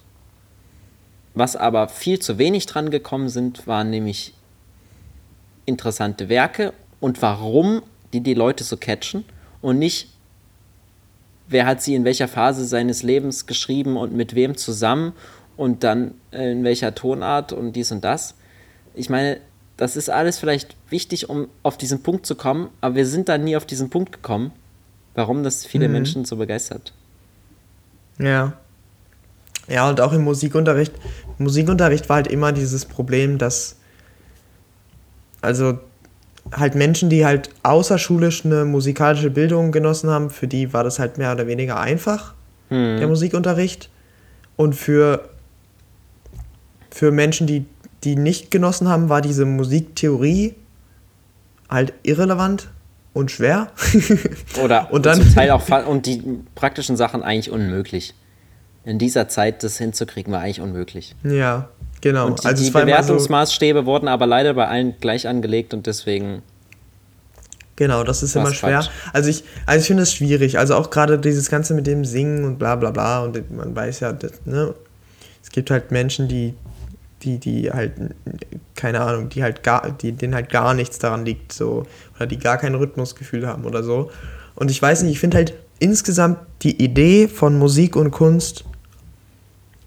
was 1.33 1.55
aber 1.55 1.89
viel 1.89 2.19
zu 2.19 2.37
wenig 2.37 2.65
dran 2.65 2.91
gekommen 2.91 3.27
sind, 3.27 3.67
waren 3.67 3.89
nämlich 3.89 4.33
interessante 5.65 6.29
Werke 6.29 6.73
und 6.99 7.21
warum 7.21 7.81
die 8.13 8.21
die 8.21 8.33
Leute 8.33 8.63
so 8.63 8.77
catchen 8.77 9.25
und 9.61 9.79
nicht, 9.79 10.09
wer 11.47 11.65
hat 11.65 11.81
sie 11.81 11.95
in 11.95 12.05
welcher 12.05 12.27
Phase 12.27 12.65
seines 12.65 13.03
Lebens 13.03 13.47
geschrieben 13.47 13.97
und 13.97 14.13
mit 14.13 14.35
wem 14.35 14.55
zusammen 14.55 15.13
und 15.57 15.83
dann 15.83 16.15
äh, 16.31 16.51
in 16.51 16.63
welcher 16.63 16.95
Tonart 16.95 17.53
und 17.53 17.73
dies 17.73 17.91
und 17.91 18.03
das. 18.03 18.35
Ich 18.93 19.09
meine, 19.09 19.39
das 19.77 19.95
ist 19.95 20.09
alles 20.09 20.39
vielleicht 20.39 20.75
wichtig, 20.89 21.29
um 21.29 21.47
auf 21.63 21.77
diesen 21.77 22.01
Punkt 22.01 22.25
zu 22.25 22.35
kommen, 22.35 22.69
aber 22.81 22.95
wir 22.95 23.05
sind 23.05 23.27
da 23.29 23.37
nie 23.37 23.57
auf 23.57 23.65
diesen 23.65 23.89
Punkt 23.89 24.11
gekommen, 24.11 24.51
warum 25.15 25.43
das 25.43 25.65
viele 25.65 25.89
Menschen 25.89 26.25
so 26.25 26.37
begeistert. 26.37 26.93
Ja. 28.19 28.53
Ja, 29.67 29.89
und 29.89 29.99
auch 29.99 30.13
im 30.13 30.23
Musikunterricht. 30.23 30.93
Musikunterricht 31.37 32.07
war 32.07 32.17
halt 32.17 32.27
immer 32.27 32.51
dieses 32.51 32.85
Problem, 32.85 33.37
dass. 33.37 33.77
Also 35.41 35.79
halt 36.51 36.75
Menschen, 36.75 37.09
die 37.09 37.25
halt 37.25 37.49
außerschulisch 37.63 38.45
eine 38.45 38.65
musikalische 38.65 39.29
Bildung 39.29 39.71
genossen 39.71 40.09
haben, 40.09 40.29
für 40.29 40.47
die 40.47 40.73
war 40.73 40.83
das 40.83 40.99
halt 40.99 41.17
mehr 41.17 41.31
oder 41.31 41.47
weniger 41.47 41.79
einfach, 41.79 42.33
der 42.69 43.07
Musikunterricht. 43.07 43.89
Und 44.55 44.73
für, 44.73 45.29
für 46.95 47.11
Menschen, 47.11 47.45
die 47.45 47.65
die 48.05 48.15
nicht 48.15 48.51
genossen 48.51 48.87
haben, 48.87 49.09
war 49.09 49.19
diese 49.21 49.45
Musiktheorie 49.45 50.53
halt 51.69 51.91
irrelevant 52.03 52.69
und 53.13 53.31
schwer. 53.31 53.71
Oder 54.63 54.91
Und 54.93 55.05
dann- 55.05 55.21
zum 55.21 55.33
Teil 55.33 55.49
auch 55.51 55.67
und 55.87 56.05
die 56.05 56.21
praktischen 56.53 56.95
Sachen 56.97 57.21
eigentlich 57.23 57.51
unmöglich. 57.51 58.13
In 58.85 58.99
dieser 58.99 59.27
Zeit 59.27 59.63
das 59.63 59.77
hinzukriegen 59.77 60.31
war 60.31 60.41
eigentlich 60.41 60.61
unmöglich. 60.61 61.15
ja, 61.23 61.67
genau. 62.01 62.27
Und 62.27 62.43
die, 62.43 62.45
also 62.47 62.61
die 62.63 62.69
immer 62.69 62.79
so, 62.79 62.85
Bewertungsmaßstäbe 62.85 63.85
wurden 63.87 64.07
aber 64.07 64.27
leider 64.27 64.53
bei 64.53 64.67
allen 64.67 64.93
gleich 65.01 65.27
angelegt 65.27 65.73
und 65.73 65.87
deswegen 65.87 66.43
Genau, 67.75 68.03
das 68.05 68.23
ist 68.23 68.35
immer 68.35 68.53
schwer. 68.53 68.83
falsch. 68.83 68.89
Also 69.11 69.29
ich, 69.29 69.43
also 69.65 69.81
ich 69.81 69.87
finde 69.87 70.03
es 70.03 70.13
schwierig. 70.13 70.57
Also 70.59 70.75
auch 70.75 70.91
gerade 70.91 71.17
dieses 71.19 71.49
Ganze 71.49 71.73
mit 71.73 71.87
dem 71.87 72.05
Singen 72.05 72.45
und 72.45 72.57
bla 72.59 72.75
bla 72.77 72.91
bla. 72.91 73.23
Und 73.23 73.51
man 73.51 73.75
weiß 73.75 73.99
ja, 73.99 74.13
das, 74.13 74.31
ne, 74.45 74.73
es 75.43 75.49
gibt 75.49 75.69
halt 75.71 75.91
Menschen, 75.91 76.27
die, 76.29 76.53
die, 77.25 77.39
die 77.39 77.71
halt, 77.71 77.93
keine 78.75 79.01
Ahnung, 79.01 79.29
die 79.29 79.43
halt 79.43 79.63
gar, 79.63 79.91
die, 79.91 80.11
denen 80.11 80.35
halt 80.35 80.49
gar 80.49 80.73
nichts 80.73 80.99
daran 80.99 81.25
liegt, 81.25 81.51
so, 81.51 81.85
oder 82.15 82.27
die 82.27 82.37
gar 82.37 82.57
kein 82.57 82.75
Rhythmusgefühl 82.75 83.47
haben 83.47 83.65
oder 83.65 83.83
so. 83.83 84.11
Und 84.55 84.71
ich 84.71 84.81
weiß 84.81 85.03
nicht, 85.03 85.13
ich 85.13 85.19
finde 85.19 85.37
halt 85.37 85.53
insgesamt 85.79 86.39
die 86.61 86.81
Idee 86.81 87.27
von 87.27 87.57
Musik 87.57 87.95
und 87.95 88.11
Kunst, 88.11 88.63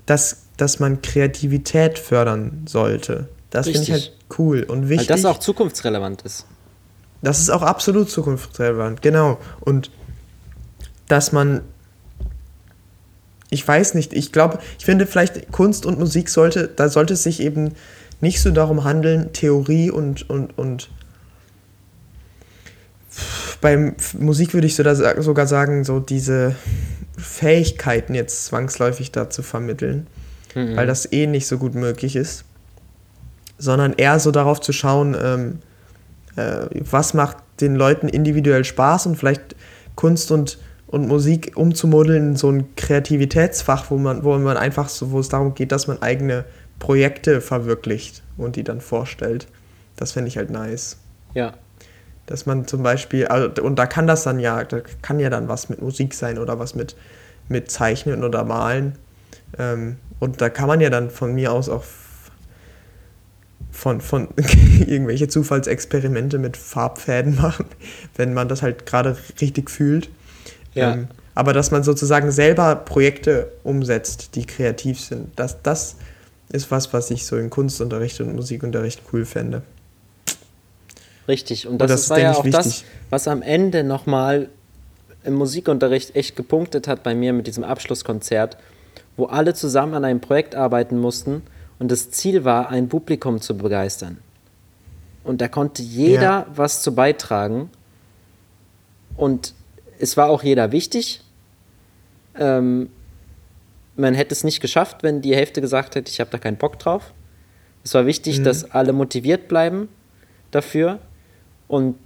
dass, 0.06 0.42
dass 0.56 0.80
man 0.80 1.00
Kreativität 1.02 1.98
fördern 1.98 2.64
sollte. 2.66 3.28
Das 3.50 3.66
finde 3.66 3.82
ich 3.82 3.92
halt 3.92 4.12
cool 4.38 4.62
und 4.64 4.82
weil 4.82 4.90
wichtig. 4.90 5.08
das 5.08 5.24
auch 5.24 5.38
zukunftsrelevant 5.38 6.22
ist. 6.22 6.46
Das 7.22 7.40
ist 7.40 7.50
auch 7.50 7.62
absolut 7.62 8.10
zukunftsrelevant, 8.10 9.02
genau. 9.02 9.38
Und 9.60 9.90
dass 11.08 11.32
man, 11.32 11.62
ich 13.50 13.66
weiß 13.66 13.94
nicht, 13.94 14.12
ich 14.12 14.32
glaube, 14.32 14.58
ich 14.78 14.84
finde 14.84 15.06
vielleicht 15.06 15.50
Kunst 15.52 15.86
und 15.86 15.98
Musik 15.98 16.28
sollte, 16.28 16.68
da 16.68 16.88
sollte 16.88 17.14
es 17.14 17.22
sich 17.22 17.40
eben 17.40 17.72
nicht 18.20 18.40
so 18.42 18.50
darum 18.50 18.84
handeln, 18.84 19.32
Theorie 19.32 19.90
und, 19.90 20.28
und, 20.28 20.56
und 20.58 20.90
beim 23.60 23.94
Musik 24.18 24.54
würde 24.54 24.66
ich 24.66 24.76
so 24.76 24.82
da, 24.82 24.94
sa- 24.94 25.20
sogar 25.20 25.46
sagen, 25.46 25.84
so 25.84 25.98
diese 26.00 26.54
Fähigkeiten 27.16 28.14
jetzt 28.14 28.46
zwangsläufig 28.46 29.10
da 29.12 29.28
zu 29.30 29.42
vermitteln, 29.42 30.06
weil 30.76 30.86
das 30.86 31.10
eh 31.12 31.26
nicht 31.26 31.46
so 31.46 31.58
gut 31.58 31.74
möglich 31.74 32.16
ist, 32.16 32.44
sondern 33.58 33.92
eher 33.94 34.18
so 34.20 34.30
darauf 34.30 34.60
zu 34.60 34.72
schauen, 34.72 35.16
ähm, 35.20 35.58
äh, 36.36 36.66
was 36.90 37.14
macht 37.14 37.38
den 37.60 37.74
Leuten 37.74 38.08
individuell 38.08 38.64
Spaß 38.64 39.06
und 39.06 39.16
vielleicht 39.16 39.56
Kunst 39.96 40.30
und, 40.30 40.58
und 40.88 41.06
Musik 41.06 41.52
umzumodeln 41.54 42.30
in 42.30 42.36
so 42.36 42.50
ein 42.50 42.74
Kreativitätsfach, 42.74 43.90
wo 43.90 43.98
man, 43.98 44.24
wo 44.24 44.36
man 44.38 44.56
einfach 44.56 44.88
so, 44.88 45.10
wo 45.10 45.20
es 45.20 45.28
darum 45.28 45.54
geht, 45.54 45.70
dass 45.70 45.86
man 45.86 46.02
eigene 46.02 46.44
Projekte 46.78 47.40
verwirklicht 47.40 48.22
und 48.36 48.56
die 48.56 48.64
dann 48.64 48.80
vorstellt. 48.80 49.48
Das 49.96 50.12
fände 50.12 50.28
ich 50.28 50.38
halt 50.38 50.50
nice. 50.50 50.96
Ja. 51.34 51.52
Dass 52.26 52.46
man 52.46 52.66
zum 52.66 52.82
Beispiel, 52.82 53.26
also, 53.26 53.62
und 53.62 53.78
da 53.78 53.86
kann 53.86 54.06
das 54.06 54.22
dann 54.22 54.40
ja, 54.40 54.64
da 54.64 54.80
kann 55.02 55.20
ja 55.20 55.28
dann 55.28 55.48
was 55.48 55.68
mit 55.68 55.82
Musik 55.82 56.14
sein 56.14 56.38
oder 56.38 56.58
was 56.58 56.74
mit, 56.74 56.96
mit 57.48 57.70
Zeichnen 57.70 58.24
oder 58.24 58.44
Malen. 58.44 58.94
Ähm, 59.58 59.96
und 60.20 60.40
da 60.40 60.48
kann 60.48 60.68
man 60.68 60.80
ja 60.80 60.90
dann 60.90 61.10
von 61.10 61.34
mir 61.34 61.52
aus 61.52 61.68
auch 61.68 61.84
von, 63.70 64.00
von 64.00 64.28
irgendwelche 64.86 65.28
Zufallsexperimente 65.28 66.38
mit 66.38 66.56
Farbfäden 66.56 67.36
machen, 67.42 67.66
wenn 68.16 68.32
man 68.32 68.48
das 68.48 68.62
halt 68.62 68.86
gerade 68.86 69.18
richtig 69.40 69.70
fühlt. 69.70 70.08
Ja. 70.74 70.94
Ähm, 70.94 71.08
aber 71.34 71.52
dass 71.52 71.70
man 71.70 71.84
sozusagen 71.84 72.30
selber 72.32 72.74
Projekte 72.76 73.52
umsetzt, 73.62 74.34
die 74.34 74.44
kreativ 74.44 75.00
sind, 75.00 75.30
das, 75.36 75.62
das 75.62 75.96
ist 76.50 76.70
was, 76.70 76.92
was 76.92 77.10
ich 77.10 77.26
so 77.26 77.36
im 77.36 77.50
Kunstunterricht 77.50 78.20
und 78.20 78.34
Musikunterricht 78.34 79.02
cool 79.12 79.24
fände. 79.24 79.62
Richtig. 81.28 81.66
Und 81.66 81.78
das, 81.78 81.90
das 81.90 82.00
ist, 82.02 82.10
war 82.10 82.18
ja 82.20 82.32
auch 82.32 82.44
ich, 82.44 82.52
das, 82.52 82.66
wichtig. 82.66 82.84
was 83.10 83.28
am 83.28 83.42
Ende 83.42 83.84
nochmal 83.84 84.48
im 85.24 85.34
Musikunterricht 85.34 86.16
echt 86.16 86.36
gepunktet 86.36 86.88
hat 86.88 87.02
bei 87.02 87.14
mir 87.14 87.32
mit 87.32 87.46
diesem 87.46 87.64
Abschlusskonzert, 87.64 88.56
wo 89.16 89.26
alle 89.26 89.52
zusammen 89.54 89.94
an 89.94 90.04
einem 90.04 90.20
Projekt 90.20 90.54
arbeiten 90.54 90.98
mussten 90.98 91.42
und 91.78 91.90
das 91.90 92.10
Ziel 92.10 92.44
war, 92.44 92.70
ein 92.70 92.88
Publikum 92.88 93.40
zu 93.40 93.56
begeistern. 93.56 94.18
Und 95.24 95.40
da 95.40 95.48
konnte 95.48 95.82
jeder 95.82 96.22
Ja. 96.22 96.46
was 96.54 96.82
zu 96.82 96.94
beitragen. 96.94 97.70
Und 99.16 99.54
es 99.98 100.16
war 100.16 100.28
auch 100.28 100.42
jeder 100.42 100.72
wichtig. 100.72 101.22
Ähm, 102.36 102.90
man 103.96 104.14
hätte 104.14 104.32
es 104.32 104.44
nicht 104.44 104.60
geschafft, 104.60 105.02
wenn 105.02 105.20
die 105.20 105.34
Hälfte 105.34 105.60
gesagt 105.60 105.94
hätte, 105.94 106.10
ich 106.10 106.20
habe 106.20 106.30
da 106.30 106.38
keinen 106.38 106.56
Bock 106.56 106.78
drauf. 106.78 107.12
Es 107.84 107.94
war 107.94 108.06
wichtig, 108.06 108.40
mhm. 108.40 108.44
dass 108.44 108.70
alle 108.70 108.92
motiviert 108.92 109.48
bleiben 109.48 109.88
dafür 110.50 110.98
und 111.66 111.96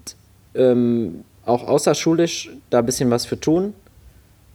ähm, 0.54 1.24
auch 1.44 1.66
außerschulisch 1.66 2.50
da 2.70 2.80
ein 2.80 2.86
bisschen 2.86 3.10
was 3.10 3.26
für 3.26 3.38
tun. 3.38 3.74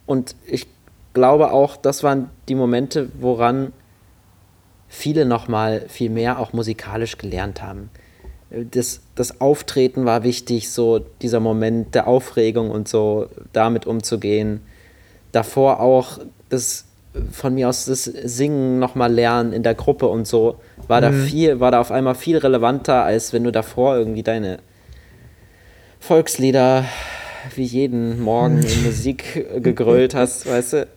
Und 0.05 0.35
ich 0.45 0.68
glaube 1.14 1.51
auch, 1.51 1.77
das 1.77 2.03
waren 2.03 2.30
die 2.47 2.55
Momente, 2.55 3.09
woran 3.19 3.73
viele 4.88 5.26
nochmal 5.26 5.85
viel 5.89 6.09
mehr 6.09 6.39
auch 6.39 6.53
musikalisch 6.53 7.18
gelernt 7.18 7.61
haben. 7.61 7.89
Das, 8.49 9.02
das 9.15 9.41
Auftreten 9.41 10.06
war 10.06 10.24
wichtig, 10.24 10.72
so 10.72 10.99
dieser 11.22 11.40
Moment 11.40 11.95
der 11.95 12.07
Aufregung 12.07 12.72
und 12.72 12.88
so 12.88 13.28
damit 13.52 13.86
umzugehen. 13.86 14.61
Davor 15.34 15.82
auch 15.82 16.19
das 16.49 16.86
von 17.32 17.53
mir 17.53 17.69
aus 17.69 17.86
das 17.86 18.06
Singen 18.06 18.80
nochmal 18.80 19.11
lernen 19.11 19.53
in 19.53 19.64
der 19.64 19.76
Gruppe 19.76 20.07
und 20.07 20.28
so, 20.28 20.60
war 20.88 21.02
mhm. 21.02 21.03
da 21.03 21.11
viel, 21.11 21.60
war 21.60 21.72
da 21.72 21.80
auf 21.82 21.91
einmal 21.91 22.15
viel 22.15 22.38
relevanter, 22.38 23.03
als 23.03 23.34
wenn 23.34 23.44
du 23.44 23.52
davor 23.52 23.98
irgendwie 23.98 24.24
deine 24.24 24.60
Volkslieder 25.99 26.86
wie 27.56 27.64
jeden 27.64 28.22
Morgen 28.22 28.61
in 28.61 28.84
Musik 28.86 29.48
gegrölt 29.61 30.15
hast, 30.15 30.48
weißt 30.48 30.74
du? 30.74 30.88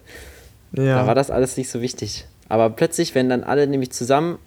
Ja. 0.72 1.00
Da 1.00 1.06
war 1.06 1.14
das 1.14 1.30
alles 1.30 1.56
nicht 1.56 1.70
so 1.70 1.80
wichtig. 1.80 2.26
Aber 2.48 2.70
plötzlich, 2.70 3.14
wenn 3.14 3.28
dann 3.28 3.44
alle 3.44 3.66
nämlich 3.66 3.92
zusammen 3.92 4.38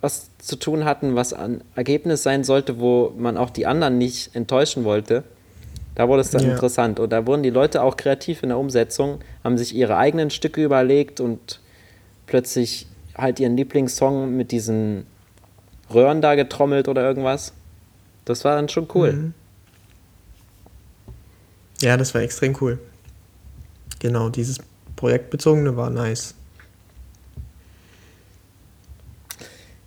was 0.00 0.30
zu 0.38 0.56
tun 0.56 0.84
hatten, 0.84 1.14
was 1.14 1.32
ein 1.32 1.62
Ergebnis 1.74 2.22
sein 2.22 2.44
sollte, 2.44 2.80
wo 2.80 3.12
man 3.16 3.36
auch 3.36 3.50
die 3.50 3.66
anderen 3.66 3.98
nicht 3.98 4.34
enttäuschen 4.34 4.84
wollte, 4.84 5.24
da 5.94 6.08
wurde 6.08 6.22
es 6.22 6.30
dann 6.30 6.44
ja. 6.44 6.52
interessant. 6.52 7.00
Und 7.00 7.10
da 7.10 7.26
wurden 7.26 7.42
die 7.42 7.50
Leute 7.50 7.82
auch 7.82 7.96
kreativ 7.96 8.42
in 8.42 8.48
der 8.48 8.58
Umsetzung, 8.58 9.20
haben 9.44 9.58
sich 9.58 9.74
ihre 9.74 9.96
eigenen 9.96 10.30
Stücke 10.30 10.64
überlegt 10.64 11.20
und 11.20 11.60
plötzlich 12.26 12.86
halt 13.14 13.40
ihren 13.40 13.56
Lieblingssong 13.56 14.34
mit 14.34 14.52
diesen 14.52 15.06
Röhren 15.92 16.22
da 16.22 16.36
getrommelt 16.36 16.88
oder 16.88 17.02
irgendwas. 17.02 17.52
Das 18.24 18.44
war 18.44 18.56
dann 18.56 18.68
schon 18.68 18.88
cool. 18.94 19.12
Mhm. 19.12 19.34
Ja, 21.82 21.96
das 21.96 22.14
war 22.14 22.22
extrem 22.22 22.56
cool. 22.60 22.78
Genau, 23.98 24.28
dieses 24.28 24.58
Projektbezogene 24.96 25.76
war 25.76 25.90
nice. 25.90 26.34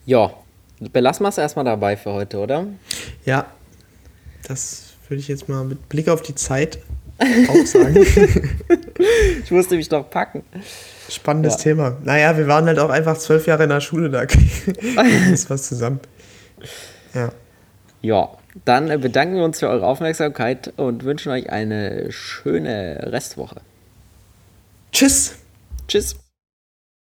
Ja, 0.05 0.31
belassen 0.79 1.23
wir 1.23 1.29
es 1.29 1.37
erstmal 1.37 1.65
dabei 1.65 1.97
für 1.97 2.13
heute, 2.13 2.39
oder? 2.39 2.67
Ja, 3.25 3.45
das 4.47 4.93
würde 5.07 5.21
ich 5.21 5.27
jetzt 5.27 5.47
mal 5.47 5.63
mit 5.63 5.89
Blick 5.89 6.09
auf 6.09 6.21
die 6.21 6.35
Zeit 6.35 6.79
auch 7.19 7.65
sagen. 7.65 7.95
ich 9.43 9.51
musste 9.51 9.75
mich 9.75 9.89
doch 9.89 10.09
packen. 10.09 10.43
Spannendes 11.09 11.53
ja. 11.55 11.59
Thema. 11.59 11.97
Naja, 12.03 12.37
wir 12.37 12.47
waren 12.47 12.65
halt 12.65 12.79
auch 12.79 12.89
einfach 12.89 13.17
zwölf 13.17 13.47
Jahre 13.47 13.63
in 13.63 13.69
der 13.69 13.81
Schule, 13.81 14.09
da 14.09 14.21
ist 15.31 15.49
was 15.49 15.63
zusammen. 15.63 15.99
Ja. 17.13 17.31
Ja, 18.01 18.29
dann 18.65 18.99
bedanken 18.99 19.35
wir 19.35 19.43
uns 19.43 19.59
für 19.59 19.69
eure 19.69 19.85
Aufmerksamkeit 19.85 20.73
und 20.75 21.05
wünschen 21.05 21.31
euch 21.31 21.49
eine 21.49 22.11
schöne 22.11 23.11
Restwoche. 23.11 23.61
Tschüss. 24.91 25.35
Tschüss. 25.87 26.22